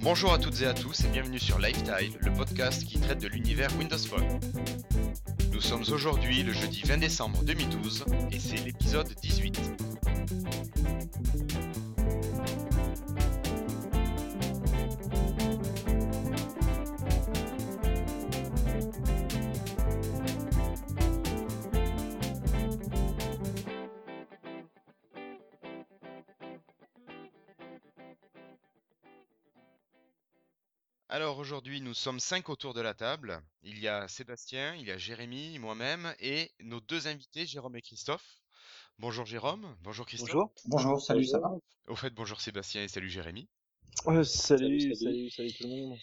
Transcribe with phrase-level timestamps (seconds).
[0.00, 3.28] Bonjour à toutes et à tous et bienvenue sur Lifetile, le podcast qui traite de
[3.28, 4.40] l'univers Windows Phone.
[5.52, 9.60] Nous sommes aujourd'hui le jeudi 20 décembre 2012 et c'est l'épisode 18.
[31.48, 33.40] Aujourd'hui, nous sommes cinq autour de la table.
[33.62, 37.80] Il y a Sébastien, il y a Jérémy, moi-même et nos deux invités, Jérôme et
[37.80, 38.42] Christophe.
[38.98, 40.28] Bonjour Jérôme, bonjour Christophe.
[40.34, 40.52] Bonjour.
[40.66, 41.50] Bonjour, salut, ça va
[41.86, 43.48] Au fait, bonjour Sébastien et salut Jérémy.
[44.08, 45.98] Euh, salut, salut, salut, tout le monde.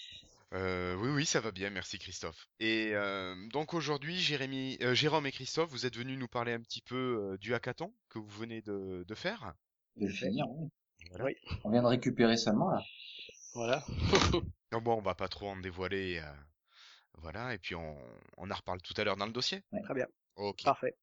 [0.56, 2.48] Euh, oui, oui, ça va bien, merci Christophe.
[2.60, 6.62] Et euh, donc aujourd'hui, Jérémy, euh, Jérôme et Christophe, vous êtes venus nous parler un
[6.62, 9.54] petit peu euh, du hackathon que vous venez de, de faire.
[9.98, 10.70] De le finir, oui.
[11.12, 11.26] Voilà.
[11.26, 11.36] Oui.
[11.64, 12.82] On vient de récupérer seulement, là.
[13.54, 13.86] Voilà.
[14.82, 16.20] Bon, on va pas trop en dévoiler.
[16.24, 16.32] euh,
[17.20, 17.98] voilà, et puis on,
[18.38, 19.64] on en reparle tout à l'heure dans le dossier.
[19.84, 20.08] Très bien.
[20.36, 20.64] Ok.
[20.64, 20.96] Parfait.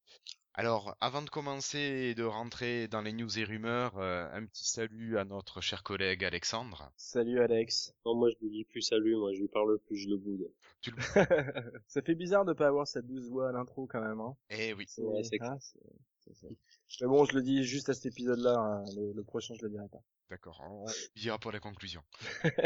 [0.54, 4.68] Alors, avant de commencer et de rentrer dans les news et rumeurs, euh, un petit
[4.68, 6.92] salut à notre cher collègue Alexandre.
[6.98, 7.94] Salut Alex.
[8.04, 10.50] Non, moi je lui dis plus salut, moi je lui parle plus, je le boude.
[10.82, 10.96] Tu le...
[11.86, 14.20] Ça fait bizarre de pas avoir cette douce voix à l'intro quand même.
[14.20, 14.36] Hein.
[14.50, 14.86] Eh oui.
[14.98, 15.78] Ouais, c'est ah, c'est-
[16.18, 18.54] c'est- c'est- Mais bon, je le dis juste à cet épisode-là.
[18.58, 18.84] hein.
[18.94, 20.02] Le, le prochain, je le dirai pas.
[20.30, 22.02] D'accord, on on dira pour la conclusion.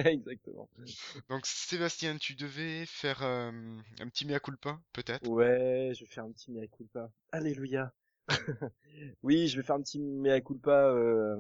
[0.07, 0.69] Exactement.
[1.29, 3.53] Donc Sébastien, tu devais faire euh,
[4.01, 5.31] un petit mea culpa, peut-être?
[5.31, 7.11] Ouais, je vais faire un petit mea culpa.
[7.31, 7.93] Alléluia.
[9.23, 11.37] oui, je vais faire un petit mea culpa euh,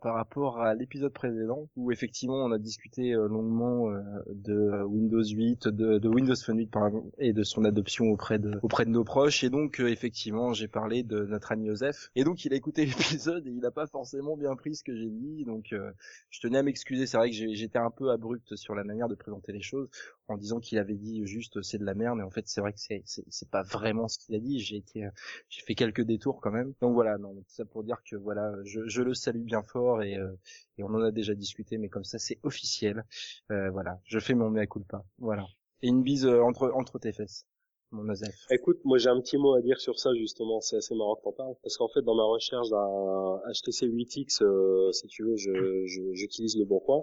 [0.00, 5.24] par rapport à l'épisode précédent où effectivement on a discuté euh, longuement euh, de Windows
[5.24, 8.90] 8, de, de Windows Phone 8 pardon, et de son adoption auprès de auprès de
[8.90, 9.44] nos proches.
[9.44, 12.10] Et donc euh, effectivement j'ai parlé de notre ami Joseph.
[12.14, 14.96] Et donc il a écouté l'épisode et il n'a pas forcément bien pris ce que
[14.96, 15.44] j'ai dit.
[15.44, 15.90] Donc euh,
[16.30, 17.06] je tenais à m'excuser.
[17.06, 19.88] C'est vrai que j'étais un peu abrupt sur la manière de présenter les choses
[20.28, 22.20] en disant qu'il avait dit juste c'est de la merde.
[22.20, 24.60] Et en fait c'est vrai que c'est c'est pas vraiment ce qu'il a dit.
[24.60, 25.10] J'ai euh,
[25.48, 26.72] j'ai fait quelques détours quand même.
[26.80, 27.18] Donc voilà.
[27.18, 30.30] Non tout ça pour dire que voilà je, je le salue bien fort et euh,
[30.78, 33.04] et on en a déjà discuté mais comme ça c'est officiel.
[33.50, 34.00] Euh, voilà.
[34.04, 35.04] Je fais mon mea culpa.
[35.18, 35.46] Voilà.
[35.82, 37.46] Et une bise euh, entre entre tes fesses
[37.94, 40.94] mon Joseph Écoute, moi j'ai un petit mot à dire sur ça justement, c'est assez
[40.94, 45.06] marrant que t'en parles, parce qu'en fait dans ma recherche d'un HTC 8X, euh, si
[45.08, 47.02] tu veux, je, je- j'utilise le bon coin,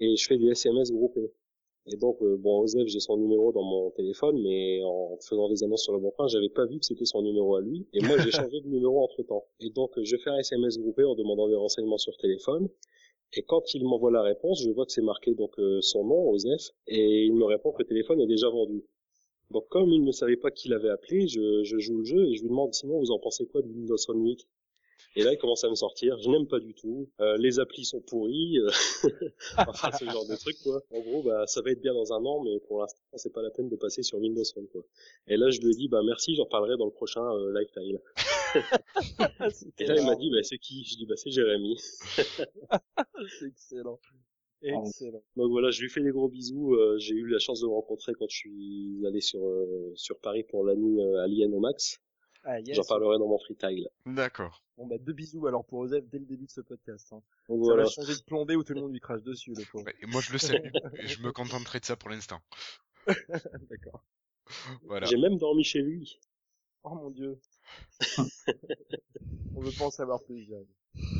[0.00, 1.30] et je fais des SMS groupés.
[1.86, 5.64] Et donc, euh, bon, Osef, j'ai son numéro dans mon téléphone, mais en faisant des
[5.64, 8.00] annonces sur le bon coin, j'avais pas vu que c'était son numéro à lui, et
[8.00, 9.46] moi j'ai changé de numéro entre temps.
[9.60, 12.68] Et donc, je fais un SMS groupé en demandant des renseignements sur téléphone,
[13.32, 16.30] et quand il m'envoie la réponse, je vois que c'est marqué donc euh, son nom,
[16.30, 18.84] Osef, et il me répond que le téléphone est déjà vendu.
[19.50, 22.34] Donc comme il ne savait pas qui l'avait appelé, je, je joue le jeu et
[22.34, 24.46] je lui demande sinon vous en pensez quoi de Windows Phone 8
[25.16, 27.84] Et là il commence à me sortir, je n'aime pas du tout, euh, les applis
[27.84, 28.70] sont pourris, euh,
[29.58, 30.80] enfin ce genre de truc quoi.
[30.92, 33.42] En gros bah ça va être bien dans un an mais pour l'instant c'est pas
[33.42, 34.82] la peine de passer sur Windows Phone quoi.
[35.26, 37.98] Et là je lui ai dit bah merci, j'en parlerai dans le prochain euh, Lifetime.
[39.78, 40.84] Et là il m'a dit bah c'est qui?
[40.84, 41.76] Je dis bah c'est Jérémy.
[42.16, 43.98] c'est excellent
[44.62, 46.74] excellent Donc voilà, je lui fais des gros bisous.
[46.74, 50.18] euh, J'ai eu la chance de le rencontrer quand je suis allé sur euh, sur
[50.20, 51.98] Paris pour la nuit euh, Alien au Max.
[52.44, 53.88] ah yes J'en parlerai dans mon freetile.
[54.06, 54.62] D'accord.
[54.80, 57.22] Bon bah deux bisous alors pour Joseph dès le début de ce podcast hein.
[57.48, 57.84] Donc ça voilà.
[57.84, 60.20] va changer de plombée où tout le monde lui crache dessus le pauvre et moi
[60.22, 62.40] je le salue, et je me contenterai de ça pour l'instant.
[63.70, 64.02] d'accord
[64.84, 65.06] Voilà.
[65.06, 66.18] J'ai même dormi chez lui.
[66.82, 67.38] Oh mon dieu.
[69.54, 70.48] On veut pas en savoir plus.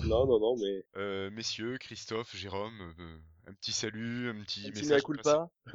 [0.06, 4.70] Non, non, non, mais Euh, messieurs, Christophe, Jérôme, euh, un petit salut, un petit Un
[4.70, 4.88] message.
[4.90, 5.50] mea culpa.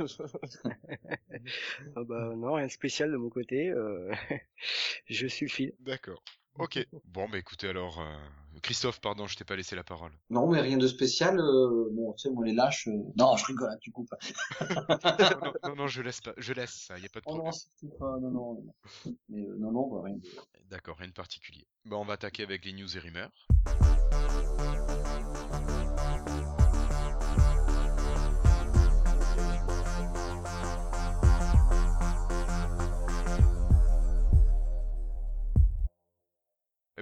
[1.96, 3.70] Ah bah non, rien de spécial de mon côté.
[3.70, 4.12] euh,
[5.08, 5.76] je suis le.
[5.80, 6.24] D'accord.
[6.58, 6.88] Ok.
[7.06, 8.16] Bon, bah écoutez alors, euh,
[8.62, 10.12] Christophe, pardon, je t'ai pas laissé la parole.
[10.30, 11.40] Non, mais rien de spécial.
[11.40, 12.88] euh, bon, tu sais, moi, les lâches...
[12.88, 14.14] euh, Non, je rigole, hein, tu coupes.
[15.64, 17.54] non, non, je laisse pas, je laisse ça, y a pas de Oh problème.
[17.84, 18.54] non, pas, non, non.
[18.54, 18.74] non.
[19.30, 20.22] Mais euh, non, non, bah, rien de...
[20.70, 21.68] D'accord, rien de particulier.
[21.86, 23.30] Bah on va attaquer avec les news et rumeurs.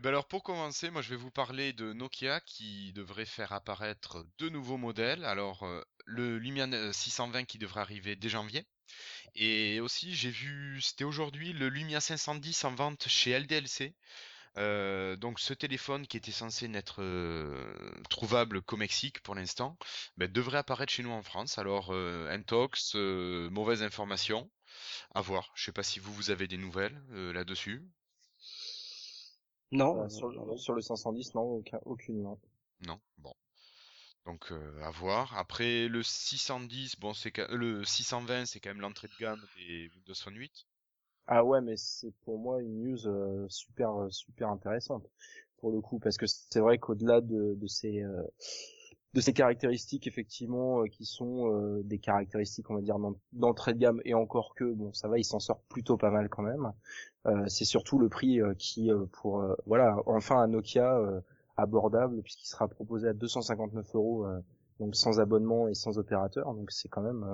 [0.03, 4.25] Ben alors pour commencer, moi je vais vous parler de Nokia qui devrait faire apparaître
[4.37, 5.23] deux nouveaux modèles.
[5.23, 8.67] Alors euh, le Lumia 620 qui devrait arriver dès janvier.
[9.35, 13.95] Et aussi j'ai vu, c'était aujourd'hui le Lumia 510 en vente chez LDLC.
[14.57, 17.73] Euh, donc ce téléphone qui était censé n'être euh,
[18.09, 19.77] trouvable qu'au Mexique pour l'instant,
[20.17, 21.57] ben, devrait apparaître chez nous en France.
[21.57, 24.51] Alors euh, intox, euh, mauvaise information,
[25.15, 25.53] à voir.
[25.55, 27.87] Je sais pas si vous vous avez des nouvelles euh, là-dessus.
[29.73, 32.37] Non, Euh, sur, le, sur le 510, non, aucun, aucune, non.
[32.81, 33.33] Non, bon.
[34.25, 35.37] Donc euh, à voir.
[35.37, 40.15] Après le 610, bon c'est le 620, c'est quand même l'entrée de gamme des Windows
[40.15, 40.65] Phone 8.
[41.27, 45.05] Ah ouais, mais c'est pour moi une news euh, super euh, super intéressante
[45.57, 48.23] pour le coup parce que c'est vrai qu'au-delà de, de ces euh,
[49.13, 53.73] de ces caractéristiques effectivement euh, qui sont euh, des caractéristiques on va dire d'en- d'entrée
[53.73, 56.43] de gamme et encore que bon ça va il s'en sort plutôt pas mal quand
[56.43, 56.71] même.
[57.25, 60.99] Euh, c'est surtout le prix qui pour voilà enfin un Nokia
[61.57, 64.25] abordable puisqu'il sera proposé à 259 euros
[64.79, 67.25] donc sans abonnement et sans opérateur donc c'est quand même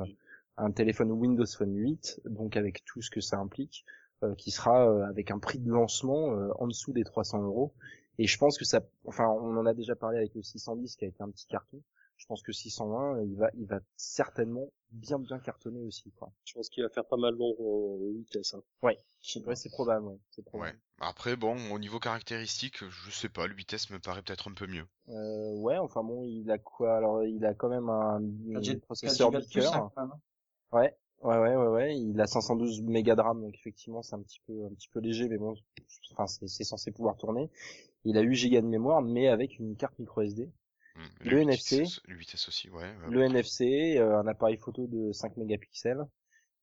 [0.57, 3.85] un téléphone Windows Phone 8 donc avec tout ce que ça implique
[4.23, 7.71] euh, qui sera euh, avec un prix de lancement euh, en dessous des 300 euros
[8.19, 11.05] et je pense que ça enfin on en a déjà parlé avec le 610 qui
[11.05, 11.81] a été un petit carton
[12.17, 16.53] je pense que 620 il va il va certainement bien bien cartonner aussi quoi Je
[16.53, 18.53] pense qu'il va faire pas mal long au vitesse.
[18.53, 18.61] Hein.
[18.81, 18.87] Pas.
[18.89, 18.97] ouais
[19.55, 20.79] c'est probable ouais c'est probable Ouais.
[21.01, 24.67] Après bon, au niveau caractéristique, je sais pas, le vitesse me paraît peut-être un peu
[24.67, 24.85] mieux.
[25.07, 28.73] Euh, ouais, enfin bon, il a quoi Alors, il a quand même un, un 4
[28.73, 29.73] Go processeur Beaker.
[29.73, 30.11] hein, même.
[30.73, 31.97] Ouais, ouais, ouais, ouais, ouais.
[31.97, 34.99] Il a 512 mégas de RAM, donc effectivement, c'est un petit peu, un petit peu
[34.99, 35.55] léger, mais bon,
[36.11, 37.49] enfin, c'est c'est censé pouvoir tourner.
[38.05, 40.49] Il a 8 gigas de mémoire, mais avec une carte micro SD.
[40.95, 41.29] Hmm.
[41.29, 41.83] Le NFC.
[42.07, 42.83] Le vitesse aussi, ouais.
[42.83, 43.09] ouais.
[43.09, 46.05] Le NFC, euh, un appareil photo de 5 mégapixels.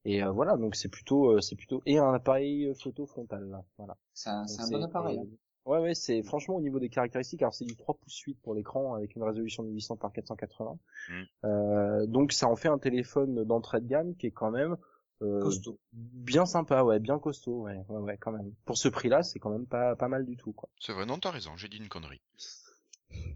[0.05, 3.65] Et euh, voilà, donc c'est plutôt, euh, c'est plutôt, et un appareil photo frontal, là.
[3.77, 3.97] Voilà.
[4.13, 5.19] C'est un, bon appareil.
[5.19, 5.27] hein.
[5.67, 8.55] Ouais, ouais, c'est franchement au niveau des caractéristiques, alors c'est du 3 pouces 8 pour
[8.55, 10.79] l'écran avec une résolution de 800 par 480.
[11.09, 11.13] Mm.
[11.45, 14.77] Euh, donc ça en fait un téléphone d'entrée de gamme qui est quand même euh,
[15.21, 15.79] Costaud.
[15.93, 18.53] bien sympa, ouais, bien costaud, ouais, ouais, ouais, quand même.
[18.65, 20.69] Pour ce prix-là, c'est quand même pas pas mal du tout, quoi.
[20.79, 22.21] C'est vrai, non, t'as raison, j'ai dit une connerie.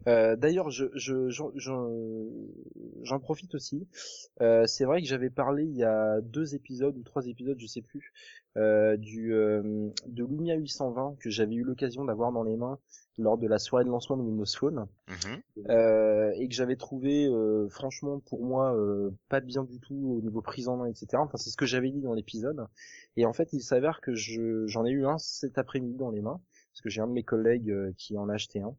[0.08, 1.52] Euh, D'ailleurs, je je j'en-
[3.02, 3.86] j'en profite aussi.
[4.40, 7.66] Euh, c'est vrai que j'avais parlé il y a deux épisodes ou trois épisodes, je
[7.66, 8.12] sais plus,
[8.56, 12.78] euh, du euh, de Lumia 820 que j'avais eu l'occasion d'avoir dans les mains
[13.18, 15.42] lors de la soirée de lancement de Windows Phone Mhm.
[15.68, 20.20] euh, et que j'avais trouvé euh, franchement pour moi euh, pas bien du tout au
[20.22, 22.66] niveau prise en main etc enfin c'est ce que j'avais dit dans l'épisode
[23.16, 26.22] et en fait il s'avère que je j'en ai eu un cet après-midi dans les
[26.22, 26.40] mains
[26.72, 28.74] parce que j'ai un de mes collègues qui en a acheté un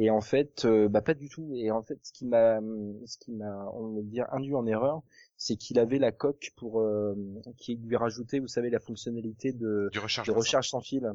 [0.00, 2.60] et en fait euh, bah pas du tout et en fait ce qui m'a
[3.06, 5.02] ce qui m'a on va dire induit en erreur
[5.36, 7.14] c'est qu'il avait la coque pour euh,
[7.58, 10.26] qui lui rajoutait vous savez la fonctionnalité de Du recharge.
[10.26, 11.12] de recharge sans fil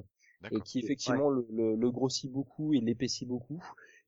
[0.51, 3.63] et qui effectivement le, le, le grossit beaucoup et l'épaissit beaucoup.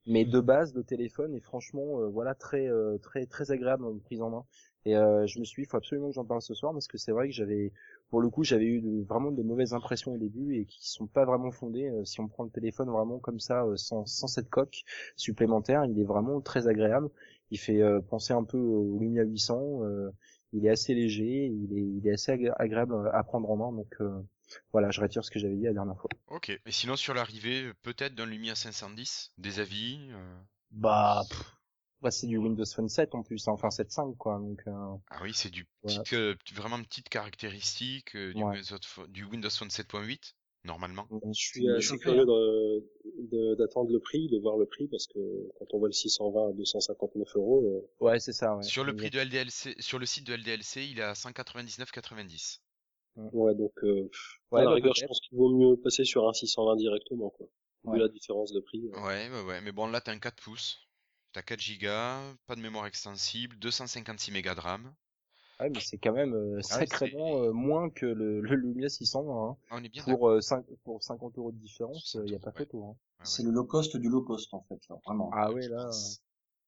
[0.06, 3.98] Mais de base, le téléphone est franchement euh, voilà très euh, très très agréable en
[3.98, 4.46] prise en main.
[4.86, 6.88] Et euh, je me suis, dit, il faut absolument que j'en parle ce soir parce
[6.88, 7.74] que c'est vrai que j'avais,
[8.10, 11.08] pour le coup, j'avais eu de- vraiment de mauvaises impressions au début et qui sont
[11.08, 11.90] pas vraiment fondées.
[11.90, 14.84] Euh, si on prend le téléphone vraiment comme ça, euh, sans sans cette coque
[15.16, 17.10] supplémentaire, il est vraiment très agréable.
[17.52, 19.84] Il fait euh, penser un peu au Lumia 800.
[19.84, 20.12] euh,
[20.54, 23.72] il est assez léger, il est il est assez agré- agréable à prendre en main.
[23.74, 24.22] Donc euh,
[24.72, 26.10] voilà, je retire ce que j'avais dit la dernière fois.
[26.30, 26.50] Ok.
[26.50, 30.38] Et sinon, sur l'arrivée, peut-être d'un Lumia 510, des avis euh,
[30.72, 31.57] Bah, pff,
[32.02, 34.38] bah, c'est du Windows Phone 7 en plus, hein, enfin 7.5 quoi.
[34.40, 34.72] Donc euh,
[35.10, 38.58] Ah oui, c'est du petite, euh, vraiment petite caractéristique euh, du, Ouais.
[38.60, 40.34] Windows, du Windows Phone 7.8,
[40.64, 41.08] normalement.
[41.12, 42.26] Je suis assez chauffé, curieux
[43.58, 45.20] d'attendre le prix, de voir le prix, parce que
[45.60, 48.56] quand on voit le 620 à 259 euros, euh, ouais, c'est ça.
[48.56, 48.64] Ouais.
[48.64, 52.60] sur le prix de LDLC, sur le site de LDLC, il est à 199,90.
[53.34, 54.10] ouais, donc euh,
[54.52, 57.30] Ouais, à la bah, rigueur, je pense qu'il vaut mieux passer sur un 620 directement,
[57.32, 57.48] quoi.
[57.86, 58.00] Vu Ouais.
[58.00, 58.90] la différence de prix.
[58.94, 59.02] euh.
[59.06, 59.62] Ouais, ouais, ouais.
[59.62, 60.87] Mais bon, là, t'as un 4 pouces.
[61.34, 64.94] T'as 4 Go, pas de mémoire extensible, 256 mégas de RAM.
[65.60, 69.50] Ouais, mais c'est quand même euh, Ah sacrément euh, moins que le, le Lumia 620.
[69.50, 69.58] Hein.
[69.70, 70.04] Ah, on est bien.
[70.04, 72.58] Pour, euh, 5, pour 50 euros de différence, 60 il y a pas ouais.
[72.58, 72.84] photo.
[72.86, 72.96] Hein.
[73.20, 75.32] Ouais, C'est le low cost du low cost, en fait, là, vraiment.
[75.34, 75.90] Ah ouais, là.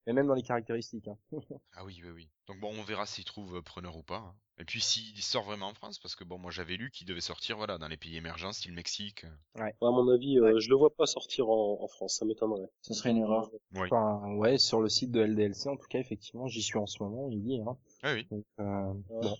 [0.09, 1.07] Euh, Et même dans les caractéristiques.
[1.07, 1.17] Hein.
[1.73, 2.29] Ah oui, oui, oui.
[2.47, 4.17] Donc bon, on verra s'il trouve euh, preneur ou pas.
[4.17, 4.35] hein.
[4.57, 7.21] Et puis s'il sort vraiment en France, parce que bon, moi j'avais lu qu'il devait
[7.21, 9.25] sortir, voilà, dans les pays émergents, style Mexique.
[9.55, 12.69] À mon avis, euh, je le vois pas sortir en, en France, ça m'étonnerait.
[12.81, 13.49] Ce serait une erreur.
[13.75, 13.87] Oui.
[13.89, 17.01] Enfin, ouais, sur le site de LDLC, en tout cas, effectivement, j'y suis en ce
[17.01, 17.61] moment, il y est.
[17.61, 17.77] Hein.
[18.03, 18.27] Ah oui.
[18.29, 19.37] Donc, euh, bon,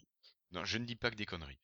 [0.53, 1.59] Non, je ne dis pas que des conneries.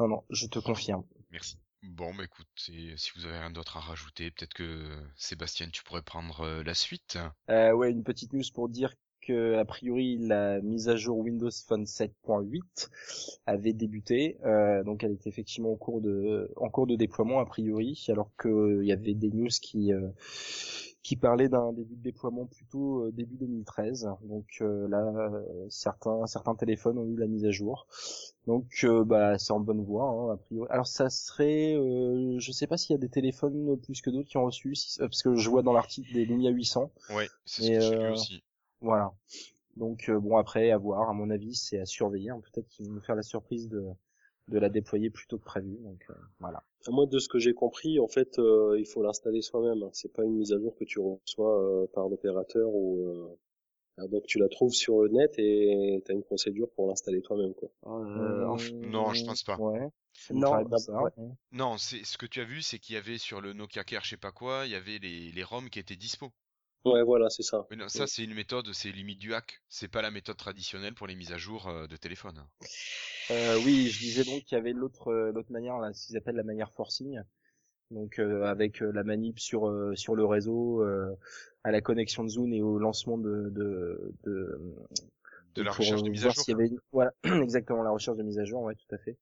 [0.00, 1.04] non, non, je te confirme.
[1.30, 1.58] Merci.
[1.82, 6.02] Bon, bah écoute, si vous avez rien d'autre à rajouter, peut-être que Sébastien, tu pourrais
[6.02, 7.18] prendre euh, la suite.
[7.50, 8.94] Euh, ouais, une petite news pour dire
[9.28, 12.90] que a priori la mise à jour Windows Phone 7.8
[13.46, 17.46] avait débuté, euh, donc elle était effectivement en cours de en cours de déploiement a
[17.46, 20.08] priori, alors que euh, y avait des news qui euh,
[21.02, 24.08] qui parlaient d'un début de déploiement plutôt début 2013.
[24.24, 25.30] Donc là,
[25.68, 27.86] certains certains téléphones ont eu la mise à jour.
[28.46, 30.66] Donc bah c'est en bonne voie hein, a priori.
[30.70, 31.74] Alors ça serait,
[32.38, 34.98] je sais pas s'il y a des téléphones plus que d'autres qui ont reçu, si-
[34.98, 36.90] parce que je vois dans l'article des Lumia 800.
[37.10, 38.42] Ouais, c'est ce Et, que j'ai lu aussi.
[38.80, 39.12] Voilà.
[39.76, 42.30] Donc euh, bon après à voir, à mon avis c'est à surveiller.
[42.30, 42.40] hein.
[42.52, 43.84] Peut-être qu'ils vont nous faire la surprise de
[44.48, 45.76] de la déployer plus tôt que prévu.
[45.82, 46.62] Donc euh, voilà.
[46.88, 49.82] Moi, de ce que j'ai compris, en fait, euh, il faut l'installer soi-même.
[49.82, 49.90] hein.
[49.92, 53.36] C'est pas une mise à jour que tu reçois euh, par l'opérateur ou
[53.98, 57.52] euh, donc tu la trouves sur le net et t'as une procédure pour l'installer toi-même,
[57.52, 57.68] quoi.
[57.86, 58.56] Euh,
[58.86, 59.58] Non, je pense pas.
[59.58, 59.88] Ouais.
[60.30, 61.10] Non, bah, ouais.
[61.52, 64.04] Non, c'est ce que tu as vu, c'est qu'il y avait sur le Nokia Care,
[64.04, 66.30] je sais pas quoi, il y avait les, les ROM qui étaient dispo.
[66.84, 67.66] Ouais, voilà, c'est ça.
[67.70, 69.60] Mais non, ça, c'est une méthode, c'est limite du hack.
[69.68, 72.42] C'est pas la méthode traditionnelle pour les mises à jour euh, de téléphone.
[73.30, 76.16] Euh, oui, je disais donc qu'il y avait l'autre euh, l'autre manière, là, ce qu'ils
[76.16, 77.20] appellent la manière forcing.
[77.90, 81.14] Donc euh, avec euh, la manip sur sur le réseau, euh,
[81.64, 84.60] à la connexion de Zoom et au lancement de de de,
[85.54, 86.44] De la recherche de mise à jour.
[86.44, 88.98] s'il y avait une- Voilà, exactement la recherche de mise à jour, ouais, tout à
[88.98, 89.16] fait.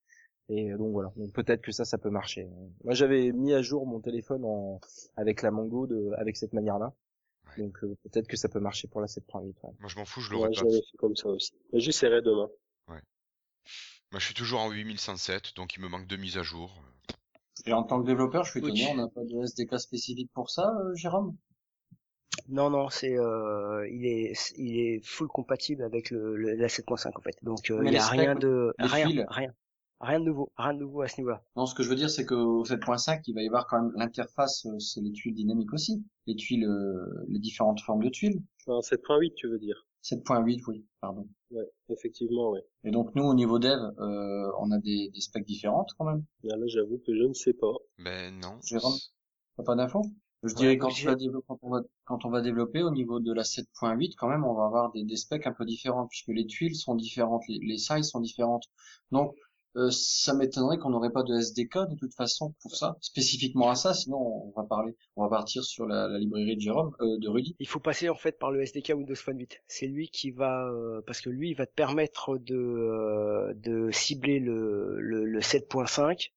[0.49, 2.47] Et donc voilà, donc peut-être que ça, ça peut marcher.
[2.85, 4.79] Moi, j'avais mis à jour mon téléphone en
[5.17, 6.93] avec la Mango de avec cette manière-là.
[7.57, 7.65] Ouais.
[7.67, 9.45] Donc euh, peut-être que ça peut marcher pour la 7.8.
[9.63, 9.71] Ouais.
[9.79, 10.61] Moi, je m'en fous, je l'aurais Ouais, pas.
[10.69, 11.51] fait comme ça aussi.
[11.73, 12.47] Mais j'essaierai demain.
[14.11, 16.73] Moi, je suis toujours en 8107, donc il me manque deux mises à jour.
[17.65, 20.49] Et en tant que développeur, je suis étonné, on n'a pas de SDK spécifique pour
[20.49, 21.35] ça, euh, Jérôme?
[22.47, 27.11] Non, non, c'est euh, il est il est full compatible avec le, le- la 7.5
[27.17, 27.35] en fait.
[27.41, 29.25] Donc euh, il y les a rien de rien fils.
[29.27, 29.51] rien
[29.99, 31.43] rien de nouveau rien de nouveau à ce niveau-là.
[31.55, 33.91] Non, ce que je veux dire, c'est qu'au 7.5, il va y avoir quand même
[33.95, 36.03] l'interface, euh, c'est les tuiles dynamiques aussi.
[36.25, 38.41] Les tuiles, euh, les différentes formes de tuiles.
[38.67, 39.85] Enfin, 7.8, tu veux dire.
[40.01, 41.27] 7.8, oui, pardon.
[41.51, 42.61] Ouais, effectivement, ouais.
[42.83, 46.23] Et donc nous, au niveau dev, euh, on a des, des specs différentes quand même.
[46.43, 47.73] Là, là, j'avoue que je ne sais pas.
[47.99, 48.59] Ben non.
[48.63, 48.93] Jérôme
[49.57, 50.03] T'as pas d'infos?
[50.43, 52.83] Je Ouais, dirais quand, j'ai- tu vas développer- quand, on va, quand on va développer
[52.83, 55.65] au niveau de la 7.8, quand même, on va avoir des, des specs un peu
[55.65, 58.65] différents puisque les tuiles sont différentes, les, les sizes sont différentes.
[59.11, 59.33] Donc,
[59.75, 63.75] euh, ça m'étonnerait qu'on n'aurait pas de SDK de toute façon pour ça, spécifiquement à
[63.75, 63.93] ça.
[63.93, 67.55] Sinon, on va parler, on va partir sur la, librairie de Jérôme, euh, de Rudy.
[67.59, 69.61] Il faut passer en fait par le SDK Windows Phone 8.
[69.67, 74.39] C'est lui qui va euh, parce que lui il va te permettre de de cibler
[74.39, 76.31] le le, le 7.5,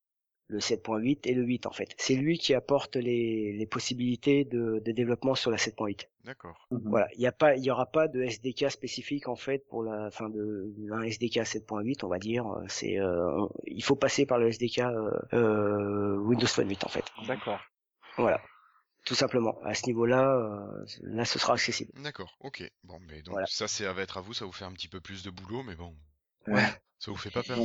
[0.50, 1.94] le 7.8 et le 8 en fait.
[1.96, 6.08] C'est lui qui apporte les les possibilités de de développement sur la 7.8.
[6.24, 6.66] D'accord.
[6.70, 6.80] Mhm.
[6.84, 9.82] Voilà, il y a pas, il y aura pas de SDK spécifique en fait pour
[9.82, 12.44] la fin de un SDK 7.8, on va dire.
[12.68, 17.04] C'est, euh, il faut passer par le SDK euh, euh, Windows Phone 8 en fait.
[17.26, 17.60] D'accord.
[18.18, 18.40] Voilà,
[19.06, 19.58] tout simplement.
[19.64, 21.92] À ce niveau-là, euh, là, ce sera accessible.
[22.02, 22.70] D'accord, ok.
[22.84, 23.46] Bon, mais donc Voilà.
[23.46, 25.30] ça, c'est ça va être à vous, ça vous faire un petit peu plus de
[25.30, 25.94] boulot, mais bon,
[26.48, 26.62] Ouais.
[26.98, 27.58] ça vous fait pas peur.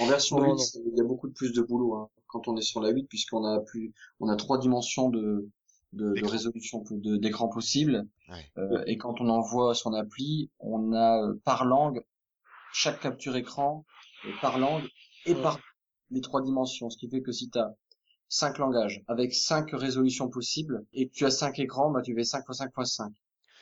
[0.00, 0.58] En version Non, 8, non.
[0.58, 2.90] c'est- il y a beaucoup de plus de boulot hein, quand on est sur la
[2.90, 5.48] 8, puisqu'on a plus, on a trois dimensions de,
[5.92, 6.30] de, de D'écran.
[6.30, 8.06] résolution de- d'écran possible.
[8.30, 8.44] Ouais.
[8.58, 12.02] Euh, et quand on envoie son appli, on a euh, par langue
[12.72, 13.84] chaque capture écran
[14.24, 14.88] euh, par langue
[15.26, 15.58] et par
[16.10, 16.88] les trois dimensions.
[16.90, 17.74] Ce qui fait que si tu as
[18.28, 22.24] cinq langages avec cinq résolutions possibles et que tu as cinq écrans, bah tu fais
[22.24, 23.12] 5 x 5 x 5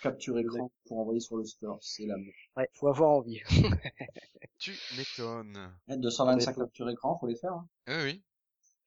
[0.00, 1.78] capture écran pour envoyer sur le store.
[1.80, 2.16] C'est la
[2.56, 3.40] Ouais, faut avoir envie.
[4.58, 5.72] Tu m'étonnes.
[5.88, 7.52] Eh, 225 capture écran, faut les faire.
[7.52, 7.68] Hein.
[7.86, 8.22] Eh oui,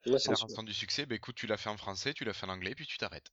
[0.06, 1.06] Ouais, c'est c'est la rançon du succès.
[1.06, 3.32] Bah écoute, tu l'as fait en français, tu l'as fait en anglais, puis tu t'arrêtes.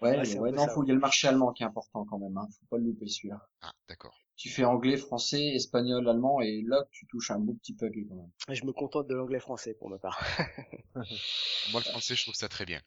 [0.00, 2.36] Ouais, Ouais, non, faut, il y a le marché allemand qui est important quand même,
[2.36, 2.48] hein.
[2.58, 3.40] Faut pas le louper celui-là.
[3.60, 4.18] Ah, d'accord.
[4.42, 8.16] Tu fais anglais, français, espagnol, allemand, et là, tu touches un beau petit paquet quand
[8.16, 8.30] même.
[8.48, 10.20] Je me contente de l'anglais-français pour ma part.
[10.96, 11.04] Moi,
[11.74, 12.80] le français, je trouve ça très bien.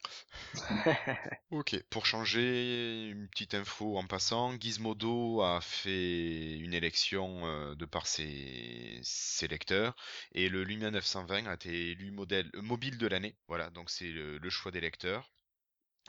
[1.51, 7.85] ok, pour changer, une petite info en passant, Gizmodo a fait une élection euh, de
[7.85, 9.95] par ses, ses lecteurs,
[10.33, 13.37] et le Lumia 920 a été élu modèle, euh, mobile de l'année.
[13.47, 15.31] Voilà, donc c'est le, le choix des lecteurs.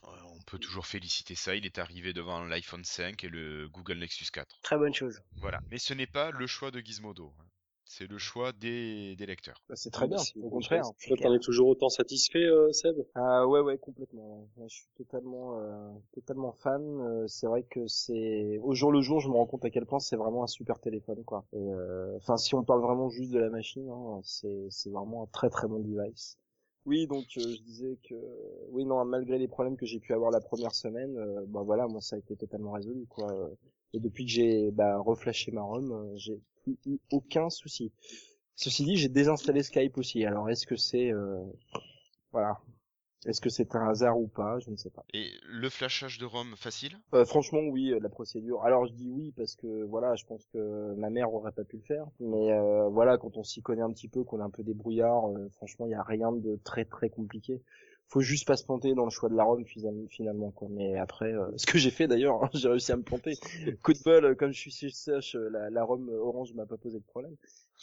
[0.06, 3.98] Euh, on peut toujours féliciter ça, il est arrivé devant l'iPhone 5 et le Google
[3.98, 4.60] Nexus 4.
[4.62, 5.20] Très bonne chose.
[5.36, 7.44] Voilà, mais ce n'est pas le choix de Gizmodo, hein.
[7.84, 9.60] c'est le choix des, des lecteurs.
[9.68, 10.84] Bah, c'est très bien, au contraire.
[11.06, 12.96] Toi, t'en es toujours autant satisfait, euh, Seb?
[13.16, 14.48] Ah ouais ouais complètement.
[14.68, 16.82] Je suis totalement euh, totalement fan.
[17.00, 19.86] Euh, c'est vrai que c'est au jour le jour, je me rends compte à quel
[19.86, 21.44] point c'est vraiment un super téléphone quoi.
[21.52, 25.25] Et euh, enfin si on parle vraiment juste de la machine, hein, c'est c'est vraiment
[25.25, 26.38] un très très bon device.
[26.86, 28.14] Oui donc euh, je disais que
[28.70, 31.86] oui non malgré les problèmes que j'ai pu avoir la première semaine, euh, bah voilà
[31.88, 33.50] moi ça a été totalement résolu quoi.
[33.92, 37.92] Et depuis que j'ai bah, reflashé ma ROM, euh, j'ai plus eu aucun souci.
[38.54, 40.24] Ceci dit, j'ai désinstallé Skype aussi.
[40.24, 41.42] Alors est-ce que c'est euh,
[42.32, 42.58] voilà.
[43.26, 44.59] Est-ce que c'est un hasard ou pas?
[44.61, 45.04] Je ne sais pas.
[45.12, 46.99] Et le flashage de ROM facile?
[47.14, 48.62] Euh, franchement, oui, euh, la procédure.
[48.62, 51.76] Alors je dis oui parce que voilà, je pense que ma mère aurait pas pu
[51.76, 52.06] le faire.
[52.21, 55.30] Mais euh, voilà, quand on s'y connaît un petit peu, qu'on est un peu débrouillard,
[55.30, 57.62] euh, franchement, il y a rien de très très compliqué.
[58.09, 60.68] Faut juste pas se planter dans le choix de la ROM finalement, quoi.
[60.71, 63.33] Mais après, euh, ce que j'ai fait d'ailleurs, hein, j'ai réussi à me planter.
[63.83, 66.99] Coup de bol, euh, comme je suis sèche, la, la ROM orange m'a pas posé
[66.99, 67.37] de problème.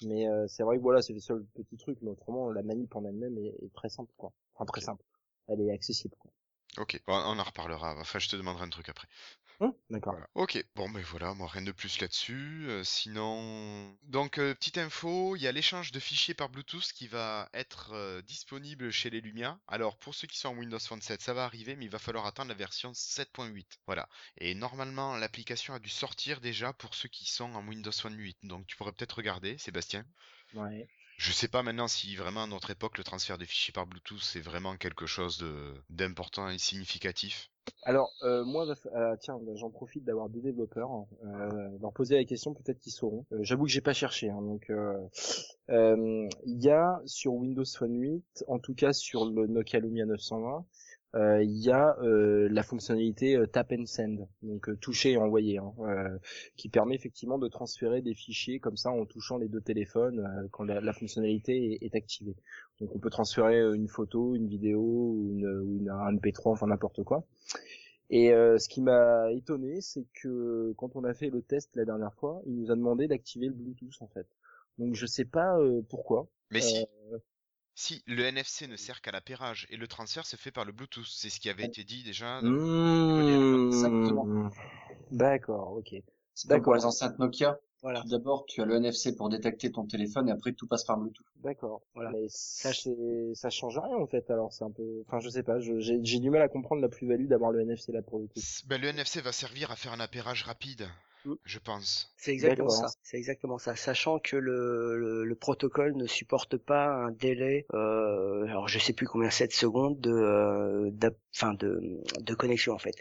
[0.06, 1.98] Mais euh, c'est vrai que voilà, c'est le seul petit truc.
[2.02, 4.32] Mais autrement, la manip en elle-même est, est très simple quoi.
[4.56, 5.04] Enfin très simple.
[5.48, 6.32] Elle est accessible quoi.
[6.78, 7.96] Ok, bon, on en reparlera.
[8.00, 9.08] Enfin, je te demanderai un truc après.
[9.60, 10.14] Hum, D'accord.
[10.14, 10.28] Voilà.
[10.34, 12.66] Ok, bon ben voilà, moi rien de plus là-dessus.
[12.68, 17.08] Euh, sinon, donc euh, petite info, il y a l'échange de fichiers par Bluetooth qui
[17.08, 19.60] va être euh, disponible chez les Lumia.
[19.68, 22.00] Alors pour ceux qui sont en Windows Phone 7, ça va arriver, mais il va
[22.00, 23.66] falloir attendre la version 7.8.
[23.86, 24.10] Voilà.
[24.38, 28.40] Et normalement, l'application a dû sortir déjà pour ceux qui sont en Windows Phone 8.
[28.44, 30.06] Donc tu pourrais peut-être regarder, Sébastien.
[30.56, 30.90] Ouais.
[31.17, 34.22] Je sais pas maintenant si vraiment à notre époque le transfert de fichiers par Bluetooth
[34.22, 37.50] c'est vraiment quelque chose de d'important et significatif?
[37.84, 38.65] Alors, euh, moi,
[38.96, 42.79] euh, tiens, bah, j'en profite d'avoir deux développeurs, hein, euh, leur poser la question, peut-être
[42.79, 43.25] qu'ils sauront.
[43.32, 44.70] Euh, J'avoue que j'ai pas cherché, hein, donc
[45.70, 50.58] il y a sur Windows Phone 8, en tout cas sur le Nokia Lumia 920,
[50.58, 50.62] euh,
[51.15, 55.60] il y a euh, la fonctionnalité euh, Tap and Send, donc euh, toucher et envoyer,
[55.60, 56.17] hein, euh,
[56.55, 60.48] qui permet effectivement de transférer des fichiers comme ça en touchant les deux téléphones euh,
[60.51, 62.36] quand la, la fonctionnalité est, est activée.
[62.79, 66.50] Donc on peut transférer euh, une photo, une vidéo, ou une, ou une, un MP3,
[66.51, 67.25] enfin n'importe quoi.
[68.10, 71.86] Et euh, ce qui m'a étonné, c'est que quand on a fait le test la
[71.86, 74.27] dernière fois, il nous a demandé d'activer le Bluetooth en fait.
[74.77, 76.27] Donc je sais pas euh, pourquoi.
[76.51, 77.17] Mais si, Euh,
[77.75, 81.08] si le NFC ne sert qu'à l'appairage et le transfert se fait par le Bluetooth,
[81.08, 82.42] c'est ce qui avait été dit déjà.
[82.42, 84.50] Mmh, Exactement.
[85.12, 85.96] D'accord, ok.
[86.36, 86.75] C'est D'accord.
[86.75, 87.60] les enceintes Nokia.
[87.82, 88.01] Voilà.
[88.06, 91.25] D'abord, tu as le NFC pour détecter ton téléphone et après tout passe par Bluetooth.
[91.44, 91.82] D'accord.
[91.96, 92.12] Voilà.
[92.12, 92.72] Mais ça,
[93.34, 94.30] ça change rien en fait.
[94.32, 97.27] Alors c'est un peu, enfin je sais pas, j'ai du mal à comprendre la plus-value
[97.27, 98.39] d'avoir le NFC là pour le coup.
[98.68, 100.88] Ben, le NFC va servir à faire un appairage rapide.
[101.46, 102.13] Je pense.
[102.18, 102.88] C'est exactement ça.
[103.03, 103.75] C'est exactement ça.
[103.75, 108.94] Sachant que le, le, le protocole ne supporte pas un délai, euh, alors je sais
[108.94, 112.96] plus combien, 7 secondes de, euh, d'app- enfin de, de connexion en fait.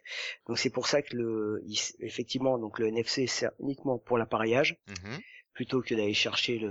[0.47, 4.77] Donc c'est pour ça que le, il effectivement, donc le NFC sert uniquement pour l'appareillage
[4.89, 5.21] Mhm.
[5.55, 6.71] plutôt que d'aller chercher le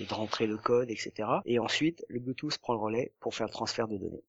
[0.00, 1.42] et de rentrer le code, etc.
[1.46, 4.24] Et ensuite, le Bluetooth prend le relais pour faire le transfert de données.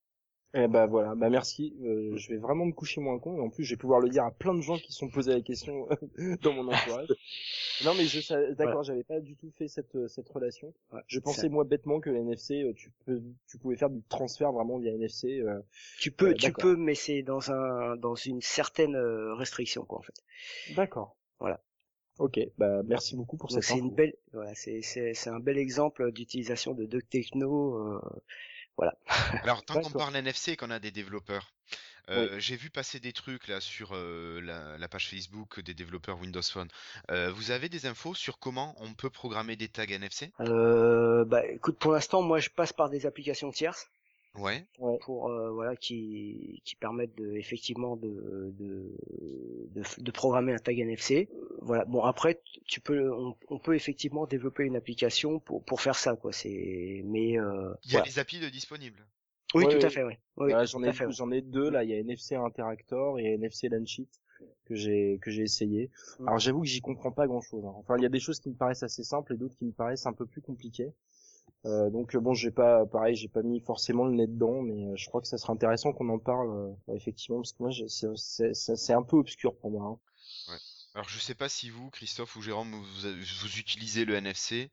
[0.55, 1.75] Eh bah voilà, bah merci.
[1.81, 4.09] Euh, je vais vraiment me coucher moins con et en plus je vais pouvoir le
[4.09, 5.87] dire à plein de gens qui se sont posés la question
[6.43, 7.07] dans mon entourage.
[7.85, 10.71] non mais je d'accord, j'avais pas du tout fait cette euh, cette relation.
[10.91, 11.01] Ouais.
[11.07, 14.77] Je pensais moi bêtement que NFC euh, tu peux tu pouvais faire du transfert vraiment
[14.77, 15.39] via NFC.
[15.39, 15.59] euh.
[15.99, 20.03] Tu peux, tu peux, mais c'est dans un dans une certaine euh, restriction quoi en
[20.03, 20.13] fait.
[20.75, 21.15] D'accord.
[21.39, 21.63] Voilà.
[22.19, 25.57] Ok, bah merci beaucoup pour cette c'est une belle, voilà, c'est c'est c'est un bel
[25.57, 27.99] exemple d'utilisation de deux techno.
[28.81, 28.89] Euh,
[29.43, 31.51] Alors, tant qu'on parle NFC et qu'on a des développeurs,
[32.09, 36.19] euh, j'ai vu passer des trucs là sur euh, la, la page Facebook des développeurs
[36.19, 36.67] Windows Phone.
[37.11, 41.45] Euh, vous avez des infos sur comment on peut programmer des tags NFC Euh, bah
[41.47, 43.87] écoute, pour l'instant, moi je passe par des applications tierces
[44.35, 44.65] Ouais.
[45.05, 48.97] pour euh, voilà qui qui permettent de effectivement de de
[49.75, 51.29] de, de programmer un tag NFC.
[51.63, 51.85] Voilà.
[51.85, 56.15] Bon après, tu peux on, on peut effectivement développer une application pour pour faire ça
[56.15, 56.31] quoi.
[56.33, 58.05] C'est mais euh, Il y a voilà.
[58.05, 59.05] les applis de disponibles.
[59.55, 60.13] oui, Ouais, tout à fait, oui.
[60.37, 62.35] Oui, Voilà, tout j'en à ai fait, j'en ai deux là, il y a NFC
[62.35, 64.07] Interactor et NFC Landsheet
[64.65, 65.89] que j'ai que j'ai essayé.
[66.19, 66.27] Mm.
[66.27, 67.63] Alors j'avoue que j'y comprends pas grand chose.
[67.65, 69.71] Enfin il y a des choses qui me paraissent assez simples et d'autres qui me
[69.71, 70.93] paraissent un peu plus compliquées.
[71.65, 74.85] Euh, donc euh, bon j'ai pas pareil j'ai pas mis forcément le nez dedans mais
[74.87, 76.49] euh, je crois que ça serait intéressant qu'on en parle
[76.89, 79.85] euh, effectivement parce que moi c'est un peu obscur pour moi.
[79.85, 79.99] hein.
[80.95, 84.71] Alors, je sais pas si vous, Christophe ou Jérôme, vous, utilisez le NFC.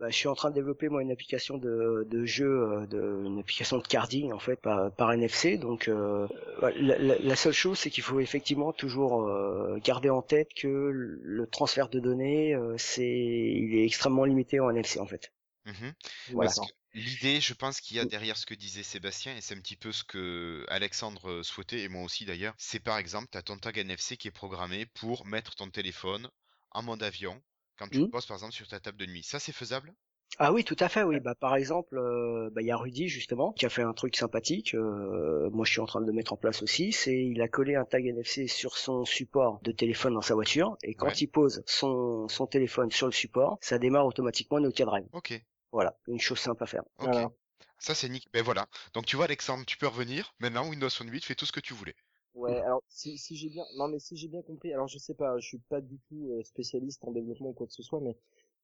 [0.00, 3.22] Bah, je suis en train de développer moi une application de, de jeu, euh, de,
[3.26, 5.58] une application de carding en fait par, par NFC.
[5.58, 6.26] Donc euh,
[6.58, 10.54] voilà, la, la- la seule chose c'est qu'il faut effectivement toujours euh, garder en tête
[10.54, 15.32] que le transfert de données euh, c'est il est extrêmement limité en NFC en fait.
[15.66, 15.94] Mhm.
[16.32, 16.48] Voilà.
[16.54, 19.54] Parce que l'idée, je pense qu'il y a derrière ce que disait Sébastien, et c'est
[19.56, 23.38] un petit peu ce que Alexandre souhaitait, et moi aussi d'ailleurs, c'est par exemple, tu
[23.38, 26.30] as ton tag NFC qui est programmé pour mettre ton téléphone
[26.70, 27.42] en mode avion
[27.76, 28.04] quand tu Mhm.
[28.04, 29.22] le poses par exemple sur ta table de nuit.
[29.24, 29.94] Ça, c'est faisable?
[30.38, 31.20] Ah oui, tout à fait, oui.
[31.20, 34.16] Bah par exemple, euh, bah, il y a Rudy justement qui a fait un truc
[34.16, 34.74] sympathique.
[34.74, 36.92] euh, moi, je suis en train de le mettre en place aussi.
[36.92, 40.76] C'est il a collé un tag NFC sur son support de téléphone dans sa voiture
[40.82, 41.20] et quand Ouais.
[41.20, 45.06] il pose son son téléphone sur le support, ça démarre automatiquement Nokia Drive.
[45.12, 45.30] Ok,
[45.72, 46.82] Voilà, une chose simple à faire.
[46.98, 47.30] Voilà.
[47.78, 48.30] Ça, c'est nickel.
[48.32, 48.66] Ben voilà.
[48.94, 50.34] Donc tu vois, Alexandre, tu peux revenir.
[50.38, 51.94] Maintenant, Windows Phone 8 fait tout ce que tu voulais.
[52.34, 55.14] Ouais, alors si, si j'ai bien, non mais si j'ai bien compris, alors je sais
[55.14, 58.00] pas, je suis pas du tout euh, spécialiste en développement ou quoi que ce soit,
[58.00, 58.16] mais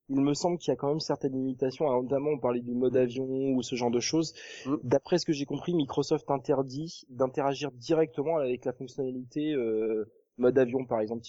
[0.09, 1.89] il me semble qu'il y a quand même certaines limitations.
[1.89, 4.35] Alors, notamment, on parlait du mode avion ou ce genre de choses.
[4.65, 4.77] Mm.
[4.85, 10.85] D'après ce que j'ai compris, Microsoft interdit d'interagir directement avec la fonctionnalité euh, mode avion,
[10.85, 11.23] par exemple.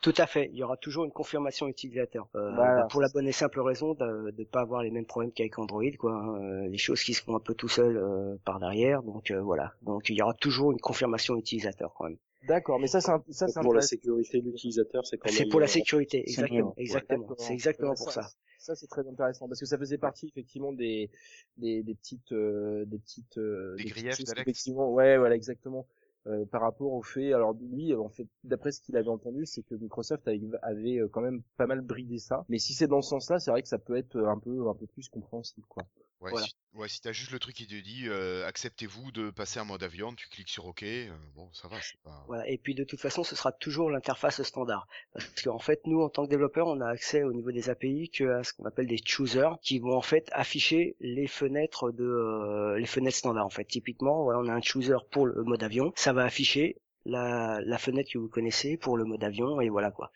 [0.00, 0.48] Tout à fait.
[0.52, 2.28] Il y aura toujours une confirmation utilisateur.
[2.34, 2.82] Euh, Voilà.
[2.82, 5.58] bah, pour la bonne et simple raison de ne pas avoir les mêmes problèmes qu'avec
[5.58, 6.12] Android, quoi.
[6.14, 6.42] hein.
[6.42, 9.02] Euh, les choses qui se font un peu tout seul euh, par derrière.
[9.02, 9.74] Donc euh, voilà.
[9.82, 12.16] Donc il y aura toujours une confirmation utilisateur quand même.
[12.48, 15.36] D'accord, mais ça c'est un- ça c'est pour la sécurité de l'utilisateur, c'est quand même.
[15.36, 16.68] C'est pour la euh, sécurité, exactement.
[16.68, 17.26] Ouais, exactement.
[17.36, 18.30] C'est exactement pour ça- ça.
[18.58, 21.10] ça c'est très intéressant parce que ça faisait partie effectivement des
[21.58, 24.40] des, des petites euh, des petites euh, Des petites griefs choses d'Alex.
[24.40, 25.86] Effectivement, ouais, voilà, exactement.
[26.26, 29.62] Euh, par rapport au fait, alors lui, en fait, d'après ce qu'il avait entendu, c'est
[29.62, 32.44] que Microsoft avait, avait euh, quand même pas mal bridé ça.
[32.48, 34.74] Mais si c'est dans ce sens-là, c'est vrai que ça peut être un peu un
[34.74, 35.84] peu plus compréhensible, quoi.
[36.20, 36.46] Ouais, Voilà.
[36.46, 39.64] si, ouais, si t'as juste le truc qui te dit euh, acceptez-vous de passer en
[39.64, 42.24] mode avion, tu cliques sur OK, euh, bon, ça va, c'est pas.
[42.26, 42.46] Voilà.
[42.46, 44.86] Et puis de toute façon, ce sera toujours l'interface standard.
[45.14, 48.10] Parce qu'en fait, nous, en tant que développeurs, on a accès au niveau des API
[48.10, 52.04] que à ce qu'on appelle des choosers, qui vont en fait afficher les fenêtres de
[52.04, 53.46] euh, les fenêtres standards.
[53.46, 56.76] En fait, typiquement, voilà, on a un chooser pour le mode avion, ça va afficher
[57.04, 60.10] la, la fenêtre que vous connaissez pour le mode avion et voilà quoi.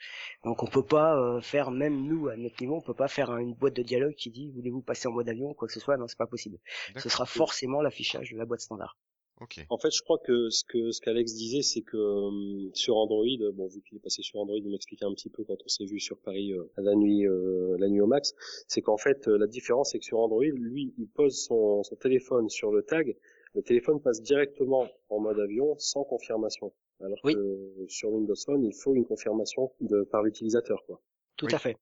[0.44, 3.30] Donc on peut pas euh, faire même nous à notre niveau, on peut pas faire
[3.30, 5.74] un- une boîte de dialogue qui dit voulez-vous passer en mode avion ou quoi que
[5.74, 6.58] ce soit, non c'est pas possible.
[6.96, 8.98] Ce sera forcément l'affichage de la boîte standard.
[9.40, 9.66] Ok.
[9.68, 13.24] En fait, je crois que ce que ce qu'Alex disait, c'est que euh, sur Android,
[13.54, 15.86] bon, vu qu'il est passé sur Android, il m'expliquait un petit peu quand on s'est
[15.86, 18.32] vu sur Paris euh, la nuit, euh, la nuit au max,
[18.68, 21.96] c'est qu'en fait, euh, la différence, c'est que sur Android, lui, il pose son, son
[21.96, 23.16] téléphone sur le tag,
[23.54, 27.34] le téléphone passe directement en mode avion sans confirmation, alors Oui.
[27.34, 31.00] que sur Windows Phone, il faut une confirmation de par l'utilisateur, quoi.
[31.36, 31.54] Tout Oui.
[31.54, 31.76] à fait.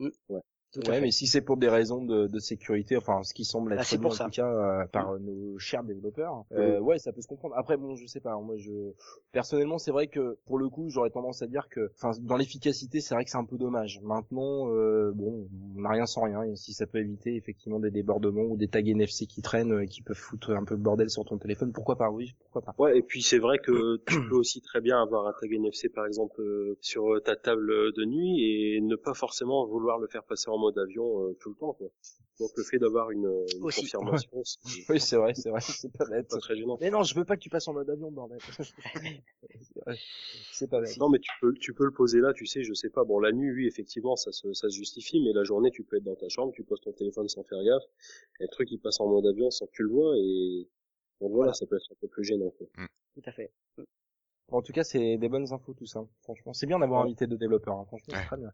[0.00, 0.40] Ouais.
[0.72, 3.72] Tout Ouais, mais si c'est pour des raisons de, de sécurité, enfin, ce qui semble
[3.72, 4.24] être Ah, c'est dit pour en ça.
[4.24, 7.54] tout cas euh, par euh, nos chers développeurs, euh, ouais, ça peut se comprendre.
[7.56, 8.32] Après, bon, je sais pas.
[8.32, 8.92] hein, Moi, je
[9.32, 13.00] personnellement, c'est vrai que pour le coup, j'aurais tendance à dire que, enfin, dans l'efficacité,
[13.00, 14.00] c'est vrai que c'est un peu dommage.
[14.02, 16.42] Maintenant, euh, bon, on n'a rien sans rien.
[16.42, 19.84] Et si ça peut éviter effectivement des débordements ou des tags NFC qui traînent euh,
[19.84, 22.60] et qui peuvent foutre un peu le bordel sur ton téléphone, pourquoi pas Oui, pourquoi
[22.62, 22.74] pas.
[22.78, 25.88] Ouais, et puis c'est vrai que tu peux aussi très bien avoir un tag NFC
[25.88, 28.42] par exemple euh, sur ta table de nuit
[28.76, 31.72] et ne pas forcément vouloir le faire passer en mode avion euh, tout le temps.
[31.72, 31.88] Quoi.
[32.40, 33.80] Donc le fait d'avoir une, euh, une Aussi.
[33.82, 36.28] confirmation, c'est Oui, c'est vrai, c'est vrai, c'est pas bête.
[36.28, 36.78] pas très gênant.
[36.80, 38.38] Mais non, je veux pas que tu passes en mode avion, bordel.
[40.52, 40.96] C'est pas bête.
[40.98, 43.04] Non, mais tu peux, tu peux le poser là, tu sais, je sais pas.
[43.04, 45.96] Bon, la nuit, oui, effectivement, ça se, ça se justifie, mais la journée, tu peux
[45.96, 47.84] être dans ta chambre, tu poses ton téléphone sans faire gaffe,
[48.40, 50.68] et le truc, il passe en mode avion sans que tu le vois, et
[51.20, 52.50] donc voilà, ça peut être un peu plus gênant.
[52.50, 52.66] Quoi.
[53.14, 53.50] Tout à fait.
[54.50, 56.04] En tout cas, c'est des bonnes infos tout ça.
[56.22, 57.06] Franchement, c'est bien d'avoir Ouais.
[57.06, 57.76] invité deux développeurs.
[57.76, 57.84] hein.
[57.86, 58.24] Franchement, c'est Ouais.
[58.26, 58.50] très bien.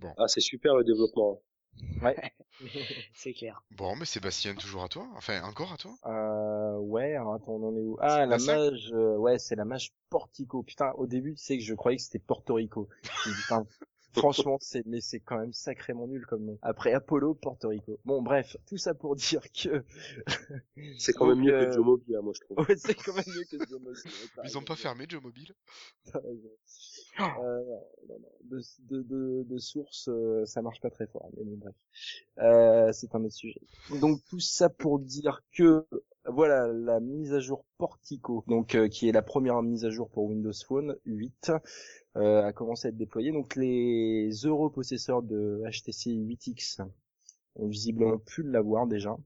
[0.00, 0.12] Bon.
[0.16, 1.40] Ah, c'est super le développement.
[3.14, 3.62] C'est clair.
[3.72, 5.06] Bon, mais Sébastien, toujours à toi?
[5.16, 5.92] Enfin, encore à toi?
[6.06, 7.96] Euh, ouais, alors attends, on en est où?
[8.00, 10.62] Ah, la La mage, euh, ouais, c'est la mage Portico.
[10.62, 12.88] Putain, au début, tu sais que je croyais que c'était Porto Rico.
[13.02, 13.66] Putain,
[14.14, 16.58] franchement, c'est, mais c'est quand même sacrément nul comme nom.
[16.62, 17.98] Après Apollo, Porto Rico.
[18.04, 19.84] Bon, bref, tout ça pour dire que,
[20.98, 22.58] C'est quand même mieux euh, que Joe Mobile, moi, je trouve.
[22.68, 23.56] ouais, c'est quand même mieux que
[23.94, 24.30] suive.
[24.34, 25.52] T'as Ils ont pas fermé Joe Mobile.
[26.12, 26.50] T'as raison.
[27.20, 28.28] Euh, non, non, non.
[28.44, 31.74] De, de, de, de source, euh, ça marche pas très fort, mais bon, bref.
[32.38, 33.60] Euh, c'est un autre sujet.
[34.00, 35.86] Donc tout ça pour dire que
[36.28, 40.08] voilà la mise à jour Portico, donc euh, qui est la première mise à jour
[40.10, 41.52] pour Windows Phone 8,
[42.16, 43.32] euh, a commencé à être déployée.
[43.32, 46.82] Donc les heureux possesseurs de HTC 8X
[47.56, 49.16] ont visiblement pu l'avoir déjà.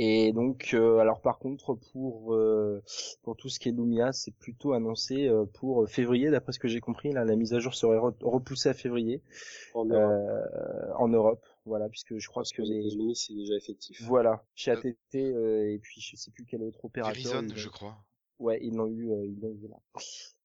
[0.00, 2.80] Et donc, euh, alors par contre, pour euh,
[3.22, 6.68] pour tout ce qui est Lumia, c'est plutôt annoncé euh, pour février, d'après ce que
[6.68, 7.12] j'ai compris.
[7.12, 9.22] Là, la mise à jour serait re- repoussée à février
[9.72, 10.24] En Europe.
[10.54, 14.02] euh, en Europe, voilà, puisque je crois Parce que les États-Unis, c'est déjà effectif.
[14.02, 17.14] voilà chez ATT euh, et puis je sais plus quel autre opérateur.
[17.14, 17.96] Verizon, ils je crois.
[18.40, 19.76] Ouais, ils l'ont eu, euh, ils l'ont eu là.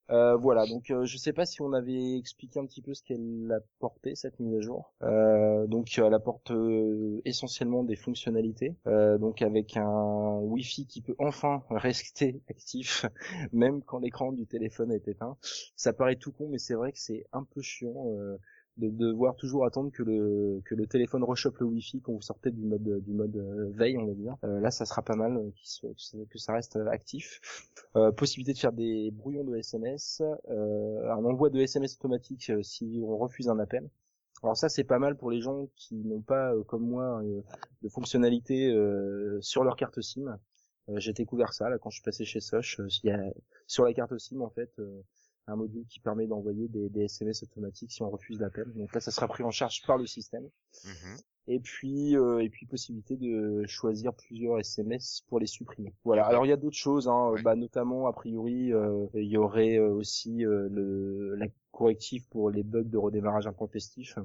[0.10, 3.02] Euh, voilà, donc euh, je sais pas si on avait expliqué un petit peu ce
[3.04, 4.94] qu'elle apportait cette mise à jour.
[5.02, 11.16] Euh, donc elle apporte euh, essentiellement des fonctionnalités, euh, donc avec un Wi-Fi qui peut
[11.20, 13.06] enfin rester actif,
[13.54, 15.38] même quand l'écran du téléphone est éteint.
[15.78, 18.12] Ça paraît tout con, mais c'est vrai que c'est un peu chiant.
[18.18, 18.38] euh,
[18.78, 22.50] de devoir toujours attendre que le que le téléphone rechoppe le wifi quand vous sortez
[22.50, 24.36] du mode du mode euh, veille on va dire.
[24.44, 25.52] Euh, là ça sera pas mal euh,
[26.30, 27.40] que ça- reste actif.
[27.96, 33.00] Euh, possibilité de faire des brouillons de SMS euh, un envoi de SMS automatique si
[33.04, 33.88] on refuse un appel.
[34.42, 37.22] Alors ça c'est pas mal pour les gens qui n'ont pas comme moi
[37.84, 38.76] de fonctionnalité
[39.42, 40.38] sur leur carte SIM.
[40.96, 42.82] J'ai découvert ça là quand je suis passé chez Soch
[43.68, 44.72] sur la carte SIM en fait
[45.48, 48.72] un module qui permet d'envoyer des, des SMS automatiques si on refuse l'appel.
[48.76, 50.48] Donc là, ça sera pris en charge par le système.
[50.86, 51.18] Mhm.
[51.48, 55.94] Et puis, euh, et puis possibilité de choisir plusieurs SMS pour les supprimer.
[56.06, 56.26] Voilà.
[56.26, 59.78] Alors il y a d'autres choses, hein, bah, notamment a priori, euh, il y aurait
[59.78, 64.24] euh, aussi euh, le la correctif pour les bugs de redémarrage intempestif euh,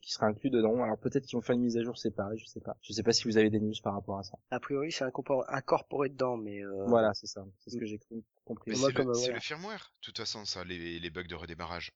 [0.00, 0.82] qui sera inclus dedans.
[0.82, 2.76] Alors peut-être qu'ils vont faire une mise à jour séparée, je sais pas.
[2.82, 4.36] Je sais pas si vous avez des news par rapport à ça.
[4.50, 7.46] A priori, c'est incorpor- incorporé dedans, mais euh, Voilà, c'est ça.
[7.60, 8.76] C'est ce que j'ai cru- compris.
[8.76, 9.34] C'est le, euh, c'est voilà.
[9.34, 11.92] le firmware, de toute façon, ça, les, les bugs de redémarrage.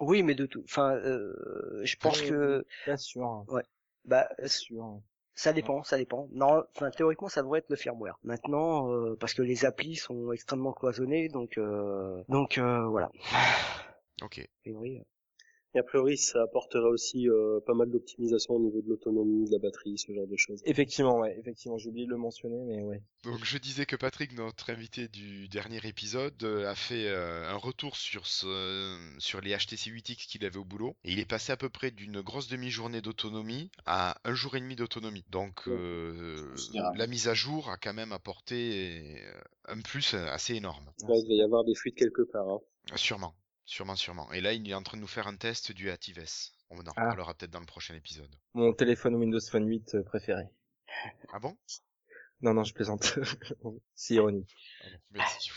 [0.00, 0.62] Oui, mais de tout.
[0.64, 3.24] Enfin, euh, je pense que Pas sûr.
[3.24, 3.46] hein.
[4.04, 5.00] bah Pas sûr.
[5.34, 6.28] ça dépend, ça dépend.
[6.32, 8.18] Non, enfin théoriquement, ça devrait être le firmware.
[8.24, 13.10] Maintenant, euh, parce que les applis sont extrêmement cloisonnées, donc euh, donc euh, voilà.
[14.22, 14.46] Ok.
[14.62, 15.02] Priori, euh,
[15.74, 19.52] Et a priori, ça apporterait aussi euh, pas mal d'optimisation au niveau de l'autonomie, de
[19.52, 20.62] la batterie, ce genre de choses.
[20.64, 23.02] Effectivement, ouais, effectivement, j'ai oublié de le mentionner, mais ouais.
[23.24, 27.56] Donc je disais que Patrick, notre invité du dernier épisode, euh, a fait euh, un
[27.56, 31.50] retour sur ce, sur les HTC 8X qu'il avait au boulot et il est passé
[31.50, 35.24] à peu près d'une grosse demi-journée d'autonomie à un jour et demi d'autonomie.
[35.30, 36.54] Donc euh,
[36.94, 39.20] la mise à jour a quand même apporté
[39.66, 40.84] un plus assez énorme.
[41.08, 42.48] Ouais, il va y avoir des fuites quelque part.
[42.48, 42.60] Hein.
[42.96, 43.34] Sûrement,
[43.64, 44.30] sûrement, sûrement.
[44.32, 46.24] Et là, il est en train de nous faire un test du Actives.
[46.70, 47.02] On en Ah.
[47.10, 48.30] reparlera peut-être dans le prochain épisode.
[48.54, 50.44] Mon téléphone Windows Phone 8 euh, préféré.
[51.32, 51.56] Ah bon?
[52.40, 53.02] Non, non, je plaisante.
[53.94, 54.54] C'est ironique.
[54.82, 55.50] Ah bon, Merci.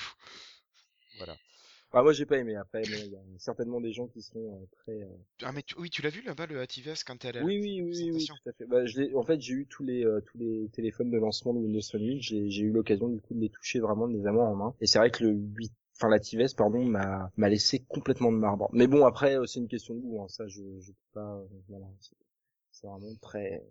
[1.18, 1.36] Voilà.
[1.94, 2.56] Ah, moi, j'ai pas aimé.
[2.56, 4.92] Après, mais il y a certainement des gens qui seront euh, très.
[4.92, 5.08] euh,
[5.42, 8.12] Ah mais tu- oui, tu l'as vu là-bas le Actives quand elle Oui, oui, oui,
[8.14, 8.66] oui, tout à fait.
[8.66, 11.60] Bah, je en fait, j'ai eu tous les euh, tous les téléphones de lancement de
[11.60, 12.22] Windows Phone 8.
[12.22, 14.76] J'ai j'ai eu l'occasion du coup de les toucher vraiment, de les avoir en main.
[14.82, 18.38] Et c'est vrai que le 8, enfin la TVS, pardon, m'a m'a laissé complètement de
[18.38, 18.70] marbre.
[18.74, 20.22] Mais bon, après, euh, c'est une question de goût.
[20.22, 20.28] Hein.
[20.30, 21.36] Ça, je je peux pas.
[21.38, 21.86] euh, voilà,
[22.72, 23.64] c'est vraiment très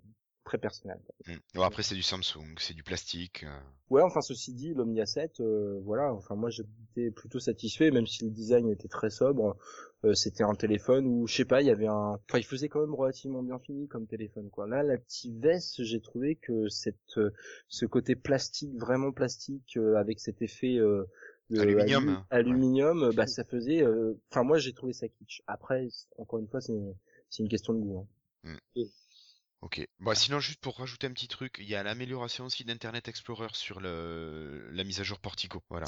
[0.44, 1.00] très personnel.
[1.26, 1.34] Mm.
[1.54, 3.44] Bon, après c'est du Samsung, c'est du plastique.
[3.44, 3.58] euh.
[3.90, 8.24] Ouais, enfin ceci dit, l'Omnia 7, euh, voilà, enfin moi j'étais plutôt satisfait, même si
[8.24, 9.56] le design était très sobre.
[10.04, 12.68] Euh, c'était un téléphone où, je sais pas, il y avait un, enfin il faisait
[12.68, 14.66] quand même relativement bien fini comme téléphone, quoi.
[14.68, 17.30] Là, la TVS, j'ai trouvé que cette, euh,
[17.68, 21.04] ce côté plastique, vraiment plastique, euh, avec cet effet euh,
[21.50, 25.42] de Aluminium, alu- aluminium, euh, bah ça faisait, euh, enfin moi j'ai trouvé ça kitsch.
[25.46, 26.74] Après, encore une fois, c'est
[27.30, 28.06] c'est une question de goût.
[28.44, 28.82] hein.
[29.62, 29.84] Ok.
[30.00, 33.48] Bon, sinon juste pour rajouter un petit truc, il y a l'amélioration aussi d'Internet Explorer
[33.52, 35.62] sur le la mise à jour Portico.
[35.70, 35.86] Voilà.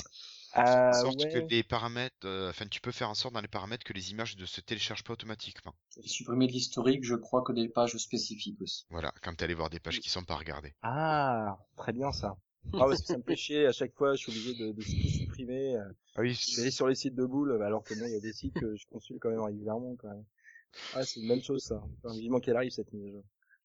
[0.55, 1.33] Ah, En sorte ouais.
[1.33, 4.11] que les paramètres, euh, enfin tu peux faire en sorte dans les paramètres que les
[4.11, 5.75] images ne se téléchargent pas automatiquement.
[6.03, 8.87] Et supprimer de l'historique, je crois que des pages spécifiques aussi.
[8.91, 10.73] Voilà, quand tu allais voir des pages qui sont pas regardées.
[10.83, 12.37] Ah, très bien ça.
[12.75, 15.77] Ah parce que ça me fait chier, à chaque fois je suis obligé de, supprimer.
[15.77, 15.85] euh,
[16.17, 16.35] Ah oui.
[16.35, 18.33] Je vais aller sur les sites de boules, alors que bon, il y a des
[18.33, 20.25] sites que je consulte quand même régulièrement quand même.
[20.95, 21.83] Ah, c'est une même chose ça.
[22.05, 23.25] Enfin, vivement qu'elle arrive cette mise à jour.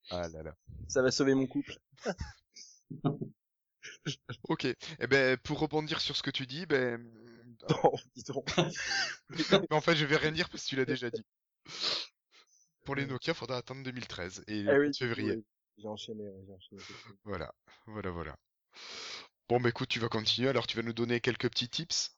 [0.09, 0.55] Ah là là.
[0.87, 1.77] Ça va sauver mon couple.
[4.49, 4.65] Ok.
[4.65, 7.05] Eh ben pour rebondir sur ce que tu dis, ben
[7.83, 8.49] Oh, dis donc.
[8.57, 9.37] Mais
[9.71, 11.23] en fait, je vais rien dire parce que tu l'as déjà dit.
[12.85, 15.35] Pour les Nokia, faudra attendre 2013 et Ah le oui, 11 février.
[15.37, 15.45] oui,
[15.77, 16.81] J'ai enchaîné, ouais, j'ai enchaîné.
[17.23, 17.53] Voilà,
[17.87, 18.35] voilà, voilà.
[19.49, 20.49] Bon, bah écoute, tu vas continuer.
[20.49, 22.15] Alors, tu vas nous donner quelques petits tips.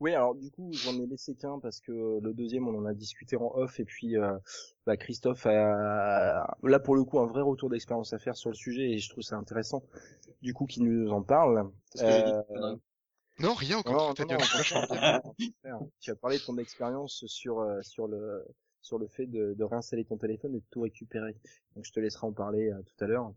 [0.00, 2.92] Oui, alors du coup, j'en ai laissé qu'un parce que le deuxième, on en a
[2.94, 4.36] discuté en off et puis euh,
[4.86, 8.56] bah, Christophe a là pour le coup un vrai retour d'expérience à faire sur le
[8.56, 9.82] sujet et je trouve ça intéressant
[10.42, 11.70] du coup qu'il nous en parle.
[12.00, 12.42] Euh,
[13.38, 14.38] Non, rien, au contraire, t'as bien.
[16.00, 18.44] Tu as parlé de ton expérience sur euh, sur le
[18.82, 21.34] sur le fait de, de réinstaller ton téléphone et de tout récupérer.
[21.76, 23.32] Donc je te laisserai en parler euh, tout à l'heure.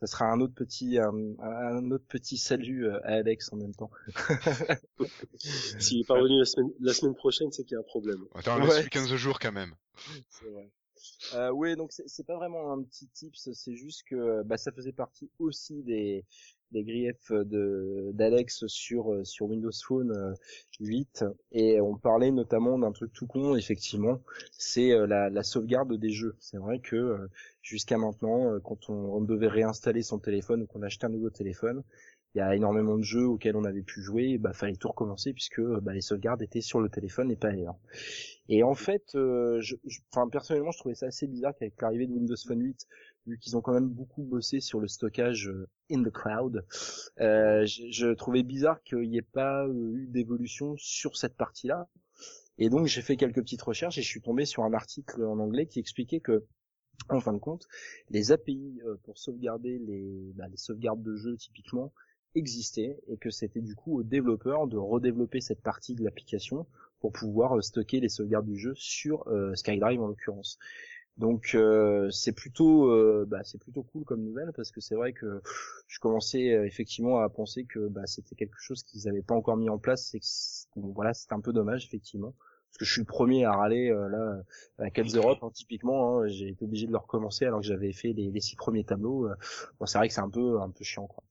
[0.00, 3.74] Ça sera un autre petit euh, un autre petit salut euh, à Alex en même
[3.74, 3.90] temps.
[5.78, 8.24] S'il est pas revenu la semaine, la semaine prochaine, c'est qu'il y a un problème.
[8.34, 8.66] Attends, Ouais.
[8.66, 9.74] laisse-lui 15 jours quand même.
[10.28, 10.70] C'est vrai.
[11.34, 14.92] Euh, oui, donc c'est pas vraiment un petit tips, c'est juste que bah, ça faisait
[14.92, 16.24] partie aussi des,
[16.72, 20.34] des griefs de d'Alex sur euh, sur Windows Phone euh,
[20.80, 24.20] 8 et on parlait notamment d'un truc tout con effectivement,
[24.52, 26.36] c'est euh, la, la sauvegarde des jeux.
[26.40, 27.28] C'est vrai que euh,
[27.62, 31.82] jusqu'à maintenant, euh, quand on, devait réinstaller son téléphone ou qu'on achetait un nouveau téléphone,
[32.34, 34.88] il y a énormément de jeux auxquels on avait pu jouer, et bah fallait tout
[34.88, 37.76] recommencer puisque euh, bah, les sauvegardes étaient sur le téléphone et pas ailleurs.
[38.48, 40.00] Et en fait, euh, je, je-
[40.30, 42.86] personnellement, je trouvais ça assez bizarre qu'avec l'arrivée de Windows Phone 8,
[43.26, 46.64] vu qu'ils ont quand même beaucoup bossé sur le stockage euh, in the cloud,
[47.20, 51.88] euh, je, je trouvais bizarre qu'il n'y ait pas euh, eu d'évolution sur cette partie-là.
[52.58, 55.38] Et donc j'ai fait quelques petites recherches et je suis tombé sur un article en
[55.38, 56.44] anglais qui expliquait que,
[57.08, 57.66] en fin de compte,
[58.10, 61.92] les API euh, pour sauvegarder les, bah, les sauvegardes de jeux typiquement
[62.36, 66.66] existaient et que c'était du coup aux développeurs de redévelopper cette partie de l'application
[67.00, 70.58] pour pouvoir stocker les sauvegardes du jeu sur euh, SkyDrive en l'occurrence.
[71.16, 75.12] Donc euh, c'est plutôt euh, bah, c'est plutôt cool comme nouvelle parce que c'est vrai
[75.12, 75.40] que
[75.86, 79.56] je commençais euh, effectivement à penser que bah, c'était quelque chose qu'ils n'avaient pas encore
[79.56, 82.34] mis en place c'est que voilà c'est un peu dommage effectivement.
[82.74, 84.42] Parce que je suis le premier à râler euh, là
[84.78, 87.92] à Cats Europe hein, typiquement hein, j'ai été obligé de le recommencer alors que j'avais
[87.92, 89.34] fait les, les six premiers tableaux euh,
[89.78, 91.22] bon c'est vrai que c'est un peu un peu chiant quoi.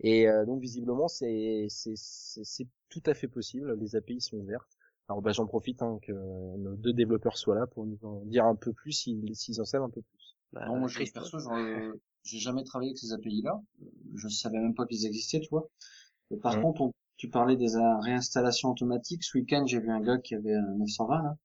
[0.00, 3.74] Et euh, donc visiblement c'est c'est c'est tout à fait possible.
[3.80, 4.76] Les API sont ouvertes
[5.08, 8.44] alors bah, j'en profite hein, que nos deux développeurs soient là pour nous en dire
[8.46, 10.36] un peu plus s'ils en savent un peu plus.
[10.52, 11.38] Bah, Non, moi, je, perso,
[12.24, 13.60] j'ai jamais travaillé avec ces API-là.
[14.14, 15.68] Je savais même pas qu'ils existaient, tu vois.
[16.30, 19.22] Et par contre, on- tu parlais des euh, réinstallations automatiques.
[19.22, 21.36] Ce week-end, j'ai vu un gars qui avait un 920, là.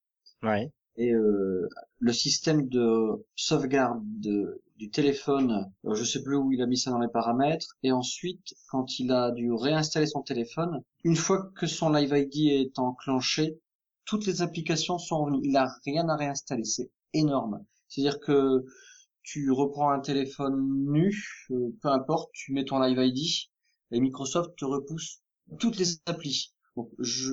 [0.43, 0.71] Ouais.
[0.97, 6.61] Et euh, le système de sauvegarde de, du téléphone, euh, je sais plus où il
[6.61, 7.77] a mis ça dans les paramètres.
[7.83, 12.47] Et ensuite, quand il a dû réinstaller son téléphone, une fois que son Live ID
[12.47, 13.59] est enclenché,
[14.05, 15.41] toutes les applications sont revenues.
[15.43, 16.63] Il a rien à réinstaller.
[16.63, 17.63] C'est énorme.
[17.87, 18.65] C'est-à-dire que
[19.23, 20.57] tu reprends un téléphone
[20.89, 21.13] nu,
[21.51, 23.49] euh, peu importe, tu mets ton Live ID
[23.91, 25.21] et Microsoft te repousse
[25.59, 26.53] toutes les applis.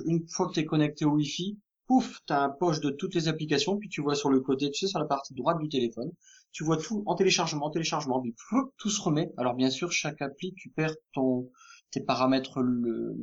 [0.07, 3.15] Une fois que tu es connecté au Wi-Fi, pouf, tu as un poche de toutes
[3.15, 5.69] les applications, puis tu vois sur le côté, tu sais, sur la partie droite du
[5.69, 6.11] téléphone,
[6.53, 8.35] tu vois tout en téléchargement, en téléchargement, puis
[8.79, 9.33] tout se remet.
[9.37, 11.51] Alors bien sûr, chaque appli, tu perds ton
[11.91, 13.17] tes paramètres le,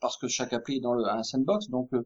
[0.00, 2.02] parce que chaque appli est dans le, un sandbox, donc euh,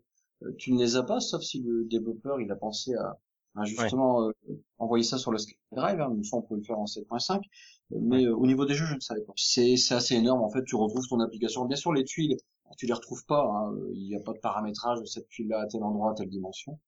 [0.58, 3.16] tu ne les as pas, sauf si le développeur il a pensé à,
[3.64, 4.32] justement euh,
[4.78, 6.00] envoyer ça sur le SkyDrive.
[6.00, 7.42] Hein, ça, on pouvait le faire en 7.5,
[7.90, 9.32] mais euh, au niveau des jeux, je ne savais pas.
[9.36, 10.42] C'est assez énorme.
[10.42, 11.64] En fait, tu retrouves ton application.
[11.64, 12.36] Bien sûr, les tuiles,
[12.76, 13.42] tu les retrouves pas.
[13.42, 16.28] Hein, il n'y a pas de paramétrage de cette tuile-là à tel endroit, à telle
[16.28, 16.78] dimension.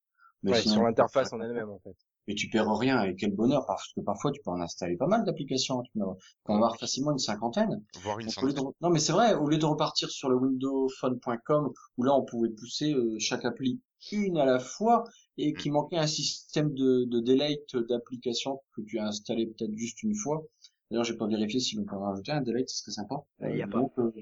[0.43, 1.97] Mais sur l'interface en elle-même, en fait.
[2.29, 5.09] Mais tu perds rien et quel bonheur parce que parfois tu peux en installer pas
[5.09, 7.85] mal d'applications tu peux en avoir facilement une cinquantaine.
[8.03, 8.63] Voire une centaine.
[8.81, 12.51] non mais c'est vrai au lieu de repartir sur le windowphone.com où là on pouvait
[12.51, 13.81] pousser euh, chaque appli
[14.13, 15.03] une à la fois
[15.37, 15.73] et qui mm.
[15.73, 20.45] manquait un système de, de delete d'applications que tu as installé peut-être juste une fois.
[20.91, 23.17] D'ailleurs j'ai pas vérifié si on peut en rajouter un delete ce serait sympa.
[23.41, 23.83] Il y a pas.
[23.99, 24.13] euh,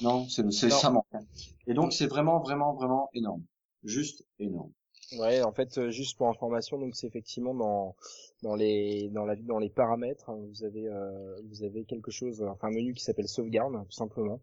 [0.00, 1.20] non c'est ça manque hein.
[1.66, 3.44] et donc c'est vraiment vraiment vraiment énorme
[3.84, 4.72] juste énorme
[5.16, 7.96] Ouais, en fait, euh, juste pour information, donc c'est effectivement dans
[8.42, 12.42] dans les dans la dans les paramètres, hein, vous avez euh, vous avez quelque chose,
[12.42, 14.42] enfin un menu qui s'appelle sauvegarde tout simplement.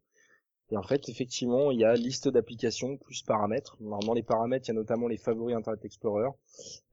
[0.71, 3.77] Et en fait, effectivement, il y a liste d'applications plus paramètres.
[3.85, 6.29] Alors, dans les paramètres, il y a notamment les favoris Internet Explorer,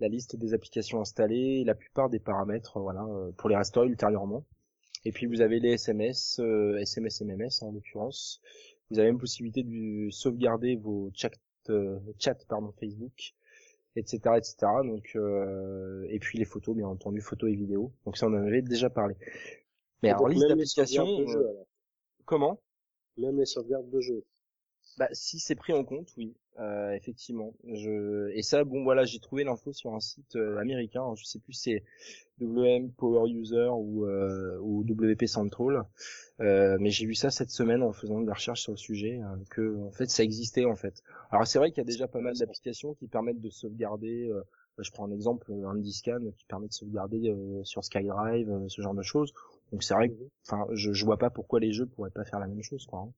[0.00, 3.88] la liste des applications installées, et la plupart des paramètres, voilà, euh, pour les restaurer
[3.88, 4.44] ultérieurement.
[5.04, 6.40] Et puis vous avez les SMS,
[6.80, 8.40] SMS MMS en l'occurrence.
[8.90, 11.32] Vous avez même possibilité de sauvegarder vos chat,
[12.18, 13.34] chat pardon Facebook
[13.96, 17.92] etc etc donc euh, et puis les photos bien entendu photos et vidéos.
[18.04, 19.14] Donc ça on en avait déjà parlé.
[20.02, 21.64] Mais alors liste d'applications euh,
[22.24, 22.60] comment?
[23.18, 24.24] Même les sauvegardes de jeu
[24.98, 27.54] bah si c'est pris en compte oui euh, effectivement.
[27.64, 31.38] Je et ça bon voilà j'ai trouvé l'info sur un site euh, américain je sais
[31.38, 31.82] plus c'est
[32.40, 35.84] WM Power User ou euh, ou WP Central
[36.40, 39.78] euh, mais j'ai vu ça cette semaine en faisant des recherches sur le sujet que
[39.82, 41.02] en fait ça existait en fait.
[41.30, 44.30] Alors c'est vrai qu'il y a déjà pas mal d'applications qui permettent de sauvegarder
[44.78, 49.02] je prends un exemple un Discan qui permet de sauvegarder sur SkyDrive ce genre de
[49.02, 49.32] choses.
[49.72, 50.14] Donc c'est vrai que
[50.46, 53.00] enfin je, je vois pas pourquoi les jeux pourraient pas faire la même chose quoi
[53.00, 53.12] hein.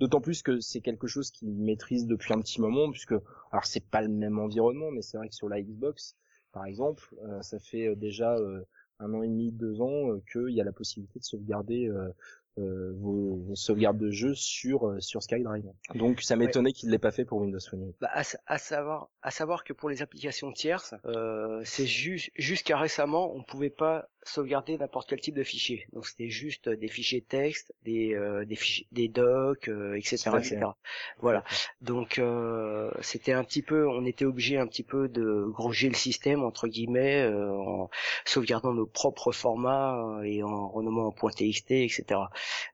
[0.00, 3.14] D'autant plus que c'est quelque chose qu'il maîtrise depuis un petit moment, puisque
[3.52, 6.16] alors c'est pas le même environnement, mais c'est vrai que sur la Xbox,
[6.52, 8.64] par exemple, euh, ça fait euh, déjà euh,
[8.98, 11.90] un an et demi, deux ans qu'il y a la possibilité de sauvegarder
[12.60, 15.64] euh, vos, vos, sauvegardes de jeu sur euh, sur SkyDrive.
[15.96, 17.96] Donc ça m'étonnait qu'il l'ait pas fait pour Windows Phone 8.
[18.00, 23.34] Bah, à, savoir à savoir que pour les applications tierces, euh, c'est juste jusqu'à récemment
[23.34, 25.86] on pouvait pas sauvegarder n'importe quel type de fichier.
[25.92, 30.60] Donc c'était juste des fichiers texte, des euh, des fichiers des docs, etc., etc.
[31.18, 31.44] Voilà.
[31.80, 32.20] Donc
[33.00, 36.68] c'était un petit peu, on était obligé un petit peu de groger le système entre
[36.68, 37.90] guillemets en
[38.24, 42.20] sauvegardant nos propres formats et en renommant en .txt, etc.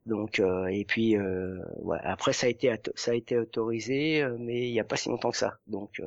[0.07, 1.59] Donc euh, et puis euh,
[2.03, 5.09] après ça a été ça a été autorisé, euh, mais il n'y a pas si
[5.09, 5.59] longtemps que ça.
[5.67, 6.01] Donc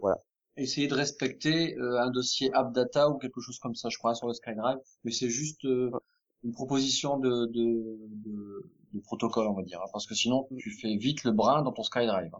[0.00, 0.18] voilà.
[0.56, 4.34] Essayer de respecter un dossier AppData ou quelque chose comme ça, je crois, sur le
[4.34, 10.14] SkyDrive, mais c'est juste une proposition de, de, protocole, on va dire, hein, parce que
[10.14, 12.30] sinon tu fais vite le brin dans ton SkyDrive.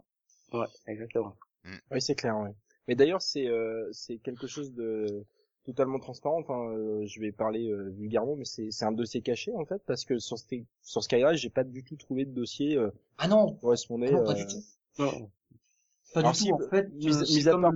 [0.53, 1.35] Ouais, exactement.
[1.65, 1.75] Mm.
[1.91, 2.55] Oui, c'est clair, ouais.
[2.87, 3.49] Mais d'ailleurs, c'est
[3.91, 5.25] c'est quelque chose de
[5.65, 6.39] totalement transparent.
[6.39, 9.81] Enfin, euh, je vais parler euh, vulgairement, mais c'est c'est un dossier caché en fait
[9.85, 10.37] parce que sur
[10.81, 14.09] sur Skyrise, j'ai pas du tout trouvé de dossier euh, ah non correspondait.
[14.09, 14.63] Ah non, pas du tout.
[14.99, 15.29] Non.
[16.15, 16.53] Pas du tout.
[16.53, 17.73] En fait, mis, à part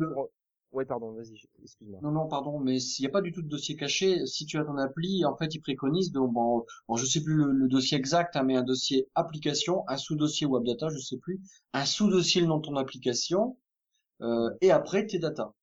[0.72, 2.00] Ouais, pardon, vas-y, excuse-moi.
[2.04, 4.60] Non, non, pardon, mais s'il n'y a pas du tout de dossier caché, si tu
[4.60, 7.98] as ton appli, en fait, il préconise de, bon, bon je sais plus le, dossier
[7.98, 11.42] exact, hein, mais un dossier application, un sous-dossier web data, je sais plus,
[11.74, 13.58] un sous-dossier le nom de ton application,
[14.22, 15.56] euh, et après tes data.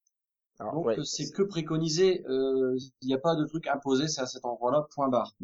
[0.58, 4.44] Donc c'est que préconisé, euh, il n'y a pas de truc imposé, c'est à cet
[4.44, 5.36] endroit-là, point barre.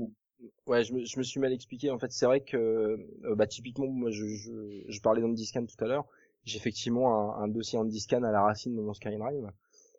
[0.67, 1.91] Ouais, je me, je me suis mal expliqué.
[1.91, 5.85] En fait, c'est vrai que, euh, bah, typiquement, moi, je, je, je parlais d'Andiscan tout
[5.85, 6.05] à l'heure.
[6.45, 9.51] J'ai effectivement un, un dossier Andiscan à la racine de mon SkyDrive.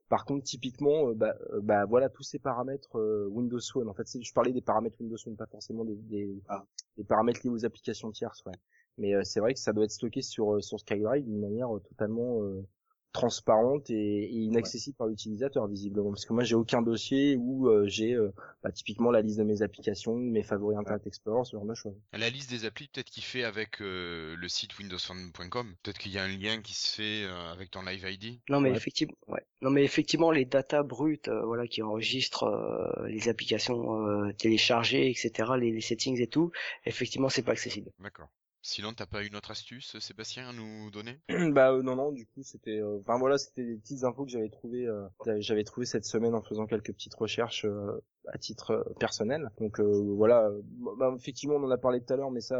[0.09, 3.89] Par contre, typiquement, euh, bah, bah, voilà tous ces paramètres Windows Phone.
[3.89, 6.65] En fait, je parlais des paramètres Windows Phone, pas forcément des, des, ah.
[6.97, 8.43] des paramètres liés aux applications tierces.
[8.45, 8.53] Ouais.
[8.97, 12.41] Mais c'est vrai que ça doit être stocké sur sur SkyDrive d'une manière totalement
[13.13, 18.13] transparente et, inaccessible par l'utilisateur visiblement parce que moi j'ai aucun dossier où euh, j'ai
[18.13, 18.33] euh,
[18.63, 21.95] bah, typiquement la liste de mes applications, mes favoris Internet Explorer, ce genre de choses.
[22.11, 26.17] La liste des applis peut-être qu'il fait avec euh, le site windowsphone.com, peut-être qu'il y
[26.17, 28.39] a un lien qui se fait avec ton Live ID.
[28.49, 29.45] Non mais effectivement, ouais.
[29.61, 35.81] Non mais effectivement les datas brutes, voilà, qui enregistrent les applications téléchargées, etc., les, les,
[35.81, 36.51] settings et tout,
[36.85, 37.91] effectivement c'est pas accessible.
[37.99, 38.29] D'accord.
[38.65, 41.19] Sinon, t'as pas une autre astuce, Sébastien, à nous donner?
[41.53, 44.49] Bah euh, non non du coup c'était euh, voilà c'était des petites infos que j'avais
[44.49, 45.05] trouvé euh,
[45.39, 49.49] j'avais trouvé cette semaine en faisant quelques petites recherches euh, à titre euh, personnel.
[49.59, 50.61] Donc euh, voilà euh,
[50.97, 52.57] bah, effectivement on en a parlé tout à l'heure mais ça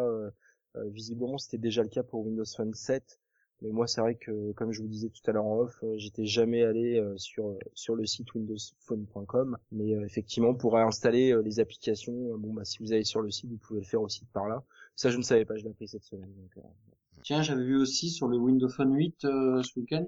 [0.76, 3.20] visiblement c'était déjà le cas pour Windows Phone 7
[3.62, 6.26] mais moi c'est vrai que comme je vous disais tout à l'heure en off j'étais
[6.26, 12.54] jamais allé sur sur le site windowsphone.com mais effectivement pour réinstaller euh, les applications bon
[12.54, 14.64] bah si vous allez sur le site vous pouvez le faire aussi par là
[14.96, 16.62] ça je ne savais pas je l'ai appris cette semaine donc, euh,
[17.24, 20.06] Tiens, j'avais vu aussi sur le Windows Phone 8 euh, ce week-end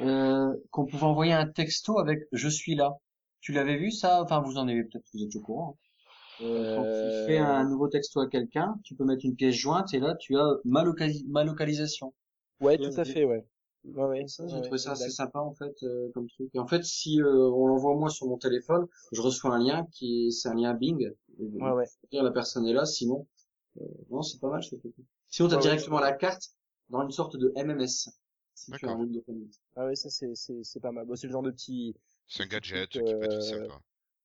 [0.00, 2.96] euh, qu'on pouvait envoyer un texto avec "Je suis là".
[3.40, 4.22] Tu l'avais vu ça?
[4.22, 5.78] Enfin, vous en avez peut-être, vous êtes au courant.
[6.40, 6.44] hein.
[6.46, 9.94] Euh, Quand tu fais un nouveau texto à quelqu'un, tu peux mettre une pièce jointe
[9.94, 12.14] et là tu as ma, locali- ma localisation.
[12.60, 13.44] Ouais, tout à fait, ouais.
[13.84, 14.26] Ouais, ouais.
[14.26, 16.48] Ça, j'ai ouais, trouvé ça assez sympa en fait euh, comme truc.
[16.54, 19.86] Et en fait, si euh, on l'envoie moi sur mon téléphone, je reçois un lien
[19.92, 21.12] qui est c'est un lien Bing.
[21.38, 21.86] Et, Ouais, ouais.
[22.12, 23.26] la personne est là, sinon
[24.10, 24.80] non, c'est pas mal truc.
[25.28, 26.50] Sinon, t'as directement la carte
[26.88, 28.10] dans une sorte de MMS.
[28.54, 29.24] Si tu as un 8.
[29.76, 31.06] Ah ouais, ça c'est c'est c'est pas mal.
[31.06, 31.96] Bon, c'est le genre de petit
[32.28, 33.80] C'est un gadget truc, qui peut être euh, sympa.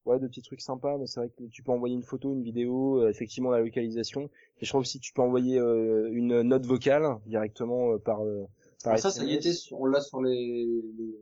[0.06, 2.44] ouais, de petits trucs sympas, mais c'est vrai que tu peux envoyer une photo, une
[2.44, 4.30] vidéo, euh, effectivement la localisation.
[4.60, 8.24] Et je trouve aussi que tu peux envoyer euh, une note vocale directement euh, par
[8.26, 8.46] euh,
[8.84, 10.66] par Ah, ça, ça y était, on l'a sur les,
[10.98, 11.16] les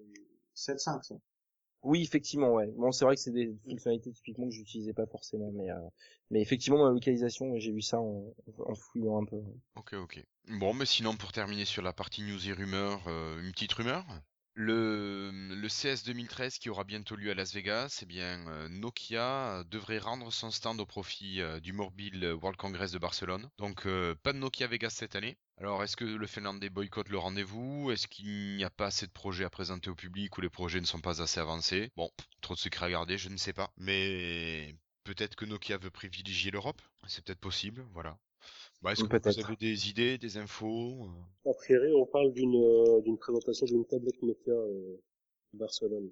[0.55, 1.15] 7.5 ça.
[1.88, 2.68] Oui, effectivement, ouais.
[2.76, 5.80] Bon, c'est vrai que c'est des fonctionnalités typiquement que j'utilisais pas forcément, mais euh,
[6.34, 8.34] effectivement la localisation, j'ai vu ça en,
[8.76, 9.38] fouillant un peu.
[9.78, 10.22] Ok, ok.
[10.50, 14.06] Bon, mais sinon, pour terminer sur la partie news et rumeurs, euh, une petite rumeur.
[14.54, 19.64] Le, le CS 2013 qui aura bientôt lieu à Las Vegas, eh bien, euh, Nokia
[19.72, 23.50] devrait rendre son stand au profit du Mobile World Congress de Barcelone.
[23.60, 23.88] Donc,
[24.24, 25.38] pas de Nokia Vegas cette année.
[25.60, 27.89] Alors, est-ce que le Finlandais boycotte le rendez-vous?
[27.91, 30.80] Est-ce qu'il n'y a pas assez de projets à présenter au public ou les projets
[30.80, 31.89] ne sont pas assez avancés?
[31.95, 33.72] Bon, trop de secrets à garder, je ne sais pas.
[33.76, 36.80] Mais peut-être que Nokia veut privilégier l'Europe?
[37.08, 38.20] C'est peut-être possible, voilà.
[38.84, 41.10] Bah, est-ce que vous avez des idées, des infos?
[41.47, 45.01] A priori, on parle d'une euh, présentation d'une tablette Nokia euh,
[45.53, 46.12] Barcelone.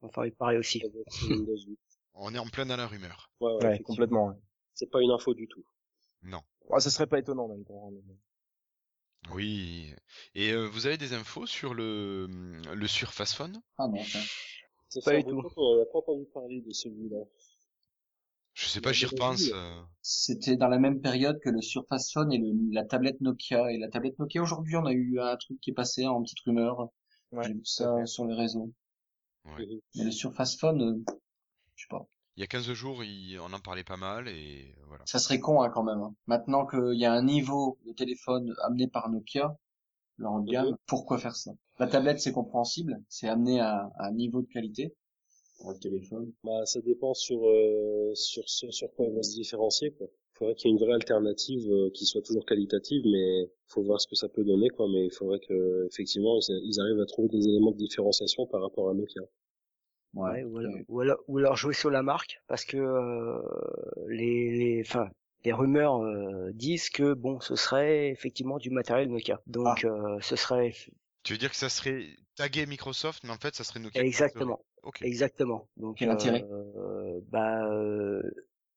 [0.00, 0.80] Enfin, il paraît aussi.
[0.80, 1.78] Tablette sous Windows 8.
[2.14, 3.30] On est en plein dans la rumeur.
[3.40, 4.28] Ouais, ouais, Ouais, complètement.
[4.28, 4.36] Ouais.
[4.72, 5.64] C'est pas une info du tout.
[6.22, 6.40] Non.
[6.70, 7.64] Ouais, ça serait pas étonnant même.
[9.26, 9.94] Hein, Oui.
[10.34, 12.26] Et euh, vous avez des infos sur le,
[12.74, 13.60] le Surface Phone?
[13.78, 14.02] Ah non.
[14.88, 15.42] Ça Pas du tout.
[15.42, 17.18] temps qu'on n'a pas entendu parler de celui-là.
[18.54, 19.44] Je sais pas, j'y repense.
[19.52, 19.82] euh.
[20.02, 23.70] C'était dans la même période que le Surface Phone et le, la tablette Nokia.
[23.72, 26.40] Et la tablette Nokia, aujourd'hui, on a eu un truc qui est passé en petite
[26.40, 26.88] rumeur.
[27.32, 28.72] Ouais, J'ai vu ça sur les réseaux.
[29.44, 29.66] Ouais.
[29.94, 31.14] Mais le Surface Phone, euh,
[31.76, 32.06] je sais pas.
[32.36, 35.04] Il y a 15 jours, il- on en parlait pas mal et voilà.
[35.06, 35.98] Ça serait con hein, quand même.
[36.00, 36.14] hein.
[36.26, 39.56] Maintenant qu'il y a un niveau de téléphone amené par Nokia,
[40.18, 40.76] leur haut de gamme, Mhm.
[40.86, 41.52] pourquoi faire ça?
[41.78, 44.94] La tablette, c'est compréhensible, c'est amené à, à un niveau de qualité.
[45.58, 46.32] Pour le téléphone.
[46.42, 50.06] Bah, ça dépend sur euh, sur ce sur quoi ils vont se différencier quoi.
[50.08, 53.82] Il faudrait qu'il y ait une vraie alternative euh, qui soit toujours qualitative, mais faut
[53.82, 54.86] voir ce que ça peut donner quoi.
[54.88, 58.88] Mais il faudrait que effectivement ils arrivent à trouver des éléments de différenciation par rapport
[58.88, 59.20] à Nokia.
[60.12, 63.40] Ouais, ou, alors, ou, alors, ou alors jouer sur la marque parce que euh,
[64.08, 65.08] les, les, enfin,
[65.44, 69.40] les rumeurs euh, disent que bon, ce serait effectivement du matériel Nokia.
[69.46, 70.72] Donc, euh, ce serait
[71.22, 74.02] Tu veux dire que ça serait tagué Microsoft, mais en fait, ça serait Nokia.
[74.02, 74.60] exactement,
[75.02, 75.68] exactement.
[75.76, 76.44] Donc, Quel intérêt?
[76.50, 78.22] euh, bah, euh,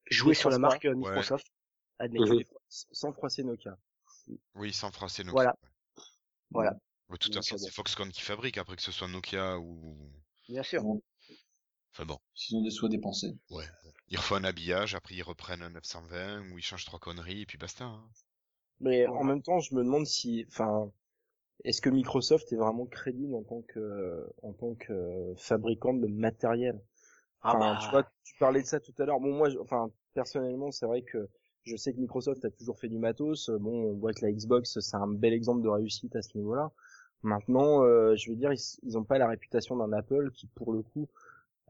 [0.09, 1.47] jouer sur la marque euh, Microsoft,
[1.99, 2.39] admettons.
[2.69, 3.77] Sans froisser Nokia.
[4.55, 5.34] Oui, sans froisser Nokia.
[5.34, 5.55] Voilà.
[6.51, 6.71] Voilà,
[7.09, 9.97] De toute façon, c'est Foxconn qui fabrique, après que ce soit Nokia ou.
[10.47, 10.84] bien sûr.
[11.94, 13.36] Enfin bon, S'ils ont des sous à dépenser.
[13.52, 13.66] ouais.
[14.10, 17.46] Ils refont un habillage, après ils reprennent un 920 ou ils changent trois conneries et
[17.46, 17.86] puis basta.
[17.86, 18.10] hein.
[18.80, 20.91] Mais en même temps, je me demande si, enfin,
[21.66, 26.82] est-ce que Microsoft est vraiment crédible en tant que, en tant que fabricant de matériel?
[27.41, 27.78] Ah Enfin, bah.
[27.78, 29.20] tu vois, tu parlais de ça tout à l'heure.
[29.22, 31.30] Bon, moi, je- enfin, personnellement, c'est vrai que
[31.66, 33.50] je sais que Microsoft a toujours fait du matos.
[33.52, 36.72] Bon, on voit que la Xbox, c'est un bel exemple de réussite à ce niveau-là.
[37.24, 40.74] Maintenant, euh, je veux dire, ils, ils ont pas la réputation d'un Apple qui, pour
[40.74, 41.10] le coup,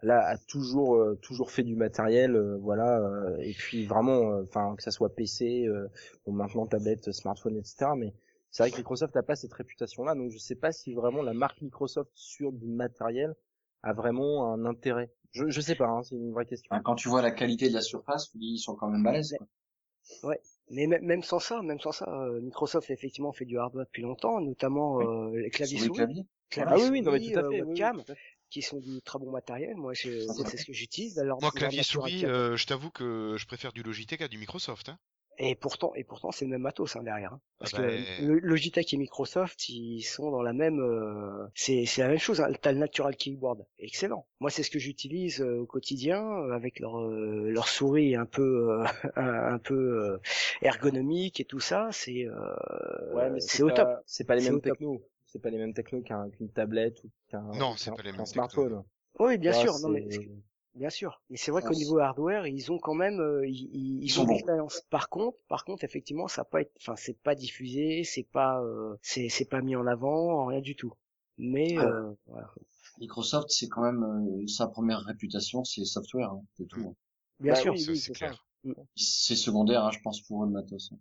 [0.04, 2.99] là, a toujours, euh, toujours fait du matériel, euh, voilà.
[2.99, 5.88] euh, et puis vraiment, euh, enfin, que ça soit PC, euh,
[6.26, 7.91] bon, maintenant tablette, smartphone, etc.
[7.97, 8.14] Mais
[8.51, 11.34] c'est vrai que Microsoft n'a pas cette réputation-là, donc je sais pas si vraiment la
[11.34, 13.34] marque Microsoft sur du matériel
[13.82, 15.10] a vraiment un intérêt.
[15.32, 16.76] Je, je sais pas, hein, c'est une vraie question.
[16.84, 19.36] Quand tu vois la qualité de la surface, tu dis ils sont quand même balèzes.
[19.38, 20.36] quoi.
[20.70, 24.01] Mais même, même sans ça, même sans ça, euh, Microsoft effectivement fait du hardware depuis
[24.01, 25.06] longtemps, notamment Oui.
[25.06, 26.26] euh, les claviers souris, claviers.
[26.49, 27.47] claviers Ah oui, oui, non, mais tout à fait.
[27.47, 28.22] oui, oui, webcam, tout à fait.
[28.54, 29.76] Qui sont du très bon matériel.
[29.76, 30.47] Moi, je- Ah, c'est ouais.
[30.51, 31.18] c'est ce que j'utilise.
[31.20, 34.89] Alors, Moi, clavier souris, euh, je t'avoue que je préfère du Logitech à du Microsoft.
[34.89, 34.99] Hein.
[35.39, 37.34] Et pourtant, et pourtant, c'est le même matos hein, derrière.
[37.34, 37.41] hein.
[37.58, 40.80] Parce Ah que ben- le- Logitech et Microsoft, ils sont dans la même.
[40.80, 42.39] euh, c'est c'est la même chose.
[42.39, 42.51] Hein.
[42.62, 44.28] T'as le Natural Keyboard, excellent.
[44.39, 48.28] Moi, c'est ce que j'utilise euh, au quotidien euh, avec leur euh, leur souris un
[48.28, 48.43] peu
[48.80, 48.84] euh,
[49.16, 50.18] un, peu euh,
[50.62, 51.89] ergonomique et tout ça.
[51.91, 53.89] C'est euh, Ouais, c'est au top.
[54.06, 55.01] C'est pas les mêmes technos.
[55.34, 58.12] C'est pas les mêmes technos qu'un- qu'une tablette ou qu'un Non, c'est qu'un- pas les
[58.12, 58.84] qu'un mêmes smartphone.
[59.20, 59.80] Oui, bien Ouais, sûr.
[59.80, 60.30] Non, mais c'est-
[60.76, 64.20] Bien sûr, mais c'est vrai Ah, qu'au niveau hardware, ils ont quand même, euh, ils,
[64.20, 64.82] ont l'expérience.
[64.90, 68.60] Par contre, par contre, effectivement, ça a pas, été- enfin, c'est pas diffusé, c'est pas,
[68.64, 70.92] euh, c'est, c'est pas mis en avant, rien du tout.
[71.38, 71.86] Mais Ah.
[71.86, 72.52] euh, voilà.
[73.00, 76.80] Microsoft, c'est quand même euh, sa première réputation, c'est le software, hein, c'est tout.
[76.82, 76.96] hein.
[77.40, 78.26] bien Bah sûr, oui, Ça, oui, c'est c'est ça.
[78.28, 78.48] clair.
[78.96, 80.92] C'est secondaire, hein, je pense, pour eux le matos.
[80.92, 80.98] hein.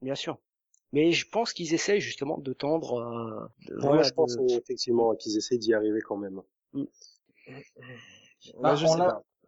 [0.00, 0.38] bien sûr.
[0.92, 4.58] Mais je pense qu'ils essayent justement de tendre, euh, de- Ouais, voilà, je pense de-
[4.58, 6.40] effectivement qu'ils essaient d'y arriver quand même.
[8.62, 8.86] Bah, je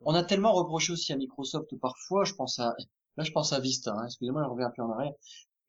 [0.05, 2.75] on a tellement reproché aussi à Microsoft parfois, je pense à,
[3.17, 5.13] là je pense à Vista, hein, excusez-moi, je reviens un peu en arrière.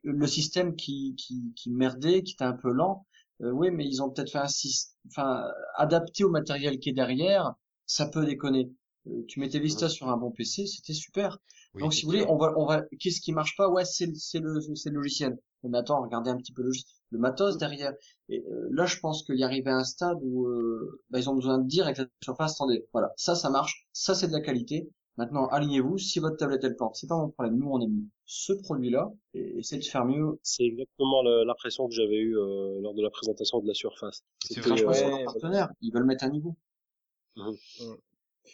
[0.03, 3.05] Le système qui, qui, qui merdait, qui était un peu lent,
[3.41, 5.45] euh, oui, mais ils ont peut-être fait un système, enfin,
[5.75, 7.53] adapté au matériel qui est derrière,
[7.85, 8.71] ça peut déconner.
[9.07, 11.39] Euh, tu mettais Vista sur un bon PC, c'était super.
[11.75, 11.81] Oui.
[11.81, 13.67] Donc, si vous voulez, on va, on va, qu'est-ce qui marche pas?
[13.69, 15.37] Ouais, c'est, le- c'est le, c'est le logiciel.
[15.63, 16.71] Mais attends, regardez un petit peu le,
[17.11, 17.93] le matos derrière.
[18.29, 21.29] Et euh, là, je pense qu'il y arrivé à un stade où euh, bah, ils
[21.29, 24.33] ont besoin de dire avec la surface, attendez, voilà, ça, ça marche, ça, c'est de
[24.33, 24.89] la qualité.
[25.15, 25.99] Maintenant, alignez-vous.
[25.99, 27.57] Si votre tablette elle plante, c'est pas mon problème.
[27.57, 30.39] Nous, on a mis ce produit-là et essayez de faire mieux.
[30.41, 34.23] C'est exactement l'impression que j'avais eue euh, lors de la présentation de la surface.
[34.43, 36.55] C'est Franchement, euh, ouais, nos partenaires, ils veulent mettre un niveau.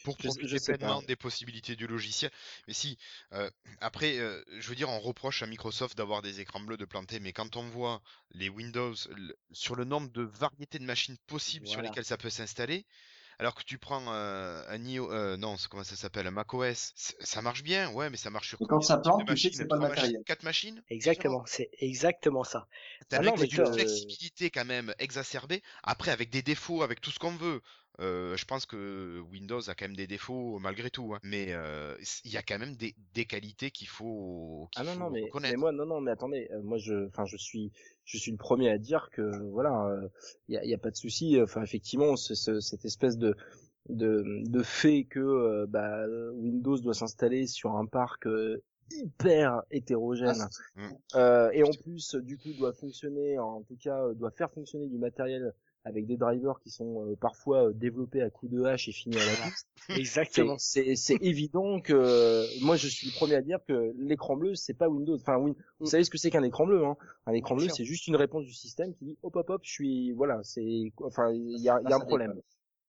[0.04, 2.32] Pour profiter pleinement des possibilités du logiciel.
[2.68, 2.98] Mais si,
[3.34, 3.50] euh,
[3.82, 7.20] après, euh, je veux dire, on reproche à Microsoft d'avoir des écrans bleus de planter,
[7.20, 11.68] mais quand on voit les Windows le- sur le nombre de variétés de machines possibles
[11.68, 12.86] sur lesquelles ça peut s'installer,
[13.40, 17.64] alors que tu prends euh, un IO, non, comment ça s'appelle, un macOS, ça marche
[17.64, 19.76] bien, ouais, mais ça marche sur Et quand ça plante, tu sais que c'est pas
[19.76, 20.24] le matériel.
[20.26, 20.84] Quatre machines?
[20.90, 22.68] Exactement, c'est exactement ça.
[23.10, 27.36] T'as Ah une flexibilité quand même exacerbée, après avec des défauts, avec tout ce qu'on
[27.36, 27.62] veut.
[28.00, 31.20] Euh, je pense que Windows a quand même des défauts malgré tout, hein.
[31.24, 34.94] mais euh, il y a quand même des, des qualités qu'il faut, Ah qu'il non
[34.94, 35.54] faut non mais, reconnaître.
[35.54, 37.72] mais moi non non mais attendez euh, moi je enfin je suis
[38.06, 40.00] je suis le premier à dire que voilà
[40.48, 43.36] il y, a, y a pas de souci enfin effectivement ce- cette espèce de
[43.90, 48.28] de de fait que bah, Windows doit s'installer sur un parc
[48.92, 54.32] hyper hétérogène Ah, euh, et en plus du coup doit fonctionner en tout cas doit
[54.32, 55.54] faire fonctionner du matériel
[55.90, 59.18] avec des drivers qui sont euh, parfois euh, développés à coups de hache et finis
[59.18, 60.56] à la piste Exactement.
[60.58, 64.88] c'est évident que moi je suis le premier à dire que l'écran bleu c'est pas
[64.88, 65.16] Windows.
[65.16, 65.90] Enfin oui, vous Mm.
[65.90, 68.46] savez ce que c'est qu'un écran bleu hein Un écran bleu c'est juste une réponse
[68.46, 71.80] du système qui dit hop hop hop, je suis voilà, c'est enfin il y a,
[71.82, 72.40] il y a Ça un problème.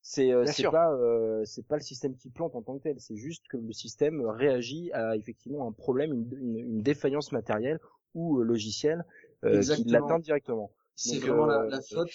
[0.02, 3.16] C'est euh, pas euh, c'est pas le système qui plante en tant que tel, c'est
[3.16, 7.78] juste que le système réagit à effectivement un problème, une, une, une défaillance matérielle
[8.14, 9.04] ou logicielle
[9.44, 10.70] euh, qui l'atteint directement.
[10.94, 12.10] C'est vraiment la, la faute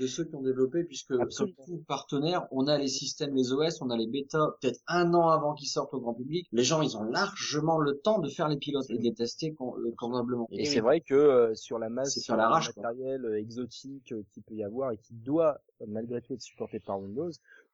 [0.00, 1.54] de ceux qui ont développé, puisque Absolument.
[1.66, 5.12] comme tout partenaire, on a les systèmes, les OS, on a les bêtas, peut-être un
[5.14, 6.48] an avant qu'ils sortent au grand public.
[6.52, 9.54] Les gens, ils ont largement le temps de faire les pilotes et de les tester
[9.60, 10.48] euh, convenablement.
[10.50, 10.80] Et Eh c'est oui.
[10.80, 12.60] vrai que euh, sur la masse C'est sur de quoi.
[12.60, 16.80] matériel euh, exotique euh, qu'il peut y avoir et qui doit malgré tout être supporté
[16.80, 17.30] par Windows,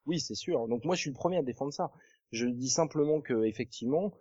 [0.07, 0.69] oui c'est sûr.
[0.69, 1.91] Donc moi je suis le premier à défendre ça.
[2.33, 4.13] Je dis simplement que effectivement,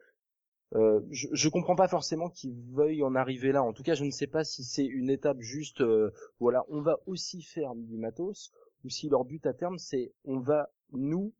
[0.73, 3.63] euh, je, je comprends pas forcément qu'ils veuillent en arriver là.
[3.63, 6.81] En tout cas, je ne sais pas si c'est une étape juste, euh, voilà, on
[6.81, 8.51] va aussi faire du matos,
[8.83, 11.33] ou si leur but à terme c'est on va nous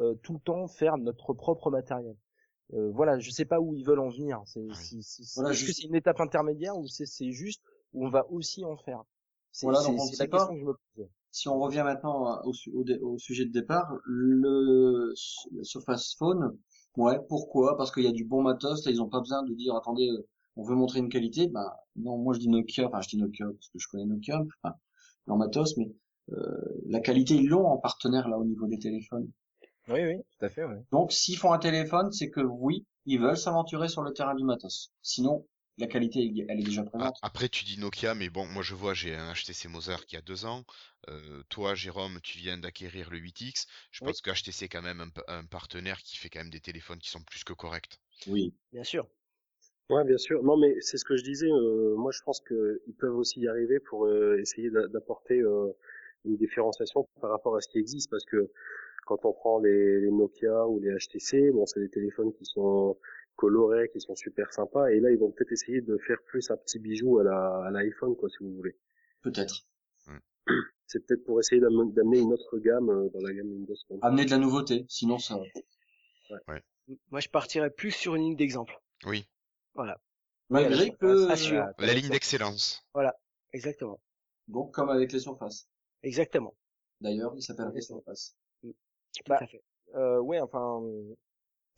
[0.00, 2.16] euh, tout le temps faire notre propre matériel.
[2.72, 4.40] Euh, voilà, je sais pas où ils veulent en venir.
[4.46, 5.02] C'est, Oui.
[5.02, 7.62] si- Voilà, est-ce que c'est une étape intermédiaire ou c'est, c'est juste
[7.92, 9.02] où on va aussi en faire
[9.52, 10.38] C'est, Voilà, c'est, donc on c'est la pas.
[10.38, 11.08] question que je me pose.
[11.32, 15.12] Si on revient maintenant à- au, au, au sujet de départ, le,
[15.52, 16.56] le Surface Phone,
[16.96, 17.76] ouais, pourquoi?
[17.76, 20.08] Parce qu'il y a du bon matos, là ils ont pas besoin de dire, attendez,
[20.08, 20.26] euh,
[20.56, 21.66] on veut montrer une qualité, ben
[21.96, 24.74] non, moi je dis Nokia, enfin je dis Nokia parce que je connais Nokia, enfin,
[25.26, 25.90] leur matos, mais
[26.32, 29.30] euh, la qualité ils l'ont en partenaire là au niveau des téléphones.
[29.88, 30.64] Oui, oui, tout à fait.
[30.64, 30.84] Ouais.
[30.92, 34.44] Donc s'ils font un téléphone, c'est que oui, ils veulent s'aventurer sur le terrain du
[34.44, 34.92] matos.
[35.02, 35.46] Sinon,
[35.78, 37.16] la qualité elle est déjà présente.
[37.22, 40.20] Après, tu dis Nokia, mais bon, moi je vois, j'ai un HTC Mozart qui a
[40.20, 40.64] deux ans.
[41.08, 43.66] Euh, toi, Jérôme, tu viens d'acquérir le 8X.
[43.90, 44.08] Je Oui.
[44.08, 47.10] pense que HTC est quand même un, partenaire qui fait quand même des téléphones qui
[47.10, 47.98] sont plus que corrects.
[48.26, 48.52] Oui.
[48.72, 49.06] Bien sûr.
[49.88, 50.42] Ouais, bien sûr.
[50.42, 51.50] Non, mais c'est ce que je disais.
[51.50, 55.72] euh, moi, je pense qu'ils peuvent aussi y arriver pour euh, essayer d'a- d'apporter euh,
[56.24, 58.50] une différenciation par rapport à ce qui existe, parce que
[59.06, 62.96] quand on prend les, les Nokia ou les HTC, bon, c'est des téléphones qui sont
[63.40, 66.56] colorés, qui sont super sympas, et là, ils vont peut-être essayer de faire plus un
[66.56, 68.76] petit bijou à la à l'iPhone, quoi, si vous voulez.
[69.22, 69.66] Peut-être.
[70.86, 73.74] C'est peut-être pour essayer d'am- d'amener une autre gamme euh, dans la gamme Windows.
[74.02, 75.38] Amener de la nouveauté, sinon ça.
[77.10, 78.74] Moi, je partirais plus sur une ligne d'exemple.
[79.06, 79.24] Oui.
[79.74, 80.00] Voilà.
[80.48, 81.58] Malgré que, Assure.
[81.78, 82.84] Voilà, La ligne d'excellence.
[83.52, 84.00] Exactement.
[84.48, 85.68] donc comme avec les surfaces.
[86.02, 86.54] Exactement.
[87.00, 88.36] D'ailleurs, il s'appelle les surfaces.
[88.62, 88.74] Tout
[89.28, 89.62] Bah, à fait.
[89.94, 90.82] Euh, ouais, enfin.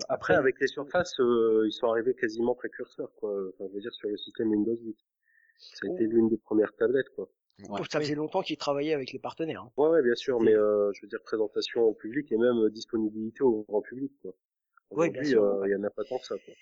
[0.09, 3.31] Après, avec les surfaces, euh, ils sont arrivés quasiment précurseurs, quoi.
[3.51, 4.97] Enfin, je veux dire, sur le système Windows 8.
[5.59, 7.29] Ça a été l'une des premières tablettes, quoi.
[7.69, 7.81] Ouais.
[7.91, 9.63] Ça faisait longtemps qu'ils travaillaient avec les partenaires.
[9.63, 9.71] hein.
[9.77, 12.71] Ouais, ouais, bien sûr, mais euh, je veux dire présentation au public et même euh,
[12.71, 14.33] disponibilité au grand public, quoi.
[14.91, 15.45] Aujourd'hui, sûr.
[15.45, 16.55] euh, il y en a pas tant que ça, quoi.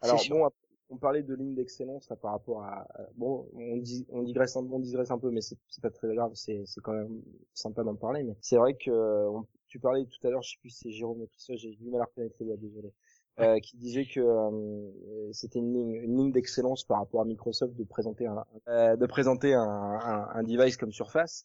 [0.00, 0.50] Alors bon,
[0.94, 4.56] on parlait de ligne d'excellence là, par rapport à à- bon, on dit on digresse
[4.56, 7.22] un, on digresse un peu, mais c'est pas très grave, c'est c'est quand même
[7.52, 8.22] sympa d'en parler.
[8.22, 10.90] Mais c'est vrai que on- tu parlais tout à l'heure, je sais plus si c'est
[10.92, 12.92] Jérôme Christophe, j'ai du mal à reconnaître les voix, désolé.
[13.40, 17.74] Euh, qui disait que euh, c'était une ligne, une ligne d'excellence par rapport à Microsoft
[17.74, 21.44] de présenter un, euh, de présenter un, un, un device comme Surface.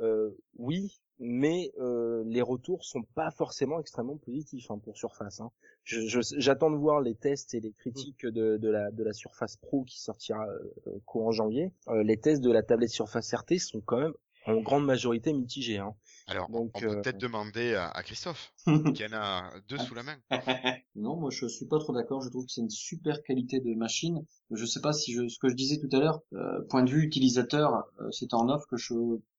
[0.00, 5.40] Euh, oui, mais euh, les retours sont pas forcément extrêmement positifs hein, pour Surface.
[5.40, 5.50] Hein.
[5.84, 9.12] Je- je- J'attends de voir les tests et les critiques de, de, la, de la
[9.12, 11.72] Surface Pro qui sortira euh, courant janvier.
[11.88, 14.12] Euh, les tests de la tablette Surface RT sont quand même
[14.46, 15.76] en grande majorité mitigés.
[15.78, 15.94] Hein.
[16.26, 18.52] Alors, Donc, on peut euh, peut-être demander à, à Christophe,
[18.94, 20.16] qui en a deux sous la main.
[20.94, 22.22] non, moi je suis pas trop d'accord.
[22.22, 24.24] Je trouve que c'est une super qualité de machine.
[24.50, 26.90] Je sais pas si je, ce que je disais tout à l'heure, euh, point de
[26.90, 28.94] vue utilisateur, euh, c'était en off que je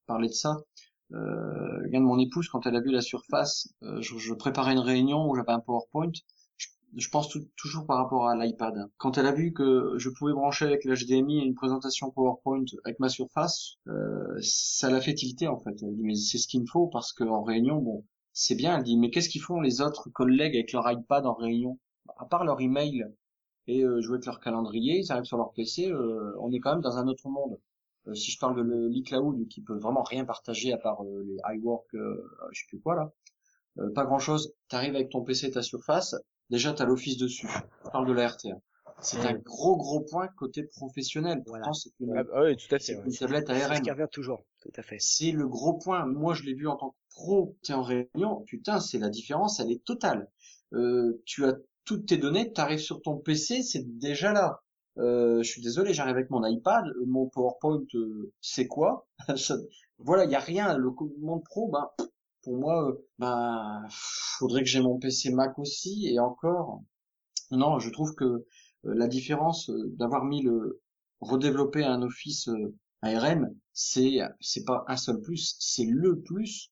[0.05, 0.57] parlais de ça.
[1.13, 4.79] Euh, regarde mon épouse quand elle a vu la surface, euh, je, je préparais une
[4.79, 6.11] réunion où j'avais un PowerPoint.
[6.57, 8.75] Je, je pense tout- toujours par rapport à l'iPad.
[8.97, 13.09] Quand elle a vu que je pouvais brancher avec l'HDMI une présentation PowerPoint avec ma
[13.09, 15.71] surface, euh, ça l'a fait tilter en fait.
[15.81, 18.77] Elle dit mais c'est ce qu'il me faut parce qu'en réunion, bon, c'est bien.
[18.77, 21.79] Elle dit mais qu'est-ce qu'ils font les autres collègues avec leur iPad en réunion?
[22.17, 23.05] À part leur email
[23.67, 25.89] et euh, jouer avec leur calendrier, ils arrivent sur leur PC.
[25.89, 27.57] euh, on est quand même dans un autre monde.
[28.09, 31.37] Euh, si je parle de l'iCloud qui peut vraiment rien partager à part euh, les
[31.57, 33.11] iWork, euh, je sais plus quoi là,
[33.95, 34.53] pas grand chose.
[34.67, 36.15] T'arrives avec ton PC ta surface,
[36.49, 37.47] déjà t'as l'office dessus.
[37.85, 38.49] Je parle de la RTA.
[39.01, 41.41] C'est un gros gros point côté professionnel.
[41.45, 41.63] Voilà.
[41.63, 42.83] Pourtant c'est une, Ah, ah oui, tout à fait.
[42.83, 43.03] c'est ouais.
[43.05, 43.81] une tablette C'est ce ARM.
[43.81, 44.43] qui revient toujours.
[44.61, 44.97] Tout à fait.
[44.99, 46.05] C'est le gros point.
[46.05, 47.55] Moi, je l'ai vu en tant que pro.
[47.63, 50.29] T'es en réunion, putain, c'est la différence, elle est totale.
[50.73, 51.55] Euh, tu as
[51.85, 54.61] toutes tes données, t'arrives sur ton PC, c'est déjà là.
[54.99, 59.07] Euh, je suis désolé, j'arrive avec mon iPad, mon PowerPoint, euh, c'est quoi
[59.99, 60.77] Voilà, il y a rien.
[60.77, 60.91] Le
[61.21, 61.87] monde pro, ben,
[62.43, 66.81] pour moi, euh, ben, faudrait que j'ai mon PC Mac aussi, et encore.
[67.51, 68.45] Non, je trouve que euh,
[68.83, 70.81] la différence d'avoir mis le
[71.21, 72.49] redévelopper un Office
[73.01, 76.71] ARM, c'est c'est pas un seul plus, c'est le plus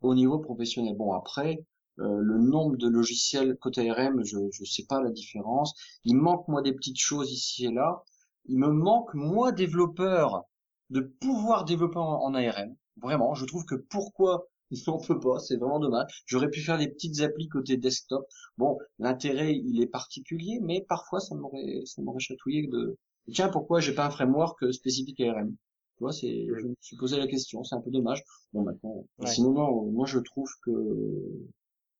[0.00, 0.96] au niveau professionnel.
[0.96, 1.64] Bon après,
[1.98, 5.74] euh, le nombre de logiciels côté ARM, je je sais pas la différence.
[6.04, 8.02] Il manque moi des petites choses ici et là.
[8.46, 10.44] Il me manque moi développeur
[10.90, 12.74] de pouvoir développer en, en ARM.
[13.00, 14.48] Vraiment, je trouve que pourquoi
[14.88, 16.22] on peut pas, c'est vraiment dommage.
[16.26, 18.26] J'aurais pu faire des petites applis côté desktop.
[18.58, 22.96] Bon, l'intérêt il est particulier, mais parfois ça m'aurait ça m'aurait chatouillé de
[23.32, 25.54] tiens pourquoi j'ai pas un framework spécifique ARM.
[25.96, 28.22] Tu vois, c'est je me suis posé la question, c'est un peu dommage.
[28.52, 29.26] Bon maintenant, Ouais.
[29.26, 30.70] sinon non, moi je trouve que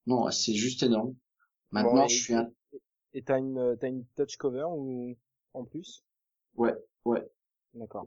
[0.07, 1.15] non, c'est juste énorme.
[1.71, 2.51] Maintenant, Bon, je suis un
[3.15, 5.17] Et t'as une t'as une touch cover ou
[5.55, 6.05] en plus?
[6.57, 6.75] Ouais,
[7.05, 7.27] ouais.
[7.75, 8.07] D'accord.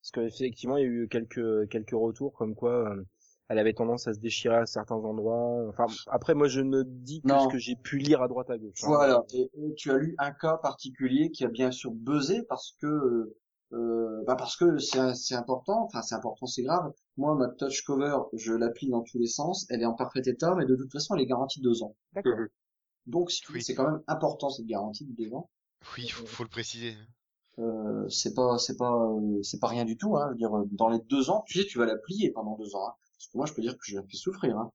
[0.00, 3.04] Parce que effectivement, il y a eu quelques quelques retours comme quoi euh,
[3.48, 5.68] elle avait tendance à se déchirer à certains endroits.
[5.68, 7.40] Enfin, après, moi, je ne dis que Non.
[7.40, 8.82] ce que j'ai pu lire à droite à gauche.
[8.84, 8.88] hein.
[8.88, 9.22] Voilà.
[9.34, 12.86] Et, et tu as lu un cas particulier qui a bien sûr buzzé parce que
[12.86, 13.36] euh,
[14.26, 15.84] bah parce que c'est c'est important.
[15.84, 16.92] Enfin, c'est important, c'est grave.
[17.16, 19.66] Moi, ma touch cover, je l'applique dans tous les sens.
[19.70, 21.94] Elle est en parfait état, mais de toute façon, elle est garantie deux ans.
[22.12, 22.38] D'accord.
[22.38, 22.48] Mhm.
[23.06, 23.62] Donc, si tu veux, Oui.
[23.62, 25.50] c'est quand même important cette garantie de deux ans.
[25.96, 26.94] Oui, faut, faut le préciser.
[27.58, 30.16] Euh, c'est pas, c'est pas, euh, c'est pas rien du tout.
[30.16, 30.26] Hein.
[30.28, 32.56] Je veux dire, euh, dans les deux ans, tu sais, tu vas la plier pendant
[32.56, 32.88] deux ans.
[32.88, 32.94] Hein.
[33.18, 34.56] Parce que moi, je peux dire que je la fais souffrir.
[34.56, 34.72] Hein.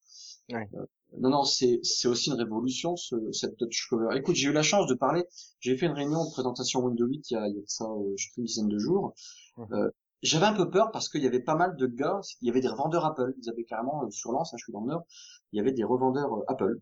[0.51, 0.69] Ouais.
[0.75, 0.85] Euh,
[1.17, 4.15] non, non, c'est, c'est aussi une révolution ce, cette touch cover.
[4.17, 5.23] Écoute, j'ai eu la chance de parler.
[5.59, 7.85] J'ai fait une réunion de présentation Windows 8 il y a, il y a ça,
[7.85, 9.13] euh, je sais plus une dizaine de jours.
[9.57, 9.67] Mhm.
[9.73, 9.89] Euh,
[10.21, 12.21] j'avais un peu peur parce qu'il y avait pas mal de gars.
[12.41, 13.33] Il y avait des revendeurs Apple.
[13.41, 15.05] Ils avaient carrément euh, sur Lens, hein, je suis dans le Nord.
[15.51, 16.79] Il y avait des revendeurs euh, Apple.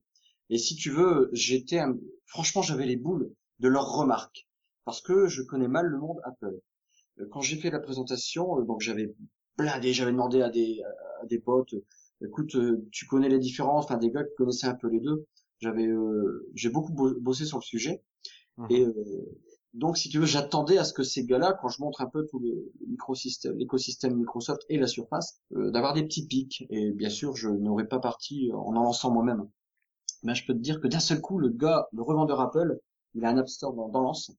[0.50, 4.48] Et si tu veux, j'étais, un- franchement, j'avais les boules de leurs remarques
[4.86, 6.60] parce que je connais mal le monde Apple.
[7.32, 9.14] Quand j'ai fait la présentation, euh, donc j'avais
[9.58, 10.82] blindé, j'avais demandé à des
[11.22, 11.76] à des potes,
[12.24, 15.26] écoute, euh, tu connais les différences, enfin des gars qui connaissaient un peu les deux.
[15.60, 18.04] J'avais, euh, j'ai beaucoup bo- bossé sur le sujet
[18.58, 18.68] Mhm.
[18.70, 18.94] et euh,
[19.74, 22.26] donc si tu veux, j'attendais à ce que ces gars-là, quand je montre un peu
[22.28, 26.66] tout le microsystème, l'écosystème Microsoft et la surface, euh, d'avoir des petits pics.
[26.72, 29.48] Et bien sûr, je n'aurais pas parti en en lançant moi-même.
[30.24, 32.80] Mais je peux te dire que d'un seul coup, le gars, le revendeur Apple,
[33.16, 34.32] il a un App Store dans, dans Lens.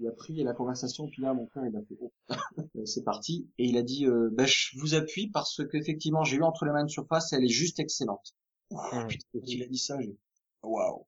[0.00, 2.12] Il a pris la conversation, puis là, mon frère, il a fait, oh,
[2.84, 3.48] c'est parti.
[3.58, 6.72] Et il a dit, euh, ben, je vous appuie parce qu'effectivement, j'ai eu entre les
[6.72, 8.34] mains une surface, elle est juste excellente.
[8.70, 9.06] Mhm.
[9.08, 10.16] Putain, il a dit ça, j'ai,
[10.62, 11.06] waouh.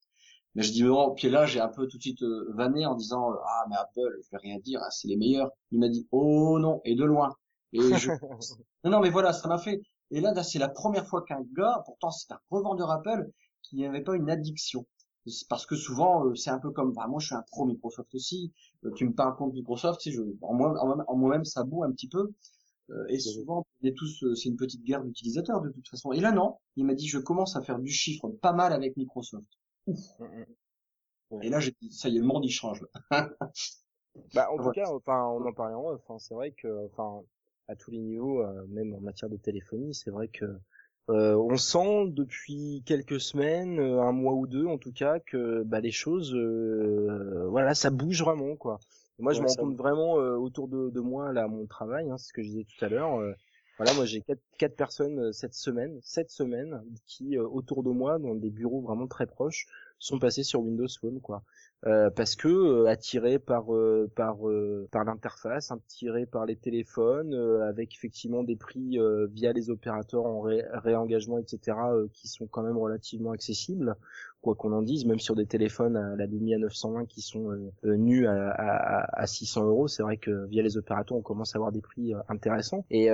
[0.56, 2.94] Mais je dis non, puis là j'ai un peu tout de suite euh, vanné en
[2.94, 5.50] disant euh, ah mais Apple, je vais rien dire, hein, c'est les meilleurs.
[5.70, 7.36] Il m'a dit oh non et de loin.
[7.74, 8.10] Et je...
[8.82, 9.82] non non mais voilà, ça m'a fait.
[10.10, 13.30] Et là, là c'est la première fois qu'un gars, pourtant c'est un revendeur Apple,
[13.62, 14.86] qui n'avait pas une addiction.
[15.48, 18.14] Parce que souvent euh, c'est un peu comme bah, moi je suis un pro Microsoft
[18.14, 18.52] aussi.
[18.96, 20.74] tu me parles contre Microsoft, si je en moi
[21.08, 22.32] en moi-même ça boue un petit peu.
[23.08, 26.12] et souvent, on est tous, c'est une petite guerre d'utilisateurs de toute façon.
[26.12, 26.56] Et là, non.
[26.76, 29.46] Il m'a dit, je commence à faire du chiffre pas mal avec Microsoft.
[29.86, 29.98] Ouf.
[30.20, 30.46] Mm, mm.
[31.42, 34.88] Et là, j'ai dit, ça y est, le monde, il change, bah, en tout cas,
[34.90, 37.22] enfin, on en parlait en off, hein, c'est vrai que, enfin,
[37.68, 40.44] à tous les niveaux, euh, même en matière de téléphonie, c'est vrai que,
[41.08, 45.62] euh, on sent depuis quelques semaines, euh, un mois ou deux en tout cas, que
[45.62, 46.34] bah, les choses,
[47.48, 48.80] voilà, ça bouge vraiment quoi.
[49.18, 52.28] moi, je me rends compte vraiment autour de, de, moi là, mon travail, hein, c'est
[52.28, 53.20] ce que je disais tout à l'heure.
[53.78, 57.90] Voilà, moi j'ai quatre, quatre personnes euh, cette semaine, cette semaine, qui euh, autour de
[57.90, 59.66] moi, dans des bureaux vraiment très proches,
[59.98, 61.42] sont passés sur Windows Phone, quoi.
[61.84, 63.66] Euh, parce que euh, attirés par
[64.14, 64.38] par
[64.90, 67.34] par l'interface, attirés par les téléphones,
[67.68, 68.98] avec effectivement des prix
[69.32, 71.76] via les opérateurs en réengagement, etc.,
[72.12, 73.96] qui sont quand même relativement accessibles
[74.46, 77.72] quoi qu'on en dise, même sur des téléphones à la Lumia 920 qui sont euh,
[77.84, 81.56] euh, nus à, à, à 600 euros, c'est vrai que via les opérateurs on commence
[81.56, 82.84] à avoir des prix euh, intéressants.
[82.90, 83.08] Et,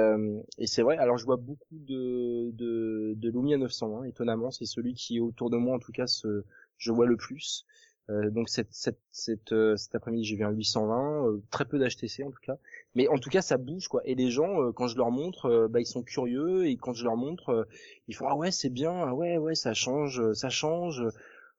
[0.58, 4.92] et c'est vrai, alors je vois beaucoup de, de, de Lumia 920, étonnamment, c'est celui
[4.94, 6.44] qui autour de moi en tout cas ce,
[6.76, 7.64] je vois le plus.
[8.10, 12.30] Euh, donc cette, cette, cette, cet après-midi j'ai vu un 820, très peu d'HTC en
[12.30, 12.56] tout cas,
[12.94, 14.02] mais en tout cas ça bouge quoi.
[14.04, 17.16] Et les gens quand je leur montre, bah ils sont curieux et quand je leur
[17.16, 17.66] montre,
[18.08, 21.02] ils font ah ouais c'est bien, ah ouais ouais ça change, ça change.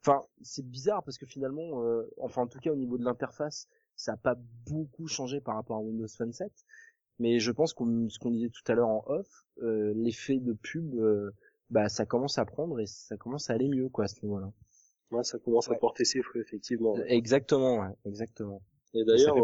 [0.01, 1.81] Enfin c'est bizarre parce que finalement,
[2.19, 4.35] enfin en tout cas au niveau de l'interface, ça a pas
[4.65, 6.51] beaucoup changé par rapport à Windows Phone 7.
[7.19, 10.93] Mais je pense qu'on ce qu'on disait tout à l'heure en off, l'effet de pub,
[11.69, 14.51] bah ça commence à prendre et ça commence à aller mieux quoi à ce niveau-là.
[15.13, 16.97] Ouais, ça commence à porter ses fruits effectivement.
[17.05, 18.61] Exactement, ouais, exactement.
[18.93, 19.35] Et d'ailleurs,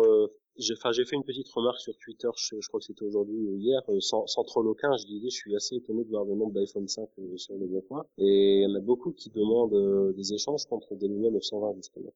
[0.60, 3.56] j'ai enfin j'ai fait une petite remarque sur Twitter je, crois que c'était aujourd'hui ou
[3.56, 6.36] hier euh, sans, sans trop aucun je disais je suis assez étonné de voir le
[6.36, 9.30] nombre d'iPhone 5 euh, sur le bon coin et il y en a beaucoup qui
[9.30, 12.14] demandent euh, des échanges contre des Lumia 920 justement.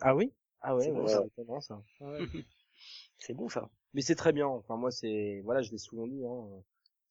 [0.00, 0.32] Ah oui?
[0.60, 1.82] Ah ouais, ouais, c'est étonnant ça.
[2.00, 2.18] Ah
[3.18, 3.70] c'est bon ça.
[3.92, 4.48] Mais c'est très bien.
[4.48, 6.48] Enfin moi c'est voilà je l'ai souvent dit hein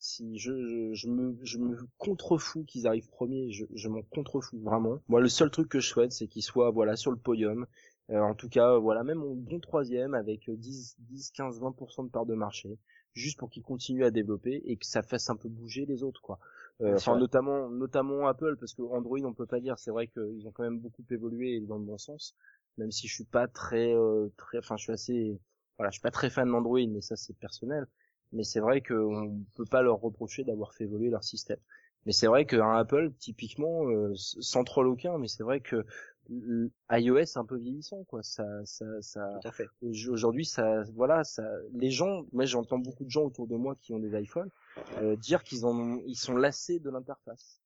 [0.04, 4.60] si je, je, je, me je me contrefous qu'ils arrivent premiers je, je m'en contrefous
[4.60, 7.66] vraiment moi le seul truc que je souhaite c'est qu'ils soient voilà sur le podium
[8.10, 12.10] euh, en tout cas, voilà, même mon bon troisième avec 10, 10, 15, 20% de
[12.10, 12.78] part de marché,
[13.14, 16.22] juste pour qu'il continue à développer et que ça fasse un peu bouger les autres,
[16.22, 16.40] quoi.
[16.82, 19.78] Euh, enfin, notamment, notamment Apple, parce que Android, on peut pas dire.
[19.80, 22.36] C'est vrai qu'ils ont quand même beaucoup évolué dans le bon sens,
[22.78, 25.40] même si je suis pas très, euh, très, enfin, je suis assez,
[25.78, 27.88] voilà, je suis pas très fan d'Android, mais ça c'est personnel.
[28.34, 31.60] Mais c'est vrai qu'on peut pas leur reprocher d'avoir fait évoluer leur système.
[32.06, 35.86] Mais c'est vrai qu'un Apple, typiquement, sans trop aucun, mais c'est vrai que
[36.30, 39.68] iOS est un peu vieillissant quoi ça ça ça Tout à fait.
[40.08, 43.94] aujourd'hui ça voilà ça les gens moi j'entends beaucoup de gens autour de moi qui
[43.94, 44.50] ont des iPhones
[44.98, 47.60] euh, dire qu'ils en ils sont lassés de l'interface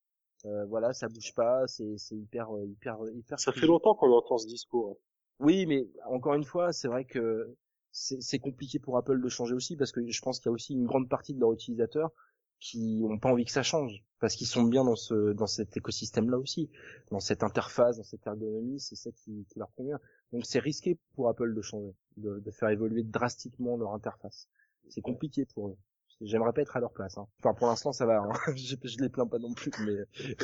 [0.45, 4.11] euh, voilà ça bouge pas c'est c'est hyper euh, hyper hyper ça fait longtemps qu'on
[4.11, 4.95] entend ce discours hein.
[5.39, 7.55] oui mais encore une fois c'est vrai que
[7.97, 10.73] c'est compliqué pour Apple de changer aussi parce que je pense qu'il y a aussi
[10.73, 12.11] une grande partie de leurs utilisateurs
[12.59, 15.77] qui ont pas envie que ça change parce qu'ils sont bien dans ce dans cet
[15.77, 16.69] écosystème là aussi
[17.11, 19.99] dans cette interface dans cette ergonomie c'est ça qui, qui, leur convient
[20.31, 24.47] donc c'est risqué pour Apple de changer de, de faire évoluer drastiquement leur interface
[24.89, 25.77] c'est compliqué pour eux
[26.21, 27.27] j'aimerais pas être à leur place hein.
[27.39, 28.31] enfin pour l'instant ça va hein.
[28.55, 29.97] je, je les plains pas non plus mais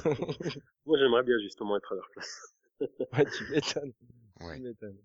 [0.86, 3.93] moi j'aimerais bien justement être à leur place ouais tu m'étonnes
[4.41, 4.58] ouais.
[4.58, 4.97] tu m'étonnes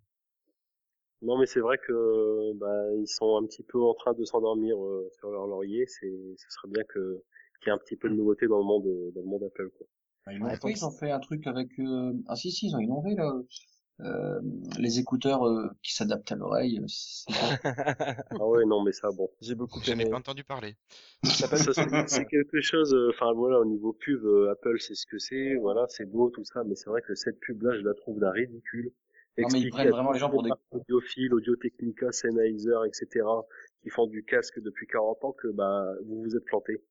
[1.22, 4.76] non, mais c'est vrai que bah, ils sont un petit peu en train de s'endormir
[4.82, 5.84] euh, sur leur laurier.
[5.86, 7.22] C'est, ce serait bien que
[7.60, 9.70] qu'il y ait un petit peu de nouveauté dans le monde, dans le monde Apple,
[9.76, 9.86] quoi.
[10.26, 12.12] Bah, ils, ont fait, ils ont fait un truc avec euh...
[12.28, 13.32] ah si si ils ont innové là.
[14.00, 14.40] Euh,
[14.78, 16.80] les écouteurs euh, qui s'adaptent à l'oreille.
[17.64, 19.28] ah ouais, non, mais ça, bon.
[19.40, 20.04] J'ai beaucoup aimé.
[20.04, 20.76] Je pas entendu parler.
[21.24, 21.48] Ça,
[22.06, 26.06] c'est quelque chose, enfin voilà, au niveau pub, Apple, c'est ce que c'est, voilà, c'est
[26.06, 28.92] beau, tout ça, mais c'est vrai que cette pub-là, je la trouve d'un ridicule.
[29.38, 33.24] Non, mais ils prennent vraiment les gens pour des audiophiles, Audio Technica, Sennheiser, etc.
[33.82, 36.82] qui font du casque depuis 40 ans que bah vous vous êtes planté.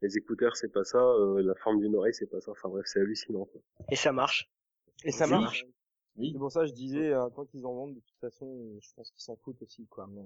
[0.00, 2.50] Les écouteurs c'est pas ça, euh, la forme d'une oreille c'est pas ça.
[2.50, 3.44] Enfin bref, c'est hallucinant.
[3.44, 3.60] Quoi.
[3.90, 4.50] Et ça marche.
[5.04, 5.64] Et ça marche.
[6.16, 6.30] Oui.
[6.32, 8.88] C'est pour ça que je disais euh, tant qu'ils en vendent de toute façon, je
[8.94, 10.08] pense qu'ils s'en foutent aussi quoi.
[10.10, 10.22] Mais...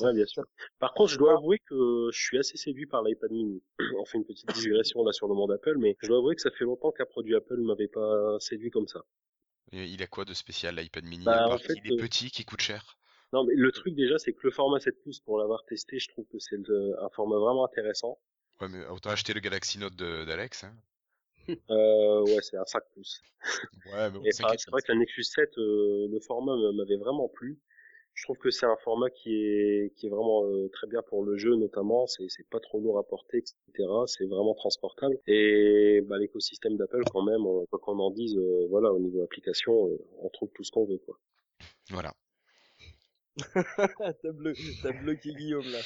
[0.00, 0.44] ouais, bien sûr.
[0.80, 3.62] Par contre, je dois avouer que je suis assez séduit par l'iPad mini.
[4.00, 6.42] On fait une petite digression là sur le monde Apple, mais je dois avouer que
[6.42, 9.02] ça fait longtemps qu'un produit Apple m'avait pas séduit comme ça.
[9.72, 12.44] Il a quoi de spécial l'iPad mini bah, en fait, Il est euh, petit, qui
[12.44, 12.98] coûte cher?
[13.32, 16.08] Non, mais le truc déjà, c'est que le format 7 pouces, pour l'avoir testé, je
[16.08, 18.18] trouve que c'est un format vraiment intéressant.
[18.60, 20.64] Ouais, mais autant acheter le Galaxy Note d'Alex.
[20.64, 20.74] Hein.
[21.70, 23.20] Euh, ouais, c'est un 5 pouces.
[23.86, 27.28] Ouais, mais bon, Et c'est vrai que la Nexus 7, euh, le format m'avait vraiment
[27.28, 27.58] plu.
[28.14, 31.24] Je trouve que c'est un format qui est qui est vraiment euh, très bien pour
[31.24, 32.06] le jeu notamment.
[32.06, 33.88] C'est c'est pas trop lourd à porter, etc.
[34.06, 35.18] C'est vraiment transportable.
[35.26, 39.22] Et bah, l'écosystème d'Apple quand même, euh, quoi qu'on en dise, euh, voilà, au niveau
[39.22, 41.18] application, euh, on trouve tout ce qu'on veut quoi.
[41.90, 42.12] Voilà.
[44.22, 44.52] t'as, bleu,
[44.82, 45.78] t'as bloqué Guillaume là.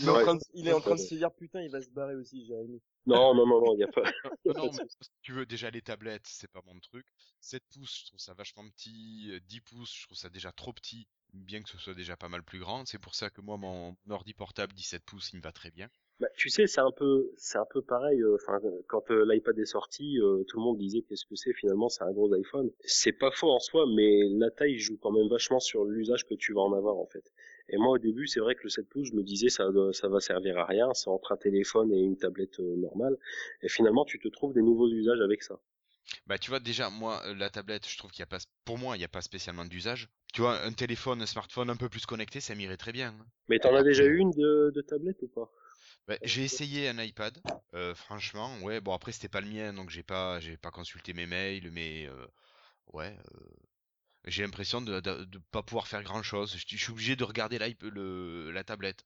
[0.00, 0.18] Il est, Ouais.
[0.18, 2.14] en, train de, il est en train de se dire putain, il va se barrer
[2.14, 2.80] aussi, Jérémy.
[3.06, 4.02] Non, non, non, non, il y a pas.
[4.44, 7.04] Non, non, mais si tu veux, déjà les tablettes, c'est pas mon truc.
[7.40, 9.30] 7 pouces, je trouve ça vachement petit.
[9.32, 12.28] Euh, 10 pouces, je trouve ça déjà trop petit, bien que ce soit déjà pas
[12.28, 12.84] mal plus grand.
[12.86, 15.88] C'est pour ça que moi, mon ordi portable 17 pouces, il me va très bien.
[16.18, 18.22] Bah, tu sais, c'est un peu, c'est un peu pareil.
[18.22, 18.38] euh,
[18.88, 22.04] quand euh, l'iPad est sorti, euh, tout le monde disait qu'est-ce que c'est finalement, c'est
[22.04, 22.70] un gros iPhone.
[22.80, 26.34] C'est pas faux en soi, mais la taille joue quand même vachement sur l'usage que
[26.34, 27.32] tu vas en avoir en fait.
[27.68, 30.08] Et moi, au début, c'est vrai que le 7 pouces, je me disais ça, ça
[30.08, 33.18] va servir à rien, c'est entre un téléphone et une tablette normale.
[33.62, 35.60] Et finalement, tu te trouves des nouveaux usages avec ça.
[36.26, 38.78] Bah, tu vois, déjà, moi, euh, la tablette, je trouve qu'il y a pas, pour
[38.78, 40.08] moi, il n'y a pas spécialement d'usage.
[40.32, 43.08] Tu vois, un téléphone, un smartphone un peu plus connecté, ça m'irait très bien.
[43.20, 43.26] hein.
[43.48, 45.50] Mais t'en as déjà eu une de, de tablette ou pas?
[46.08, 47.42] Bah, j'ai essayé un iPad,
[47.74, 51.12] euh, franchement, ouais, bon après c'était pas le mien, donc j'ai pas, j'ai pas consulté
[51.14, 52.26] mes mails, mais euh,
[52.94, 53.40] ouais, euh,
[54.26, 56.56] j'ai l'impression de, de, de pas pouvoir faire grand chose.
[56.56, 59.04] Je, je suis obligé de regarder le, la tablette.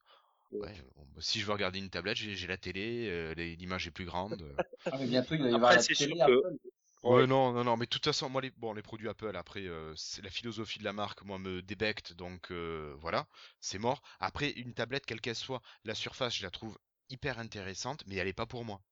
[0.61, 3.57] Ouais, bon, bah, si je veux regarder une tablette, j'ai j'ai la télé, euh, les-
[3.57, 4.43] l'image est plus grande.
[4.43, 4.63] euh.
[4.91, 6.57] Ah, mais bientôt, il va y Après, avoir la c'est sûr télé que- Apple.
[7.03, 9.61] Ouais, non, non, non, mais de toute façon, moi, les, bon, les produits Apple, après,
[9.67, 13.27] euh, c'est la philosophie de la marque, moi, me débecte, donc euh, voilà,
[13.61, 14.03] c'est mort.
[14.19, 16.79] Après, une tablette, quelle qu'elle soit, la surface, je la trouve
[17.11, 18.83] hyper intéressante, mais elle est pas pour moi.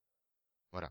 [0.73, 0.91] Voilà.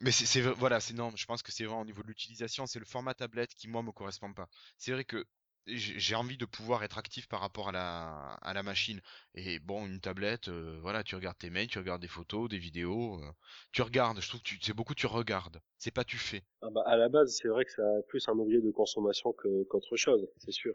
[0.00, 2.66] Mais c'est, c'est, voilà, c'est non, je pense que c'est vraiment au niveau de l'utilisation,
[2.66, 4.48] c'est le format tablette qui, moi, me correspond pas.
[4.78, 5.24] C'est vrai que
[5.66, 9.00] j'ai envie de pouvoir être actif par rapport à la, à la machine.
[9.34, 12.58] Et bon, une tablette, euh, voilà, tu regardes tes mails, tu regardes des photos, des
[12.58, 13.32] vidéos, euh,
[13.72, 16.44] tu regardes, je trouve que c'est beaucoup tu regardes, c'est pas tu fais.
[16.62, 19.64] ah bah, À la base, c'est vrai que c'est plus un objet de consommation que-
[19.64, 20.74] qu'autre chose, c'est sûr.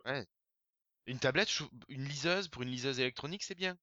[1.07, 1.49] Une tablette,
[1.89, 3.77] une liseuse, pour une liseuse électronique, c'est bien.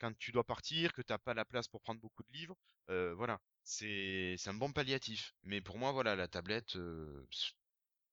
[0.00, 2.56] Quand tu dois partir, que t'as pas la place pour prendre beaucoup de livres,
[2.90, 5.34] euh, voilà, c'est c'est un bon palliatif.
[5.44, 6.76] Mais pour moi, voilà, la tablette,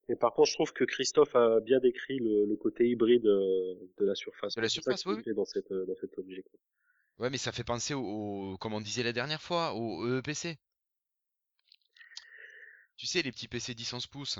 [0.08, 3.74] Mais par contre, je trouve que Christophe a bien décrit le, le côté hybride euh,
[3.98, 4.54] de la surface.
[4.56, 6.42] De la ça surface, oui, dans, cette, euh, dans cet objet.
[6.42, 6.58] quoi.
[7.18, 8.00] ouais, mais ça fait penser au,
[8.54, 10.56] au- comme on disait la dernière fois, au EEPC.
[12.98, 14.38] Tu sais, les petits PC 10-11 pouces.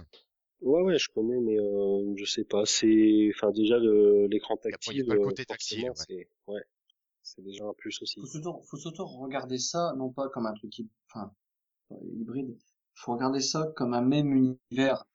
[0.60, 2.64] Ouais, ouais, je connais, mais euh, je sais pas.
[2.66, 6.28] C'est, enfin, déjà l'écran a pas- y a tactile, pas le euh, côté tactile, c'est,
[6.46, 6.62] ouais,
[7.22, 8.20] c'est déjà un plus aussi.
[8.20, 10.72] Faut surtout, faut surtout regarder ça, non pas comme un truc,
[11.10, 11.32] enfin,
[11.90, 12.56] hybride.
[12.94, 15.06] Faut regarder ça comme un même univers.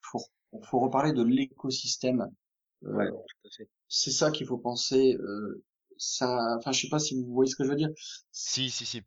[0.52, 2.22] Faut, faut reparler de l'écosystème.
[2.22, 2.32] Euh,
[2.84, 3.10] Ouais,
[3.88, 5.16] c'est ça qu'il faut penser.
[5.20, 5.64] Euh,
[5.98, 7.90] ça, enfin, je sais pas si vous voyez ce que je veux dire.
[8.32, 9.02] Si, si, si.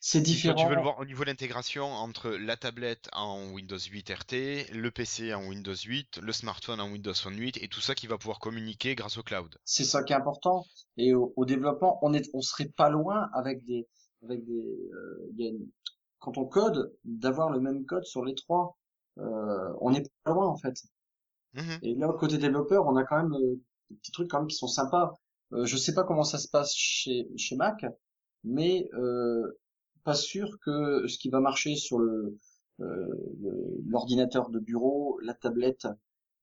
[0.00, 0.54] C'est Si différent.
[0.54, 4.66] tu veux le voir au niveau de l'intégration entre la tablette en Windows 8 RT,
[4.72, 8.06] le PC en Windows 8, le smartphone en Windows Phone 8 et tout ça qui
[8.06, 9.56] va pouvoir communiquer grâce au cloud.
[9.64, 10.64] C'est ça qui est important.
[10.96, 13.88] Et au, au développement, on est, on serait pas loin avec des,
[14.22, 15.68] avec des, euh, il y a une-
[16.20, 18.77] quand on code, d'avoir le même code sur les trois.
[19.18, 20.74] Euh, on est pas loin en fait.
[21.54, 21.78] Mhm.
[21.82, 23.56] Et là, côté développeur, on a quand même euh,
[23.90, 25.14] des petits trucs quand même qui sont sympas.
[25.52, 27.86] Euh, je sais pas comment ça se passe chez, chez Mac,
[28.44, 29.58] mais euh,
[30.04, 32.38] pas sûr que ce qui va marcher sur le
[32.80, 33.06] euh,
[33.86, 35.88] l'ordinateur de bureau, la tablette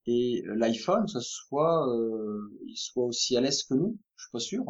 [0.07, 3.99] et l'iPhone, soit euh, il soit aussi à l'aise que nous.
[4.15, 4.63] Je suis pas sûr.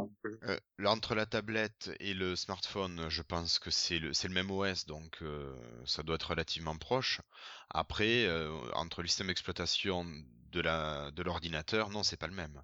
[0.43, 5.21] Euh, entre la tablette et le smartphone, je pense que c'est le, même OS, donc
[5.21, 5.53] euh,
[5.85, 7.21] ça doit être relativement proche.
[7.69, 8.27] Après,
[8.73, 10.05] entre le système d'exploitation
[10.51, 12.61] de la, de l'ordinateur, non, c'est pas le même.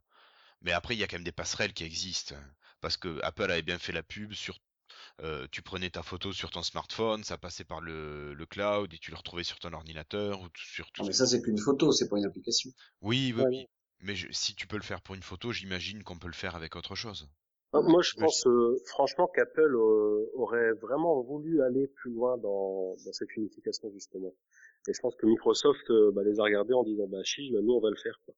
[0.61, 2.36] Mais après, il y a quand même des passerelles qui existent.
[2.80, 4.59] Parce que Apple avait bien fait la pub sur
[5.22, 8.97] euh, tu prenais ta photo sur ton smartphone, ça passait par le, le cloud et
[8.97, 11.91] tu le retrouvais sur ton ordinateur ou sur tout Non, mais ça c'est qu'une photo,
[11.91, 12.72] c'est pas une application.
[13.01, 13.47] Oui, oui, Ouais.
[13.49, 13.67] oui.
[14.03, 16.55] Mais je- si tu peux le faire pour une photo, j'imagine qu'on peut le faire
[16.55, 17.30] avec autre chose.
[17.74, 22.95] Ah, Moi, je pense euh, franchement qu'Apple euh, aurait vraiment voulu aller plus loin dans,
[23.05, 24.34] dans cette unification justement.
[24.88, 27.59] Et je pense que Microsoft euh, bah, les a regardés en disant bah chi, bah,
[27.61, 28.19] nous on va le faire.
[28.26, 28.34] Quoi.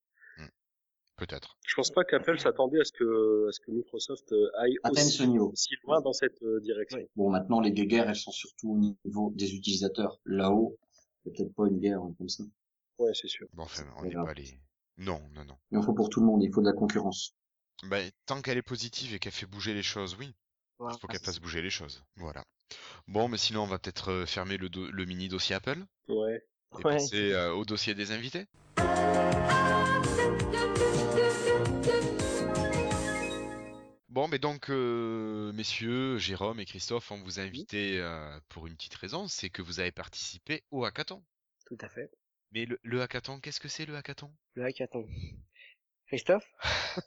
[1.15, 1.57] Peut-être.
[1.67, 5.11] Je pense pas qu'Apple s'attendait à ce que à ce que Microsoft euh, aille aussi,
[5.11, 5.51] ce niveau.
[5.51, 6.99] aussi loin dans cette euh, direction.
[7.15, 10.19] Bon, maintenant les guerres, elles sont surtout au niveau des utilisateurs.
[10.25, 10.77] Là-haut,
[11.25, 12.43] a peut-être pas une guerre hein, comme ça.
[12.97, 13.47] Ouais, c'est sûr.
[13.53, 14.59] Bon, enfin, on n'est pas allé.
[14.97, 15.55] Non, non, non.
[15.71, 16.41] Il en faut pour tout le monde.
[16.43, 17.35] Il faut de la concurrence.
[17.89, 20.33] Ben, tant qu'elle est positive et qu'elle fait bouger les choses, oui.
[20.79, 22.03] Il faut qu'elle fasse bouger les choses.
[22.17, 22.43] Voilà.
[23.07, 26.35] Bon, mais sinon, on va peut-être euh, fermer le, do- le mini dossier Apple Ouais.
[26.73, 26.81] et Ouais.
[26.95, 28.45] passer euh, au dossier des invités.
[34.13, 38.75] Bon, mais donc, euh, messieurs, Jérôme et Christophe, on vous a invité euh, pour une
[38.75, 41.23] petite raison, c'est que vous avez participé au hackathon.
[41.65, 42.11] Tout à fait.
[42.51, 44.29] Mais le, le hackathon, qu'est-ce que c'est le hackathon?
[44.53, 45.07] Le hackathon.
[46.05, 46.45] Christophe?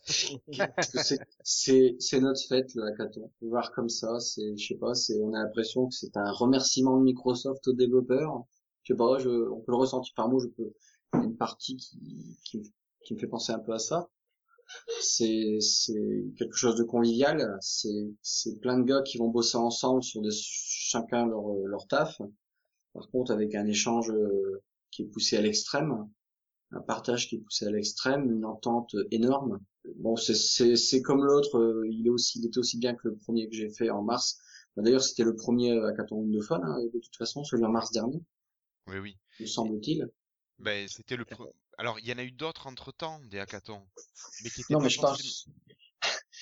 [1.44, 3.30] C'est- notre fête le hackathon.
[3.40, 6.98] Voir comme ça, c'est je sais pas, c'est on a l'impression que c'est un remerciement
[6.98, 8.42] de Microsoft aux développeurs.
[8.82, 10.72] Je sais pas, je, on peut le ressentir par moi, je peux.
[11.14, 12.72] Il y a une partie qui, qui
[13.04, 14.09] qui me fait penser un peu à ça.
[15.01, 17.57] C'est c'est quelque chose de convivial.
[17.61, 22.20] C'est c'est plein de gars qui vont bosser ensemble sur des chacun leur leur taf.
[22.93, 26.09] Par contre, avec un échange euh, qui est poussé à l'extrême
[26.72, 29.61] un partage qui est poussé à l'extrême, une entente énorme.
[29.97, 33.07] Bon, c'est c'est c'est comme l'autre, euh, il est aussi il était aussi bien que
[33.09, 34.39] le premier que j'ai fait en mars.
[34.77, 38.20] Bah, D'ailleurs, c'était le premier hackathon Windophone hein, de toute façon, celui en mars dernier,
[38.89, 39.16] Oui, oui.
[39.39, 40.11] me semble-t-il.
[40.59, 43.83] Ben, c'était le pre- Alors, il y en a eu d'autres entre-temps, des hackathons.
[44.43, 45.55] Mais qui étaient Non, pas mais je parle forcément-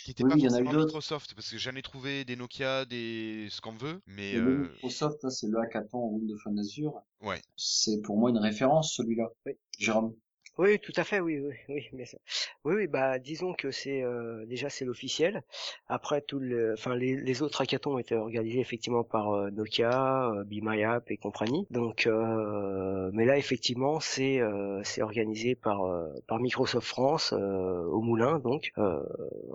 [0.05, 0.77] qui étaient Oui, pas il y en a eu.
[0.77, 5.23] Microsoft, parce que j'en ai trouvé des Nokia, des ce qu'on veut, mais euh, Microsoft,
[5.25, 7.01] là, c'est le hackathon Windophone Azure.
[7.23, 7.41] ouais.
[7.57, 9.29] C'est pour moi une référence celui-là.
[9.47, 9.53] Oui.
[9.79, 10.15] Jérôme.
[10.57, 14.85] Oui, tout à fait, oui, oui, oui, mais bah disons que c'est euh, déjà c'est
[14.85, 15.43] l'officiel.
[15.89, 21.17] Après tout le, enfin les, autres hackathons étaient organisés effectivement par euh, Nokia, euh, et
[21.17, 21.67] compagnie.
[21.71, 27.85] Donc, euh, mais là effectivement c'est euh, c'est organisé par euh, par Microsoft France euh,
[27.87, 29.01] au Moulin, donc euh,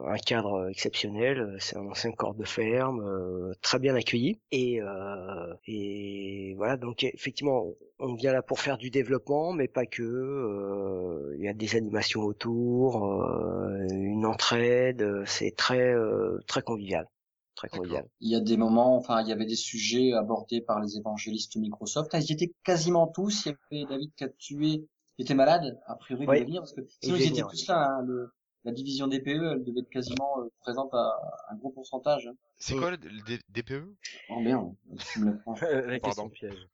[0.06, 1.56] un cadre exceptionnel.
[1.60, 7.06] C'est un ancien corps de ferme, euh, très bien accueilli et euh, et voilà donc
[7.06, 7.68] effectivement
[8.00, 10.02] on vient là pour faire du développement, mais pas que.
[10.04, 15.02] euh, Il y a des animations autour, euh, une entraide.
[15.02, 17.08] euh, C'est très euh, très convivial,
[17.56, 18.06] très convivial.
[18.22, 21.56] Il y a des moments, enfin, il y avait des sujets abordés par les évangélistes
[21.58, 22.10] Microsoft.
[22.14, 23.45] Ah, ils y étaient quasiment tous.
[23.45, 25.80] Il y avait David qui a tué, qui était malade.
[25.88, 26.36] A priori, Oui.
[26.36, 27.86] devait venir parce que sinon il ils étaient tous là.
[27.89, 28.32] hein, le-
[28.66, 31.18] la division DPE, elle devait être quasiment euh, présente à
[31.50, 32.28] un gros pourcentage.
[32.28, 32.34] hein.
[32.58, 33.95] C'est quoi le, DPE
[34.28, 34.74] Oh merde,
[35.14, 35.38] tu me
[36.02, 36.28] Pardon.
[36.30, 36.68] piège.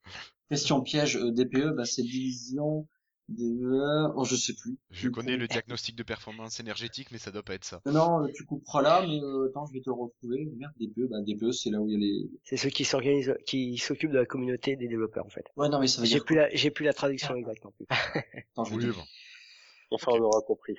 [0.50, 2.86] Question piège, euh, DPE, bah, c'est division
[3.28, 4.12] de...
[4.14, 4.78] Oh, je sais plus.
[4.90, 7.82] Je connais le diagnostic de performance énergétique, mais ça doit pas être ça.
[7.86, 10.48] Non, non, euh, tu couperas là, mais euh, attends, je vais te retrouver.
[10.56, 12.30] Merde, DPE, bah, DPE, c'est là où il y a les...
[12.44, 15.44] C'est ceux qui s'organisent, qui s'occupent de la communauté des développeurs en fait.
[15.56, 16.24] Ouais, non, mais ça veut J'ai dire...
[16.24, 17.86] plus la, j'ai plus la traduction exacte non plus.
[18.52, 19.04] Attends, je vais Oui, bon.
[19.90, 20.76] Enfin, on aura compris.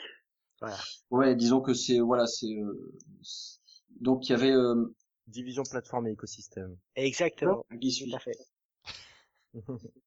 [1.11, 1.99] Ouais, disons que c'est...
[1.99, 2.47] Voilà, c'est...
[2.47, 2.93] euh,
[3.99, 4.51] Donc, il y avait...
[4.51, 4.95] Euh...
[5.27, 6.77] Division plateforme et écosystème.
[6.95, 8.31] Exactement, tout à fait.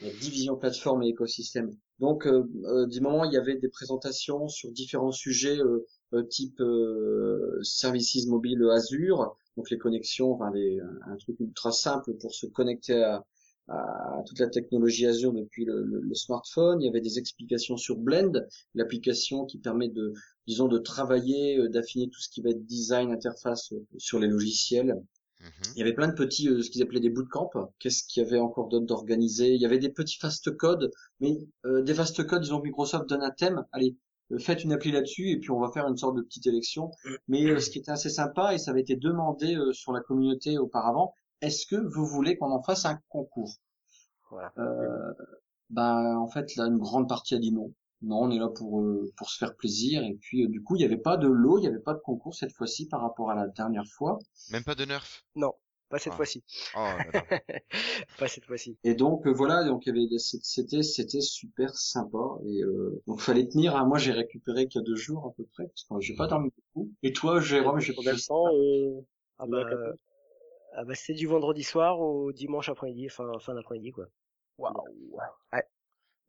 [0.00, 1.70] la division plateforme et écosystème.
[1.98, 6.60] Donc, euh, euh, du moment, il y avait des présentations sur différents sujets euh, type
[7.62, 10.52] services mobiles Azure, donc les connexions, enfin
[11.06, 13.24] un truc ultra simple pour se connecter à,
[14.26, 16.82] toute la technologie Azure depuis le, le- smartphone.
[16.82, 18.32] Il y avait des explications sur Blend,
[18.74, 20.12] l'application qui permet de,
[20.46, 25.00] disons, de travailler, d'affiner tout ce qui va être design, interface sur les logiciels.
[25.42, 25.50] Mhm.
[25.74, 27.50] Il y avait plein de petits, euh, ce qu'ils appelaient des bootcamps.
[27.80, 29.52] Qu'est-ce qu'il y avait encore d'autre d'organisé?
[29.54, 30.90] Il y avait des petits fast codes,
[31.20, 31.36] mais
[31.66, 33.64] euh, des fast codes, disons que Microsoft donne un thème.
[33.72, 33.96] Allez,
[34.30, 36.90] euh, faites une appli là-dessus et puis on va faire une sorte de petite élection.
[37.28, 40.00] Mais euh, ce qui était assez sympa et ça avait été demandé euh, sur la
[40.00, 43.52] communauté auparavant, est-ce que vous voulez qu'on en fasse un concours?
[44.30, 44.52] Voilà.
[44.58, 45.12] euh,
[45.70, 47.72] Ben en fait là une grande partie a dit non.
[48.02, 50.76] Non, on est là pour euh, pour se faire plaisir et puis euh, du coup
[50.76, 53.00] il n'y avait pas de lot, il n'y avait pas de concours cette fois-ci par
[53.00, 54.18] rapport à la dernière fois.
[54.50, 55.06] Même pas de nerf?
[55.36, 55.52] Non,
[55.88, 56.16] pas cette Ah.
[56.16, 56.42] fois-ci.
[56.76, 56.80] Oh,
[58.18, 58.76] pas cette fois-ci.
[58.84, 63.02] Et donc euh, voilà, donc il y avait des- c'était c'était super sympa et euh,
[63.06, 63.76] donc fallait tenir.
[63.76, 63.86] hein.
[63.86, 66.26] Moi j'ai récupéré qu'il y a deux jours à peu près parce que j'ai pas
[66.26, 66.90] dormi beaucoup.
[67.02, 69.00] Et toi Jérôme, j'ai Combien de temps euh,
[69.38, 69.92] Ah le bah, euh,
[70.74, 74.06] ah bah c'était du vendredi soir au dimanche après-midi, fin, fin d'après-midi quoi.
[74.58, 74.74] Waouh.
[75.52, 75.62] Ouais.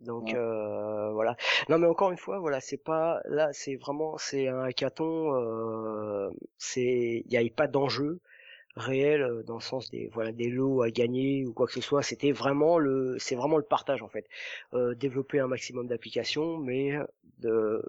[0.04, 0.36] Donc Ouais.
[0.36, 1.36] euh, voilà.
[1.70, 5.34] Non mais encore une fois, voilà, c'est pas là, c'est vraiment c'est un hackathon.
[5.36, 8.20] Euh, c'est il n'y avait pas d'enjeu
[8.76, 11.82] réel euh, dans le sens des voilà des lots à gagner ou quoi que ce
[11.82, 12.02] soit.
[12.04, 14.28] C'était vraiment le c'est vraiment le partage en fait.
[14.74, 16.98] Euh, développer un maximum d'applications, mais
[17.40, 17.82] de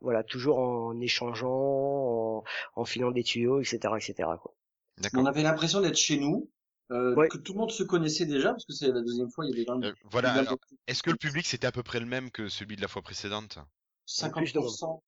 [0.00, 2.44] voilà toujours en échangeant, en,
[2.76, 3.94] en filant des tuyaux, etc.
[3.96, 4.14] etc.
[4.40, 4.54] Quoi.
[4.98, 5.22] D'accord.
[5.22, 6.50] On avait l'impression d'être chez nous,
[6.90, 7.28] euh, Ouais.
[7.28, 9.44] que tout le monde se connaissait déjà parce que c'est la deuxième fois.
[9.46, 10.44] Il y avait quand même Euh, voilà.
[10.86, 13.02] Est-ce que le public c'était à peu près le même que celui de la fois
[13.02, 13.58] précédente?
[14.06, 15.02] 50%.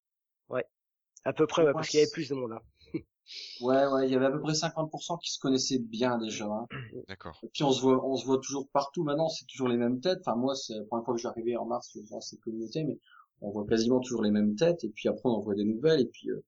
[1.25, 2.53] À peu près, ouais, Ouais, parce qu'il y avait plus de monde.
[2.53, 2.61] Hein.
[3.61, 6.47] Ouais, ouais, il y avait à peu près 50% qui se connaissaient bien déjà.
[6.47, 6.67] hein.
[7.07, 7.39] D'accord.
[7.45, 9.05] Et puis on se voit, on se voit toujours partout.
[9.05, 10.19] Maintenant, c'est toujours les mêmes têtes.
[10.27, 12.99] Enfin, moi, c'est la première fois que j'arrivais en mars dans cette communauté, mais
[13.41, 14.83] on voit quasiment toujours les mêmes têtes.
[14.83, 16.01] Et puis après, on en voit des nouvelles.
[16.01, 16.43] Et puis, euh,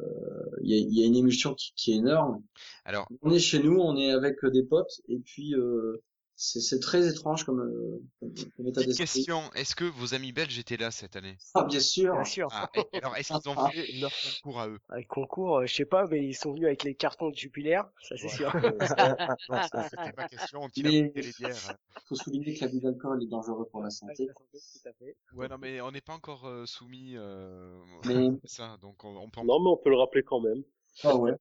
[0.00, 2.42] euh, il y, y a une émulsion qui, qui est énorme.
[2.84, 5.00] Alors, On est chez nous, on est avec euh, des potes.
[5.08, 6.02] Et puis, euh,
[6.40, 9.04] c'est c'est très étrange comme, euh, comme, comme état d'esprit.
[9.06, 11.36] question, est-ce que vos amis belges étaient là cette année?
[11.54, 12.14] Ah bien sûr.
[12.14, 12.46] Bien sûr.
[12.52, 14.78] ah, et- Alors, est-ce qu'ils ont fait leur concours à eux?
[14.88, 17.80] Avec concours, euh, je sais pas, mais ils sont venus avec les cartons de Jupiler,
[18.00, 18.52] ça c'est sûr.
[19.90, 21.76] C'était pas question, on Mais- les bières.
[22.06, 24.28] faut souligner que l'abus d'alcool est dangereux pour la santé.
[24.28, 25.16] Tout à fait.
[25.34, 28.14] Ouais, non, mais on n'est pas encore euh, soumis euh, Mais-
[28.44, 30.62] à ça, donc on, on peut en Non, mais on peut le rappeler quand même.
[31.02, 31.32] Ah ouais.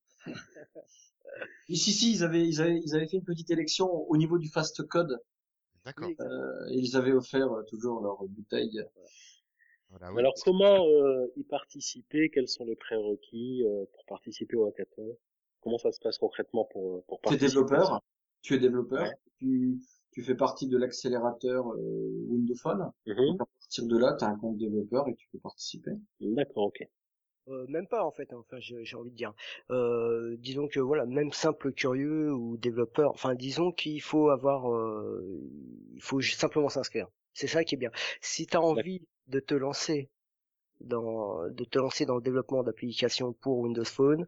[1.70, 4.38] Et si si, ils avaient ils avaient ils avaient fait une petite élection au niveau
[4.38, 5.20] du fast code.
[5.86, 6.10] D'accord.
[6.20, 8.84] Euh, ils avaient offert euh, toujours leur bouteille.
[9.90, 10.20] Voilà, oui.
[10.20, 12.30] Alors comment euh, y participer?
[12.30, 15.18] Quels sont les prérequis euh, pour participer au hackathon?
[15.62, 18.02] Comment ça se passe concrètement pour euh, pour Tu es participer développeur.
[18.42, 19.04] Tu es développeur.
[19.04, 19.16] Ouais.
[19.40, 19.80] Tu
[20.18, 22.92] tu fais partie de l'accélérateur euh, Windows Phone.
[23.06, 23.36] Mhm.
[23.40, 25.92] À partir de là, tu as un compte développeur et tu peux participer.
[26.20, 26.88] D'accord, ok.
[27.50, 29.34] Euh, même pas en fait, hein, enfin j'ai j'ai envie de dire.
[29.72, 35.50] Euh, disons que voilà, même simple curieux ou développeur, enfin disons qu'il faut avoir, euh,
[35.96, 37.08] il faut simplement s'inscrire.
[37.34, 37.92] C'est ça qui est bien.
[38.22, 40.10] Si tu as envie de te lancer
[40.82, 44.26] dans, de te lancer dans le développement d'applications pour Windows Phone,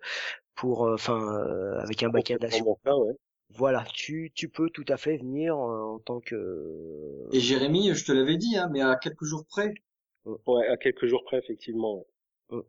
[0.56, 3.16] pour, euh, enfin euh, avec un backend cas, ouais.
[3.50, 8.06] voilà, tu tu peux tout à fait venir euh, en tant que Et Jérémy, je
[8.06, 9.74] te l'avais dit, hein, mais à quelques jours près,
[10.46, 11.98] Ouais, à quelques jours près, effectivement.
[11.98, 12.06] ouais.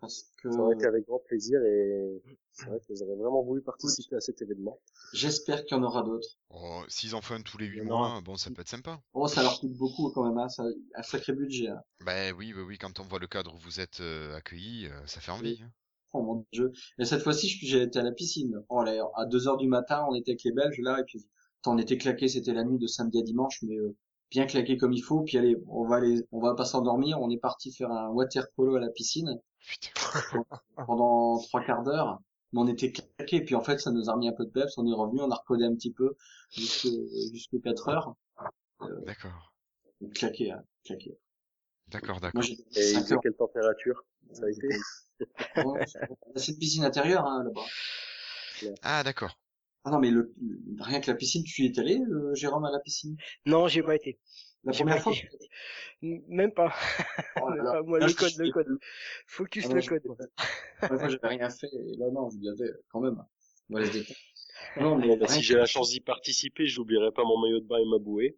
[0.00, 2.22] Parce que Ça aurait été avec grand plaisir et
[2.52, 4.78] c'est vrai que j'aurais vraiment voulu participer à cet événement.
[5.14, 6.28] j'espère qu'il y en aura d'autres.
[6.50, 8.08] Oh, S'ils en font un tous les 8 Il y en aura.
[8.10, 9.00] mois, bon, ça peut être sympa.
[9.14, 10.64] Oh, ça leur coûte beaucoup quand même, hein, ça,
[10.94, 11.68] un sacré budget.
[11.68, 11.80] Hein.
[12.04, 15.06] Ben oui, oui, oui, quand on voit le cadre où vous êtes euh, accueillis, euh,
[15.06, 15.60] ça fait envie.
[15.62, 15.70] hein.
[16.12, 16.72] Oh mon dieu.
[16.98, 18.62] Et cette fois-ci, j'ai été à la piscine.
[18.68, 21.24] Oh là, à 2 heures du matin, on était avec les Belges là, et puis
[21.62, 23.96] attends, on était claqués, c'était la nuit de samedi à dimanche, mais euh,
[24.30, 25.22] bien claqué comme il faut.
[25.22, 27.20] Puis allez, on va aller, on va pas s'endormir.
[27.20, 29.40] On est parti faire un water polo à la piscine.
[30.86, 32.20] pendant trois quarts d'heure.
[32.52, 34.76] Mais on était claqués, puis en fait, ça nous a remis un peu de peps.
[34.76, 36.16] On est revenu, on a recodé un petit peu
[36.50, 38.14] jusqu'aux 4 heures.
[39.06, 39.54] D'accord.
[40.14, 41.16] Claqué, hein, claqué.
[41.88, 42.42] D'accord, d'accord.
[42.74, 43.20] Et il 5 faisait heures.
[43.20, 44.68] quelle température Ça a été?
[45.64, 45.84] Ouais,
[46.36, 47.66] C'est une piscine intérieure hein, là-bas.
[48.82, 49.38] Ah, d'accord.
[49.84, 50.34] Ah non, mais le,
[50.80, 53.16] rien que la piscine, tu y es allé, euh, Jérôme, à la piscine?
[53.46, 54.18] Non, j'ai pas été.
[54.64, 55.28] La première pas fois été.
[56.02, 56.72] Même pas.
[57.42, 57.72] Oh là Même là.
[57.72, 57.82] pas.
[57.82, 58.78] Moi, Là, le code, le code.
[59.26, 60.02] Focus Ah le code.
[60.06, 60.16] moi.
[60.82, 63.16] La première fois, j'avais rien fait, et là, non, je lui avais, quand même,
[63.68, 64.04] détendre.
[64.76, 67.78] Non, mais bah, si j'ai la chance d'y participer, j'oublierai pas mon maillot de bain
[67.78, 68.36] et ma bouée.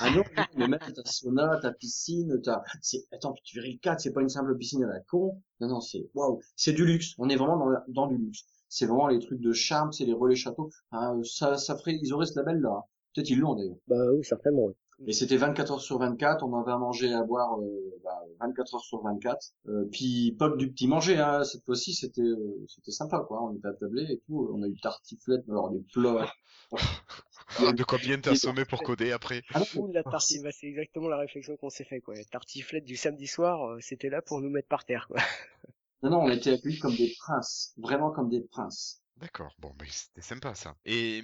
[0.00, 0.22] Ah non,
[0.56, 4.12] mais même ta sauna, ta piscine, ta, c'est, attends, puis tu verrais le cadre, c'est
[4.14, 5.42] pas une simple piscine à la con.
[5.60, 7.14] Non, non, c'est, waouh, c'est du luxe.
[7.18, 8.46] On est vraiment dans, la- dans du luxe.
[8.70, 10.70] C'est vraiment les trucs de charme, c'est les relais châteaux.
[10.90, 12.84] Ah, ça, ça ferait, ils auraient ce label là.
[13.14, 13.76] Peut-être ils l'ont d'ailleurs.
[13.88, 14.64] Bah oui, certainement.
[14.64, 14.74] oui.
[15.06, 18.20] Et c'était 24 heures sur 24, on avait à manger et à boire euh, bah,
[18.40, 19.52] 24 heures sur 24.
[19.68, 21.44] Euh, puis pas que du petit manger, hein.
[21.44, 24.76] cette fois-ci c'était euh, c'était sympa quoi, on était attablés et tout, on a eu
[24.80, 26.32] tartiflette, alors des plats.
[27.58, 29.60] De quoi bien t'assommer pour coder après Ah
[29.92, 32.14] la tartiflette, bah, c'est exactement la réflexion qu'on s'est fait, quoi.
[32.14, 35.16] La tartiflette du samedi soir, euh, c'était là pour nous mettre par terre, quoi.
[36.02, 39.02] non, non, on a été accueillis comme des princes, vraiment comme des princes.
[39.16, 40.76] D'accord, bon, mais c'était sympa ça.
[40.84, 41.22] Et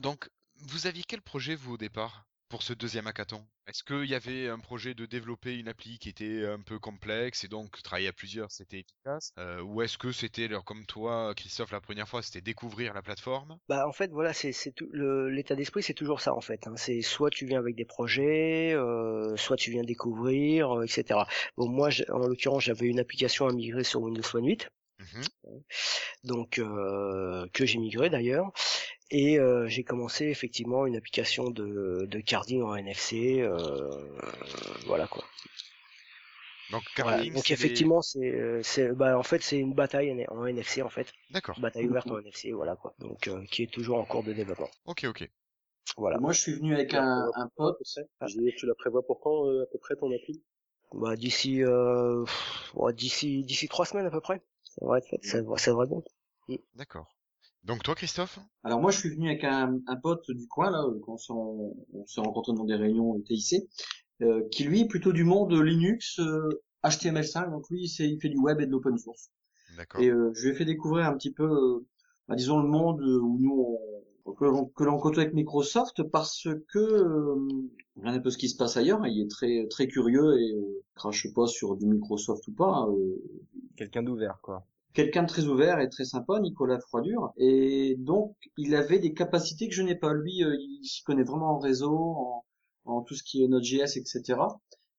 [0.00, 0.30] donc,
[0.60, 2.26] vous aviez quel projet vous au départ?
[2.48, 3.46] Pour ce deuxième hackathon?
[3.66, 7.44] Est-ce qu'il y avait un projet de développer une appli qui était un peu complexe
[7.44, 9.32] et donc travailler à plusieurs c'était efficace?
[9.38, 13.58] Euh, Ou est-ce que c'était, comme toi Christophe la première fois, c'était découvrir la plateforme?
[13.68, 14.52] Bah, en fait, voilà, c'est,
[14.94, 16.66] l'état d'esprit, c'est toujours ça, en fait.
[16.66, 16.74] hein.
[16.76, 21.26] C'est soit tu viens avec des projets, euh, soit tu viens découvrir, euh, etc.
[21.56, 24.68] Bon, moi, en l'occurrence, j'avais une application à migrer sur Windows Phone 8.
[25.00, 25.22] Mhm.
[26.24, 28.50] donc euh, que j'ai migré d'ailleurs
[29.10, 33.56] et euh, j'ai commencé effectivement une application de, de carding en NFC euh,
[34.86, 35.24] voilà quoi.
[36.70, 37.16] Donc, Voilà.
[37.16, 40.44] carding, donc c'est des- effectivement c'est euh, c'est bah en fait c'est une bataille en
[40.46, 41.12] NFC en fait.
[41.30, 42.94] D'accord, bataille ouverte en NFC voilà quoi.
[42.98, 44.70] Donc euh, qui est toujours en cours de développement.
[44.84, 45.28] Ok, ok.
[45.96, 46.18] voilà.
[46.18, 47.78] Moi je suis venu avec un, un pote,
[48.20, 48.26] Ah.
[48.26, 50.42] Je veux dire, tu la prévois pour quand euh, à peu près ton appli?
[50.92, 52.24] Bah d'ici euh,
[52.94, 54.42] d'ici d'ici trois semaines à peu près.
[54.64, 55.24] Ça devrait être fait.
[55.24, 56.04] Ça, devrait- ça devrait être bon.
[56.74, 57.06] D'accord.
[57.64, 60.82] Donc toi, Christophe Alors moi je suis venu avec un, un pote du coin là,
[60.84, 63.68] euh, quand on s'est on s'est rencontrés dans des réunions TIC,
[64.22, 66.48] euh, qui lui est plutôt du monde Linux, euh,
[66.84, 69.30] HTML5, donc lui il fait du web et de l'open source.
[69.76, 70.00] D'accord.
[70.00, 71.86] Et euh, je lui ai fait découvrir un petit peu, euh,
[72.26, 73.78] bah, disons le monde où nous
[74.24, 77.34] on, que l'on que l'on côtoie avec Microsoft parce que euh,
[77.96, 80.82] regardez un peu ce qui se passe ailleurs, il est très très curieux et euh,
[80.94, 82.86] crache pas sur du Microsoft ou pas.
[82.88, 83.16] euh,
[83.76, 84.66] Quelqu'un d'ouvert, quoi.
[84.94, 87.32] Quelqu'un de très ouvert et très sympa, Nicolas Froidure.
[87.36, 90.12] Et donc, il avait des capacités que je n'ai pas.
[90.12, 92.44] Lui, euh, il s'y connaît vraiment en réseau,
[92.84, 94.40] en, tout ce qui est Node.js, etc.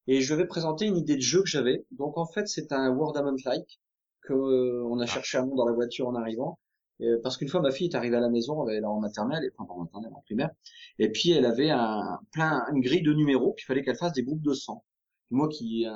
[0.07, 1.86] Et je vais présenter une idée de jeu que j'avais.
[1.91, 3.14] Donc, en fait, c'est un Word
[3.45, 3.80] Like
[4.22, 6.60] que euh, on a cherché un nom dans la voiture en arrivant.
[7.02, 9.44] Euh, parce qu'une fois ma fille est arrivée à la maison, elle est en maternelle,
[9.45, 10.49] et, enfin en maternelle, en primaire,
[10.98, 14.24] et puis elle avait un plein une grille de numéros, puis fallait qu'elle fasse des
[14.24, 14.84] groupes de 100.
[15.31, 15.91] Moi qui, euh,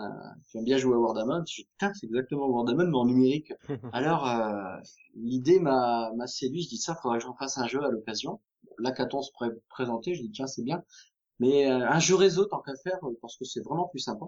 [0.47, 3.53] qui aime bien jouer à Warhammer, je dis putain c'est exactement Warhammer mais en numérique.
[3.93, 4.77] Alors euh,
[5.15, 8.41] l'idée m'a m'a séduit, je dis ça, faudrait que j'en fasse un jeu à l'occasion.
[8.79, 10.83] L'Hackathon se pré présentait, je dis tiens c'est bien,
[11.39, 14.25] mais euh, un jeu réseau tant qu'à faire parce que c'est vraiment plus sympa.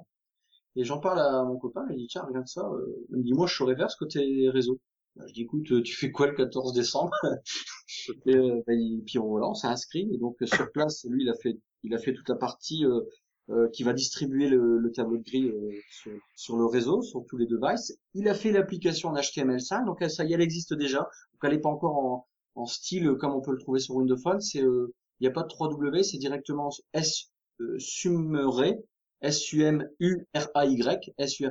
[0.75, 3.33] Et j'en parle à mon copain, il dit tiens regarde ça, euh, il me dit
[3.33, 4.79] moi je saurais faire ce côté réseau.
[5.27, 7.13] Je dis écoute, tu fais quoi le 14 décembre
[8.25, 8.73] et, euh, bah,
[9.05, 11.57] Puis on, voilà, on s'est inscrit et donc euh, sur place, lui il a fait,
[11.83, 13.01] il a fait toute la partie euh,
[13.49, 17.25] euh, qui va distribuer le, le tableau de grille euh, sur, sur le réseau, sur
[17.27, 17.97] tous les devices.
[18.13, 20.99] Il a fait l'application en HTML5, donc elle, ça y est, elle existe déjà.
[20.99, 23.95] Donc elle n'est pas encore en, en style euh, comme on peut le trouver sur
[23.95, 24.41] Windows Phone.
[24.41, 27.29] C'est, euh, il n'y a pas de 3W, c'est directement S
[27.61, 28.77] euh, sumray,
[29.21, 31.41] S U M U R A Y, S.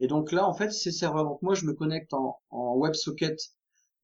[0.00, 1.24] Et donc là, en fait, c'est serveur.
[1.24, 3.36] Donc moi, je me connecte en, en WebSocket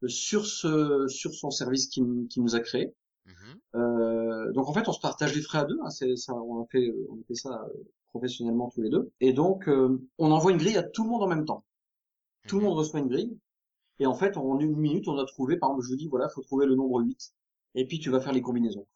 [0.02, 2.94] euh, sur ce sur son service qui, qui nous a créé.
[3.26, 3.60] Mhm.
[3.74, 5.78] Euh, donc en fait, on se partage les frais à deux.
[5.84, 9.10] Hein, ça, on a fait on a fait ça euh, professionnellement tous les deux.
[9.20, 11.64] Et donc euh, on envoie une grille à tout le monde en même temps.
[12.46, 12.68] Tout le Mhm.
[12.68, 13.38] monde reçoit une grille.
[14.00, 16.28] Et en fait, en une minute, on a trouvé, par exemple, je vous dis, voilà,
[16.30, 17.32] faut trouver le nombre 8.
[17.76, 18.86] Et puis tu vas faire les combinaisons.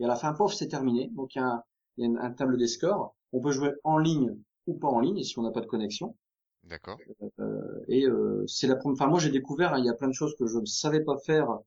[0.00, 1.10] Et à la fin, pof, c'est terminé.
[1.14, 1.64] Donc il y a un,
[1.98, 3.16] y a une- un tableau des scores.
[3.32, 4.36] On peut jouer en ligne
[4.68, 6.16] ou pas en ligne si on n'a pas de connexion.
[6.64, 7.00] D'accord.
[7.40, 8.94] Euh, et euh, c'est la première.
[8.94, 9.74] Enfin, moi, j'ai découvert.
[9.74, 11.58] hein, il y a plein de choses que je ne savais pas faire euh,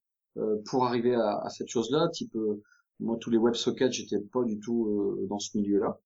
[0.66, 2.10] pour arriver à, à cette chose-là.
[2.10, 2.62] Type, euh,
[3.00, 6.00] moi, tous les WebSockets, j'étais pas du tout euh, dans ce milieu-là.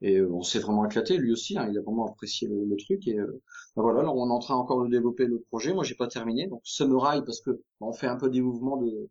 [0.00, 1.16] Et euh, on s'est vraiment éclaté.
[1.16, 3.06] Lui aussi, hein, il a vraiment apprécié le, le truc.
[3.08, 3.42] Et euh,
[3.74, 5.74] ben voilà, là, on est en train encore de développer le projet.
[5.74, 6.46] Moi, j'ai pas terminé.
[6.46, 9.08] Donc, Samurai, parce que ben, on fait un peu des mouvements de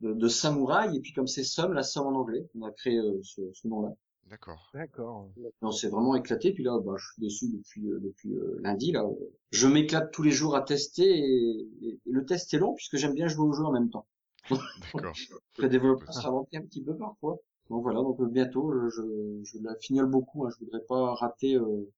[0.00, 0.96] de, de samouraï.
[0.96, 3.68] Et puis, comme c'est Sum, la somme en anglais, on a créé euh, ce, ce
[3.68, 3.94] nom-là.
[4.30, 4.70] D'accord.
[4.74, 5.30] D'accord.
[5.38, 6.52] Et on s'est vraiment éclaté.
[6.52, 8.92] Puis là, bah, je suis dessus depuis euh, depuis euh, lundi.
[8.92, 9.04] Là,
[9.50, 12.96] je m'éclate tous les jours à tester et, et- et le test est long puisque
[12.96, 14.06] j'aime bien jouer au jeu en même temps.
[14.94, 15.14] D'accord.
[15.58, 17.38] Les développeurs ça ralentit un petit peu parfois.
[17.70, 19.02] Donc voilà, donc euh, bientôt, je, je,
[19.44, 20.46] je la fignole beaucoup.
[20.46, 21.90] Hein, je voudrais pas rater euh,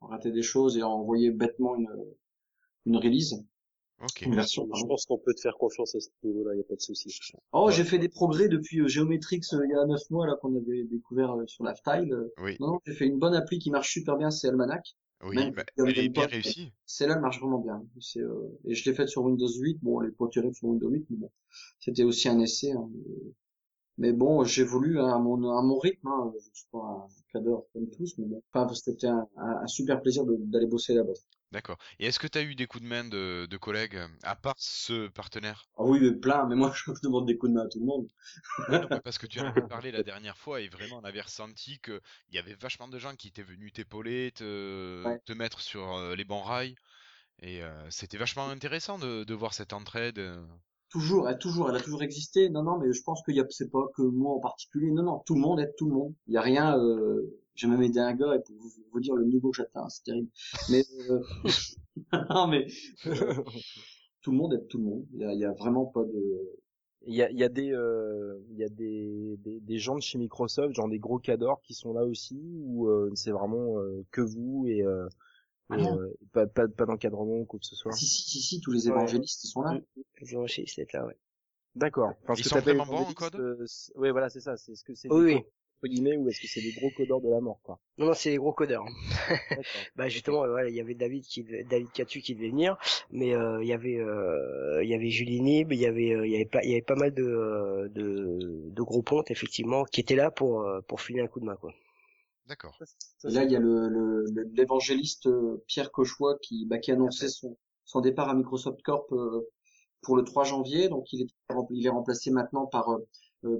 [0.00, 1.88] rater des choses et envoyer bêtement une
[2.86, 3.44] une release,
[4.00, 4.22] Ok.
[4.22, 4.68] une version.
[4.74, 6.80] Je pense qu'on peut te faire confiance à ce niveau-là, il n'y a pas de
[6.80, 7.12] souci.
[7.52, 10.36] Oh, j'ai fait des progrès depuis euh, Geometrix euh, il y a neuf mois là
[10.40, 12.16] qu'on avait découvert euh, sur Lifetile.
[12.42, 12.56] Oui.
[12.60, 14.96] Non, j'ai fait une bonne appli qui marche super bien, c'est Almanac.
[15.24, 15.34] Oui.
[15.34, 16.72] Même bah, elle est bien pas, réussie.
[16.86, 17.84] Celle-là elle marche vraiment bien.
[18.00, 19.78] C'est, euh, et je l'ai faite sur Windows 8.
[19.82, 21.30] Bon, elle est pas terrible sur Windows 8, mais bon,
[21.80, 22.70] c'était aussi un essai.
[22.72, 22.88] hein.
[23.98, 26.06] Mais bon, j'évolue hein, à mon à mon rythme.
[26.08, 26.32] Hein.
[26.38, 28.42] Je suis pas un cadre comme tous, mais bon.
[28.52, 31.12] Enfin, c'était un, un, un super plaisir d'aller bosser là-bas.
[31.52, 31.76] D'accord.
[31.98, 34.34] Et est-ce que tu as eu des coups de main de, de collègues, euh, à
[34.34, 35.68] part ce partenaire?
[35.78, 36.46] Ah oui, mais plein.
[36.46, 38.08] Mais moi, je demande des coups de main à tout le monde.
[38.68, 41.04] Ouais, non, mais parce que tu en avais parlé la dernière fois et vraiment on
[41.04, 44.42] avait ressenti que il y avait vachement de gens qui étaient venus t'épauler, te,
[45.04, 45.20] Ouais.
[45.24, 46.76] te mettre sur euh, les bons rails.
[47.42, 50.18] Et euh, c'était vachement intéressant de, de voir cette entraide.
[50.20, 50.46] euh.
[50.90, 52.48] Toujours, elle, toujours, elle a toujours existé.
[52.50, 54.90] Non, non, mais je pense qu'il y a, c'est pas que moi en particulier.
[54.90, 56.14] Non, non, tout le monde aide tout le monde.
[56.26, 56.78] Il y a rien.
[56.78, 57.22] Euh,
[57.58, 60.04] j'ai même aidé un gars et pour vous, vous dire le niveau que j'atteins, c'est
[60.04, 60.30] terrible.
[60.68, 61.20] Mais euh,
[62.30, 62.66] non, mais
[63.06, 63.34] euh,
[64.22, 65.06] tout le monde aide tout le monde.
[65.12, 66.58] Il y a, il y a vraiment pas de.
[67.06, 69.96] Il y a, il y a des, euh, il y a des, des, des gens
[69.96, 73.78] de chez Microsoft, genre des gros cadors qui sont là aussi, ou euh, c'est vraiment
[73.80, 75.08] euh, que vous et, euh,
[75.70, 77.92] Ah et, euh, pas, pas, pas d'encadrement ou quoi que ce soit?
[77.92, 78.88] Si, si, si, si, tous les Ouais.
[78.88, 79.78] évangélistes ils sont là.
[80.20, 81.16] Les évangélistes, là, ouais.
[81.74, 82.14] D'accord.
[82.22, 83.34] Enfin, Ils que sont vraiment bons en code?
[83.40, 83.66] euh,
[83.96, 84.56] Ouais, voilà, c'est ça.
[84.56, 85.08] C'est ce que c'est.
[85.10, 85.44] Oui, oui.
[85.78, 87.78] Entre guillemets, ou est-ce que c'est des gros codeurs de la mort, quoi?
[87.98, 88.84] Non, non, c'est les gros codeurs.
[89.20, 89.64] D'accord.
[89.96, 92.76] Bah justement, voilà, il y avait David qui, David Catu qui devait venir,
[93.10, 96.26] mais euh, il y avait, euh, il y avait Julie Nib, il y avait, euh,
[96.26, 98.38] il y avait pas, il y avait pas mal de, de,
[98.70, 101.72] de gros pontes effectivement qui étaient là pour, pour filer un coup de main quoi.
[102.46, 102.76] D'accord.
[103.24, 104.24] Là, il y a le,
[104.54, 105.28] l'évangéliste
[105.66, 109.12] Pierre Cauchois qui, bah, qui a annoncé son, son départ à Microsoft Corp
[110.02, 110.88] pour le 3 janvier.
[110.88, 111.28] Donc, il est,
[111.70, 112.88] il est remplacé maintenant par,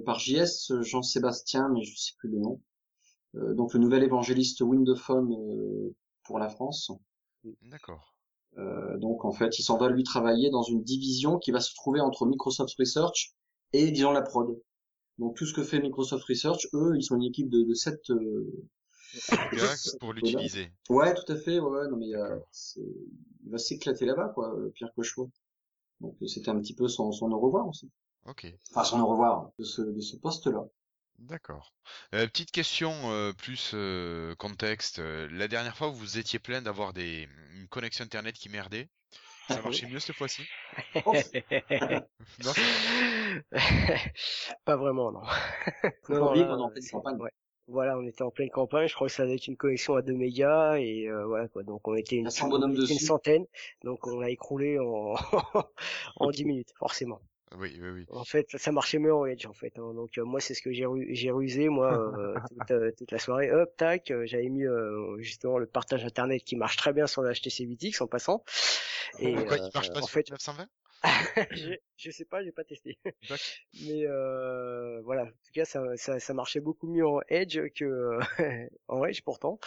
[0.05, 2.61] par JS, euh, Jean-Sébastien, mais je sais plus le nom.
[3.35, 6.91] Euh, donc, le nouvel évangéliste Windophone euh, pour la France.
[7.61, 8.15] D'accord.
[8.57, 11.73] Euh, donc, en fait, il s'en va lui travailler dans une division qui va se
[11.75, 13.35] trouver entre Microsoft Research
[13.73, 14.59] et, disons, la prod.
[15.17, 18.09] Donc, tout ce que fait Microsoft Research, eux, ils sont une équipe de, de sept
[18.09, 18.51] euh,
[19.53, 20.71] Gars, pour l'utiliser.
[20.89, 21.59] Ouais, tout à fait.
[21.59, 22.49] Ouais, non mais euh, D'accord.
[23.45, 25.29] il va s'éclater là-bas, quoi, euh, Pierre Cochois.
[25.99, 27.89] Donc euh, c'était un petit peu son, son au revoir aussi.
[28.25, 28.47] Ok.
[28.71, 30.65] Enfin, son au revoir de ce, de ce poste-là.
[31.19, 31.73] D'accord.
[32.13, 34.99] Euh, petite question euh, plus euh, contexte.
[34.99, 38.87] La dernière fois, vous vous étiez plaint d'avoir des une connexion internet qui merdait.
[39.49, 40.43] Ça marchait mieux cette fois-ci?
[41.05, 41.13] Oh,
[42.45, 42.53] Non?
[44.63, 45.21] Pas vraiment non.
[46.09, 47.17] là, en campagne.
[47.17, 47.31] ouais.
[47.67, 50.01] Voilà, on était en pleine campagne, je crois que ça avait être une connexion à
[50.01, 51.61] 2 mégas et euh, voilà quoi.
[51.61, 53.45] Donc on était une, Il y a 100 bonhommes on était une centaine,
[53.83, 55.13] donc on a écroulé en
[56.15, 57.21] en 10 minutes forcément.
[57.57, 58.05] Oui, oui, oui.
[58.11, 59.77] En fait, ça marchait mieux en Edge en fait.
[59.79, 59.93] hein.
[59.93, 63.11] Donc euh, moi c'est ce que j'ai ru- j'ai rusé moi euh, toute, euh, toute
[63.11, 63.51] la soirée.
[63.51, 67.21] Hop, tac, euh, j'avais mis euh, justement le partage internet qui marche très bien sur
[67.21, 68.43] le HTC 8X en passant.
[69.19, 70.67] Et Pourquoi il marche pas en sur fait, 920
[71.51, 72.97] je, je sais pas, j'ai pas testé.
[73.85, 78.19] Mais euh, voilà, en tout cas ça, ça, ça marchait beaucoup mieux en Edge que
[78.87, 79.59] en Edge pourtant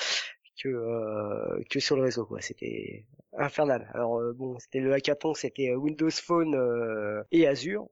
[0.60, 2.40] que euh, que sur le réseau quoi.
[2.40, 3.06] C'était
[3.38, 3.90] infernal.
[3.94, 7.88] Alors euh, bon, c'était le hackathon, c'était euh, Windows Phone euh, et Azure.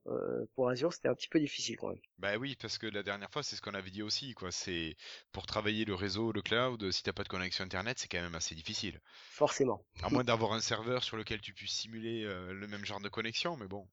[0.55, 2.01] Pour Azure, c'était un petit peu difficile quand même.
[2.19, 4.51] Bah oui, parce que la dernière fois, c'est ce qu'on avait dit aussi, quoi.
[4.51, 4.97] C'est
[5.33, 8.35] pour travailler le réseau, le cloud, si t'as pas de connexion internet, c'est quand même
[8.35, 9.01] assez difficile.
[9.31, 9.85] Forcément.
[10.03, 13.57] À moins d'avoir un serveur sur lequel tu puisses simuler le même genre de connexion,
[13.57, 13.87] mais bon.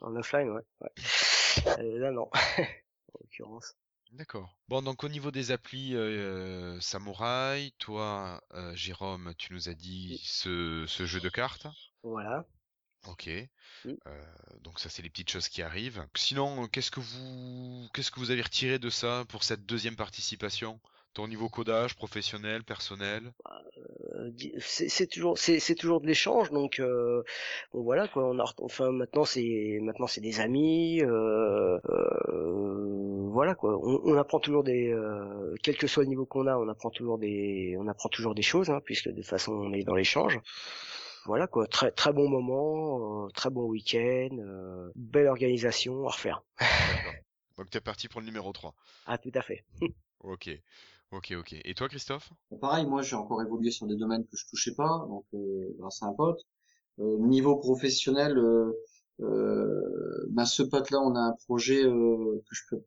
[0.00, 0.62] En offline, ouais.
[0.80, 1.98] ouais.
[1.98, 2.28] Là non.
[3.14, 3.76] en l'occurrence.
[4.12, 4.56] D'accord.
[4.68, 10.20] Bon, donc au niveau des applis euh, Samouraï, toi, euh, Jérôme, tu nous as dit
[10.24, 11.66] ce, ce jeu de cartes.
[12.02, 12.46] Voilà.
[13.08, 13.28] Ok.
[13.84, 13.92] Mm.
[14.06, 14.22] Euh,
[14.62, 16.06] donc ça, c'est les petites choses qui arrivent.
[16.16, 20.80] Sinon, qu'est-ce que vous, qu'est-ce que vous avez retiré de ça pour cette deuxième participation?
[21.12, 23.32] Ton niveau codage, professionnel, personnel?
[24.14, 27.22] Euh, di- c'est toujours c'est toujours de l'échange donc euh,
[27.72, 31.78] bon voilà quoi on a enfin maintenant c'est maintenant c'est des amis euh,
[33.36, 36.56] voilà quoi on, on apprend toujours des euh, quel que soit le niveau qu'on a
[36.56, 39.72] on apprend toujours des on apprend toujours des choses hein, puisque de toute façon on
[39.74, 40.40] est dans l'échange
[41.26, 46.42] voilà quoi très très bon moment euh, très bon week-end euh, belle organisation à refaire.
[47.58, 48.74] Donc t'es parti pour le numéro 3.
[49.06, 49.64] ah tout à fait
[50.20, 50.48] Ok.
[51.12, 51.54] Ok, ok.
[51.64, 52.32] Et toi, Christophe?
[52.60, 56.02] Pareil, moi j'ai encore évolué sur des domaines que je touchais pas, donc euh, grâce
[56.02, 56.40] à un pote.
[56.98, 58.72] Euh, niveau professionnel, euh,
[59.20, 62.82] euh, bah, ce pote-là, on a un projet euh, que je peux,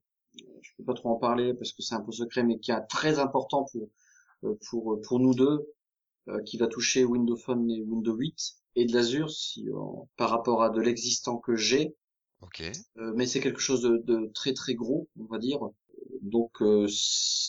[0.61, 2.81] je peux pas trop en parler parce que c'est un peu secret, mais qui est
[2.89, 3.89] très important pour
[4.45, 5.67] euh, pour pour nous deux,
[6.29, 8.35] euh, qui va toucher Windows Phone et Windows 8
[8.75, 9.73] et de l'Azure, si euh,
[10.17, 11.95] par rapport à de l'existant que j'ai.
[12.41, 12.61] Ok.
[12.97, 15.59] Euh, mais c'est quelque chose de, de très très gros, on va dire.
[16.21, 16.87] Donc euh,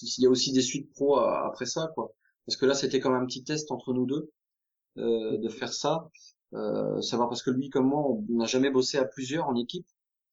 [0.02, 2.12] il y a aussi des suites pro après ça, quoi.
[2.46, 4.30] Parce que là, c'était comme un petit test entre nous deux
[4.98, 6.10] euh, de faire ça.
[6.52, 9.86] Euh, savoir parce que lui comme moi, on n'a jamais bossé à plusieurs en équipe.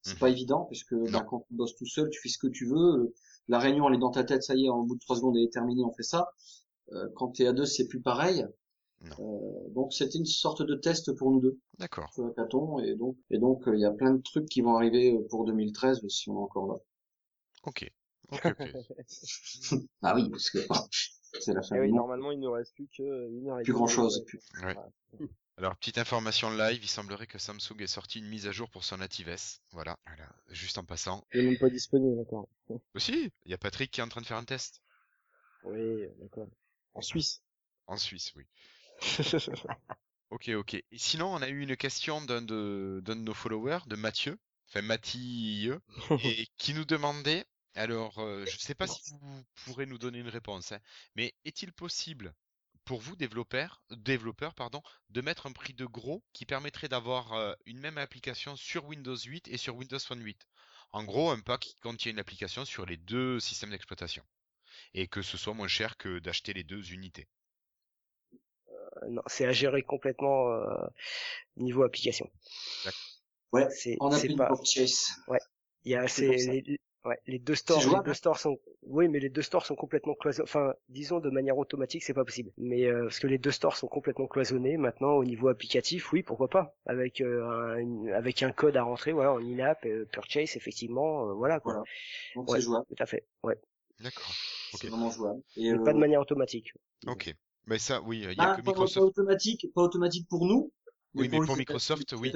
[0.03, 0.19] C'est Mhm.
[0.19, 2.65] pas évident parce que bah, quand tu bosses tout seul, tu fais ce que tu
[2.65, 3.13] veux.
[3.49, 5.35] La réunion, elle est dans ta tête, ça y est, en bout de trois secondes,
[5.37, 6.31] elle est terminée, on fait ça.
[6.93, 8.45] Euh, quand t'es à deux, c'est plus pareil.
[9.19, 12.11] Euh, donc c'était une sorte de test pour nous deux D'accord.
[12.15, 14.75] sur Hackathon et donc et donc euh, il y a plein de trucs qui vont
[14.75, 16.75] arriver euh, pour 2013 si on est encore là.
[17.63, 17.91] Ok.
[18.31, 18.73] Ok, ok.
[20.01, 20.57] Ah oui, parce que
[21.39, 23.63] c'est la fin Eh du oui, normalement, il nous reste plus que une heure et
[23.63, 24.25] Plus grand chose.
[24.63, 24.75] Ouais.
[25.57, 28.83] Alors, petite information live, il semblerait que Samsung ait sorti une mise à jour pour
[28.83, 29.59] son Native S.
[29.71, 30.29] Voilà, voilà.
[30.49, 31.25] juste en passant.
[31.33, 32.47] Il est même pas disponible encore.
[32.93, 34.83] Aussi, il y a Patrick qui est en train de faire un test.
[35.63, 36.47] Oui, d'accord.
[36.93, 37.41] En Suisse.
[37.87, 38.45] En Suisse, oui.
[40.29, 40.73] Ok, ok.
[40.73, 44.37] Et sinon, on a eu une question d'un de, d'un de nos followers, de Mathieu,
[44.67, 45.79] enfin Mathieu,
[46.21, 50.19] et qui nous demandait, alors, euh, je ne sais pas si vous pourrez nous donner
[50.19, 50.79] une réponse, hein,
[51.15, 52.35] mais est-il possible
[52.87, 54.81] pour vous, développeurs, développeurs pardon,
[55.11, 59.15] de mettre un prix de gros qui permettrait d'avoir euh, une même application sur Windows
[59.15, 60.47] 8 et sur Windows Phone 8?
[60.91, 64.23] En gros, un pack qui contient une application sur les deux systèmes d'exploitation.
[64.93, 67.27] Et que ce soit moins cher que d'acheter les deux unités.
[68.69, 70.87] Euh, non c'est à gérer complètement euh,
[71.57, 72.29] niveau application
[73.51, 75.07] Ouais, c'est on c'est appelle pas purchase.
[75.83, 76.51] Il y a C'est c'est pour ça.
[76.51, 79.75] les, ouais, les deux stores, les deux stores sont oui, mais les deux stores sont
[79.75, 80.43] complètement cloisonnés.
[80.47, 82.51] Enfin, disons de manière automatique, c'est pas possible.
[82.57, 86.23] Mais euh, parce que les deux stores sont complètement cloisonnés maintenant au niveau applicatif, oui,
[86.23, 90.05] pourquoi pas Avec euh, un, une- avec un code à rentrer, voilà, en in-app euh,
[90.11, 91.73] purchase, effectivement, euh, voilà quoi.
[91.73, 91.85] Voilà.
[92.35, 93.25] Donc Ouais, c'est jouable, tout à fait.
[93.43, 93.57] Ouais,
[93.99, 94.31] D'accord.
[94.73, 95.41] C'est vraiment jouable.
[95.55, 96.71] Et mais pas de manière automatique.
[97.07, 97.33] Ok.
[97.65, 99.07] Mais ça, oui, il y a ah, que pas, pas Microsoft.
[99.07, 100.71] automatique, pas automatique pour nous.
[101.17, 102.33] Oui, mais pour Microsoft, oui.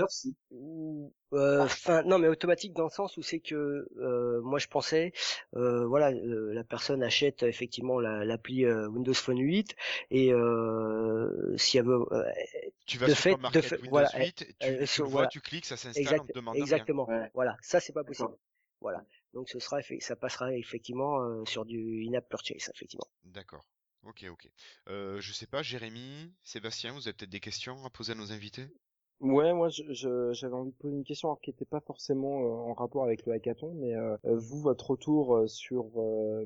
[1.33, 5.11] euh, Enfin, non, mais automatique dans le sens où c'est que euh, moi je pensais,
[5.55, 9.75] euh, voilà, euh, la personne achète effectivement la- l'appli euh, Windows Phone 8
[10.09, 12.23] et euh, si elle veut, euh,
[12.85, 15.17] Tu vas de sur fait- de Windows voilà, 8, tu, euh, tu sur- le vois,
[15.19, 15.29] voilà.
[15.29, 16.63] tu cliques, ça s'installe, on te demande rien.
[16.63, 17.29] exactement, Ouais.
[17.33, 18.35] voilà, ça c'est pas possible.
[18.81, 19.03] Voilà,
[19.35, 23.05] donc ce sera, ça passera effectivement euh, sur du in-app purchase effectivement.
[23.25, 23.63] D'accord.
[24.03, 24.49] Ok, ok.
[24.89, 28.31] Euh, je sais pas, Jérémy, Sébastien, vous avez peut-être des questions à poser à nos
[28.31, 28.67] invités?
[29.19, 32.39] Ouais, moi je- je- j'avais envie de poser une question alors, qui n'était pas forcément
[32.41, 36.43] euh, en rapport avec le hackathon, mais euh, euh, vous, votre retour euh, sur euh,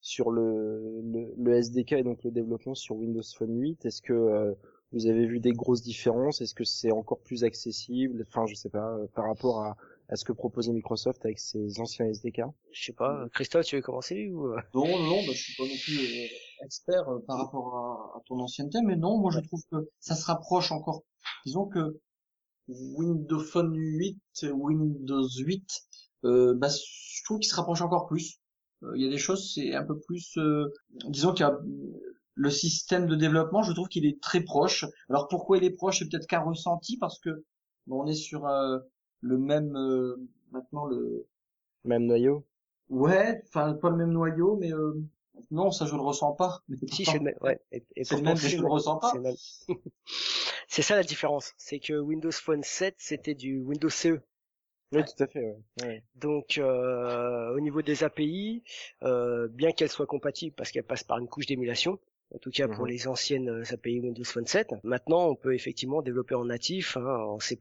[0.00, 4.14] sur le, le, le SDK et donc le développement sur Windows Phone 8, est-ce que
[4.14, 4.54] euh,
[4.92, 6.40] vous avez vu des grosses différences?
[6.40, 8.24] Est-ce que c'est encore plus accessible?
[8.26, 9.76] Enfin, je sais pas, euh, par rapport à,
[10.08, 12.42] à ce que proposait Microsoft avec ses anciens SDK.
[12.72, 14.60] Je sais pas, Christophe, tu veux commencer ou euh?
[14.72, 16.26] Non, non, non, bah, je suis pas non plus euh,
[16.64, 20.14] expert euh, par rapport à, à ton ancienneté, mais non, moi je trouve que ça
[20.14, 21.02] se rapproche encore.
[21.44, 21.98] Disons que
[22.68, 24.18] Windows Phone 8,
[24.52, 25.82] Windows 8,
[26.24, 28.40] euh, bah, je trouve qu'il se rapproche encore plus.
[28.84, 30.72] Euh, Il y a des choses, c'est un peu plus, euh,
[31.08, 31.58] disons qu'il y a
[32.34, 34.84] le système de développement, je trouve qu'il est très proche.
[35.08, 37.44] Alors pourquoi il est proche, c'est peut-être qu'un ressenti parce que
[37.86, 38.78] bon, on est sur euh,
[39.20, 40.16] le même euh,
[40.52, 41.26] maintenant le
[41.84, 42.44] Même noyau.
[42.88, 44.92] ouais, enfin pas le même noyau, mais euh,
[45.50, 46.62] non, ça je le ressens pas.
[46.68, 47.60] Mais Si, c'est le même, ouais.
[47.72, 49.12] Et, et c'est le pourtant, même, mais je le le ressens pas.
[50.68, 54.20] c'est ça la différence, c'est que Windows Phone 7 c'était du Windows CE.
[54.92, 55.40] Oui, tout à fait.
[55.40, 55.56] Ouais.
[55.82, 56.04] ouais.
[56.14, 58.62] Donc euh, au niveau des API,
[59.02, 61.98] euh, bien qu'elles soient compatibles parce qu'elles passent par une couche d'émulation,
[62.34, 62.90] en tout cas pour Mhm.
[62.90, 67.06] les anciennes euh, API Windows Phone 7, maintenant on peut effectivement développer en natif, hein,
[67.06, 67.58] en C++,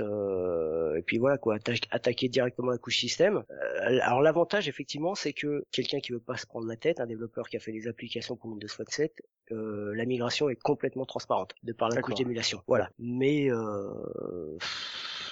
[0.00, 3.42] euh, et puis voilà quoi, atta- attaquer directement la couche système.
[3.50, 7.06] Euh, alors l'avantage effectivement c'est que quelqu'un qui veut pas se prendre la tête, un
[7.06, 9.12] développeur qui a fait des applications pour Windows Phone 7,
[9.52, 12.62] euh, la migration est complètement transparente de par la couche d'émulation.
[12.68, 12.90] Voilà.
[12.98, 14.56] Mais euh,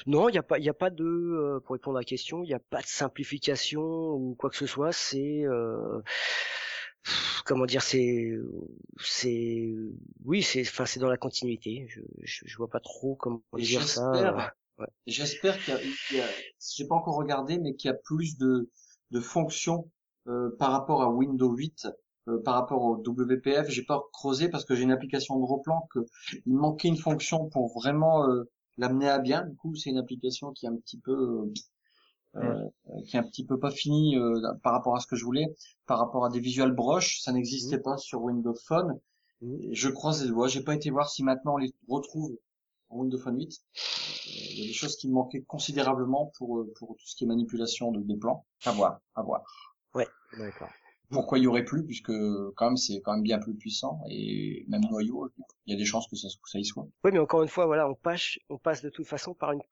[0.06, 2.04] non, il n'y a pas, il y a pas de, euh, pour répondre à la
[2.04, 4.90] question, il n'y a pas de simplification ou quoi que ce soit.
[4.92, 6.00] C'est, euh,
[7.48, 8.32] comment dire, c'est,
[9.00, 9.74] c'est,
[10.24, 11.86] oui, c'est, enfin, c'est dans la continuité.
[11.88, 14.12] Je, je, je vois pas trop comment dire ça.
[14.12, 15.74] j'espère- euh, J'espère qu'il
[16.18, 16.26] y a,
[16.76, 18.70] j'ai pas encore regardé, mais qu'il y a plus de,
[19.10, 19.90] de fonctions
[20.28, 21.88] euh, par rapport à Windows 8,
[22.28, 23.68] euh, par rapport au WPF.
[23.70, 26.00] J'ai pas creusé parce que j'ai une application de replan que
[26.46, 28.44] il manquait une fonction pour vraiment euh,
[28.76, 29.42] l'amener à bien.
[29.46, 31.50] Du coup, c'est une application qui est un petit peu
[32.42, 35.24] euh, qui est un petit peu pas finie euh, par rapport à ce que je
[35.24, 35.54] voulais,
[35.86, 38.98] par rapport à des visual brush, ça n'existait pas sur Windows Phone.
[39.40, 39.62] Mhm.
[39.62, 40.48] Et Je croise les doigts.
[40.48, 42.36] J'ai pas été voir si maintenant on les retrouve
[42.90, 43.48] en Windows Phone 8.
[43.48, 43.80] Euh,
[44.26, 47.26] Il y a des choses qui me manquaient considérablement pour pour tout ce qui est
[47.26, 48.44] manipulation de, des plans.
[48.64, 49.42] À voir, à voir.
[50.36, 50.68] D'accord.
[51.10, 52.12] Pourquoi il y aurait plus puisque
[52.54, 55.30] quand même c'est quand même bien plus puissant et même noyau,
[55.66, 56.86] il y a des chances que ça, que ça y soit.
[57.02, 59.62] Oui, mais encore une fois, voilà, on passe, on passe de toute façon par une,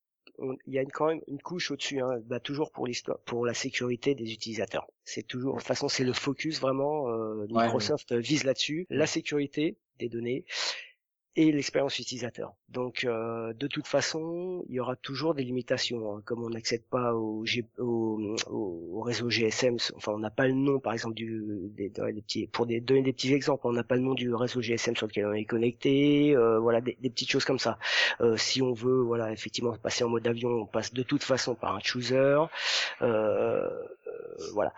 [0.66, 3.46] il y a une, quand même une couche au-dessus, hein, bah, toujours pour l'histoire, pour
[3.46, 4.86] la sécurité des utilisateurs.
[5.04, 7.08] C'est toujours, de toute façon, c'est le focus vraiment.
[7.10, 10.44] euh, Ouais, Microsoft vise là-dessus, la sécurité des données
[11.36, 12.54] et l'expérience utilisateur.
[12.70, 16.16] Donc, euh, de toute façon, il y aura toujours des limitations.
[16.16, 16.22] hein.
[16.24, 20.46] Comme on n'accède pas au, G- au, au- au réseau GSM, enfin, on n'a pas
[20.46, 21.42] le nom, par exemple, du,
[21.76, 24.34] des, des petits, pour des, donner des petits exemples, on n'a pas le nom du
[24.34, 27.78] réseau GSM sur lequel on est connecté, euh, voilà, des, des petites choses comme ça.
[28.20, 31.54] Euh, si on veut, voilà, effectivement, passer en mode avion, on passe de toute façon
[31.54, 32.16] par un chooser.
[32.16, 32.46] Euh,
[33.02, 33.70] euh,
[34.52, 34.72] voilà.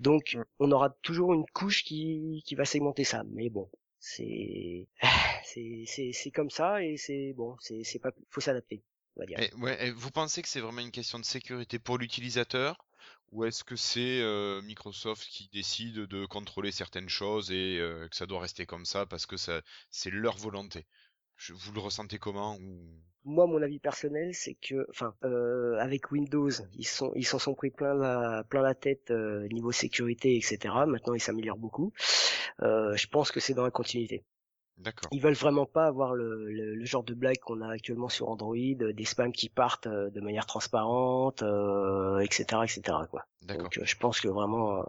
[0.00, 3.22] Donc, on aura toujours une couche qui, qui va segmenter ça.
[3.32, 3.68] Mais bon,
[5.44, 8.82] c'est, c'est, c'est, comme ça et c'est bon, c'est, c'est pas, faut s'adapter,
[9.16, 9.38] on va dire.
[9.96, 12.84] Vous pensez que c'est vraiment une question de sécurité pour l'utilisateur
[13.32, 18.14] ou est-ce que c'est euh, Microsoft qui décide de contrôler certaines choses et euh, que
[18.14, 20.86] ça doit rester comme ça parce que ça c'est leur volonté?
[21.50, 22.58] Vous le ressentez comment.
[23.24, 27.54] Moi, mon avis personnel, c'est que, enfin, euh, avec Windows, ils sont, ils s'en sont
[27.54, 30.58] pris plein la, plein la tête euh, niveau sécurité, etc.
[30.86, 31.92] Maintenant, ils s'améliorent beaucoup.
[32.62, 34.24] Euh, je pense que c'est dans la continuité.
[34.76, 35.08] D'accord.
[35.12, 38.28] Ils veulent vraiment pas avoir le, le, le genre de blague qu'on a actuellement sur
[38.28, 42.82] Android, euh, des spams qui partent euh, de manière transparente, euh, etc., etc.
[43.10, 43.24] Quoi.
[43.42, 43.64] D'accord.
[43.64, 44.82] Donc, euh, je pense que vraiment, euh,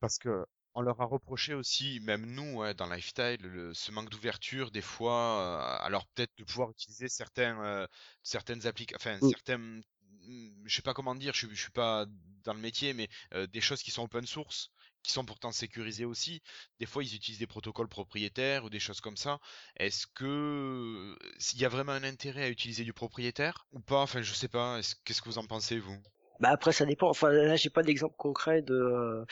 [0.00, 4.10] Parce que on leur a reproché aussi, même nous, ouais, dans Lifestyle, le- ce manque
[4.10, 5.40] d'ouverture des fois.
[5.82, 7.86] euh, alors peut-être de pouvoir utiliser certains, euh,
[8.22, 9.32] certaines applications, enfin Mm.
[9.32, 9.82] certains, mm,
[10.66, 12.06] je sais pas comment dire, je, suis- je suis pas
[12.44, 14.70] dans le métier, mais euh, des choses qui sont open source,
[15.02, 16.42] qui sont pourtant sécurisées aussi.
[16.80, 19.38] Des fois, ils utilisent des protocoles propriétaires ou des choses comme ça.
[19.76, 24.00] Est-ce que s'il y a vraiment un intérêt à utiliser du propriétaire ou pas?
[24.02, 24.78] Enfin, je sais pas.
[24.78, 26.00] Est-ce- Qu'est-ce que vous en pensez vous?
[26.42, 27.08] Bah après ça dépend.
[27.08, 29.24] Enfin là, j'ai pas d'exemple concret de,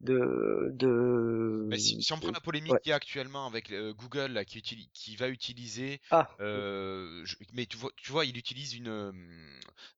[0.00, 1.64] de, de.
[1.68, 2.80] Mais si, si on prend la polémique ouais.
[2.80, 7.66] qu'il y a actuellement avec euh, Google là, qui, va utiliser, Ah, euh, je- mais
[7.66, 9.12] tu vois, tu vois, il utilise une, euh,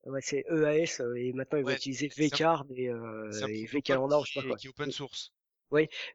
[0.06, 4.32] ouais, c'est EAS et maintenant vont Ouais, utiliser un- vcard et, euh, et vcalendar, je
[4.32, 4.56] sais pas quoi.
[4.56, 5.32] qui est open source.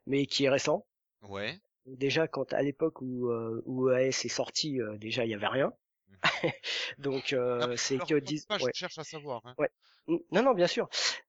[0.06, 0.86] Mais qui est récent.
[1.22, 1.60] Ouais.
[1.86, 3.30] Déjà, quand à l'époque où,
[3.66, 5.72] où EAS est sorti, déjà il y avait rien.
[6.98, 8.46] Donc euh, c'est que disent.
[8.50, 8.58] ouais.
[8.58, 9.42] je cherche à savoir.
[9.44, 9.54] Hein.
[10.06, 10.88] Non, non, bien sûr.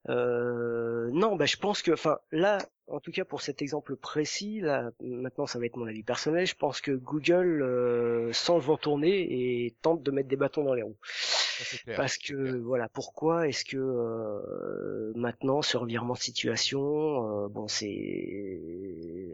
[0.09, 2.57] Euh, non, bah, je pense que, enfin, là,
[2.87, 6.45] en tout cas pour cet exemple précis, là, maintenant ça va être mon avis personnel,
[6.45, 10.63] je pense que Google euh, sent le vent tourner et tente de mettre des bâtons
[10.63, 10.97] dans les roues.
[11.03, 12.55] Ça, c'est clair, Parce que clair.
[12.63, 18.59] voilà, pourquoi est-ce que euh, maintenant ce revirement de situation, euh, bon c'est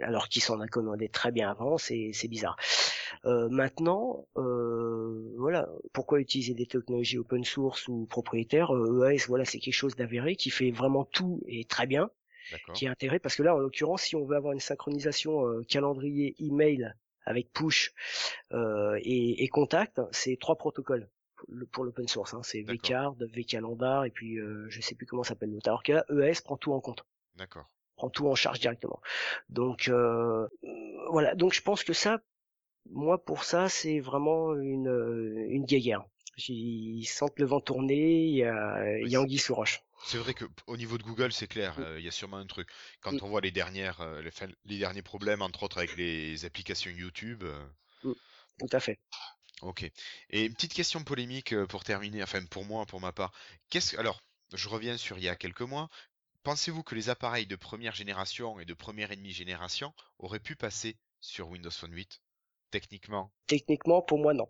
[0.01, 2.57] alors qu'ils s'en accomodaient très bien avant, c'est c'est bizarre.
[3.25, 9.59] Euh, maintenant, euh, voilà, pourquoi utiliser des technologies open source ou propriétaires EAS, voilà, c'est
[9.59, 12.09] quelque chose d'avéré qui fait vraiment tout et très bien,
[12.73, 16.35] qui est intérêt parce que là, en l'occurrence, si on veut avoir une synchronisation calendrier
[16.39, 16.93] email
[17.25, 17.93] avec push
[18.51, 21.07] et, et contact, c'est trois protocoles
[21.71, 22.33] pour l'open source.
[22.33, 22.41] Hein.
[22.43, 25.69] C'est vCard, vCalendar et puis euh, je sais plus comment s'appelle l'autre.
[25.69, 27.05] Alors que là, ES prend tout en compte.
[27.35, 27.67] D'accord.
[27.95, 28.99] Prend tout en charge directement.
[29.49, 30.47] Donc euh,
[31.09, 31.35] voilà.
[31.35, 32.21] Donc je pense que ça,
[32.89, 36.03] moi pour ça, c'est vraiment une une guéguerre.
[36.47, 38.25] Ils sentent le vent tourner.
[38.25, 39.83] Il y a, il y a anguille sous roche.
[40.05, 41.83] C'est vrai que au niveau de Google, c'est clair, mm.
[41.83, 42.69] euh, il y a sûrement un truc.
[43.01, 43.19] Quand mm.
[43.21, 44.31] on voit les dernières, euh, les,
[44.65, 47.43] les, derniers problèmes, entre autres avec les applications YouTube.
[48.03, 48.13] Mm.
[48.59, 48.99] Tout à fait.
[49.61, 49.89] Ok.
[50.29, 53.31] Et une petite question polémique euh, pour terminer, enfin pour moi, pour ma part.
[53.69, 55.89] Qu'est-ce alors, je reviens sur il y a quelques mois.
[56.43, 60.55] Pensez-vous que les appareils de première génération et de première et demie génération auraient pu
[60.55, 62.19] passer sur Windows Phone 8
[62.71, 63.31] techniquement?
[63.47, 64.47] Techniquement, pour moi, non.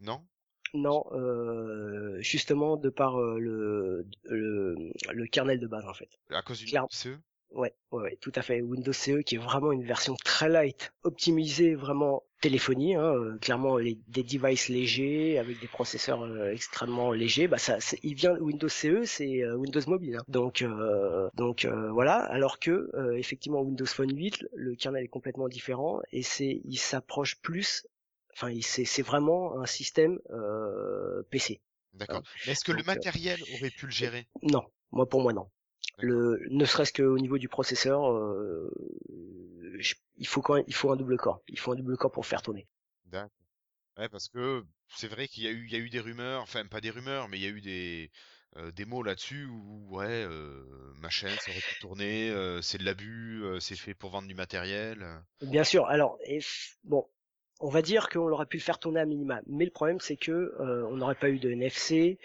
[0.00, 0.26] Non?
[0.72, 6.08] Non, euh, justement de par euh, le, le, kernel de base en fait.
[6.30, 7.18] À cause du CE
[7.52, 8.62] Ouais, ouais, ouais, tout à fait.
[8.62, 13.76] Windows CE qui est vraiment une version très light, optimisée vraiment téléphonie, hein, euh, clairement
[13.76, 18.68] les, des devices légers avec des processeurs euh, extrêmement légers, bah ça, il vient Windows
[18.68, 20.24] CE, c'est euh, Windows Mobile, hein.
[20.28, 20.64] donc
[21.34, 22.16] donc voilà.
[22.16, 27.40] Alors que effectivement Windows Phone 8, le kernel est complètement différent et c'est il s'approche
[27.40, 27.86] plus,
[28.32, 30.18] enfin c'est c'est vraiment un système
[31.30, 31.60] PC.
[31.94, 32.22] D'accord.
[32.46, 34.26] Est-ce que le matériel aurait pu le gérer?
[34.42, 35.48] Non, moi pour moi non.
[35.98, 38.70] Le, ne serait-ce qu'au niveau du processeur, euh,
[40.16, 41.42] il faut quand même, il faut un double corps.
[41.48, 42.66] Il faut un double corps pour faire tourner.
[43.06, 43.30] D'accord.
[43.98, 44.64] Ouais, parce que
[44.96, 46.90] c'est vrai qu'il y a eu, il y a eu des rumeurs, enfin pas des
[46.90, 48.10] rumeurs, mais il y a eu des,
[48.56, 50.64] euh, des mots là-dessus où ouais, euh,
[51.00, 52.32] ma chaîne ça aurait pu tourner,
[52.62, 55.06] c'est de l'abus, c'est fait pour vendre du matériel.
[55.42, 55.86] Bien sûr.
[55.86, 56.18] Alors,
[56.84, 57.06] bon,
[57.58, 60.16] on va dire qu'on aurait pu le faire tourner à minima, mais le problème c'est
[60.16, 62.18] que on n'aurait pas eu de NFC,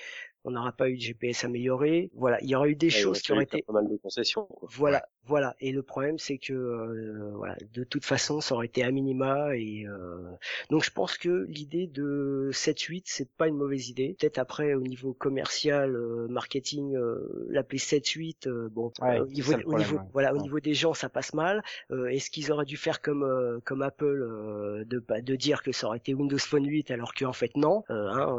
[0.46, 2.12] on n'aura pas eu de GPS amélioré.
[2.14, 4.48] Voilà, il y aurait eu des choses qui auraient été pas mal de concessions.
[4.62, 5.56] Voilà, voilà.
[5.60, 9.56] Et le problème, c'est que euh, voilà, de toute façon, ça aurait été à minima.
[9.56, 10.22] Et euh...
[10.70, 14.16] donc, je pense que l'idée de 7-8, c'est pas une mauvaise idée.
[14.20, 20.00] Peut-être après, au niveau commercial, euh, marketing, euh, l'appeler 7-8, bon, au niveau, au niveau
[20.14, 21.64] voilà, au niveau des gens, ça passe mal.
[21.90, 26.14] Est-ce qu'ils auraient dû faire comme comme Apple, de de dire que ça aurait été
[26.14, 27.84] Windows Phone 8 alors qu'en fait non.
[27.90, 28.36] Hein,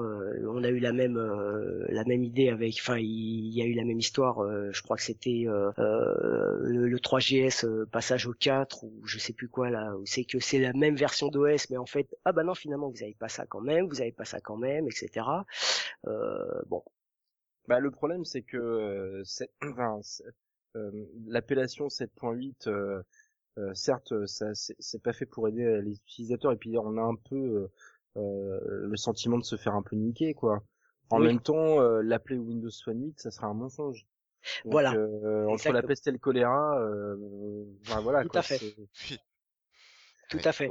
[0.48, 1.16] on a eu la même
[1.96, 4.38] la même idée avec, enfin, il y a eu la même histoire.
[4.72, 5.46] je crois que c'était
[6.86, 10.58] le, 3GS euh, passage au 4 ou je sais plus quoi là, c'est que c'est
[10.58, 13.46] la même version d'OS, mais en fait, ah bah non, finalement, vous avez pas ça
[13.46, 15.26] quand même, vous avez pas ça quand même, etc.
[16.06, 16.82] Euh, bon.
[17.68, 19.22] Bah le problème c'est que euh,
[19.62, 20.00] enfin,
[21.26, 23.02] l'appellation 7.8
[23.74, 27.68] certes ça c'est pas fait pour aider les utilisateurs et puis on a un peu
[28.14, 30.62] le sentiment de se faire un peu niquer quoi.
[31.10, 34.06] En même temps, l'appeler Windows Phone 8, ça sera un mensonge
[34.64, 34.94] voilà.
[34.94, 37.16] Euh, entre la peste et le choléra, euh,
[37.84, 38.22] voilà.
[38.22, 38.60] Tout à fait.
[40.28, 40.68] Tout à fait.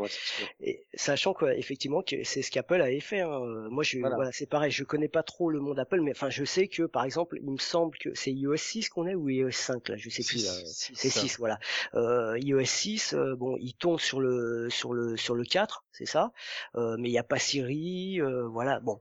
[0.60, 3.22] Et sachant que effectivement que c'est ce qu'Apple avait fait.
[3.22, 3.40] Hein.
[3.70, 4.70] Moi, je, voilà, c'est pareil.
[4.70, 7.52] Je connais pas trop le monde Apple, mais enfin, je sais que par exemple, il
[7.52, 10.40] me semble que c'est iOS 6 qu'on est ou iOS 5 là, je sais plus.
[10.40, 11.58] C'est 6, voilà.
[11.94, 16.06] Euh, iOS 6, euh, bon, il tombe sur le sur le sur le 4, c'est
[16.06, 16.34] ça.
[16.76, 18.82] Euh, mais il n'y a pas Siri, euh, voilà.
[18.82, 19.00] Bon,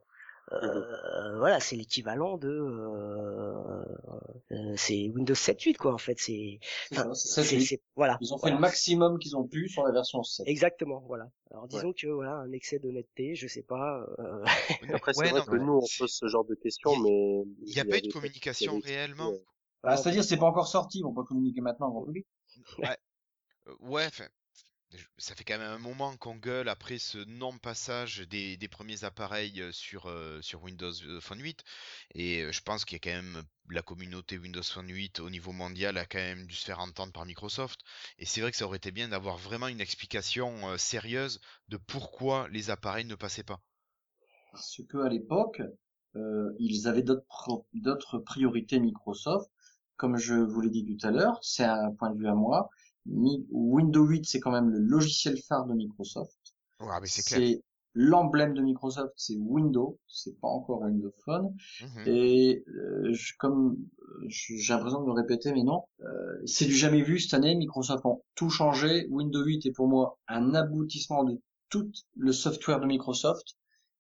[0.63, 3.85] euh, voilà, c'est l'équivalent de euh,
[4.53, 6.19] euh, c'est Windows 7.8 quoi en fait.
[6.19, 6.61] C'est
[7.97, 8.19] voilà.
[8.21, 10.47] Ils ont fait le maximum qu'ils ont pu sur la version 7.
[10.47, 11.31] Exactement, voilà.
[11.51, 14.07] Alors disons que voilà un excès d'honnêteté, je sais pas.
[14.93, 17.85] Après c'est vrai que nous on pose ce genre de questions, mais il n'y a,
[17.85, 19.33] pas eu de communication réellement.
[19.83, 22.27] Bah, c'est-à-dire c'est pas encore sorti, vont pas communiquer maintenant en public.
[22.79, 22.97] Ouais,
[23.81, 24.09] ouais,
[25.19, 30.07] ça fait quand même un moment qu'on gueule après ce non-passage des, premiers appareils sur,
[30.63, 31.65] Windows Phone 8.
[32.15, 35.53] Et je pense qu'il y a quand même la communauté Windows Phone 8 au niveau
[35.53, 37.81] mondial a quand même dû se faire entendre par Microsoft.
[38.19, 42.49] Et c'est vrai que ça aurait été bien d'avoir vraiment une explication sérieuse de pourquoi
[42.49, 43.61] les appareils ne passaient pas.
[44.53, 45.63] Parce que à l'époque,
[46.59, 49.51] ils avaient d'autres priorités Microsoft.
[49.97, 52.69] Comme je vous l'ai dit tout à l'heure, c'est un point de vue à moi
[53.07, 56.39] Windows 8, c'est quand même le logiciel phare de Microsoft.
[57.07, 57.63] c'est
[57.95, 61.55] l'emblème de Microsoft, c'est Windows, c'est pas encore Windows Phone.
[61.81, 62.03] Mhm.
[62.07, 63.77] Et euh, comme
[64.27, 67.55] j'ai l'impression de me répéter, mais non, euh, c'est du jamais vu cette année.
[67.55, 69.07] Microsoft a tout changé.
[69.11, 73.57] Windows 8 est pour moi un aboutissement de tout le software de Microsoft.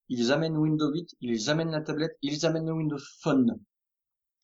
[0.09, 3.59] Ils amènent Windows 8, ils amènent la tablette, ils amènent le Windows Phone.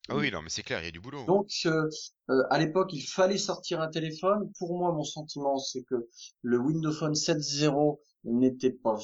[0.08, 1.24] Ah oui, non, mais c'est clair, il y a du boulot.
[1.26, 1.88] Donc, euh,
[2.30, 4.50] euh, à l'époque, il fallait sortir un téléphone.
[4.58, 6.08] Pour moi, mon sentiment, c'est que
[6.42, 8.96] le Windows Phone 7.0 n'était pas,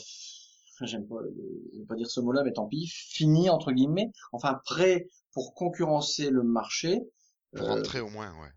[0.82, 1.16] j'aime pas,
[1.74, 4.10] je vais pas dire ce mot-là, mais tant pis, fini entre guillemets.
[4.32, 7.01] Enfin, prêt pour concurrencer le marché.
[7.55, 8.51] Pour Euh, rentrer au moins, ouais.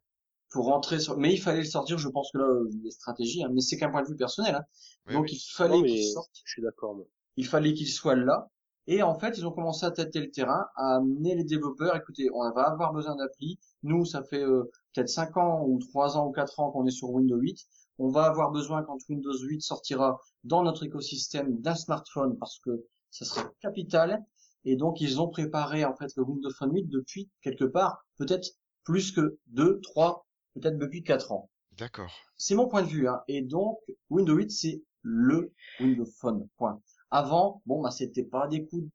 [0.49, 1.97] pour rentrer sur, mais il fallait le sortir.
[1.99, 4.55] Je pense que là, euh, des stratégies, hein, mais c'est qu'un point de vue personnel.
[4.55, 4.63] Hein.
[5.07, 5.33] Oui, Donc, oui.
[5.33, 6.31] il fallait qu'il sorte.
[6.43, 6.95] je suis d'accord.
[6.95, 7.05] moi.
[7.37, 8.49] il fallait qu'il soit là.
[8.91, 11.95] Et en fait, ils ont commencé à tâter le terrain, à amener les développeurs.
[11.95, 13.59] Écoutez, on va avoir besoin d'appli.
[13.83, 14.63] Nous, ça fait euh,
[14.95, 17.55] peut-être 5 ans ou 3 ans ou 4 ans qu'on est sur Windows 8.
[17.99, 22.83] On va avoir besoin, quand Windows 8 sortira dans notre écosystème, d'un smartphone parce que
[23.11, 24.25] ça sera capital.
[24.65, 28.55] Et donc, ils ont préparé en fait le Windows Phone 8 depuis quelque part, peut-être
[28.85, 30.25] plus que 2, 3,
[30.55, 31.51] peut-être depuis 4 ans.
[31.77, 32.11] D'accord.
[32.37, 33.07] C'est mon point de vue.
[33.07, 33.21] Hein.
[33.27, 33.77] Et donc,
[34.09, 36.47] Windows 8, c'est le Windows Phone.
[36.57, 36.81] Point.
[37.11, 38.89] Avant, bon, bah, c'était pas des coups de-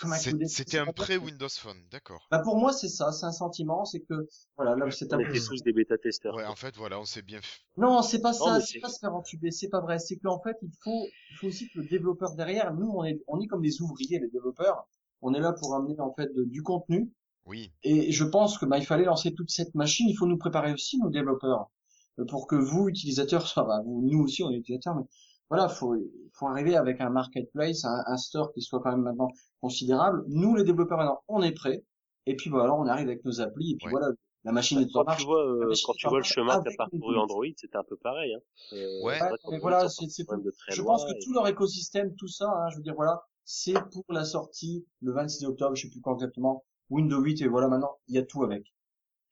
[0.00, 1.26] comme un coup C'était un pas pré possible.
[1.26, 2.26] Windows Phone, d'accord.
[2.30, 4.26] Bah, pour moi, c'est ça, c'est un sentiment, c'est que,
[4.56, 6.34] voilà, là, c'est un était tous des bêta-testeurs.
[6.34, 8.98] Ouais, en fait, voilà, on s'est bien f- Non, c'est pas ça, c'est pas se
[8.98, 10.00] faire entuber, c'est pas vrai.
[10.00, 13.22] C'est qu'en fait, il faut, il faut aussi que le développeur derrière, nous, on est,
[13.28, 14.88] on est comme des ouvriers, les développeurs.
[15.22, 17.12] On est là pour amener, en fait, de- du contenu.
[17.46, 20.08] Oui, Et je pense que, bah, il fallait lancer toute cette machine.
[20.08, 21.70] Il faut nous préparer aussi, nos développeurs,
[22.18, 25.04] euh, pour que vous, utilisateurs, va, vous, nous aussi, on est utilisateurs, mais
[25.50, 25.96] voilà, faut,
[26.32, 29.28] faut arriver avec un marketplace, un, un store qui soit quand même maintenant
[29.60, 30.24] considérable.
[30.28, 31.82] Nous, les développeurs, maintenant, on est prêts.
[32.26, 33.92] Et puis, voilà, on arrive avec nos applis, et puis Ouais.
[33.92, 34.08] voilà,
[34.44, 35.20] la machine est en Quand marche.
[35.20, 37.16] tu vois, euh, quand tu vois le chemin qu'a parcouru.
[37.18, 38.32] Android, c'était un peu pareil.
[38.34, 38.38] Hein.
[38.74, 39.18] Euh, Ouais.
[39.18, 42.76] vrai mais voilà, c'est- Je pense que et- tout leur écosystème, tout ça, hein, je
[42.76, 46.64] veux dire, voilà, c'est pour la sortie le 26 octobre, je sais plus quand exactement,
[46.90, 48.64] Windows 8, et voilà, maintenant, il y a tout avec.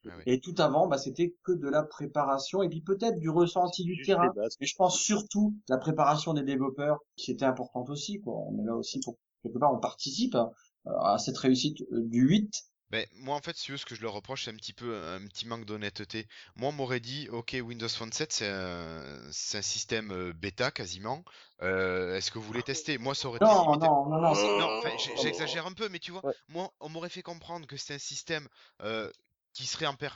[0.07, 0.23] Ah oui.
[0.25, 3.95] Et tout avant, bah, c'était que de la préparation, et puis peut-être du ressenti du
[3.95, 4.31] juste terrain.
[4.59, 8.33] Mais je pense surtout la préparation des développeurs, qui était importante aussi, quoi.
[8.35, 10.51] On est là aussi pour, quelque part, on participe hein,
[10.85, 12.49] à cette réussite euh, du 8.
[12.91, 14.73] Ben, moi, en fait, si tu veux, ce que je leur reproche, c'est un petit
[14.73, 16.25] peu un petit manque d'honnêteté.
[16.55, 20.71] Moi, on m'aurait dit, ok, Windows Phone 7, c'est un, c'est un système euh, bêta
[20.71, 21.23] quasiment.
[21.61, 22.97] Euh, Est-ce que vous voulez tester?
[22.97, 25.99] Moi, ça aurait été Non, non, non, non, c'est- Non, j'ai- j'exagère un peu, mais
[25.99, 26.33] tu vois, Ouais.
[26.47, 28.47] moi, on m'aurait fait comprendre que c'était un système
[28.81, 29.11] euh,
[29.59, 30.15] qui serait en per-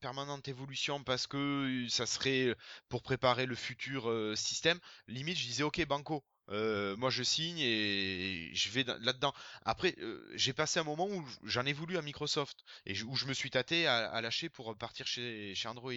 [0.00, 2.56] permanente évolution parce que ça serait
[2.88, 4.78] pour préparer le futur système.
[5.06, 9.32] Limite, je disais, ok, Banco, euh, moi je signe et je vais dans- là-dedans.
[9.64, 13.26] Après, euh, j'ai passé un moment où j'en ai voulu à Microsoft et où je
[13.26, 15.92] me suis tâté à, lâcher pour partir chez, Android.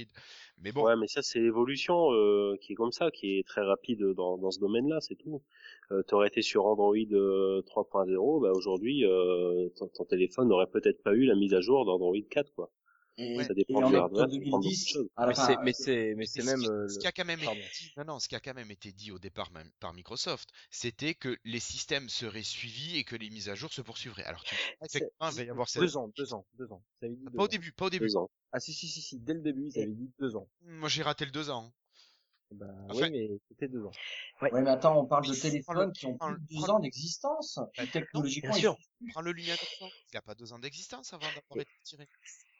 [0.62, 3.62] Mais bon, Ouais, mais ça c'est l'évolution euh, qui est comme ça, qui est très
[3.62, 5.42] rapide dans, ce domaine-là, c'est tout.
[6.08, 9.04] T'aurais été sur Android euh, 3.0, bah aujourd'hui
[9.76, 12.72] ton, ton téléphone n'aurait peut-être pas eu la mise à jour d'Android 4, quoi.
[13.18, 13.44] Et.
[13.44, 15.10] Ça et dépend en du octobre hardware, ça dépend de beaucoup de 2010, choses.
[15.15, 16.60] à la Mais fin, c'est, mais c'est, mais c'est ce même.
[16.61, 18.53] qui, euh, ce qui a quand même été dit, non, non, ce qui a quand
[18.53, 23.03] même été dit au départ même par Microsoft, c'était que les systèmes seraient suivis et
[23.03, 24.23] que les mises à jour se poursuivraient.
[24.26, 25.81] Alors, tu effectivement, il va y avoir cette...
[25.81, 26.84] Deux ans, deux ans, deux ans.
[27.02, 28.06] Avaient dit deux Pas au début, pas au début.
[28.07, 28.30] Deux ans.
[28.52, 30.48] Ah si si si si, dès le début ils avaient dit deux ans.
[30.61, 31.73] Moi, j'ai raté le deux ans.
[32.52, 33.91] Bah Enfin- oui mais c'était deux ans.
[34.44, 36.40] Ouais, mais attends, on parle de Mais prends le- téléphones qui ont prends plus le-
[36.41, 37.60] de prends 12 ans d'existence.
[37.77, 38.77] Bah, Technologiquement, bien sûr.
[39.10, 39.90] Prends le Lumia 900.
[40.14, 42.07] Il a pas deux ans d'existence avant d'avoir été tiré.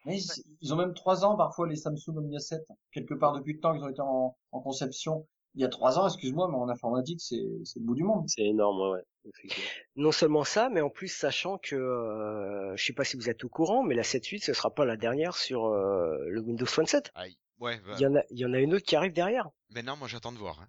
[0.06, 2.62] Mais ils, ils ont même trois ans parfois les Samsung Omnia 7.
[2.92, 5.28] Quelque part depuis le temps qu'ils ont été en, en conception.
[5.56, 8.26] Il y a trois ans, excuse-moi, mais en informatique, c'est c'est le bout du monde.
[8.28, 9.70] C'est énorme, ouais, effectivement.
[9.96, 13.44] Non seulement ça, mais en plus sachant que euh, je sais pas si vous êtes
[13.44, 16.88] au courant, mais la 7.8 ce sera pas la dernière sur euh, le Windows Phone
[16.88, 17.12] 7.
[17.14, 17.38] Aïe.
[17.64, 19.50] Ouais, bah, Il y en a, il y en a une autre qui arrive derrière.
[19.74, 20.60] maintenant, moi, j'attends de voir.
[20.62, 20.68] hein.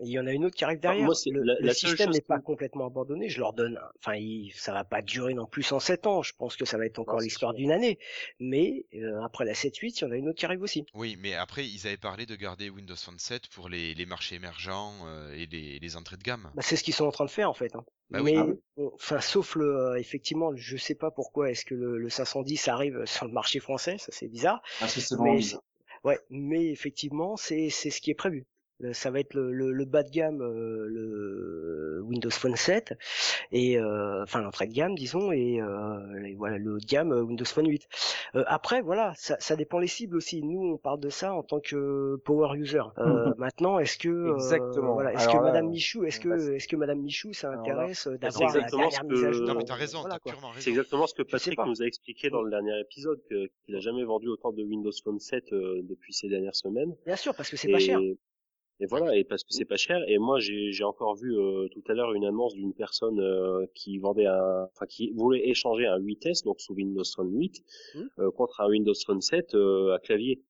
[0.00, 1.04] Il y en a une autre qui arrive derrière.
[1.04, 3.28] moi, c'est le la- le la seule système n'est pas complètement abandonné.
[3.28, 6.22] Je leur donne, enfin, il, ça va pas durer non plus en 7 ans.
[6.22, 8.00] Je pense que ça va être encore l'histoire d'une année.
[8.40, 10.84] Mais euh, après la 7.8, il y en a une autre qui arrive aussi.
[10.92, 14.34] Oui, mais après, ils avaient parlé de garder Windows Phone 7 pour les, les marchés
[14.34, 16.50] émergents euh, et les, les entrées de gamme.
[16.56, 17.76] Bah, c'est ce qu'ils sont en train de faire en fait.
[17.76, 17.84] hein.
[18.10, 18.88] Bah mais Ah oui.
[18.94, 23.04] enfin, sauf le, euh, effectivement, je sais pas pourquoi est-ce que le, le 510 arrive
[23.06, 23.98] sur le marché français.
[23.98, 24.60] Ça c'est bizarre.
[24.80, 25.38] Ah, c'est Mais.
[26.04, 28.46] Ouais, mais effectivement, c'est c'est ce qui est prévu.
[28.92, 32.94] Ça va être le, le, le bas de gamme, euh, le Windows Phone 7,
[33.52, 37.12] et euh, enfin l'entrée de gamme, disons, et, euh, et voilà le haut de gamme
[37.12, 37.86] Windows Phone 8.
[38.36, 40.42] Euh, après, voilà, ça, ça dépend les cibles aussi.
[40.42, 42.80] Nous, on parle de ça en tant que power user.
[42.98, 44.94] Euh, maintenant, est-ce que euh, Exactement.
[44.94, 48.06] voilà, est-ce que là, Madame Michou, est-ce que passe- est-ce que Madame Michou, ça intéresse
[48.06, 50.32] d'avoir la exactement dernière mise à jour Non, mais t'as raison, voilà, t'as quoi.
[50.32, 50.60] purement raison.
[50.62, 54.04] C'est exactement ce que Patrick nous a expliqué dans le dernier épisode, qu'il a jamais
[54.04, 56.94] vendu autant de Windows Phone 7 euh, depuis ces dernières semaines.
[57.06, 57.98] Bien sûr, parce que c'est pas cher.
[58.82, 59.98] Et voilà, et parce que c'est pas cher.
[60.08, 63.66] Et moi, j'ai j'ai encore vu euh, tout à l'heure une annonce d'une personne euh,
[63.74, 67.62] qui vendait un, enfin qui voulait échanger un 8S, donc sous Windows Phone 8,
[67.94, 68.06] Hmm.
[68.20, 70.42] euh, contre un Windows Phone 7 euh, à clavier.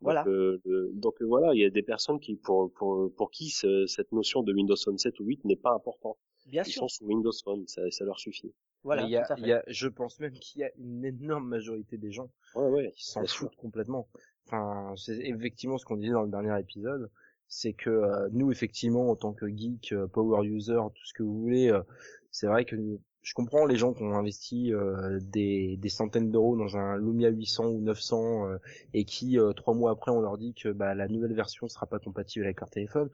[0.00, 0.22] Voilà.
[0.24, 3.30] Donc, euh, euh, donc euh, voilà, il y a des personnes qui pour pour pour
[3.30, 6.18] qui ce- cette notion de Windows Phone 7 ou 8 n'est pas important.
[6.46, 6.80] Bien Ils sûr.
[6.80, 8.52] sont sous Windows Phone, ça, ça leur suffit.
[8.82, 9.42] Voilà, il y a, tout à fait.
[9.42, 12.68] il y a, je pense même qu'il y a une énorme majorité des gens Ouais,
[12.68, 12.92] ouais.
[12.94, 14.08] qui s'en foutent complètement.
[14.46, 17.10] Enfin, c'est effectivement ce qu'on disait dans le dernier épisode,
[17.48, 21.22] c'est que euh, nous, effectivement, en tant que geek, euh, power user, tout ce que
[21.22, 21.82] vous voulez, euh,
[22.30, 22.76] c'est vrai que
[23.24, 27.30] je comprends les gens qui ont investi euh, des, des centaines d'euros dans un Lumia
[27.30, 28.58] 800 ou 900 euh,
[28.92, 31.86] et qui euh, trois mois après on leur dit que bah, la nouvelle version sera
[31.86, 33.08] pas compatible avec leur téléphone.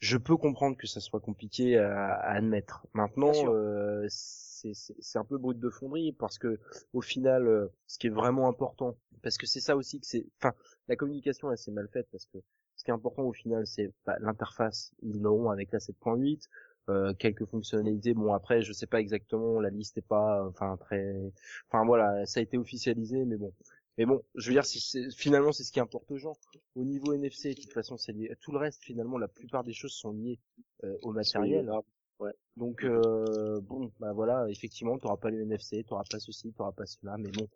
[0.00, 2.86] Je peux comprendre que ça soit compliqué à, à admettre.
[2.92, 6.60] Maintenant, euh, c'est un peu brut de fonderie parce que
[6.92, 10.26] au final, euh, ce qui est vraiment important, parce que c'est ça aussi que c'est,
[10.38, 10.52] enfin,
[10.88, 12.38] la communication elle s'est mal faite parce que
[12.82, 14.92] ce qui est important au final, c'est bah, l'interface.
[15.02, 16.48] Ils l'auront avec la 7.8,
[16.88, 18.12] euh, quelques fonctionnalités.
[18.12, 21.14] Bon après, je sais pas exactement, la liste est pas, enfin très,
[21.70, 23.52] enfin voilà, ça a été officialisé, mais bon.
[23.98, 26.32] Mais bon, je veux dire, si c'est- finalement, c'est ce qui importe aux gens.
[26.74, 28.34] Au niveau NFC, de toute façon, c'est lié.
[28.40, 30.40] Tout le reste, finalement, la plupart des choses sont liées
[30.82, 31.70] euh, au matériel.
[32.18, 32.32] Ouais.
[32.56, 36.86] Donc euh, bon, bah voilà, effectivement, t'auras pas le NFC, t'auras pas ceci, t'auras pas
[36.86, 37.46] cela, mais bon,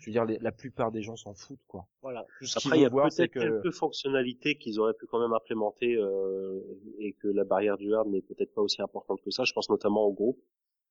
[0.00, 1.86] je veux dire, les- la plupart des gens s'en foutent, quoi.
[2.02, 2.26] Voilà.
[2.56, 6.60] Après, il y a peut-être que quelques fonctionnalités qu'ils auraient pu quand même implémenter euh,
[6.98, 9.44] et que la barrière du hard n'est peut-être pas aussi importante que ça.
[9.44, 10.42] Je pense notamment au groupe.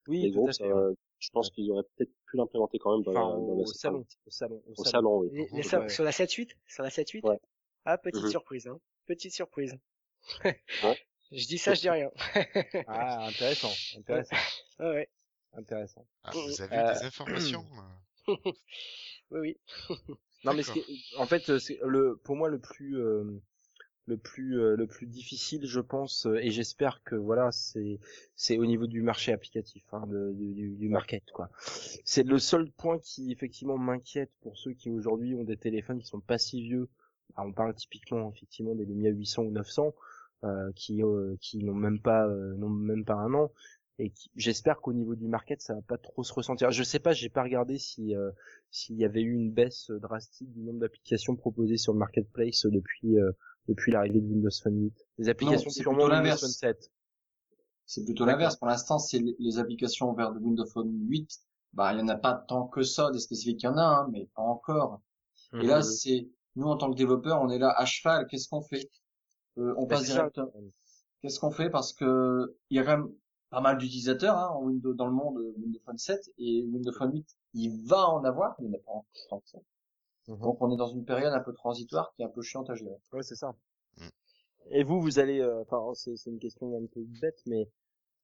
[0.08, 0.64] oui, Les tout groupes, à fait.
[0.72, 3.58] euh, je pense qu'ils auraient peut-être pu l'implémenter quand même dans, Enfin, la, dans au,
[3.58, 4.90] la au salon, au salon, au, Au salon.
[4.92, 5.30] salon, oui.
[5.32, 5.64] Les, les Ouais.
[5.64, 7.40] sa- Sur la 7.8 Sur la 7.8 Ouais.
[7.86, 8.30] Ah, petite Mhm.
[8.30, 8.80] surprise, hein.
[9.06, 9.78] Petite surprise.
[11.32, 12.12] Je dis ça, je dis rien.
[12.88, 14.36] Ah, intéressant, intéressant,
[14.80, 15.10] Ah ouais.
[15.54, 16.06] intéressant.
[16.24, 17.82] Ah, vous avez Euh, des informations euh
[18.28, 19.58] Oui, oui.
[20.46, 20.64] Non, mais
[21.18, 23.24] en fait, c'est le, pour moi, le plus, euh,
[24.08, 28.00] le plus, euh, le plus difficile, je pense, euh, et j'espère que voilà, c'est,
[28.36, 31.50] c'est au niveau du marché applicatif, hein, de- du, du, du market, quoi.
[32.06, 36.08] C'est le seul point qui effectivement m'inquiète pour ceux qui aujourd'hui ont des téléphones qui
[36.08, 36.90] sont pas si vieux.
[37.36, 39.96] Alors, on parle typiquement effectivement des Lumia 800 ou 900
[40.44, 43.52] euh, qui, euh, qui n'ont même pas, euh, n'ont même pas un an.
[44.00, 46.72] Et j'espère qu'au niveau du market, ça va pas trop se ressentir.
[46.72, 48.32] Je sais pas, j'ai pas regardé si euh,
[48.72, 53.20] s'il y avait eu une baisse drastique du nombre d'applications proposées sur le marketplace depuis
[53.20, 53.32] euh,
[53.68, 54.94] depuis l'arrivée de Windows Phone 8.
[55.20, 56.42] Les applications c'est purement plutôt Windows l'inverse.
[56.42, 56.92] Phone 7.
[57.86, 58.56] C'est plutôt l'inverse.
[58.56, 61.30] Pour l'instant, c'est les, applications vers de Windows Phone 8.
[61.74, 63.84] Bah, il y en a pas tant que ça, des spécifiques, il y en a,
[63.84, 65.02] hein, mais pas encore.
[65.62, 65.84] Et là, Mhm.
[65.84, 68.90] c'est, nous, en tant que développeurs, on est là à cheval, qu'est-ce qu'on fait?
[69.58, 70.40] Euh, on Bah, passe direct,
[71.22, 71.70] qu'est-ce qu'on fait?
[71.70, 73.14] Parce que, il y a quand même
[73.54, 76.92] pas mal d'utilisateurs, hein, en Windows, dans le monde, euh, Windows Phone 7, et Windows
[76.92, 79.50] Phone 8, il va en avoir, mais il n'y en a pas encore tant que
[79.50, 79.60] ça.
[80.28, 82.76] Donc, on est dans une période un peu transitoire qui est un peu chiante à
[82.76, 82.98] gérer.
[83.12, 83.56] Ouais, c'est ça.
[83.98, 84.08] Mm.
[84.72, 87.70] Et vous, vous allez, euh, enfin, c'est c'est une question un peu bête, mais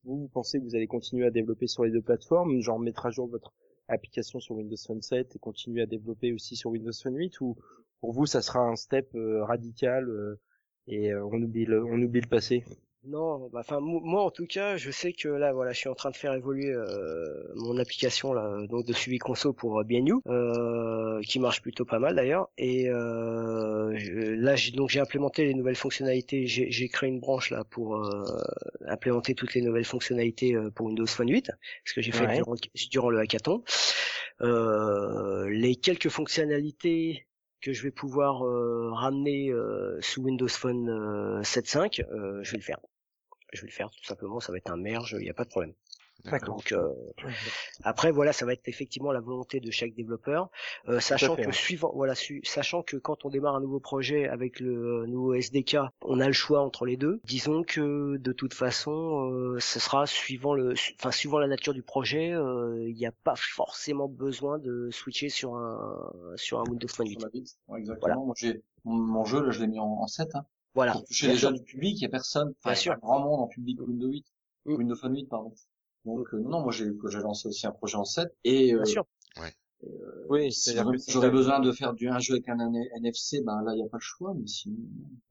[0.04, 3.06] vous, vous pensez que vous allez continuer à développer sur les deux plateformes, genre mettre
[3.06, 3.54] à jour votre
[3.90, 7.58] application sur Windows Phone 7 et continuer à développer aussi sur Windows Phone 8, ou
[8.00, 10.40] pour vous, ça sera un step euh, radical euh,
[10.88, 12.64] et euh, on oublie le, on oublie le passé?
[13.06, 15.88] Non, bah, enfin mo- moi en tout cas, je sais que là voilà, je suis
[15.90, 19.84] en train de faire évoluer euh, mon application là, donc de suivi conso pour euh,
[19.86, 22.50] BNU, euh, qui marche plutôt pas mal d'ailleurs.
[22.58, 26.46] Et euh, je- là, j'ai donc j'ai implémenté les nouvelles fonctionnalités.
[26.48, 28.24] J'ai créé une branche là pour euh,
[28.88, 31.52] implémenter toutes les nouvelles fonctionnalités euh, pour Windows Phone 8,
[31.86, 32.36] ce que j'ai fait Ouais.
[32.36, 32.56] durant,
[32.92, 33.64] durant le hackathon.
[34.42, 37.28] Euh, les quelques fonctionnalités
[37.62, 42.58] que je vais pouvoir euh, ramener euh, sous Windows Phone euh, 7.5, euh, je vais
[42.58, 42.80] le faire.
[43.54, 45.44] Je vais le faire tout simplement, ça va être un merge, il n'y a pas
[45.46, 45.74] de problème.
[46.26, 46.56] D'accord.
[46.58, 46.94] Donc euh,
[47.84, 50.50] après voilà, ça va être effectivement la volonté de chaque développeur,
[50.90, 51.54] euh, sachant fait, que ouais.
[51.54, 55.34] suivant voilà, su- sachant que quand on démarre un nouveau projet avec le euh, nouveau
[55.34, 57.22] SDK, on a le choix entre les deux.
[57.24, 61.74] Disons que de toute façon, euh, ce sera suivant le, su- enfin suivant la nature
[61.74, 66.64] du projet, euh, il n'y a pas forcément besoin de switcher sur un sur un
[66.70, 67.14] Windows Phone 8.
[67.14, 67.58] Sur la bite.
[67.70, 68.00] Ouais, exactement.
[68.02, 68.16] Voilà.
[68.26, 70.46] Moi, j'ai, mon, mon jeu, là, je l'ai mis en, en 7, hein.
[70.76, 70.94] Voilà.
[70.94, 71.54] Pour toucher déjà sûr.
[71.58, 72.54] du public, il y a personne.
[72.60, 72.92] Enfin, Bien il y a sûr.
[72.94, 74.26] un grand monde en public Windows 8.
[74.66, 74.74] Mm.
[74.76, 75.54] Windows Phone 8, pardon.
[76.06, 78.86] Donc, euh, non, moi, j'ai, j'ai lancé aussi un projet en 7 et, euh, Bien
[78.86, 79.06] sûr.
[80.28, 82.58] Oui, si c'est-à-dire j'aurais, que si j'aurais besoin de faire du, un jeu avec un
[82.98, 84.76] NFC, ben là, il n'y a pas le choix, mais sinon,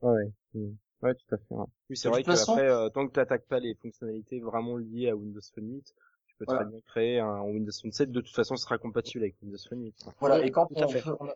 [0.01, 0.25] Ouais,
[0.55, 0.71] mm.
[1.03, 1.55] ouais, tout à fait.
[1.55, 1.65] ouais.
[1.91, 5.11] Oui, c'est vrai façon- qu'après, euh, tant que tu n'attaques pas les fonctionnalités vraiment liées
[5.11, 5.95] à Windows Phone 8,
[6.27, 6.63] tu peux Voilà.
[6.63, 8.11] très bien créer un Windows Phone 7.
[8.11, 9.95] De toute façon, ce sera compatible avec Windows Phone 8.
[10.03, 10.15] quoi.
[10.21, 10.39] voilà.
[10.41, 11.01] Oui, Et quand tout à on, fait.
[11.03, 11.35] fait- on a-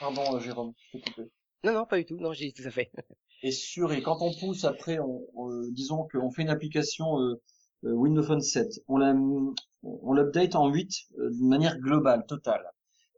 [0.00, 1.30] pardon, euh, Jérôme, je t'ai coupé.
[1.64, 2.16] Non, non, pas du tout.
[2.16, 2.90] Non, j'ai tout à fait.
[3.44, 7.40] Et sur, et quand on pousse après, on, on- disons qu'on fait une application euh,
[7.84, 9.14] euh, Windows Phone 7, on la,
[9.82, 12.64] on l'update en 8 euh, de manière globale, totale.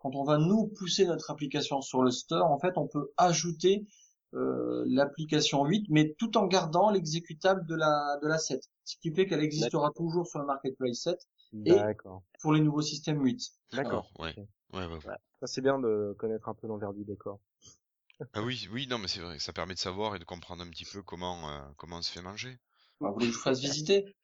[0.00, 3.86] Quand on va nous pousser notre application sur le store, en fait, on peut ajouter
[4.32, 9.12] euh, l'application 8, mais tout en gardant l'exécutable de la de la 7, ce qui
[9.12, 11.18] fait qu'elle existera toujours sur le marketplace 7
[11.66, 12.22] Et- D'accord.
[12.40, 13.42] pour les nouveaux systèmes 8.
[13.74, 14.10] D'accord.
[14.18, 14.34] Ouais.
[14.72, 15.16] Ouais, ouais, ouais.
[15.40, 17.38] Ça, c'est bien de connaître un peu l'envers du décor.
[18.34, 20.68] Ah oui, oui, non, mais c'est vrai, ça permet de savoir et de comprendre un
[20.70, 22.58] petit peu comment, euh, comment on se fait manger.
[23.00, 24.14] Bah, vous voulez que je vous fasse visiter?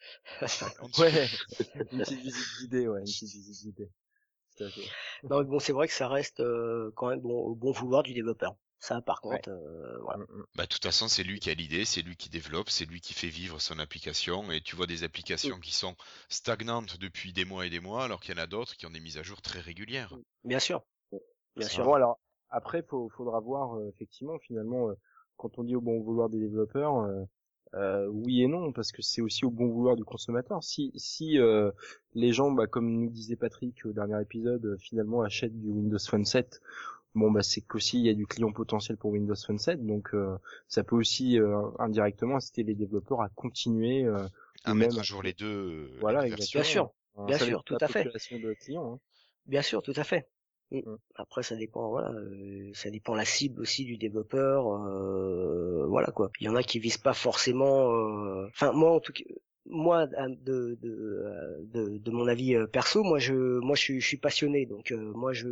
[0.98, 1.28] Ouais,
[1.92, 3.90] une petite visite d'idée, ouais, une petite visite d'idée.
[4.56, 4.82] Tout à fait.
[5.24, 8.02] Non, mais bon, c'est vrai que ça reste euh, quand même bon, au bon vouloir
[8.02, 8.56] du développeur.
[8.78, 9.40] Ça, par Ouais.
[9.40, 10.18] contre, euh, voilà.
[10.18, 10.44] Mm, mm.
[10.54, 13.00] Bah, de toute façon, c'est lui qui a l'idée, c'est lui qui développe, c'est lui
[13.00, 14.50] qui fait vivre son application.
[14.52, 15.96] Et tu vois des applications qui sont
[16.28, 18.90] stagnantes depuis des mois et des mois, alors qu'il y en a d'autres qui ont
[18.90, 20.18] des mises à jour très régulières.
[20.44, 20.82] Bien sûr.
[21.56, 21.84] Bien sûr.
[21.84, 22.18] Bon alors
[22.51, 24.94] après faut, faudra voir euh, effectivement finalement euh,
[25.36, 27.24] quand on dit au bon vouloir des développeurs euh,
[27.74, 31.39] euh, oui et non parce que c'est aussi au bon vouloir du consommateur si si
[31.39, 31.70] euh,
[32.14, 35.98] les gens bah, comme nous disait Patrick au dernier épisode euh, finalement achètent du Windows
[35.98, 36.60] Phone 7
[37.14, 40.14] bon bah c'est qu'aussi il y a du client potentiel pour Windows Phone 7 donc
[40.14, 40.36] euh,
[40.68, 44.27] ça peut aussi euh, indirectement inciter les développeurs à continuer euh,
[44.64, 46.60] À ou mettre même à jour les deux, euh, les voilà versions.
[46.60, 46.93] Bien sûr.
[47.16, 48.05] Hein, Bien sûr, tout à fait.
[48.05, 49.01] population de clients hein.
[49.47, 50.28] Bien sûr, tout à fait.
[50.70, 50.78] Mm.
[50.78, 50.97] Mm.
[51.16, 56.30] Après, ça dépend, voilà, euh, ça dépend la cible aussi du développeur, euh, voilà quoi.
[56.40, 57.92] Il y en a qui visent pas forcément.
[57.94, 59.24] euh, Enfin, moi en tout cas,
[59.66, 64.01] moi de de, euh, de de mon avis euh, perso, moi je moi je suis,
[64.01, 65.48] je suis passionné, donc moi je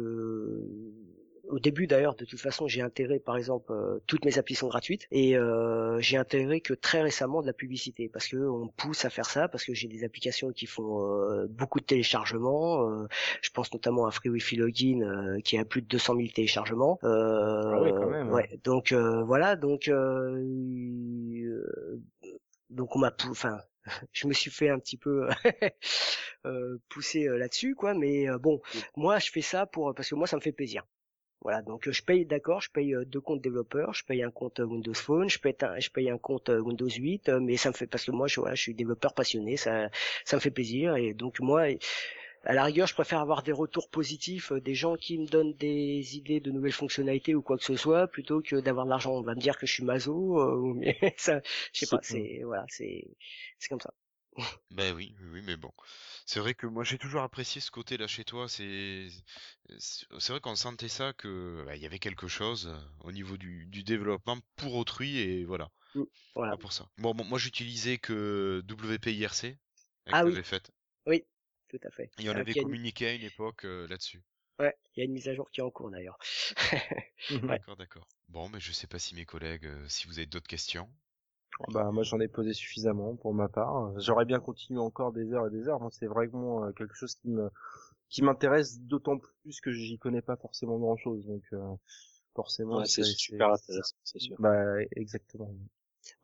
[1.48, 4.68] au début d'ailleurs, de toute façon, j'ai intégré par exemple euh, toutes mes applis sont
[4.68, 8.70] gratuites et euh, j'ai intégré que très récemment de la publicité parce que on me
[8.76, 12.88] pousse à faire ça parce que j'ai des applications qui font euh, beaucoup de téléchargements.
[12.88, 13.06] euh,
[13.42, 16.98] je pense notamment à Free Wi-Fi Login euh, qui a plus de 200 000 téléchargements.
[17.04, 18.30] Euh, Ah oui, quand même.
[18.30, 19.90] Ouais, donc euh, voilà, donc
[22.70, 23.58] donc on m'a, enfin,
[24.12, 25.28] je me suis fait un petit peu
[26.88, 27.94] pousser là-dessus, quoi.
[27.94, 28.60] Mais bon,
[28.96, 30.84] moi je fais ça pour parce que moi ça me fait plaisir.
[31.40, 34.30] Voilà, donc euh, je paye, d'accord, je paye euh, deux comptes développeurs, je paye un
[34.30, 37.56] compte euh, Windows Phone, je paye un, je paye un compte Windows 8, euh, mais
[37.56, 39.88] ça me fait parce que moi je, voilà, je suis développeur passionné, ça,
[40.24, 41.66] ça me fait plaisir et donc moi,
[42.44, 46.16] à la rigueur, je préfère avoir des retours positifs, des gens qui me donnent des
[46.16, 49.12] idées de nouvelles fonctionnalités ou quoi que ce soit, plutôt que d'avoir de l'argent.
[49.14, 51.40] On va me dire que je suis maso, euh, ou- mais ça,
[51.72, 53.04] je sais pas, c'est voilà, c'est
[53.58, 53.94] c'est comme ça.
[54.70, 55.72] Ben oui, oui, oui, mais bon.
[56.26, 58.48] C'est vrai que moi j'ai toujours apprécié ce côté-là chez toi.
[58.48, 59.08] C'est,
[59.78, 63.36] c'est vrai qu'on sentait ça que bah, il y avait quelque chose euh, au niveau
[63.36, 65.70] du, du développement pour autrui et voilà.
[66.34, 66.52] Voilà.
[66.52, 66.88] Pas pour ça.
[66.98, 69.58] Bon, bon, moi j'utilisais que WPIRC
[70.06, 70.34] avec Ah oui.
[70.44, 70.70] fait.
[71.06, 71.24] Oui,
[71.68, 72.10] tout à fait.
[72.18, 74.22] Et on avait une- communiqué à une époque euh, là-dessus.
[74.60, 76.18] Ouais, il y a une mise à jour qui est en cours d'ailleurs.
[77.42, 77.58] Ouais.
[77.58, 78.06] D'accord, d'accord.
[78.28, 80.90] Bon, mais je sais pas si mes collègues, euh, si vous avez d'autres questions.
[81.66, 83.92] Bah moi j'en ai posé suffisamment pour ma part.
[83.98, 85.80] J'aurais bien continué encore des heures et des heures.
[85.80, 87.50] Moi c'est vraiment euh, quelque chose qui me
[88.08, 91.26] qui m'intéresse d'autant plus que j'y connais pas forcément grand chose.
[91.26, 91.74] Donc euh,
[92.34, 94.36] forcément Ouais, c'est super intéressant, c'est sûr.
[94.38, 95.50] Bah exactement.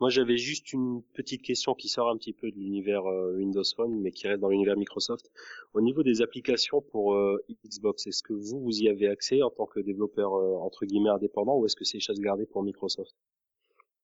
[0.01, 3.63] Moi, j'avais juste une petite question qui sort un petit peu de l'univers euh, Windows
[3.77, 5.31] Phone, mais qui reste dans l'univers Microsoft.
[5.75, 9.51] Au niveau des applications pour euh, Xbox, est-ce que vous, vous y avez accès en
[9.51, 10.33] tant que développeur
[10.63, 13.15] entre guillemets indépendant, ou est-ce que c'est chasse gardée pour Microsoft?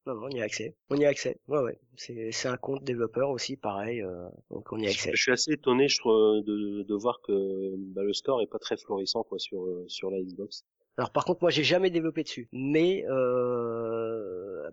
[0.07, 0.75] Non, non, on y a accès.
[0.89, 1.39] On y a accès.
[1.49, 1.79] Ouais, ouais.
[1.97, 4.03] C'est c'est un compte développeur aussi, pareil.
[4.03, 5.11] euh, donc on y a accès.
[5.15, 8.59] Je suis assez étonné, je trouve, de, de voir que bah, le store est pas
[8.59, 10.65] très florissant quoi sur euh, sur la Xbox.
[10.97, 12.49] Alors par contre, moi, j'ai jamais développé dessus.
[12.53, 14.69] Mais euh,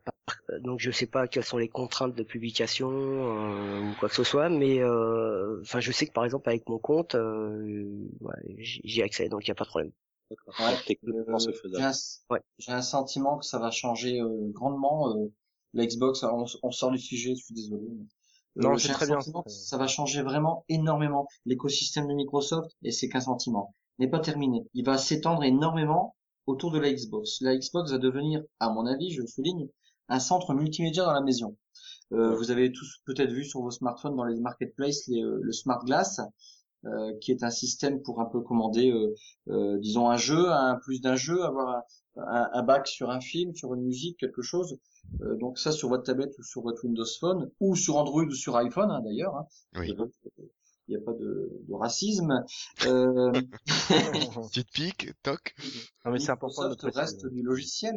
[0.60, 4.24] donc je sais pas quelles sont les contraintes de publication euh, ou quoi que ce
[4.24, 7.86] soit, mais euh, enfin, je sais que par exemple avec mon compte, euh,
[8.22, 9.92] ouais, j'y j'y ai accès, donc il y a pas de problème.
[10.60, 11.94] Ouais, techniquement, Euh, c'est faisable.
[12.30, 12.40] Ouais.
[12.58, 15.32] j'ai un sentiment que ça va changer euh, grandement euh,
[15.74, 16.24] la Xbox.
[16.24, 17.88] Alors, on, on sort du sujet, je suis désolé.
[18.56, 21.28] mais, Non, euh, c'est j'ai un très bien, que très ça va changer vraiment énormément
[21.46, 24.66] l'écosystème de Microsoft et c'est qu'un sentiment n'est pas terminé.
[24.74, 27.42] Il va s'étendre énormément autour de la Xbox.
[27.42, 29.68] La Xbox va devenir, à mon avis, je le souligne,
[30.10, 31.58] un centre multimédia dans la maison.
[32.14, 35.52] Euh, Vous avez tous peut-être vu sur vos smartphones dans les marketplaces les, euh, le
[35.52, 36.22] Smart Glass,
[36.86, 39.14] euh, qui est un système pour un peu commander, euh,
[39.50, 41.70] euh, disons, un jeu, un plus d'un jeu, avoir
[42.18, 44.78] un, un, un bac sur un film, sur une musique, quelque chose.
[45.22, 48.32] Euh, donc ça sur votre tablette ou sur votre Windows Phone ou sur Android ou
[48.34, 49.36] sur iPhone hein, d'ailleurs.
[49.38, 49.48] hein.
[49.76, 49.96] Oui.
[50.90, 52.44] Il n'y a pas de, de racisme.
[52.88, 53.32] Euh,
[53.88, 55.56] Petite pique, toc.
[56.06, 57.96] non mais c'est important Microsoft reste du logiciel.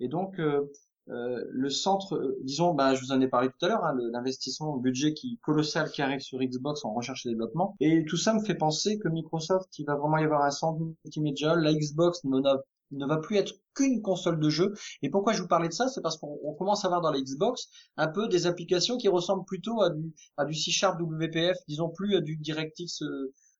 [0.00, 0.62] Et donc, euh,
[1.08, 3.94] euh, le centre, euh, disons, bah, je vous en ai parlé tout à l'heure, hein,
[4.12, 7.76] l'investissement, le budget qui colossal qui arrive sur Xbox en recherche et développement.
[7.80, 10.78] Et tout ça me fait penser que Microsoft, il va vraiment y avoir un centre
[11.04, 11.56] multimédia.
[11.56, 14.74] La Xbox ne, va plus être qu'une console de jeu.
[15.02, 15.88] Et pourquoi je vous parlais de ça?
[15.88, 19.08] C'est parce qu'on on commence à voir dans la Xbox un peu des applications qui
[19.08, 23.02] ressemblent plutôt à du, C Sharp WPF, disons plus à du DirectX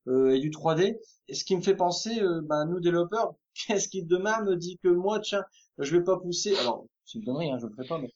[0.07, 0.97] euh, et du 3D.
[1.29, 3.35] Et ce qui me fait penser, ben, nous développeurs,
[3.67, 5.43] qu'est-ce qui demain me dit que moi, tiens,
[5.79, 6.57] je vais pas pousser?
[6.59, 8.13] Alors, c'est une connerie, hein, je le ferai pas, mais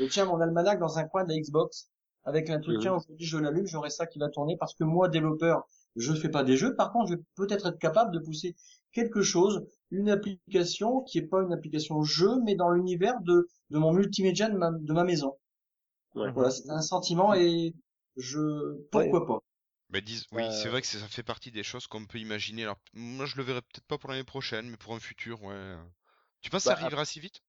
[0.00, 1.90] euh, tiens mon almanach dans un coin de la Xbox
[2.24, 2.78] avec un truc.
[2.78, 2.80] Mhm.
[2.80, 5.66] Tiens, aujourd'hui je l'allume, j'aurai ça qui va tourner parce que moi, développeur,
[5.96, 6.74] je fais pas des jeux.
[6.76, 8.56] Par contre, je vais peut-être être capable de pousser
[8.92, 13.78] quelque chose, une application qui est pas une application jeu, mais dans l'univers de de
[13.78, 15.36] mon multimédia de ma, de ma maison.
[16.14, 16.34] Ouais.
[16.34, 17.74] Voilà, c'est un sentiment et
[18.16, 19.40] je pourquoi pas.
[19.90, 22.62] Mais dis, oui, Euh, c'est vrai que ça fait partie des choses qu'on peut imaginer.
[22.62, 25.76] Alors, moi, je le verrai peut-être pas pour l'année prochaine, mais pour un futur, ouais.
[26.42, 27.42] Tu penses que ça Bah, arrivera si vite?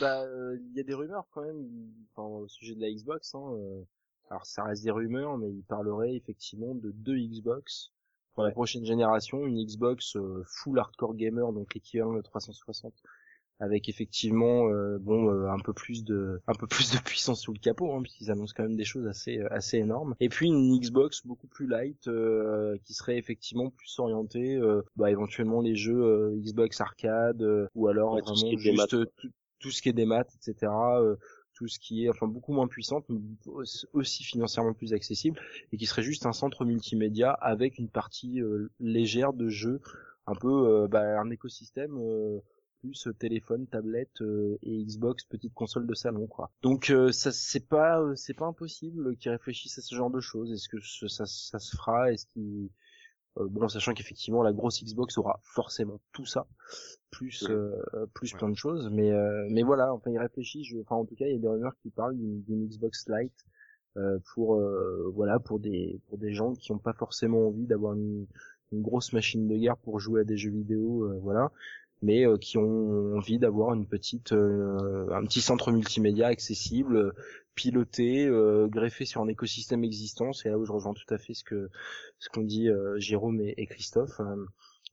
[0.00, 1.66] Bah, euh, il y a des rumeurs quand même,
[2.12, 3.34] enfin, au sujet de la Xbox.
[3.34, 3.82] Hein, euh,
[4.30, 7.92] alors ça reste des rumeurs, mais il parlerait effectivement de deux Xbox
[8.34, 12.92] pour la prochaine génération, une Xbox euh, full hardcore gamer, donc l'équivalent de 360,
[13.60, 17.54] avec effectivement euh, bon euh, un peu plus de un peu plus de puissance sous
[17.54, 20.14] le capot, hein, puisqu'ils annoncent quand même des choses assez assez énormes.
[20.20, 25.10] Et puis une Xbox beaucoup plus light, euh, qui serait effectivement plus orientée, euh, bah,
[25.10, 28.96] éventuellement les jeux euh, Xbox arcade, euh, ou alors Ouais, vraiment juste
[29.58, 30.72] tout, ce qui est des maths, etc.
[31.00, 31.16] euh,
[31.54, 33.20] tout ce qui est enfin beaucoup moins puissante, mais
[33.92, 35.40] aussi financièrement plus accessible,
[35.72, 39.80] et qui serait juste un centre multimédia avec une partie euh, légère de jeux,
[40.26, 42.40] un peu euh, bah, un écosystème euh,
[42.80, 46.50] plus euh, téléphone, tablette euh, et Xbox, petite console de salon quoi.
[46.62, 50.52] Donc euh, ça c'est pas c'est pas impossible qu'ils réfléchissent à ce genre de choses.
[50.52, 52.12] Est-ce que ça, ça se fera?
[52.12, 52.68] Est-ce qu'ils
[53.38, 56.46] bon sachant qu'effectivement la grosse Xbox aura forcément tout ça
[57.10, 57.54] plus Oui.
[57.54, 58.38] euh, plus Ouais.
[58.38, 61.26] plein de choses mais euh, mais voilà enfin ils réfléchissent je- enfin en tout cas
[61.26, 63.44] il y a des rumeurs qui parlent d'une Xbox Lite
[63.96, 67.94] euh, pour euh, voilà pour des pour des gens qui n'ont pas forcément envie d'avoir
[67.94, 68.26] une,
[68.72, 71.50] une grosse machine de guerre pour jouer à des jeux vidéo euh, voilà
[72.02, 77.12] mais euh, qui ont envie d'avoir une petite euh, un petit centre multimédia accessible euh,
[77.56, 80.32] piloté euh, greffé sur un écosystème existant.
[80.32, 81.68] C'est là où je rejoins tout à fait ce que
[82.20, 84.20] ce qu'ont dit euh, Jérôme et, Christophe.
[84.20, 84.44] Euh,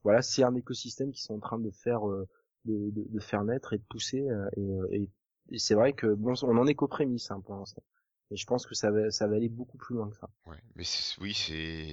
[0.03, 2.27] voilà c'est un écosystème qui sont en train de faire euh,
[2.65, 4.25] de, de, faire naître et de pousser
[4.89, 7.83] et c'est vrai que bon on en est qu'aux prémices hein, pour l'instant
[8.33, 10.61] mais je pense que ça va ça va aller beaucoup plus loin que ça Ouais,
[10.75, 10.85] mais
[11.19, 11.33] oui,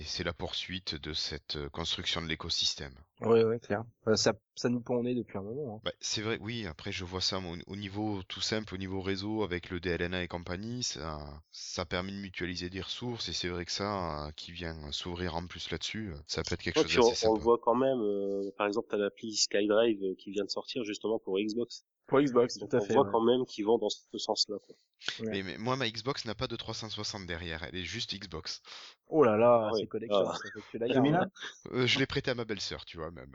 [0.06, 2.94] c'est la poursuite de cette euh, construction de l'écosystème.
[3.22, 5.82] ouais ouais clair Euh, ça ça nous pend depuis un moment hein.
[5.82, 9.00] Bah, c'est vrai, oui, après je vois ça au, au niveau tout simple, au niveau
[9.02, 13.48] réseau avec le DLNA et compagnie, ça, ça permet de mutualiser des ressources et c'est
[13.48, 16.76] vrai que ça, euh, qui vient s'ouvrir en plus là-dessus, euh, ça peut être quelque
[16.76, 17.40] Ouais, chose d'assez on le sympa.
[17.40, 21.38] voit quand même, euh, par exemple, t'as l'appli SkyDrive qui vient de sortir justement pour
[21.38, 21.84] Xbox.
[22.10, 23.10] Pour Xbox Donc tout à on fait voit ouais.
[23.12, 24.56] quand même qu'ils vont dans ce sens-là.
[24.66, 24.76] quoi.
[25.20, 25.30] Ouais.
[25.30, 28.60] Mais, mais moi, ma Xbox n'a pas de 360 derrière, elle est juste Xbox.
[29.08, 29.80] oh là là Ah ouais.
[29.80, 30.34] ces collections Ah.
[30.34, 31.30] ça faut que tu la gardes.
[31.72, 33.34] Euh, je l'ai prêté à ma belle-sœur, tu vois, même.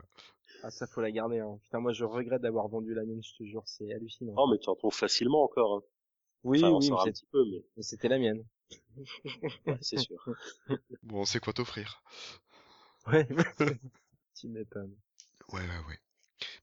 [0.64, 1.58] ah ça faut la garder hein.
[1.64, 4.58] putain moi je regrette d'avoir vendu la mienne je te jure c'est hallucinant Oh, mais
[4.58, 5.76] tu en trouves facilement encore.
[5.78, 5.82] Hein.
[6.44, 8.44] oui Enfin, oui mais un c'est- petit peu, mais mais c'était la mienne
[9.68, 10.18] ouais, c'est sûr.
[11.04, 12.02] Bon, on sait quoi t'offrir?
[13.08, 13.28] ouais
[14.36, 14.96] tu m'étonnes
[15.54, 16.00] Ouais, ouais, ouais.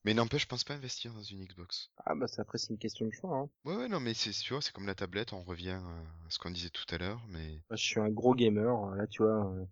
[0.04, 1.90] Mais n'empêche, je pense pas investir dans une Xbox.
[2.04, 3.48] ah bah c'est après c'est une question de choix hein.
[3.64, 6.30] Ouais, ouais, non, mais c'est, tu vois, c'est comme la tablette, on revient euh, à
[6.30, 7.60] ce qu'on disait tout à l'heure, mais...
[7.70, 8.94] Moi, je suis un gros gamer.
[8.96, 9.64] Là, tu vois, euh,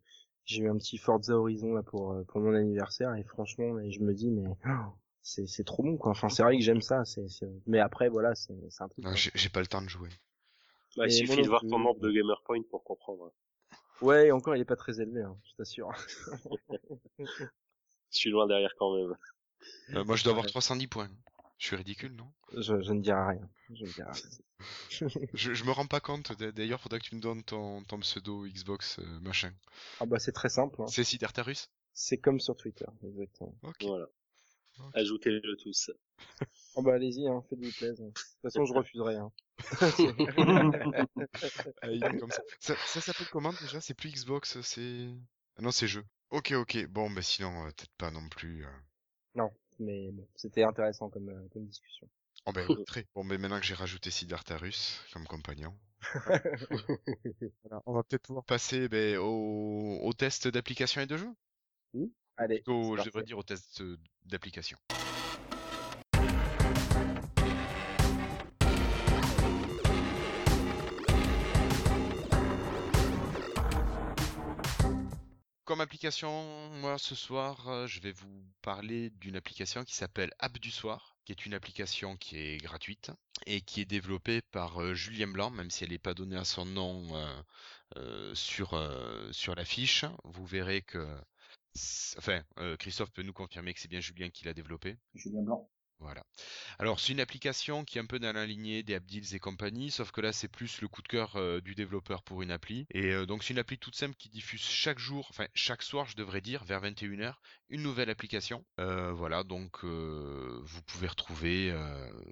[0.44, 3.90] j'ai eu un petit Forza Horizon là pour euh, pour mon anniversaire et franchement, mais
[3.90, 4.70] je me dis mais oh,
[5.22, 6.12] c'est c'est trop bon quoi.
[6.12, 7.04] Enfin, c'est vrai que j'aime ça.
[7.04, 9.04] C'est c'est- mais après voilà, c'est c'est un truc.
[9.34, 10.10] J'ai pas le temps de jouer.
[10.96, 13.26] Bah, il suffit de voir ton nombre de gamer points pour comprendre.
[13.26, 13.76] hein.
[14.02, 15.90] Ouais, et encore, il est pas très élevé, hein, je t'assure.
[18.12, 19.16] Je suis loin derrière quand même.
[19.94, 20.50] Euh, moi, je dois avoir Ouais.
[20.50, 21.10] 310 points.
[21.58, 22.30] Je suis ridicule, non?
[22.56, 23.48] Je, je ne dirai rien.
[23.74, 25.08] Je ne dirai rien.
[25.34, 26.32] je, je me rends pas compte.
[26.38, 29.52] d'a- D'ailleurs, faudrait que tu me donnes ton, ton pseudo Xbox euh, machin.
[30.00, 30.80] Ah bah c'est très simple.
[30.82, 30.86] Hein.
[30.88, 31.68] C'est Sidertarus?
[31.92, 33.54] C'est comme sur Twitter, exactement.
[33.62, 33.76] Ok.
[33.82, 34.06] Voilà.
[34.94, 35.90] Ajoutez-le tous.
[36.74, 38.06] Oh bah allez-y, hein, faites-vous plaisir.
[38.06, 39.16] De toute façon, je refuserai.
[39.16, 39.30] Hein.
[41.82, 41.90] Ah,
[42.30, 42.42] ça.
[42.60, 43.80] Ça, ça s'appelle comment déjà?
[43.80, 45.08] C'est plus Xbox, c'est...
[45.56, 46.04] Ah non, c'est jeu.
[46.30, 46.86] Ok, ok.
[46.86, 48.64] Bon, bah sinon, euh, peut-être pas non plus...
[48.64, 48.70] euh.
[49.34, 52.08] Non, mais bon, c'était intéressant comme euh, comme discussion.
[52.46, 53.06] Oh ben, oui, très.
[53.14, 55.76] Bon, mais maintenant que j'ai rajouté Sidartarus comme compagnon,
[57.62, 61.30] voilà, on va peut-être pouvoir passer ben, au, au test d'application et de jeu.
[62.36, 62.56] Allez.
[62.56, 64.78] Plutôt, c'est je devrais dire au test euh, d'application.
[75.78, 80.70] Application, moi ce soir, euh, je vais vous parler d'une application qui s'appelle App du
[80.70, 83.12] soir, qui est une application qui est gratuite
[83.46, 86.44] et qui est développée par euh, Julien Blanc, même si elle n'est pas donnée à
[86.44, 87.06] son nom
[87.96, 88.70] euh, sur,
[89.30, 90.04] sur la fiche.
[90.24, 91.06] Vous verrez que,
[92.18, 92.42] enfin,
[92.80, 94.96] Christophe peut nous confirmer que c'est bien Julien qui l'a développé.
[96.00, 96.24] Voilà.
[96.78, 99.90] Alors, c'est une application qui est un peu dans la lignée des AppDeals et compagnie,
[99.90, 102.86] sauf que là, c'est plus le coup de cœur euh, du développeur pour une appli.
[102.92, 106.06] Et euh, donc, c'est une appli toute simple qui diffuse chaque jour, enfin, chaque soir,
[106.06, 107.34] je devrais dire, vers 21h,
[107.68, 108.64] une nouvelle application.
[108.80, 111.74] Euh, voilà, donc, vous pouvez retrouver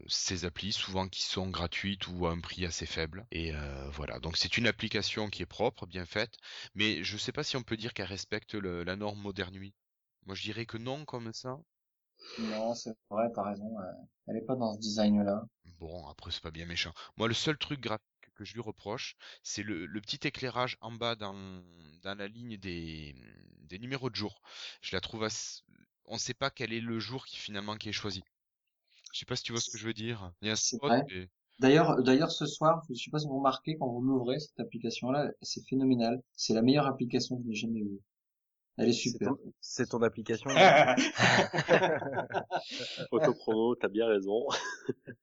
[0.07, 3.27] ces applis, souvent qui sont gratuites ou à un prix assez faible.
[3.31, 3.53] Et
[3.93, 6.37] voilà, donc, c'est une application qui est propre, bien faite,
[6.75, 9.75] mais je sais pas si on peut dire qu'elle respecte la norme Modern Nuit.
[10.27, 11.59] Moi, je dirais que non, comme ça.
[12.39, 13.79] Non, c'est vrai, t'as raison.
[13.81, 13.93] euh,
[14.29, 15.47] Elle est pas dans ce design-là.
[15.79, 16.93] Bon, après, c'est pas bien méchant.
[17.17, 18.05] Moi, le seul truc graphique
[18.35, 21.35] que je lui reproche, c'est le, le petit éclairage en bas dans,
[22.03, 23.15] dans la ligne des,
[23.61, 24.41] des numéros de jour.
[24.83, 25.63] Je la trouve assez...
[26.07, 28.23] On ne sait pas quel est le jour qui finalement qui est choisi.
[29.13, 30.33] Je sais pas si tu vois ce que je veux dire.
[30.43, 31.03] Il y a un C'est spot vrai.
[31.09, 34.61] et- D'ailleurs, d'ailleurs, ce soir, je sais pas si vous remarquez, quand vous l'ouvrez, cette
[34.61, 36.23] application-là, c'est phénoménal.
[36.37, 38.01] C'est la meilleure application que j'ai jamais vue.
[38.79, 39.31] Elle est C'est super.
[39.31, 40.51] ton, c'est ton application.
[40.51, 40.95] là
[43.13, 44.47] Autopromo, t'as bien raison.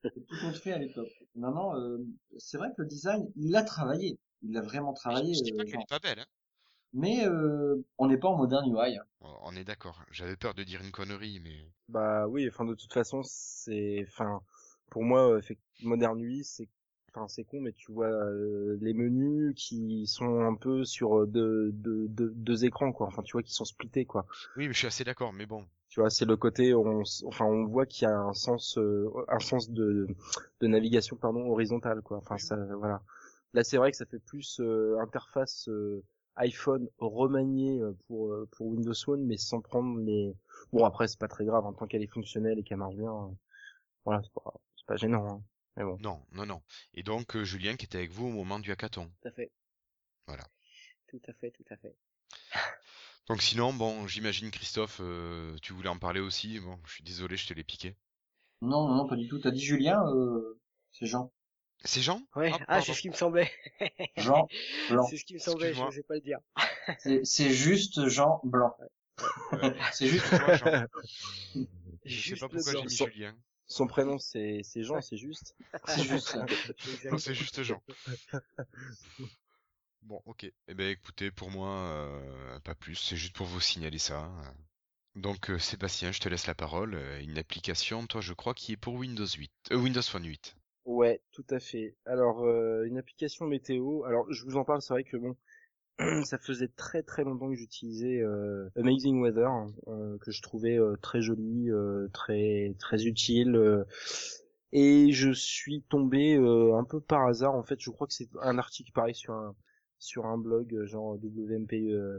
[0.04, 1.08] tout compte fait, elle est top.
[1.36, 1.98] Non, non, euh,
[2.38, 4.18] c'est vrai que le design, il l'a travaillé.
[4.42, 5.34] Il l'a vraiment travaillé.
[5.34, 5.82] Je dis pas euh, qu'elle genre.
[5.84, 6.26] est pas belle, hein.
[6.94, 8.98] Mais euh, on n'est pas en modern UI.
[8.98, 9.04] hein.
[9.22, 10.02] On est d'accord.
[10.12, 14.42] J'avais peur de dire une connerie, mais Bah oui, enfin de toute façon, c'est, enfin
[14.90, 16.70] pour moi, euh, fait- Modern UI, c'est,
[17.16, 21.26] enfin c'est con, mais tu vois euh, les menus qui sont un peu sur euh,
[21.28, 23.08] deux, deux, deux, deux écrans quoi.
[23.08, 24.26] Enfin tu vois qui sont splittés quoi.
[24.56, 25.34] oui, mais je suis assez d'accord.
[25.34, 28.34] Mais bon, Tu vois, c'est le côté, on, enfin on voit qu'il y a un
[28.34, 30.08] sens, euh, un sens de,
[30.62, 32.18] de navigation pardon horizontal quoi.
[32.18, 33.02] Enfin ça, voilà.
[33.54, 36.04] Là c'est vrai que ça fait plus euh, interface euh,
[36.38, 40.36] iPhone remaniée euh, pour pour Windows Phone, mais sans prendre les.
[40.74, 43.14] Bon après c'est pas très grave, en tant qu'elle est fonctionnelle et qu'elle marche bien,
[44.06, 44.54] voilà c'est pas
[44.88, 45.28] pas gênant.
[45.30, 45.44] Hein.
[45.78, 45.98] Mais bon.
[46.00, 46.62] non, non, non.
[46.94, 49.12] Et donc euh, Julien qui était avec vous au moment du hackathon.
[49.22, 49.52] Tout à fait.
[50.28, 50.44] Voilà.
[51.08, 51.96] Tout à fait, tout à fait.
[53.28, 56.60] Donc sinon, bon, j'imagine Christophe, euh, tu voulais en parler aussi.
[56.60, 57.96] Bon, je suis désolé, je te l'ai piqué.
[58.62, 59.40] Non, non, non, pas du tout.
[59.40, 60.60] T'as dit Julien, euh,
[60.92, 61.32] c'est Jean.
[61.84, 62.22] C'est Jean?
[62.36, 62.52] Ouais.
[62.54, 63.52] Ah, Ah, c'est ce qui me semblait.
[64.18, 64.48] Jean
[64.90, 65.06] Blanc.
[65.10, 66.40] c'est ce qui me semblait, je n'osais pas le dire.
[67.24, 68.76] C'est juste Jean Blanc.
[68.80, 68.88] Ouais.
[69.94, 70.28] c'est juste.
[70.30, 70.86] Toi, Jean.
[72.06, 72.86] Je sais Juste pas pourquoi j'ai blanc.
[72.86, 73.36] mis Julien.
[73.68, 75.56] Son prénom c'est c'est Jean, c'est juste.
[75.88, 76.36] C'est juste.
[76.36, 76.86] Exact.
[77.12, 77.82] Non, c'est juste Jean.
[80.04, 80.46] Bon, ok.
[80.68, 82.96] Eh ben, écoutez, pour moi, euh, pas plus.
[82.96, 84.32] C'est juste pour vous signaler ça.
[85.16, 86.94] Donc, euh, Sébastien, je te laisse la parole.
[86.96, 90.56] Euh, Une application, toi, je crois, qui est pour Windows 8, euh, Windows Phone 8.
[90.86, 91.96] Ouais, tout à fait.
[92.06, 94.04] Alors, euh, une application météo.
[94.04, 95.36] Alors, je vous en parle, c'est vrai que bon,
[96.26, 100.78] ça faisait très très longtemps que j'utilisais euh, Amazing Weather, hein, euh, que je trouvais
[100.78, 103.56] euh, très joli, euh, très très utile.
[103.56, 103.84] euh,
[104.74, 107.54] et je suis tombé euh, un peu par hasard.
[107.56, 109.56] En fait, je crois que c'est un article pareil sur un
[109.98, 111.74] sur un blog genre WMP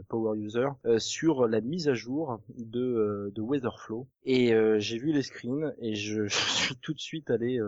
[0.09, 0.67] Power User
[0.97, 4.07] sur la mise à jour de de Weatherflow.
[4.23, 7.59] Et j'ai vu les screens et je, je suis tout de suite allé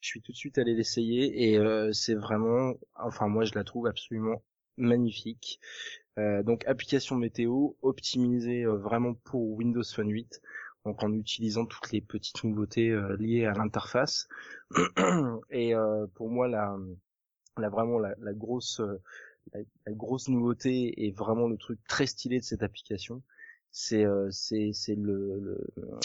[0.00, 1.58] je suis tout de suite allé l'essayer et
[1.92, 4.42] c'est vraiment, enfin moi je la trouve absolument
[4.76, 5.60] magnifique.
[6.18, 10.40] Euh, donc application météo optimisée euh, vraiment pour Windows Phone 8,
[10.84, 14.28] donc en utilisant toutes les petites nouveautés euh, liées à l'interface.
[15.50, 15.74] et
[16.14, 16.76] pour moi la,
[17.56, 18.80] vraiment la, grosse
[19.52, 23.22] la, grosse nouveauté et vraiment le truc très stylé de cette application,
[23.76, 25.58] c'est euh, c'est c'est le, le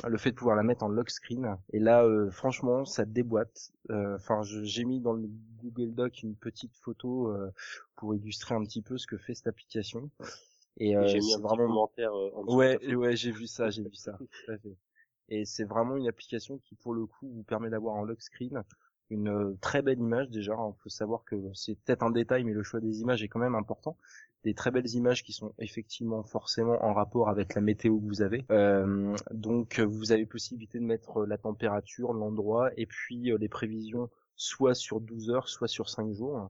[0.08, 1.56] le fait de pouvoir la mettre en lock screen.
[1.72, 3.72] Et là euh, franchement ça déboîte.
[3.92, 5.30] Euh, enfin j'ai mis dans le
[5.62, 7.52] Google Doc une petite photo euh,
[7.96, 10.10] pour illustrer un petit peu ce que fait cette application.
[10.78, 13.84] Et euh, Et J'ai mis un vraiment commentaire euh, ouais ouais j'ai vu ça j'ai
[13.84, 14.18] vu ça.
[14.48, 14.76] Tout à fait.
[15.30, 18.64] Et c'est vraiment une application qui pour le coup vous permet d'avoir en lock screen
[19.12, 20.54] une très belle image déjà.
[20.54, 23.40] Il faut savoir que c'est peut-être un détail mais le choix des images est quand
[23.40, 23.96] même important
[24.44, 28.22] des très belles images qui sont effectivement forcément en rapport avec la météo que vous
[28.22, 28.46] avez.
[28.52, 33.50] Euh, donc vous avez possibilité de mettre euh, la température, l'endroit et puis euh, les
[33.50, 36.50] prévisions soit sur 12 heures, soit sur 5 jours.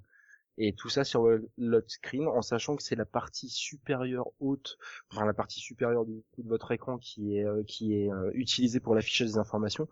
[0.61, 4.77] Et tout ça sur le lock screen en sachant que c'est la partie supérieure haute,
[5.09, 9.27] enfin la partie supérieure du de votre écran qui est qui est utilisée pour l'affichage
[9.27, 9.87] des informations.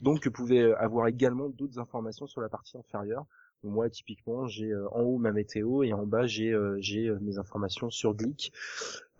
[0.00, 3.26] Donc vous pouvez avoir également d'autres informations sur la partie inférieure.
[3.64, 7.18] Moi, typiquement, j'ai euh, en haut ma météo et en bas j'ai euh, j'ai euh,
[7.20, 8.52] mes informations sur Glick.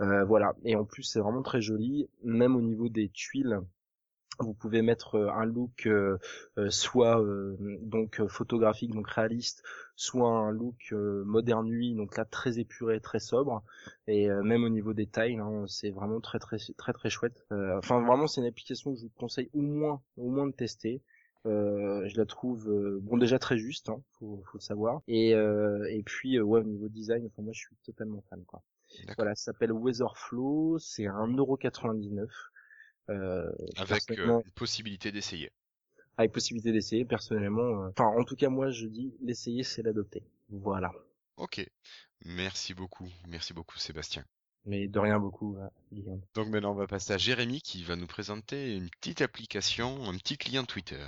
[0.01, 0.55] Euh, voilà.
[0.65, 2.09] Et en plus, c'est vraiment très joli.
[2.25, 3.61] Même au niveau des tuiles,
[4.41, 6.19] vous pouvez mettre euh, un look euh,
[6.71, 7.23] soit
[7.83, 9.63] donc photographique, donc réaliste,
[9.95, 13.63] soit un look moderne nuit, donc là très épuré, très sobre.
[14.09, 17.47] Et même au niveau des tailles, hein, c'est vraiment très très très très chouette.
[17.51, 21.01] Enfin, vraiment, c'est une application que je vous conseille au moins au moins de tester.
[21.47, 25.03] Euh, je la trouve euh, bon déjà très juste, hein, faut, faut le savoir.
[25.09, 28.45] Et euh, et puis euh, ouais au niveau design, enfin moi je suis totalement fan
[28.45, 28.63] quoi.
[29.17, 32.27] Voilà, ça s'appelle Weatherflow, c'est à 1,99€.
[33.11, 35.51] Euh, Avec euh, personnellement- possibilité d'essayer.
[36.17, 37.87] avec possibilité d'essayer personnellement.
[37.89, 40.23] Enfin en tout cas moi je dis l'essayer c'est l'adopter.
[40.51, 40.93] Voilà.
[41.39, 41.69] Ok.
[42.25, 43.09] Merci beaucoup.
[43.27, 44.25] Merci beaucoup, Sébastien.
[44.65, 45.57] Mais de rien beaucoup,
[45.93, 46.21] Guillaume.
[46.35, 50.17] Donc maintenant, on va passer à Jérémy qui va nous présenter une petite application, un
[50.19, 51.05] petit client Twitter.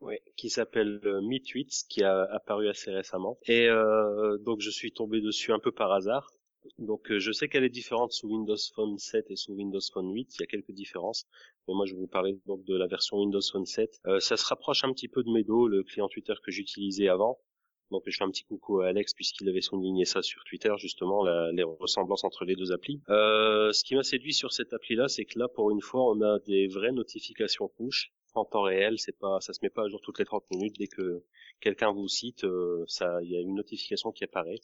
[0.00, 3.38] Ouais, qui s'appelle euh, MeTweets, qui a apparu assez récemment.
[3.46, 6.30] Et euh, donc je suis tombé dessus un peu par hasard.
[6.78, 10.12] Donc euh, je sais qu'elle est différente sous Windows Phone 7 et sous Windows Phone
[10.12, 11.26] 8, il y a quelques différences.
[11.68, 14.00] Mais moi je vais vous parler donc de la version Windows Phone 7.
[14.06, 17.38] Euh, ça se rapproche un petit peu de Medo, le client Twitter que j'utilisais avant.
[17.90, 21.22] Donc je fais un petit coucou à Alex puisqu'il avait souligné ça sur Twitter justement
[21.22, 23.00] la, les ressemblances entre les deux applis.
[23.08, 26.20] Euh, ce qui m'a séduit sur cette appli-là, c'est que là pour une fois on
[26.20, 28.98] a des vraies notifications push en temps réel.
[28.98, 30.76] C'est pas, ça se met pas à jour toutes les 30 minutes.
[30.78, 31.22] Dès que
[31.60, 34.60] quelqu'un vous cite, euh, ça, il y a une notification qui apparaît.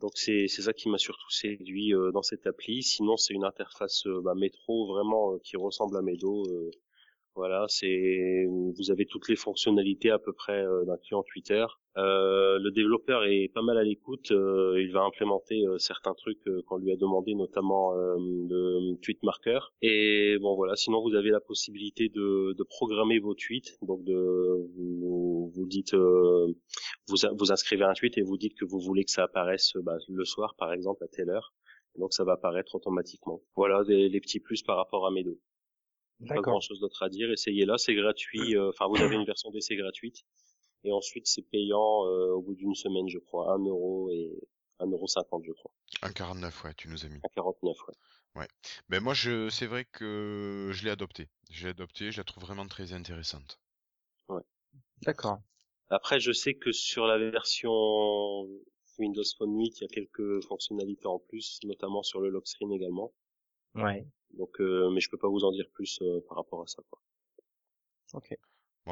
[0.00, 2.82] Donc c'est ça qui m'a surtout séduit euh, dans cette appli.
[2.82, 6.44] Sinon c'est une interface euh, bah, métro vraiment qui ressemble à Medo.
[7.34, 11.66] voilà, c'est vous avez toutes les fonctionnalités à peu près d'un client Twitter.
[11.98, 14.30] Euh, le développeur est pas mal à l'écoute.
[14.30, 19.58] Euh, il va implémenter euh, certains trucs qu'on lui a demandé, notamment le tweet marker.
[19.82, 20.76] Et bon voilà.
[20.76, 23.76] Sinon, vous avez la possibilité de, de programmer vos tweets.
[23.82, 28.78] Donc, de vous, vous dites, vous vous inscrivez un tweet et vous dites que vous
[28.78, 31.52] voulez que ça apparaisse bah, le soir, par exemple, à telle heure.
[31.96, 33.40] Donc, ça va apparaître automatiquement.
[33.56, 35.36] Voilà les, les petits plus par rapport à Medo.
[36.28, 37.30] Pas grand chose d'autre à dire.
[37.30, 38.56] Essayez-là, c'est gratuit.
[38.58, 40.24] Enfin, vous avez une version d'essai gratuite.
[40.84, 44.32] Et ensuite, c'est payant euh, au bout d'une semaine, je crois, 1 euro et
[44.80, 45.72] 1,50 euro, je crois.
[46.02, 47.18] 1,49, ouais, tu nous as mis.
[47.18, 47.94] 1,49, ouais.
[48.36, 48.48] Ouais.
[48.88, 51.28] Ben moi, je, c'est vrai que je l'ai adopté.
[51.50, 53.58] Je l'ai adopté, je la trouve vraiment très intéressante.
[54.28, 54.42] Ouais.
[55.02, 55.38] D'accord.
[55.90, 57.72] Après, je sais que sur la version
[58.98, 62.72] Windows Phone 8, il y a quelques fonctionnalités en plus, notamment sur le lock screen
[62.72, 63.12] également.
[63.74, 64.06] Ouais.
[64.34, 66.82] Donc, euh, mais je peux pas vous en dire plus euh, par rapport à ça.
[66.90, 67.00] Quoi.
[68.14, 68.34] Ok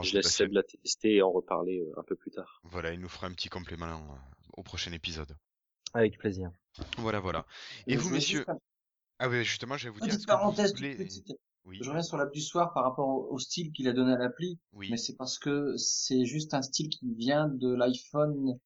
[0.03, 2.61] je laisse Seb la tester et en reparler euh, un peu plus tard.
[2.65, 4.17] Voilà, il nous fera un petit complément euh,
[4.57, 5.37] au prochain épisode.
[5.95, 6.51] Avec plaisir.
[6.99, 7.47] Voilà, voilà.
[7.87, 8.45] Et, vous, messieurs
[9.19, 10.09] Ah oui, justement, je vais vous dire.
[10.09, 14.13] Petite parenthèse, Je reviens sur l'app du soir par rapport au style qu'il a donné
[14.13, 14.59] à l'appli.
[14.73, 14.89] Oui.
[14.91, 18.59] Mais c'est parce que c'est juste un style qui vient de l'iPhone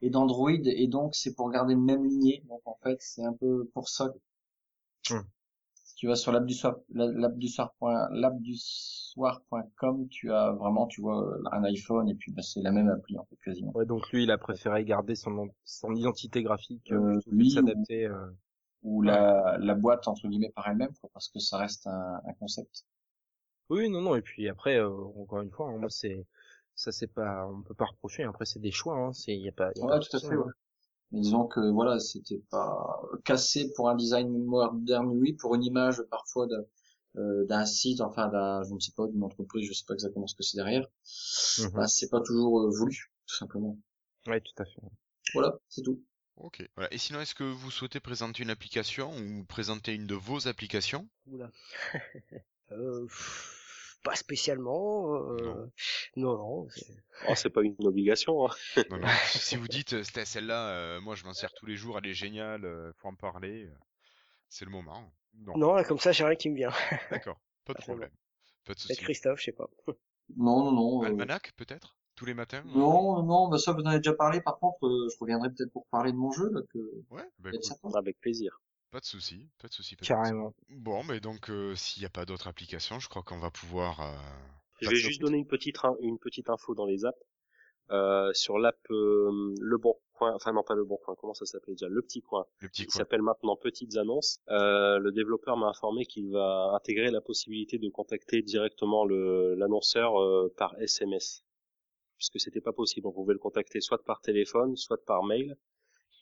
[0.00, 2.42] et d'Android et donc c'est pour garder le même lignée.
[2.48, 4.12] Donc en fait, c'est un peu pour ça.
[5.10, 5.24] Hum
[5.98, 7.74] tu vas sur l'app du soir, l'app du soir,
[8.12, 12.62] l'app du soir.com, tu as vraiment, tu vois, euh, un iPhone et puis bah, c'est
[12.62, 13.72] la même appli en fait quasiment.
[13.74, 18.08] Ouais, donc lui, il a préféré garder son son identité graphique euh, euh lui s'adapter.
[18.08, 18.30] Ou, euh...
[18.84, 22.32] ou la la boîte entre guillemets par elle-même, quoi, parce que ça reste un, un
[22.38, 22.84] concept.
[23.68, 24.14] Oui, non, non.
[24.14, 24.88] Et puis après, euh,
[25.20, 26.24] encore une fois, hein, moi c'est
[26.76, 28.22] ça c'est pas, on peut pas reprocher.
[28.22, 29.12] Après c'est des choix, hein.
[29.12, 29.72] C'est y a pas.
[29.74, 30.36] Y a ouais, tout à fait.
[30.36, 30.52] Ouais.
[31.10, 36.02] Mais disons que voilà, c'était pas cassé pour un design moderne, oui, pour une image
[36.10, 36.46] parfois
[37.16, 40.26] euh, d'un site, enfin d'un, je ne sais pas, d'une entreprise, je sais pas exactement
[40.26, 40.86] ce que c'est derrière.
[41.72, 43.78] Bah, c'est pas toujours euh, voulu, tout simplement.
[44.26, 44.82] Oui, tout à fait.
[45.32, 46.02] Voilà, c'est tout.
[46.36, 46.68] Ok.
[46.76, 46.92] Voilà.
[46.92, 51.08] Et sinon, est-ce que vous souhaitez présenter une application ou présenter une de vos applications?
[51.26, 51.50] Oula.
[52.72, 53.06] euh,
[54.02, 55.14] pas spécialement.
[55.14, 55.70] Euh...
[56.16, 56.68] Non, non.
[57.28, 58.46] Oh, c'est pas une obligation.
[58.46, 58.54] Hein.
[58.90, 59.06] non, non.
[59.26, 62.06] si vous dites euh, c'était celle-là, euh, moi je m'en sers tous les jours, elle
[62.06, 63.64] est géniale, euh, faut en parler.
[63.64, 63.74] Euh,
[64.48, 65.12] c'est le moment.
[65.34, 66.70] Non, non là, comme ça, j'ai rien qui me vient.
[67.10, 68.10] D'accord, pas de problème.
[68.64, 68.96] Pas de souci.
[68.96, 69.68] Christophe, je sais pas.
[70.36, 71.02] Non, non, non.
[71.02, 71.96] Almanac peut-être?
[72.14, 74.40] Tous les matins Non, non, bah ça vous en avez déjà parlé.
[74.40, 76.78] Par contre, je reviendrai peut-être pour parler de mon jeu là que.
[77.10, 77.50] Ouais, bah,
[77.94, 78.60] avec plaisir.
[78.90, 79.96] Pas de souci, pas de souci.
[79.96, 80.54] Carrément.
[80.70, 84.00] Bon, mais donc euh, s'il n'y a pas d'autres applications, je crois qu'on va pouvoir.
[84.00, 84.14] Euh...
[84.80, 87.18] Je vais juste donner une petite une petite info dans les apps
[87.90, 90.32] euh, sur l'app euh, Le Bon Coin.
[90.34, 91.14] Enfin non, pas Le Bon Coin.
[91.18, 91.88] Comment ça s'appelle déjà?
[91.88, 92.46] Le Petit Coin.
[92.60, 92.92] Le Petit Coin.
[92.94, 94.40] Il s'appelle maintenant Petites Annonces.
[94.48, 100.14] Euh, le développeur m'a informé qu'il va intégrer la possibilité de contacter directement le l'annonceur
[100.56, 101.44] par SMS
[102.16, 103.06] puisque c'était pas possible.
[103.06, 105.56] On pouvait le contacter soit par téléphone, soit par mail.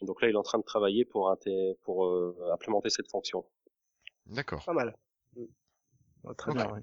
[0.02, 1.34] Donc là, il est en train de travailler pour,
[1.82, 3.44] pour euh, implémenter cette fonction.
[4.26, 4.64] D'accord.
[4.64, 4.94] Pas mal.
[6.36, 6.82] très bien, ouais.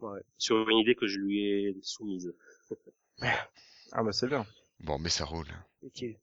[0.00, 0.20] ouais.
[0.38, 2.34] Sur une idée que je lui ai soumise.
[3.92, 4.46] ah bah c'est bien.
[4.80, 5.48] Bon, mais ça roule.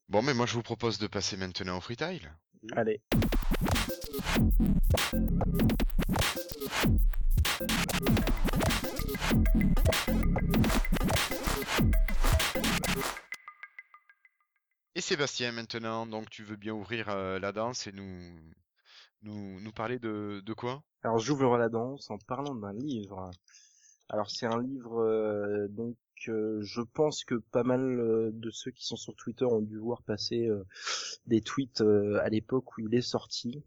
[0.10, 2.32] Bon, mais moi je vous propose de passer maintenant au freetile.
[2.72, 3.02] Allez.
[14.98, 18.34] Et Sébastien, maintenant, donc tu veux bien ouvrir euh, la danse et nous,
[19.22, 20.82] nous, nous parler de, de quoi?
[21.04, 23.30] Alors j'ouvre la danse en parlant d'un livre.
[24.10, 25.98] Alors c'est un livre euh, donc
[26.30, 30.02] euh, je pense que pas mal de ceux qui sont sur Twitter ont dû voir
[30.02, 30.50] passer
[31.28, 33.64] des tweets à l'époque où il est sorti.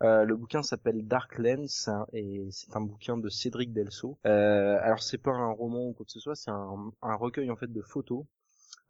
[0.00, 4.18] le bouquin s'appelle Dark Lens et c'est un bouquin de Cédric Delso.
[4.24, 7.72] alors c'est pas un roman ou quoi que ce soit, c'est un recueil en fait
[7.72, 8.24] de photos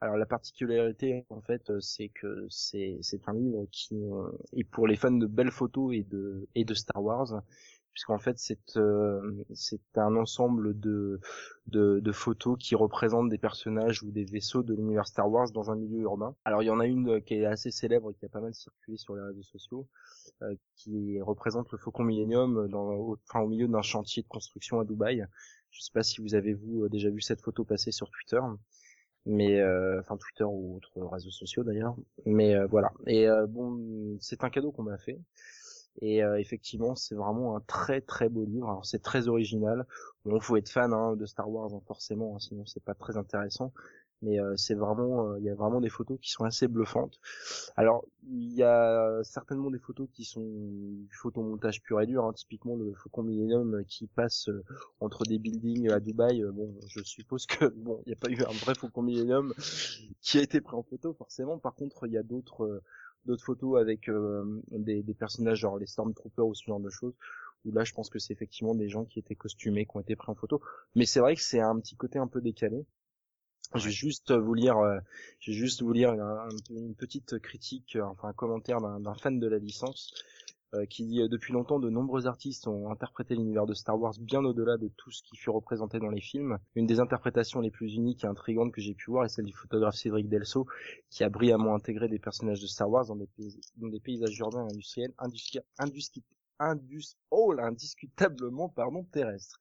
[0.00, 4.86] alors la particularité en fait, euh, c'est que c'est un livre qui euh, est pour
[4.86, 7.42] les fans de belles photos et de et de Star Wars,
[7.92, 11.18] puisqu'en fait c'est euh, c'est un ensemble de,
[11.68, 15.70] de de photos qui représentent des personnages ou des vaisseaux de l'univers Star Wars dans
[15.70, 16.36] un milieu urbain.
[16.44, 18.54] Alors il y en a une qui est assez célèbre et qui a pas mal
[18.54, 19.88] circulé sur les réseaux sociaux,
[20.74, 24.84] qui représente le Faucon Millennium dans au, enfin au milieu d'un chantier de construction à
[24.84, 25.26] Dubaï.
[25.70, 28.40] Je sais pas si vous avez vous déjà vu cette photo passer sur Twitter.
[29.26, 29.62] Mais
[29.98, 31.96] enfin Twitter ou autres réseaux sociaux d'ailleurs.
[32.24, 32.92] Mais voilà.
[33.06, 35.18] Et bon, c'est un cadeau qu'on m'a fait.
[36.02, 38.68] Et effectivement, c'est vraiment un très très beau livre.
[38.68, 39.86] Alors c'est très original.
[40.24, 43.16] Bon, faut être fan hein, de Star Wars hein, forcément, hein, sinon c'est pas très
[43.16, 43.72] intéressant
[44.26, 47.20] mais euh, c'est vraiment euh, il y a vraiment des photos qui sont assez bluffantes.
[47.76, 52.32] Alors il y a certainement des photos qui sont du photomontage pur et dur, hein.
[52.32, 54.64] typiquement le Faucon Millennium qui passe euh,
[55.00, 56.42] entre des buildings à Dubaï.
[56.52, 59.54] bon, je suppose que bon, il n'y a pas eu un vrai Faucon Millennium
[60.20, 61.58] qui a été pris en photo forcément.
[61.58, 62.82] Par contre, il y a d'autres
[63.26, 64.08] d'autres photos avec
[64.70, 67.14] des, des personnages genre les Stormtroopers ou ce genre de choses
[67.64, 70.14] où là je pense que c'est effectivement des gens qui étaient costumés qui ont été
[70.14, 70.60] pris en photo
[70.94, 72.86] mais c'est vrai que c'est un petit côté un peu décalé
[73.74, 74.98] je vais juste vous lire, euh,
[75.40, 76.14] je vais juste vous lire
[76.70, 80.12] une petite critique, euh, enfin un commentaire d'un fan de la licence
[80.74, 84.44] euh, qui dit depuis longtemps de nombreux artistes ont interprété l'univers de Star Wars bien
[84.44, 86.58] au-delà de tout ce qui fut représenté dans les films.
[86.74, 89.52] Une des interprétations les plus uniques et intrigantes que j'ai pu voir est celle du
[89.54, 90.66] photographe Cédric Delso
[91.10, 93.28] qui a brillamment intégré des personnages de Star Wars dans des,
[93.76, 95.12] dans des paysages urbains industriels,
[95.78, 96.22] industri
[96.58, 99.58] indus oh, indiscutablement pardon, terrestre.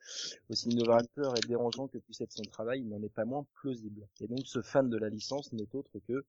[0.49, 4.07] Aussi innovateur et dérangeant que puisse être son travail, il n'en est pas moins plausible.
[4.21, 6.25] Et donc ce fan de la licence n'est autre que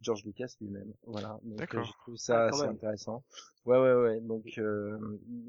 [0.00, 0.92] George Lucas lui-même.
[1.06, 1.40] Voilà.
[1.42, 3.24] Donc euh, je trouve ça ah, assez intéressant.
[3.64, 4.20] Ouais ouais ouais.
[4.20, 4.96] Donc euh,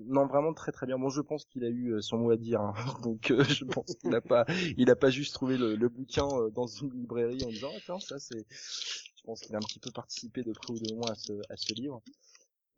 [0.07, 0.97] non vraiment très très bien.
[0.97, 2.61] Bon je pense qu'il a eu euh, son mot à dire.
[2.61, 2.73] Hein.
[3.03, 4.45] Donc je pense qu'il a pas
[4.77, 8.19] il a pas juste trouvé le, le bouquin dans une librairie en disant attends ça
[8.19, 8.45] c'est.
[8.49, 11.33] Je pense qu'il a un petit peu participé de près ou de loin à ce
[11.49, 12.01] à ce livre.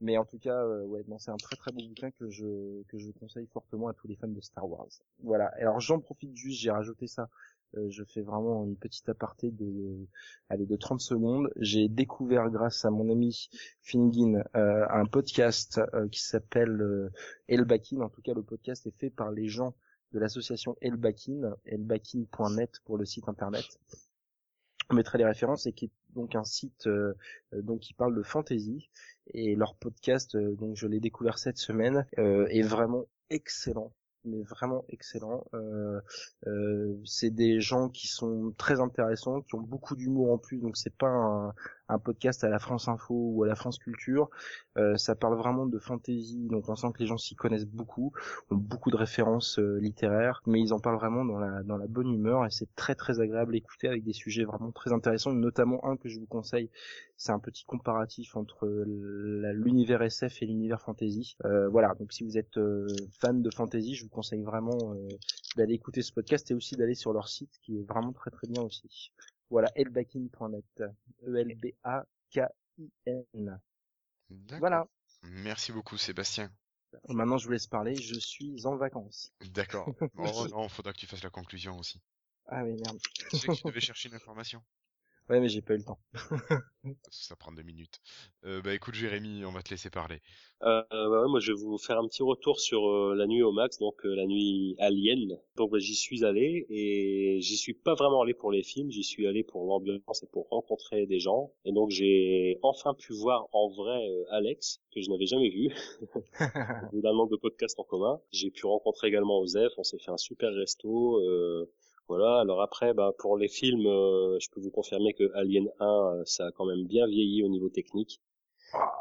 [0.02, 2.98] Mais en tout cas, euh, ouais, c'est un très très beau bouquin que je que
[2.98, 4.90] je conseille fortement à tous les fans de Star Wars.
[5.19, 5.45] Voilà.
[5.60, 7.30] Alors j'en profite juste, j'ai rajouté ça.
[7.78, 10.07] Euh, je fais vraiment une petite aparté de,
[10.49, 11.52] allez, de 30 secondes.
[11.56, 13.49] J'ai découvert grâce à mon ami
[13.82, 15.80] Fingin euh, un podcast
[16.11, 17.11] qui s'appelle
[17.48, 18.02] Elbakin.
[18.02, 19.76] En tout cas, le podcast est fait par les gens
[20.14, 23.80] de l'association Elbakin, elbakin.net pour le site internet.
[24.90, 26.88] On mettra les références et qui est donc un site
[27.54, 28.90] donc qui parle de fantasy
[29.34, 33.92] et leur podcast, euh, donc je l'ai découvert cette semaine, euh, est vraiment excellent
[34.26, 35.44] mais vraiment excellent.
[35.54, 36.00] Euh,
[36.48, 40.78] euh, c'est des gens qui sont très intéressants, qui ont beaucoup d'humour en plus, donc
[40.78, 41.54] c'est pas un,
[41.91, 44.30] un podcast à la France Info ou à la France Culture.
[44.77, 48.13] Euh, ça parle vraiment de fantasy, donc on sent que les gens s'y connaissent beaucoup,
[48.49, 52.45] ont beaucoup de références euh, littéraires, mais ils en parlent vraiment dans la, bonne humeur
[52.45, 55.97] et c'est très très agréable à écouter avec des sujets vraiment très intéressants, notamment un
[55.97, 56.69] que je vous conseille,
[57.18, 61.35] c'est un petit comparatif entre l'univers SF et l'univers fantasy.
[61.43, 62.59] Euh, voilà, donc si vous êtes
[63.19, 64.95] fan de fantasy, je vous conseille vraiment
[65.57, 68.47] d'aller écouter ce podcast et aussi d'aller sur leur site qui est vraiment très très
[68.47, 69.11] bien aussi.
[69.52, 70.84] Voilà, elbakin.net.
[71.28, 71.61] E-L-B-A-K-I-N.
[74.57, 74.88] Voilà.
[75.23, 76.49] Merci beaucoup, Sébastien.
[77.10, 77.94] Maintenant, je vous laisse parler.
[77.95, 79.34] Je suis en vacances.
[79.53, 79.90] D'accord.
[80.18, 82.02] oh non, faudra que tu fasses la conclusion aussi.
[82.48, 82.98] Ah oui, merde.
[83.30, 84.64] Tu sais que tu devais chercher une information.
[85.30, 85.99] Ouais, mais j'ai pas eu le temps.
[87.10, 88.02] ça prend deux minutes.
[88.45, 90.19] Euh, bah écoute Jérémy, on va te laisser parler.
[90.64, 93.52] Euh, bah moi je vais vous faire un petit retour sur euh, la nuit au
[93.52, 95.38] max, donc euh, la nuit Alien.
[95.56, 99.03] Donc bah, j'y suis allé et j'y suis pas vraiment allé pour les films, j'y
[99.03, 101.52] suis allé pour l'ambiance et pour rencontrer des gens.
[101.65, 105.73] Et donc j'ai enfin pu voir en vrai Alex que je n'avais jamais vu.
[106.91, 109.72] Au bout d'un manque de podcast en commun, j'ai pu rencontrer également Osef.
[109.77, 111.19] On s'est fait un super resto.
[112.12, 112.42] Voilà.
[112.42, 115.86] Alors après, bah, pour les films, euh, je peux vous confirmer que Alien 1,
[116.20, 118.20] euh, ça a quand même bien vieilli au niveau technique.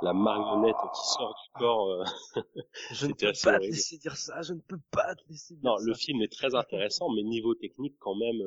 [0.03, 1.91] La marionnette qui sort du corps.
[1.91, 2.05] Euh,
[2.93, 4.43] je ne peux pas te laisser dire ça.
[4.43, 5.83] Je ne peux pas te laisser dire non, ça.
[5.83, 8.41] Non, le film est très intéressant, mais niveau technique quand même,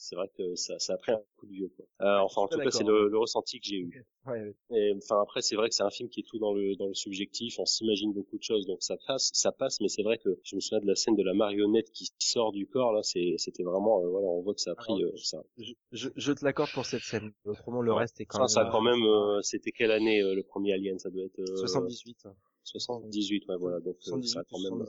[0.00, 1.70] c'est vrai que ça, ça a pris un coup de vieux.
[1.76, 1.84] Quoi.
[2.00, 4.06] Euh, enfin, en tout cas, c'est le, le, ressenti que j'ai eu.
[4.26, 6.74] Ouais, Et enfin, après, c'est vrai que c'est un film qui est tout dans le
[6.76, 7.58] dans le subjectif.
[7.58, 9.80] On s'imagine beaucoup de choses, donc ça passe, ça passe.
[9.80, 12.52] Mais c'est vrai que je me souviens de la scène de la marionnette qui sort
[12.52, 12.92] du corps.
[12.92, 15.02] Là, c'était vraiment, euh, voilà, on voit que ça a pris.
[15.02, 15.42] euh, ça.
[15.58, 17.32] Je, je, je te l'accorde pour cette scène.
[17.44, 18.68] Autrement, le reste est quand ça, même.
[18.68, 21.44] Ça, quand même, euh, c'était quelle année le premier Alien Ça doit être.
[21.58, 22.26] 78.
[22.64, 23.80] 78, ouais, voilà.
[23.80, 24.84] Donc ça quand même.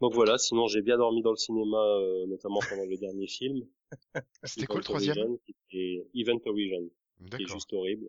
[0.00, 3.66] Donc voilà, sinon j'ai bien dormi dans le cinéma, euh, notamment pendant le dernier film.
[4.44, 5.36] C'était quoi le troisième?
[5.46, 6.88] C'était Event Horizon,
[7.36, 8.08] qui est juste horrible.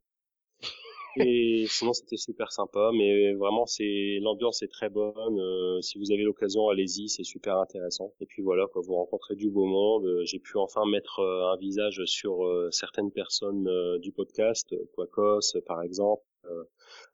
[1.17, 5.37] Et sinon c'était super sympa, mais vraiment c'est l'ambiance est très bonne.
[5.41, 8.13] Euh, si vous avez l'occasion, allez-y, c'est super intéressant.
[8.21, 10.05] Et puis voilà, quoi, vous rencontrez du beau monde.
[10.05, 13.67] Euh, j'ai pu enfin mettre un visage sur certaines personnes
[13.99, 16.23] du podcast, Quacos par exemple,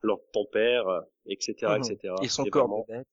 [0.01, 0.85] leur ton père,
[1.25, 2.13] etc., etc.
[2.21, 3.07] Et son corps de bête.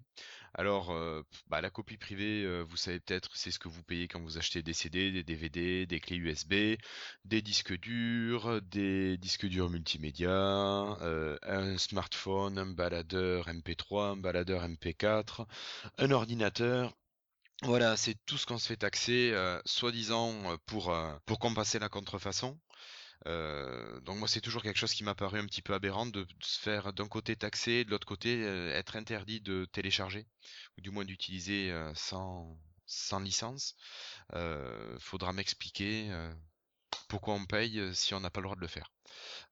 [0.54, 4.06] Alors, euh, bah, la copie privée, euh, vous savez peut-être, c'est ce que vous payez
[4.06, 6.76] quand vous achetez des CD, des DVD, des clés USB,
[7.24, 14.68] des disques durs, des disques durs multimédia, euh, un smartphone, un baladeur MP3, un baladeur
[14.68, 15.46] MP4,
[15.98, 16.92] un ordinateur.
[17.62, 19.32] Voilà, c'est tout ce qu'on se fait taxer,
[19.64, 20.92] soi-disant pour,
[21.26, 22.58] pour compenser la contrefaçon.
[23.26, 26.26] Euh, donc moi c'est toujours quelque chose qui m'a paru un petit peu aberrant de,
[26.40, 30.26] se faire d'un côté taxer, de l'autre côté euh, être interdit de télécharger,
[30.76, 33.76] ou du moins d'utiliser euh, sans, sans licence.
[34.98, 36.10] Faudra m'expliquer
[37.12, 38.90] pourquoi on paye si on n'a pas le droit de le faire.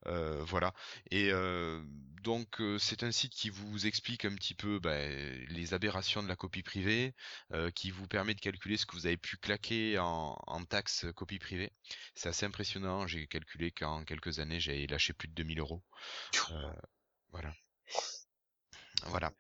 [0.07, 0.73] Euh, voilà.
[1.11, 1.83] Et euh,
[2.23, 6.29] donc euh, c'est un site qui vous explique un petit peu bah, les aberrations de
[6.29, 7.15] la copie privée,
[7.75, 11.39] qui vous permet de calculer ce que vous avez pu claquer en, en taxes copie
[11.39, 11.73] privée.
[12.15, 13.07] C'est assez impressionnant.
[13.07, 15.83] J'ai calculé qu'en quelques années j'ai lâché plus de 2000 euros.
[17.33, 17.55] Voilà.
[19.07, 19.33] Voilà.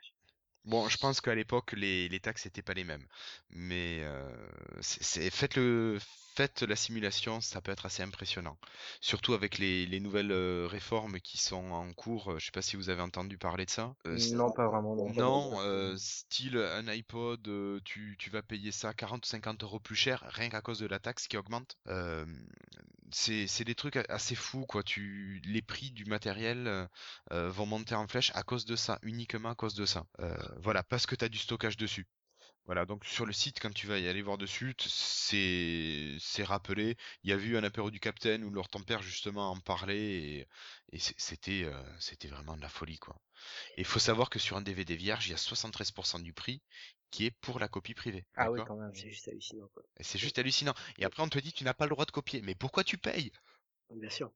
[0.64, 3.06] Bon, je pense qu'à l'époque les, les taxes n'étaient pas les mêmes,
[3.50, 4.04] mais
[4.80, 5.98] c'est, c'est- faites le,
[6.34, 8.58] faites la simulation, ça peut être assez impressionnant.
[9.00, 12.32] Surtout avec les, les nouvelles euh, réformes qui sont en cours.
[12.32, 13.94] euh, Je sais pas si vous avez entendu parler de ça.
[14.06, 14.96] Euh, Non, pas vraiment.
[14.96, 15.12] Non.
[15.12, 17.42] non, euh, style un iPod,
[17.84, 20.86] tu, tu vas payer ça 40 ou 50 euros plus cher, rien qu'à cause de
[20.86, 21.76] la taxe qui augmente.
[23.12, 24.82] C'est, des trucs assez fous, quoi.
[24.82, 26.88] Tu, les prix du matériel
[27.30, 30.06] vont monter en flèche à cause de ça, uniquement à cause de ça.
[30.58, 32.06] Voilà, parce que tu as du stockage dessus.
[32.66, 36.96] Voilà, donc sur le site, quand tu vas y aller voir dessus, c'est c'est rappelé.
[37.24, 39.98] Il y a vu un apéro du Capitaine où leur ton père justement en parlait
[39.98, 40.48] et,
[40.92, 43.16] et c'est- c'était euh, c'était vraiment de la folie, quoi.
[43.76, 46.62] Et il faut savoir que sur un DVD vierge, il y a 73% du prix
[47.10, 48.26] qui est pour la copie privée.
[48.36, 48.92] Ah oui, quand même.
[48.92, 49.84] C'est juste hallucinant, quoi.
[49.98, 50.74] Et c'est juste hallucinant.
[50.98, 52.42] Et après, on te dit, tu n'as pas le droit de copier.
[52.42, 53.30] Mais pourquoi tu payes?
[53.90, 54.32] Bien sûr.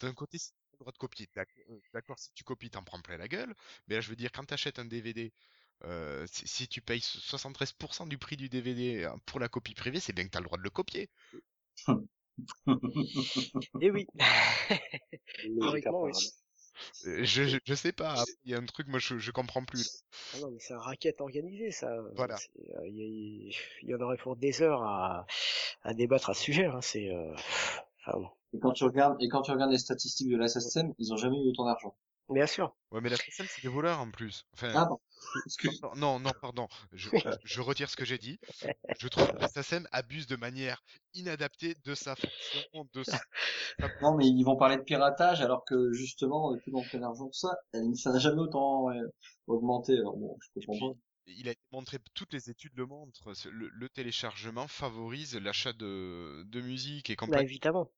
[0.00, 2.82] D'un côté, si tu as le droit de copier, euh, d'accord, si tu copies, t'en
[2.82, 3.54] prends plein la gueule.
[3.86, 5.32] Mais là, je veux dire, quand tu achètes un DVD,
[5.84, 10.00] euh, si, si tu payes 73% du prix du DVD euh, pour la copie privée,
[10.00, 11.10] c'est bien que tu as le droit de le copier.
[13.80, 14.06] Et oui.
[15.44, 16.12] Logique, Théoriquement, oui.
[17.06, 19.64] Euh, Je, je, je sais pas, il y a un truc, moi, je, je comprends
[19.64, 19.84] plus.
[19.84, 20.00] là.
[20.34, 21.88] Ah non, mais c'est un racket organisé, ça.
[22.16, 22.36] Voilà.
[22.58, 23.52] Euh, Il
[23.82, 25.26] y, en aurait pour des heures à,
[25.82, 26.66] à débattre à ce sujet.
[26.66, 26.80] Hein.
[26.80, 27.34] C'est, euh...
[28.00, 28.28] enfin, bon.
[28.54, 31.16] Et quand tu regardes, et quand tu regardes les statistiques de la SSM, ils ont
[31.16, 31.94] jamais eu autant d'argent.
[32.28, 32.74] Bien sûr.
[32.90, 34.46] Ouais, mais la c'est des voleurs en plus.
[34.54, 34.98] Enfin, Ah bon.
[35.46, 35.84] Excuse.
[35.94, 36.68] non, non, pardon.
[36.92, 37.10] Je,
[37.44, 38.38] je retire ce que j'ai dit.
[38.98, 40.82] Je trouve que la SACEM abuse de manière
[41.14, 43.20] inadaptée de sa fonction, de sa...
[44.00, 46.98] Non, mais ils vont parler de piratage alors que justement, euh, tout le monde fait
[46.98, 47.56] l'argent de ça.
[47.94, 49.08] Ça n'a jamais autant euh,
[49.46, 49.96] augmenté.
[49.98, 53.32] Alors bon, je Et comprends puis, il a été montré, toutes les études le montrent,
[53.50, 57.42] le, le téléchargement favorise l'achat de, de musique et Bah, compagnie.
[57.42, 57.90] évidemment.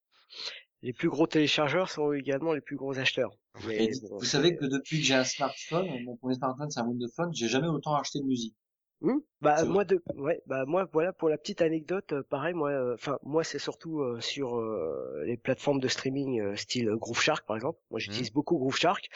[0.85, 3.31] Les plus gros téléchargeurs sont également les plus gros acheteurs.
[3.67, 6.85] Mais bon, vous savez que depuis que j'ai un smartphone, mon premier smartphone c'est un
[6.85, 8.55] Windows Phone, j'ai jamais autant acheté de musique.
[9.01, 12.53] Hmm bah C'est moi de ouais bah moi voilà pour la petite anecdote euh, pareil
[12.53, 17.19] moi enfin moi c'est surtout euh, sur euh, les plateformes de streaming euh, style Groove
[17.19, 17.79] Shark par exemple.
[17.89, 19.09] Moi j'utilise beaucoup Groove Shark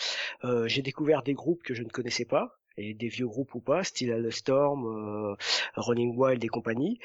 [0.44, 3.62] Euh, j'ai découvert des groupes que je ne connaissais pas et des vieux groupes ou
[3.62, 5.36] pas style Storm euh,
[5.76, 7.00] Running Wild et compagnie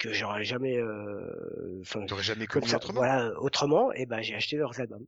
[0.00, 3.00] que j'aurais jamais euh, enfin T'aurais jamais connu ça autrement.
[3.00, 5.06] voilà autrement et ben j'ai acheté leurs albums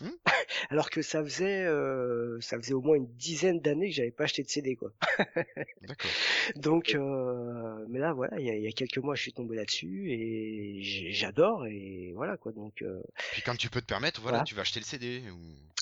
[0.00, 0.10] Hmm.
[0.70, 4.24] alors que ça faisait euh, ça faisait au moins une dizaine d'années que j'avais pas
[4.24, 4.92] acheté de CD quoi
[5.82, 6.10] D'accord.
[6.54, 9.56] donc, euh, mais là, voilà, il y a, y a quelques mois, je suis tombé
[9.56, 10.78] là-dessus et
[11.12, 12.52] j'adore et voilà quoi.
[12.52, 13.00] Donc, euh,
[13.32, 14.44] Puis quand tu peux te permettre, voilà, Voilà.
[14.44, 15.22] tu vas acheter le CD.
[15.30, 15.38] Ou...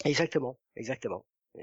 [0.09, 1.27] exactement, exactement.
[1.59, 1.63] Euh,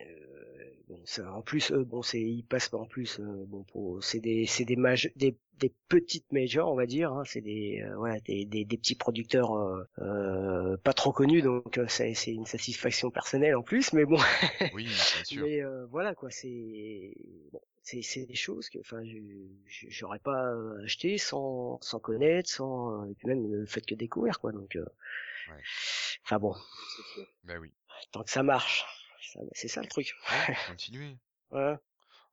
[0.88, 4.20] bon, ça, en plus, euh, bon, c'est, ils passent en plus, euh, bon, pour, c'est
[4.20, 7.12] des, c'est des maj- des, des petites majors, on va dire.
[7.14, 11.42] Hein, c'est des, euh, voilà, des, des, des petits producteurs euh, euh, pas trop connus,
[11.42, 13.94] donc euh, c'est, c'est une satisfaction personnelle en plus.
[13.94, 14.18] Mais bon,
[14.72, 15.42] Oui, bien sûr.
[15.44, 17.14] Mais euh, voilà quoi, c'est
[17.52, 19.02] bon, c'est c'est des choses que enfin
[19.90, 20.54] j'aurais pas
[20.84, 24.52] acheté sans sans connaître, sans et puis même le fait que découvrir quoi.
[24.52, 24.86] Donc euh,
[25.50, 25.64] Ouais.
[26.26, 26.56] enfin bon,
[27.44, 27.74] Ben oui.
[28.12, 28.86] tant que ça marche,
[29.34, 30.14] ça- c'est ça le truc.
[30.30, 31.18] Ouais, continuez.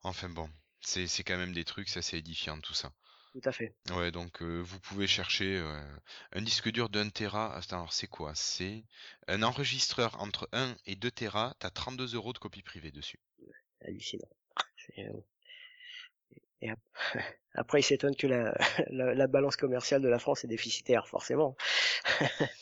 [0.02, 0.50] Enfin bon,
[0.82, 2.92] c'est c'est quand même des trucs, ça c'est édifiant tout ça.
[3.32, 3.74] Tout à fait.
[3.90, 5.80] Ouais, donc euh, vous pouvez chercher euh,
[6.32, 7.54] un disque dur d'un téra.
[7.54, 8.34] Attends, alors c'est quoi?
[8.34, 8.84] C'est
[9.28, 11.54] un enregistreur entre 1 et 2 téra.
[11.58, 13.20] T'as 32 euros de copie privée dessus.
[13.82, 14.28] Hallucinant.
[14.98, 15.20] Euh,
[16.62, 16.70] Et
[17.54, 18.54] après, il s'étonne que la,
[18.90, 21.56] la, la balance commerciale de la France est déficitaire, forcément.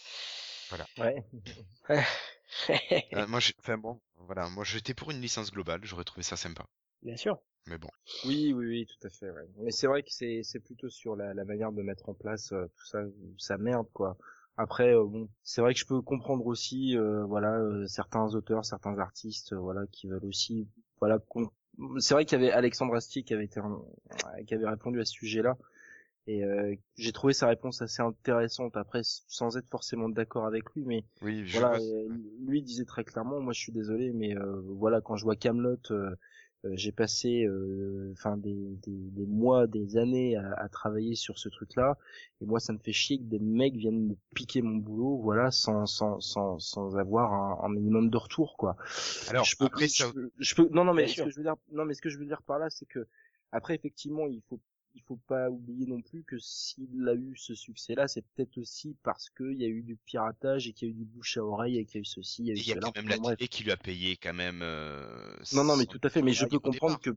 [0.99, 1.25] Ouais.
[3.15, 6.67] Euh, moi, enfin bon, voilà, moi j'étais pour une licence globale, j'aurais trouvé ça sympa.
[7.03, 7.39] Bien sûr.
[7.67, 7.89] Mais bon,
[8.25, 9.31] Oui, oui, oui, tout à fait.
[9.31, 9.47] Ouais.
[9.59, 12.53] Mais c'est vrai que c'est c'est plutôt sur la, la manière de mettre en place
[12.53, 13.03] euh, tout ça,
[13.37, 14.17] ça merde quoi.
[14.57, 18.65] Après, euh, bon, c'est vrai que je peux comprendre aussi, euh, voilà, euh, certains auteurs,
[18.65, 20.67] certains artistes, euh, voilà, qui veulent aussi,
[20.99, 21.49] voilà, qu'on-
[21.99, 23.81] c'est vrai qu'il y avait Alexandre Astier qui avait été, un-
[24.47, 25.57] qui avait répondu à ce sujet-là,
[26.27, 28.77] et euh, j'ai trouvé sa réponse assez intéressante.
[28.77, 32.09] Après, sans être forcément d'accord avec lui, mais oui, voilà, euh,
[32.45, 35.77] lui disait très clairement, moi je suis désolé, mais euh, voilà, quand je vois Camelot,
[36.73, 41.49] j'ai passé, euh, enfin des, des, des mois, des années à, à travailler sur ce
[41.49, 41.97] truc-là,
[42.41, 45.51] et moi ça me fait chier que des mecs viennent me piquer mon boulot, voilà,
[45.51, 48.77] sans sans sans sans avoir un, un minimum de retour, quoi.
[49.29, 51.37] Alors, je peux, après, je, ça- peux- je peux, non non mais ce que je
[51.37, 53.07] veux dire, non mais ce que je veux dire par là, c'est que
[53.53, 54.61] après effectivement il faut
[54.99, 58.97] il faut pas oublier non plus que s'il a eu ce succès-là, c'est peut-être aussi
[59.05, 61.45] parce qu'il y a eu du piratage et qu'il y a eu du bouche à
[61.45, 63.09] oreille et qu'il y a eu ceci, il y a eu y a quand même
[63.09, 63.39] la bref.
[63.39, 64.61] télé qui lui a payé quand même.
[64.63, 66.21] euh, Non, non, mais tout à fait.
[66.21, 67.11] Mais je peux comprendre que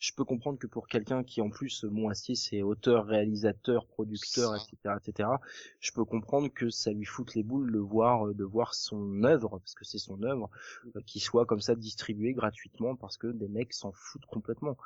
[0.00, 4.56] je peux comprendre que pour quelqu'un qui en plus, mon Astier, c'est auteur, réalisateur, producteur,
[4.56, 5.28] etc., etc.
[5.78, 9.22] Je peux comprendre que ça lui foute les boules de voir, euh, de voir son
[9.24, 10.48] œuvre, parce que c'est son œuvre,
[10.96, 14.78] euh, qui soit comme ça distribuée gratuitement parce que des mecs s'en foutent complètement.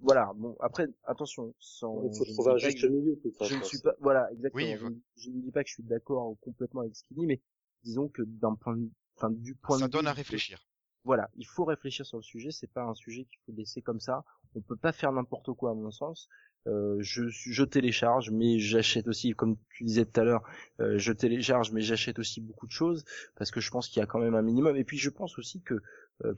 [0.00, 0.32] Voilà.
[0.36, 1.54] Bon, après, attention.
[1.58, 4.30] Sans, Il faut je ne trouver un juste que- milieu, je ne suis pas, voilà,
[4.32, 4.62] exactement.
[4.62, 7.16] Oui, je, ne- je ne dis pas que je suis d'accord complètement avec ce qu'il
[7.16, 7.40] dit, mais
[7.84, 10.60] disons que d'un point de, enfin, du point Ça de donne vue à réfléchir.
[11.04, 12.50] voilà, il faut réfléchir sur le sujet.
[12.50, 14.24] C'est pas un sujet qu'il faut laisser comme ça.
[14.54, 16.28] On peut pas faire n'importe quoi à mon sens.
[16.66, 20.42] Euh, je, je télécharge, mais j'achète aussi, comme tu disais tout à l'heure,
[20.80, 23.04] euh, je télécharge, mais j'achète aussi beaucoup de choses
[23.36, 24.76] parce que je pense qu'il y a quand même un minimum.
[24.76, 25.80] Et puis je pense aussi que euh,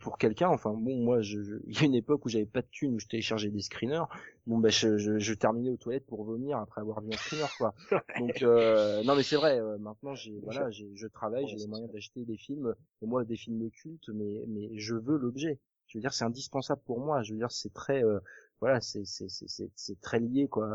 [0.00, 2.62] pour quelqu'un, enfin bon, moi, je, je- il y a une époque où j'avais pas
[2.62, 4.02] de thunes, où je téléchargeais des screeners.
[4.46, 7.46] Bon, ben, je, je, je terminais aux toilettes pour vomir après avoir vu un screener,
[7.56, 7.74] quoi.
[8.16, 9.58] Donc, euh, non, mais c'est vrai.
[9.60, 12.74] euh, maintenant, j'ai, voilà, j'ai, je travaille, j'ai les moyens d'acheter des films.
[13.02, 15.58] Et moi, des films cultes, mais, mais je veux l'objet.
[15.86, 17.22] Je veux dire, c'est indispensable pour moi.
[17.22, 18.20] Je veux dire, c'est très, euh,
[18.60, 20.68] voilà, c'est, c'est, c'est, c'est, c'est très lié, quoi.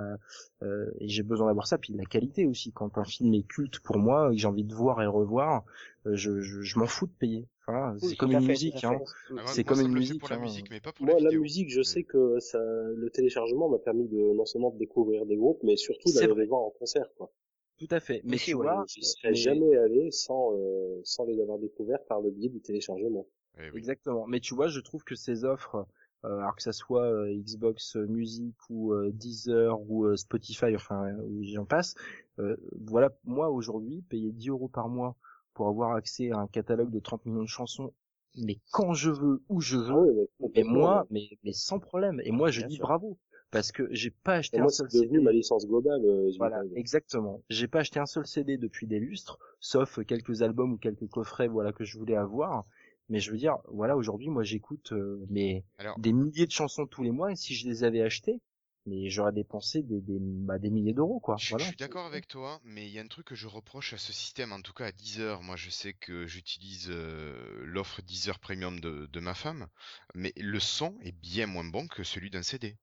[0.64, 1.77] Euh, et j'ai besoin d'avoir ça.
[1.77, 2.72] Puis la qualité aussi.
[2.73, 5.64] Quand un film est culte pour moi, et que j'ai envie de voir et revoir,
[6.06, 7.48] euh, je, je, je m'en fous de payer.
[7.67, 8.99] Oui, c'est comme une fait, musique, hein.
[9.37, 10.39] Ah, C'est comme une musique, pour la hein.
[10.39, 13.69] musique, mais pas pour Moi, la la musique, je Mais- sais que ça, le téléchargement
[13.69, 16.69] m'a permis de non seulement de découvrir des groupes, mais surtout d'aller les voir en
[16.71, 17.07] concert.
[17.17, 17.31] Quoi.
[17.77, 18.21] Tout à fait.
[18.23, 21.57] Mais Aussi, tu ouais, vois, J'y serais mais- jamais allé sans, euh, sans les avoir
[21.59, 23.25] découverts par le biais du téléchargement.
[23.57, 23.77] Eh oui.
[23.79, 24.25] Exactement.
[24.27, 25.85] Mais tu vois, je trouve que ces offres,
[26.23, 31.05] euh, alors que ça soit euh, Xbox Music ou euh, Deezer ou euh, Spotify, enfin,
[31.07, 31.95] euh, où j'en passe,
[32.39, 32.55] euh,
[32.85, 35.15] voilà, moi aujourd'hui, payer 10 euros par mois
[35.56, 37.94] pour avoir accès à un catalogue de 30 millions de chansons,
[38.36, 42.22] mais quand je veux, où je veux, Ah mais moi, mais, mais sans problème.
[42.26, 42.88] Et moi, je Bien dis sûr.
[42.88, 43.18] bravo.
[43.52, 45.22] Parce que j'ai pas acheté Et un moi, seul c'est devenu CD.
[45.22, 46.03] ma licence globale.
[46.03, 47.41] Euh, Voilà, exactement.
[47.49, 51.48] J'ai pas acheté un seul CD depuis des lustres, sauf quelques albums ou quelques coffrets,
[51.48, 52.65] voilà, que je voulais avoir.
[53.10, 56.88] Mais je veux dire, voilà, aujourd'hui, moi, j'écoute euh, mais Alors, des milliers de chansons
[56.88, 58.41] tous les mois, et si je les avais achetées,
[58.86, 61.36] mais j'aurais dépensé des des, bah, des milliers d'euros, quoi.
[61.38, 63.98] Je, suis d'accord avec toi, mais il y a un truc que je reproche à
[63.98, 65.41] ce système, en tout cas à Deezer.
[65.41, 69.68] Moi, je sais que j'utilise euh, l'offre Deezer Premium de, de ma femme,
[70.14, 72.78] mais le son est bien moins bon que celui d'un CD.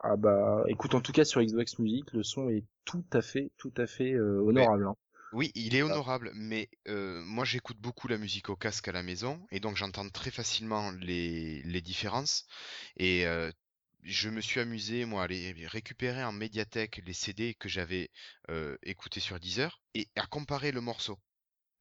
[0.00, 3.50] Ah bah, écoute, en tout cas sur Xbox Music, le son est tout à fait,
[3.56, 4.86] tout à fait euh, honorable.
[4.86, 4.96] hein.
[5.32, 9.02] Oui, il est honorable, mais euh, moi j'écoute beaucoup la musique au casque à la
[9.02, 12.46] maison, et donc j'entends très facilement les, les différences.
[12.96, 13.50] Et euh,
[14.02, 18.10] je me suis amusé, moi, à aller récupérer en médiathèque les CD que j'avais
[18.50, 21.18] euh, écoutés sur Deezer, et à comparer le morceau.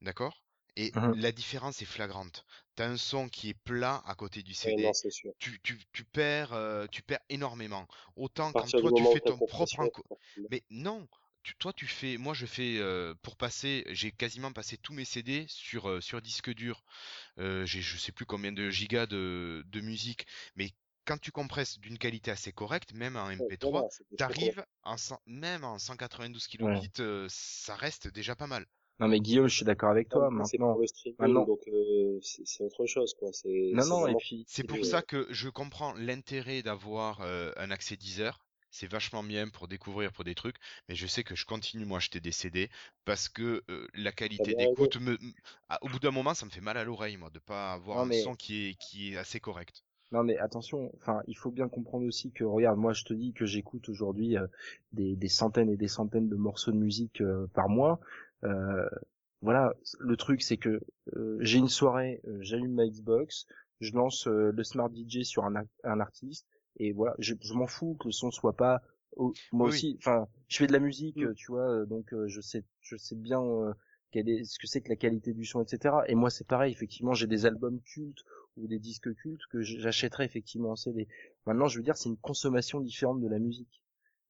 [0.01, 0.43] D'accord?
[0.75, 1.11] Et Mhm.
[1.11, 2.45] la différence est flagrante.
[2.75, 4.83] T'as un son qui est plat à côté du CD.
[4.83, 5.33] non, c'est sûr.
[5.39, 7.87] Tu, tu, tu perds, euh, tu perds énormément.
[8.15, 10.05] Autant quand toi tu fais ton propre enco-
[10.49, 11.07] mais non,
[11.43, 15.05] tu, toi tu fais, moi je fais euh, pour passer, j'ai quasiment passé tous mes
[15.05, 16.83] CD sur euh, sur disque dur.
[17.39, 20.71] Euh, j'ai je sais plus combien de gigas de, de musique, mais
[21.07, 24.35] quand tu compresses d'une qualité assez correcte, même en Ouais, MP3, voilà, c'est des trucs
[24.35, 28.65] t'arrives en cent- même en 192 kilobits, euh, ça reste déjà pas mal.
[28.99, 30.27] Non mais Guillaume, je suis d'accord avec toi.
[30.45, 33.29] C'est Maintenant, pour le streaming, maintenant- donc euh, c'est c'est autre chose, quoi.
[33.31, 36.61] C'est non c'est non, et vraiment- puis C'est pour euh, ça que je comprends l'intérêt
[36.63, 38.43] d'avoir euh, un accès Deezer.
[38.69, 40.57] C'est vachement bien pour découvrir pour des trucs,
[40.89, 42.69] mais je sais que je continue moi à acheter des CD
[43.05, 44.71] parce que euh, la qualité bien raison.
[44.71, 45.17] d'écoute me,
[45.69, 47.97] ah, au bout d'un moment, ça me fait mal à l'oreille moi de pas avoir
[47.97, 49.83] Non, un mais- son qui est qui est assez correct.
[50.11, 53.33] Non mais attention, enfin il faut bien comprendre aussi que regarde, moi je te dis
[53.33, 54.47] que j'écoute aujourd'hui euh,
[54.93, 57.99] des, des centaines et des centaines de morceaux de musique euh, par mois.
[58.45, 58.87] Euh,
[59.41, 60.79] voilà, le truc c'est que
[61.15, 63.47] euh, j'ai une soirée, euh, j'allume ma Xbox,
[63.81, 65.53] je lance euh, le Smart DJ sur un,
[65.83, 66.47] un artiste
[66.77, 68.81] et voilà, je, je m'en fous que le son soit pas
[69.51, 71.33] moi Oui, aussi, enfin je fais de la musique, Mm.
[71.35, 73.73] tu vois, donc euh, je sais je sais bien euh,
[74.11, 75.95] quel est ce que c'est que la qualité du son, etc.
[76.07, 78.23] Et moi c'est pareil, effectivement j'ai des albums cultes
[78.57, 81.07] ou des disques cultes que j'achèterais effectivement en CD.
[81.45, 83.81] Maintenant je veux dire c'est une consommation différente de la musique.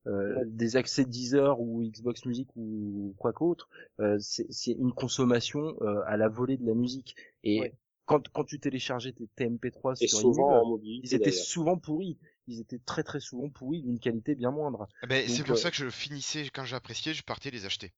[0.07, 3.67] Euh, des accès Deezer ou Xbox Music ou quoi qu'autre,
[3.99, 7.17] euh, c'est une consommation euh, à la volée de la musique.
[7.43, 7.73] Et
[8.05, 12.17] quand, quand tu téléchargeais tes, MP3 sur souvent ils étaient souvent pourris.
[12.47, 14.87] Ils étaient très très souvent pourris d'une qualité bien moindre.
[15.01, 17.91] Ah ben, c'est pour ça que je finissais quand j'appréciais, je partais les acheter.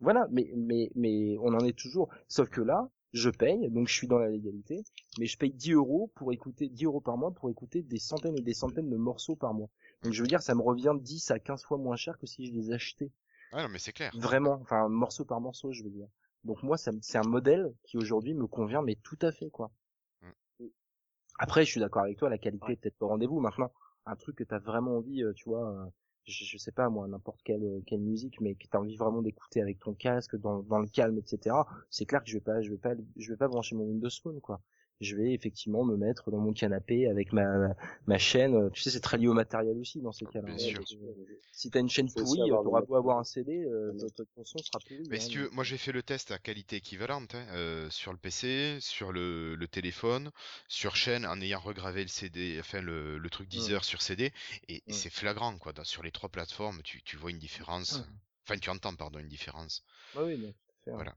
[0.00, 2.08] Voilà, mais mais mais on en est toujours.
[2.26, 4.84] Sauf que là, je paye, donc je suis dans la légalité,
[5.18, 8.38] mais je paye 10 euros pour écouter 10 euros par mois pour écouter des centaines
[8.38, 9.68] et des centaines de morceaux par mois.
[10.02, 12.46] Donc je veux dire, ça me revient 10 à 15 fois moins cher que si
[12.46, 13.10] je les achetais.
[13.52, 14.12] Ouais, non, mais c'est clair.
[14.16, 16.08] Vraiment, enfin morceau par morceau, je veux dire.
[16.44, 19.70] Donc moi, c'est un modèle qui aujourd'hui me convient, mais tout à fait quoi.
[20.22, 20.66] Mm.
[21.38, 23.40] Après, je suis d'accord avec toi, la qualité est peut-être pas au rendez-vous.
[23.40, 23.72] Maintenant,
[24.06, 25.86] un truc que t'as vraiment envie, euh, tu vois, euh,
[26.26, 29.60] je, sais pas moi, n'importe quelle euh, quelle musique, mais que t'as envie vraiment d'écouter
[29.60, 31.56] avec ton casque, dans, dans le calme, etc.
[31.90, 34.10] C'est clair que je vais pas, je vais pas, je vais pas brancher mon Windows
[34.22, 34.60] Phone, quoi
[35.00, 37.74] je vais effectivement me mettre dans mon canapé avec ma,
[38.06, 38.70] ma chaîne.
[38.72, 40.46] Tu sais, c'est très lié au matériel aussi dans ces cas-là.
[40.46, 40.80] Bien sûr.
[41.52, 45.02] Si t'as une chaîne pourrie, t'auras beau avoir un CD, euh, ton son sera pourri.
[45.10, 48.78] Mais hein, moi j'ai fait le test à qualité équivalente hein, euh, sur le PC,
[48.80, 50.30] sur le, le, téléphone,
[50.68, 54.32] sur chaîne en ayant regravé le CD, enfin le, le truc 10 heures sur CD,
[54.68, 55.72] et, c'est flagrant quoi.
[55.84, 58.02] sur les trois plateformes, tu, tu vois une différence.
[58.44, 59.84] Enfin, tu entends pardon une différence.
[60.16, 60.52] Oui,
[60.86, 61.14] mais voilà.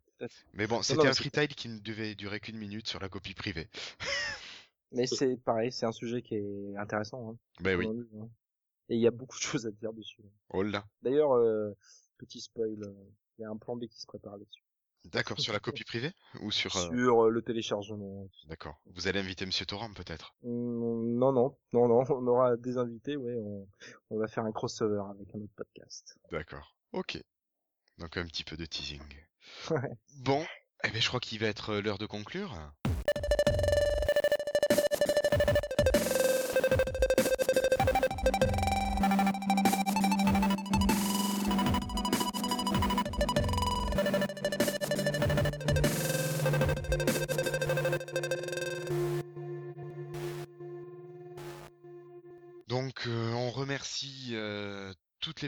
[0.53, 3.69] Mais bon, c'était un freetail qui ne devait durer qu'une minute sur la copie privée.
[4.91, 7.31] mais c'est pareil, c'est un sujet qui est intéressant.
[7.31, 7.87] Hein, ben oui.
[7.87, 8.29] Hein.
[8.89, 10.21] Et il y a beaucoup de choses à dire dessus.
[10.49, 10.85] Oh là.
[11.01, 11.75] D'ailleurs, euh,
[12.17, 12.93] petit spoil, euh,
[13.37, 14.61] il y a un plan B qui se prépare là-dessus.
[15.05, 16.11] D'accord, sur la copie privée
[16.41, 18.27] ou sur euh, sur le téléchargement.
[18.47, 18.79] D'accord.
[18.85, 20.35] Vous allez inviter Monsieur Toram peut-être?
[20.43, 22.03] Mmh, Non, non, non, non.
[22.09, 23.35] On aura des invités, ouais.
[23.35, 23.67] On,
[24.11, 26.17] on va faire un crossover avec un autre podcast.
[26.31, 26.75] D'accord.
[26.91, 27.21] Ok.
[27.97, 29.01] Donc un petit peu de teasing.
[30.19, 30.45] Bon,
[30.83, 32.57] eh ben, je crois qu'il va être euh, l'heure de conclure.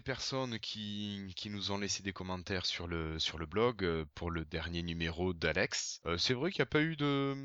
[0.07, 4.31] Personnes qui, qui nous ont laissé des commentaires sur le, sur le blog euh, pour
[4.31, 5.99] le dernier numéro d'Alex.
[6.05, 7.35] Euh, c'est vrai qu'il n'y a pas eu de...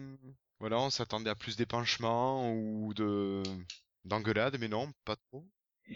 [0.60, 3.42] Voilà, on s'attendait à plus d'épanchements ou de
[4.04, 5.44] d'engueulades, mais non, pas trop.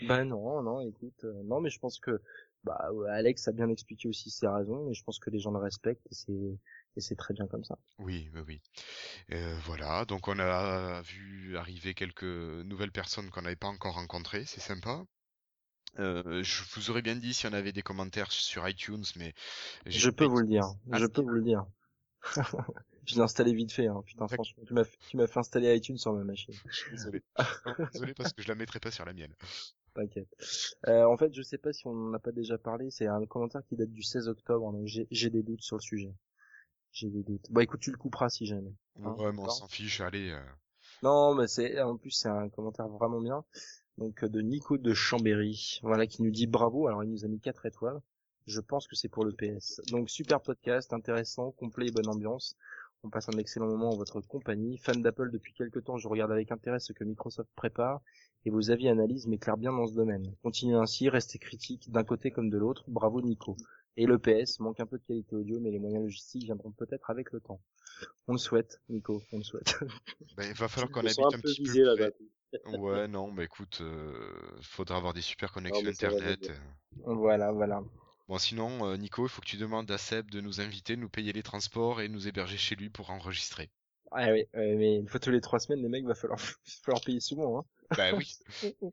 [0.08, 2.20] Bah non, non, écoute, euh, non, mais je pense que
[2.64, 5.58] bah Alex a bien expliqué aussi ses raisons, et je pense que les gens le
[5.58, 6.58] respectent et c'est
[6.96, 7.78] et c'est très bien comme ça.
[7.98, 8.60] Oui, oui, oui.
[9.30, 14.46] Euh, voilà, donc on a vu arriver quelques nouvelles personnes qu'on n'avait pas encore rencontrées,
[14.46, 15.04] c'est sympa.
[15.98, 19.34] Euh, je vous aurais bien dit si on avait des commentaires sur iTunes, mais
[19.86, 20.64] je peux vous le dire.
[20.92, 21.64] Je peux vous le dire.
[23.06, 23.86] je l'ai installé vite fait.
[23.86, 24.02] Hein.
[24.04, 26.54] Putain, franchement, tu m'as tu m'as fait installer iTunes sur ma machine.
[26.90, 27.22] désolé.
[27.92, 29.34] désolé parce que je la mettrai pas sur la mienne.
[29.94, 30.28] T'inquiète.
[30.88, 32.90] Euh, en fait, je sais pas si on n'en a pas déjà parlé.
[32.90, 34.72] C'est un commentaire qui date du 16 octobre.
[34.72, 36.12] Donc j'ai des doutes sur le sujet.
[36.92, 37.50] J'ai des doutes.
[37.50, 38.74] Bon, écoute, tu le couperas si jamais.
[39.02, 40.00] Hein, ouais, on s'en fiche.
[40.00, 40.30] Allez.
[40.30, 40.40] Euh...
[41.02, 43.44] Non, mais c'est en plus c'est un commentaire vraiment bien
[43.98, 46.86] donc de Nico de Chambéry, voilà, qui nous dit bravo.
[46.86, 48.00] Alors il nous a mis 4 étoiles.
[48.46, 49.80] Je pense que c'est pour le PS.
[49.90, 52.56] Donc super podcast, intéressant, complet et bonne ambiance.
[53.02, 54.78] On passe un excellent moment en votre compagnie.
[54.78, 58.00] Fan d'Apple depuis quelques temps, je regarde avec intérêt ce que Microsoft prépare
[58.44, 60.34] et vos avis et analyses m'éclairent bien dans ce domaine.
[60.42, 62.84] Continuez ainsi, restez critiques d'un côté comme de l'autre.
[62.88, 63.56] Bravo Nico.
[63.96, 67.10] Et le PS manque un peu de qualité audio, mais les moyens logistiques viendront peut-être
[67.10, 67.60] avec le temps.
[68.28, 69.74] On le souhaite, Nico, on le souhaite.
[70.36, 72.12] Ben, il va falloir qu'on habite un, petit peu
[72.66, 76.50] Ouais, non, bah écoute, euh, faudra avoir des super connexions internet.
[76.50, 77.14] Euh.
[77.14, 77.82] Voilà, voilà.
[78.28, 81.08] Bon, sinon, euh, Nico, il faut que tu demandes à Seb de nous inviter, nous
[81.08, 83.70] payer les transports et nous héberger chez lui pour enregistrer.
[84.12, 86.38] Ah oui, mais une fois tous les trois semaines, les mecs, va falloir,
[86.82, 87.64] falloir payer souvent, hein.
[87.96, 88.36] Bah oui.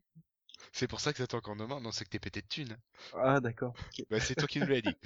[0.72, 2.76] c'est pour ça que ça toi qu'on demande, non, c'est que t'es pété de thunes.
[3.14, 3.74] Ah d'accord.
[4.10, 4.96] Bah c'est toi qui nous l'as dit.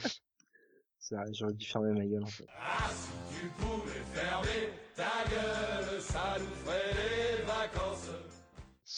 [0.98, 2.46] C'est vrai, j'aurais dû fermer ma gueule en fait.
[2.58, 7.27] Ah, si tu pouvais fermer ta gueule, ça nous ferait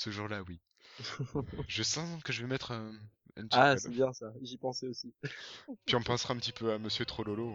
[0.00, 0.58] ce jour-là, oui.
[1.68, 2.92] je sens que je vais mettre un,
[3.36, 5.12] un Ah, c'est bien ça, j'y pensais aussi.
[5.86, 7.54] Puis on pensera un petit peu à Monsieur Trololo.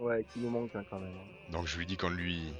[0.00, 1.16] Ouais, qui nous manque hein, quand même.
[1.52, 2.52] Donc je lui dis qu'on lui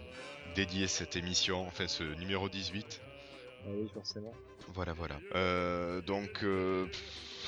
[0.54, 3.02] dédiait cette émission, enfin ce numéro 18.
[3.64, 4.32] Ah oui, forcément.
[4.74, 5.18] Voilà, voilà.
[5.34, 6.86] Euh, donc, euh,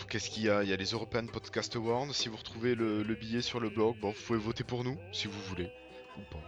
[0.08, 0.64] qu'est-ce qu'il y a?
[0.64, 2.12] Il y a les European Podcast Awards.
[2.12, 5.28] Si vous retrouvez le, billet sur le blog, bon, vous pouvez voter pour nous, si
[5.28, 5.70] vous voulez.
[6.18, 6.42] Ou pas.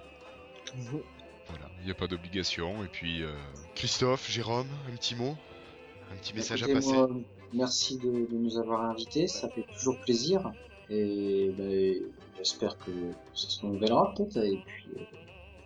[1.51, 2.85] Voilà, il n'y a pas d'obligation.
[2.85, 3.33] Et puis, euh,
[3.75, 5.37] Christophe, Jérôme, un petit mot
[6.13, 6.97] Un petit message à passer
[7.53, 10.53] Merci de, nous avoir invités, ça fait toujours plaisir.
[10.89, 11.95] Et ben,
[12.37, 12.91] j'espère que
[13.35, 15.05] ça se renouvellera peut-être et puis euh,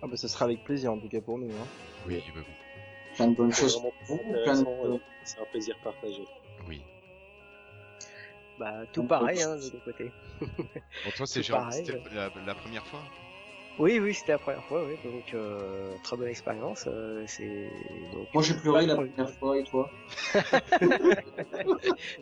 [0.01, 1.49] Ah bah ça sera avec plaisir en tout cas pour nous.
[1.49, 1.67] Hein.
[2.07, 2.53] Oui, bah oui.
[3.15, 4.99] plein de bonnes choses pour vous, plein de...
[5.23, 6.23] C'est un plaisir partagé.
[6.67, 6.81] oui.
[8.59, 10.11] Bah tout pareil hein, de ton côté.
[10.39, 12.13] Bon, toi, c'est pareil, c'était ouais.
[12.13, 13.01] la, la première fois?
[13.77, 14.95] Oui, oui, c'était la première fois, oui.
[15.03, 16.85] Donc euh, très bonne expérience.
[16.87, 17.69] euh, c'est
[18.13, 19.91] donc Moi j'ai pleuré la première fois et toi?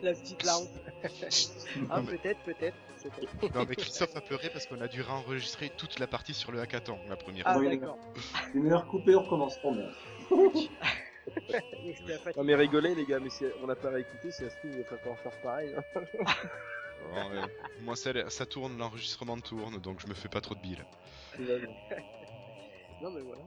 [0.02, 0.66] La petite larme.
[1.90, 2.76] ah mais- peut-être, peut-être.
[3.02, 3.54] peut-être.
[3.54, 6.60] Non, mais Christophe a pleuré parce qu'on a dû réenregistrer toute la partie sur le
[6.60, 7.62] hackathon, la première Ah fois.
[7.62, 7.98] Oui, d'accord.
[8.54, 9.58] Une heure coupée, on recommence.
[9.60, 9.68] La
[12.18, 12.36] fatigue.
[12.36, 14.72] Non mais rigolez les gars, mais si on n'a pas réécouté, si ça se trouve,
[14.72, 15.74] il va falloir faire pareil.
[15.76, 15.84] hein.
[17.00, 17.30] Bon.
[17.82, 20.82] Moi, ça, ça tourne, l'enregistrement tourne, donc je me fais pas trop de billes.
[23.02, 23.42] Non mais voilà,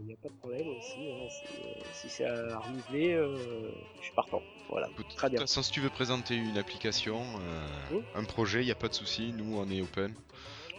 [0.00, 0.96] il n'y a pas de problème aussi.
[0.98, 4.42] hein, si euh, si c'est à renouveler, euh, je suis partant.
[4.68, 5.38] Voilà, Écoute, très De bien.
[5.40, 8.02] toute façon, si tu veux présenter une application, euh, Oui.
[8.14, 9.32] un projet, y a pas de souci.
[9.36, 10.14] Nous, on est open.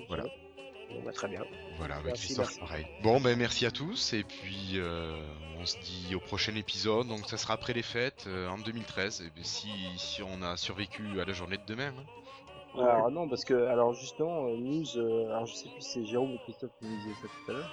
[0.08, 0.24] Voilà.
[0.90, 1.42] Bon, bah, très bien.
[1.78, 2.60] Voilà, avec Merci, Christophe, merci.
[2.60, 2.86] pareil.
[3.02, 5.16] Bon, ben merci à tous, et puis euh,
[5.60, 7.08] on se dit au prochain épisode.
[7.08, 9.22] Donc, ça sera après les fêtes, euh, en 2013.
[9.22, 11.94] Et ben, si, si on a survécu à la journée de demain.
[11.98, 12.03] hein.
[12.74, 16.06] Alors non, parce que alors justement, euh, news, euh, alors je sais plus si c'est
[16.06, 17.69] Jérôme ou Christophe qui nous disait ça tout à l'heure.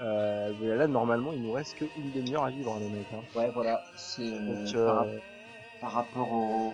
[0.00, 3.12] Euh, mais là normalement il nous reste que une demi-heure à vivre hein, les mecs.
[3.12, 3.24] Hein.
[3.34, 3.82] Ouais, voilà.
[3.96, 5.18] C'est euh, par, euh,
[5.80, 6.72] par rapport au,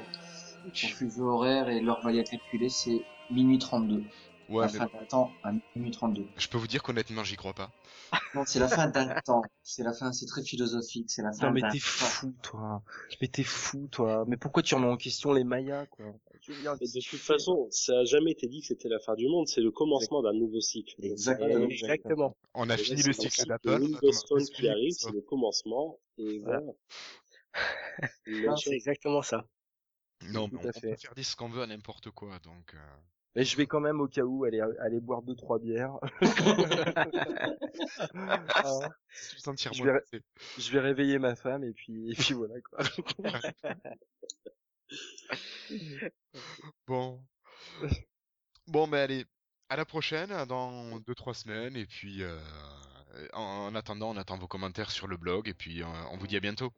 [0.66, 4.04] au fuseau horaire et l'heure va y calculée, c'est minuit 32.
[4.48, 6.26] Ouais, la mais fin d'un temps à minuit 32.
[6.36, 7.70] je peux vous dire qu'honnêtement, j'y crois pas.
[8.34, 9.42] Non, c'est la fin d'un temps.
[9.62, 11.10] C'est la fin, c'est très philosophique.
[11.10, 12.82] C'est la fin non mais t'es fou toi.
[13.20, 14.24] Mais t'es fou toi.
[14.28, 16.06] Mais pourquoi tu remets en question les Mayas quoi
[16.48, 16.54] Mais
[16.86, 19.62] de toute façon, ça a jamais été dit que c'était la fin du monde, c'est
[19.62, 20.94] le commencement d'un nouveau cycle.
[21.02, 21.68] Exactement.
[21.68, 22.36] Exactement.
[22.54, 23.68] On a là, fini le le cycle d'Apple.
[23.70, 26.60] a Windows Phone le qui arrive, c'est le commencement, et Voilà.
[28.56, 29.46] c'est exactement ça.
[30.22, 32.74] Non, mais on, on peut faire dire ce qu'on veut à n'importe quoi, donc.
[32.74, 32.78] euh,
[33.36, 35.94] Mais je vais quand même au cas où aller aller boire deux trois bières.
[39.38, 40.22] Sentir Je vais- blessé.
[40.58, 42.78] je vais réveiller ma femme et puis et puis voilà quoi.
[46.86, 47.20] Bon.
[48.66, 49.24] Bon, ben allez,
[49.68, 52.38] à la prochaine, dans 2-3 semaines, et puis euh,
[53.32, 56.26] en, en attendant, on attend vos commentaires sur le blog, et puis euh, on vous
[56.26, 56.72] dit à bientôt.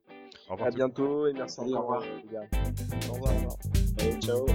[0.49, 0.69] Au revoir.
[0.69, 2.03] À bientôt et merci Allez, au encore revoir.
[2.03, 3.09] euh, les gars.
[3.09, 3.33] Au revoir.
[3.33, 3.57] Au revoir.
[3.99, 4.47] Allez, ciao.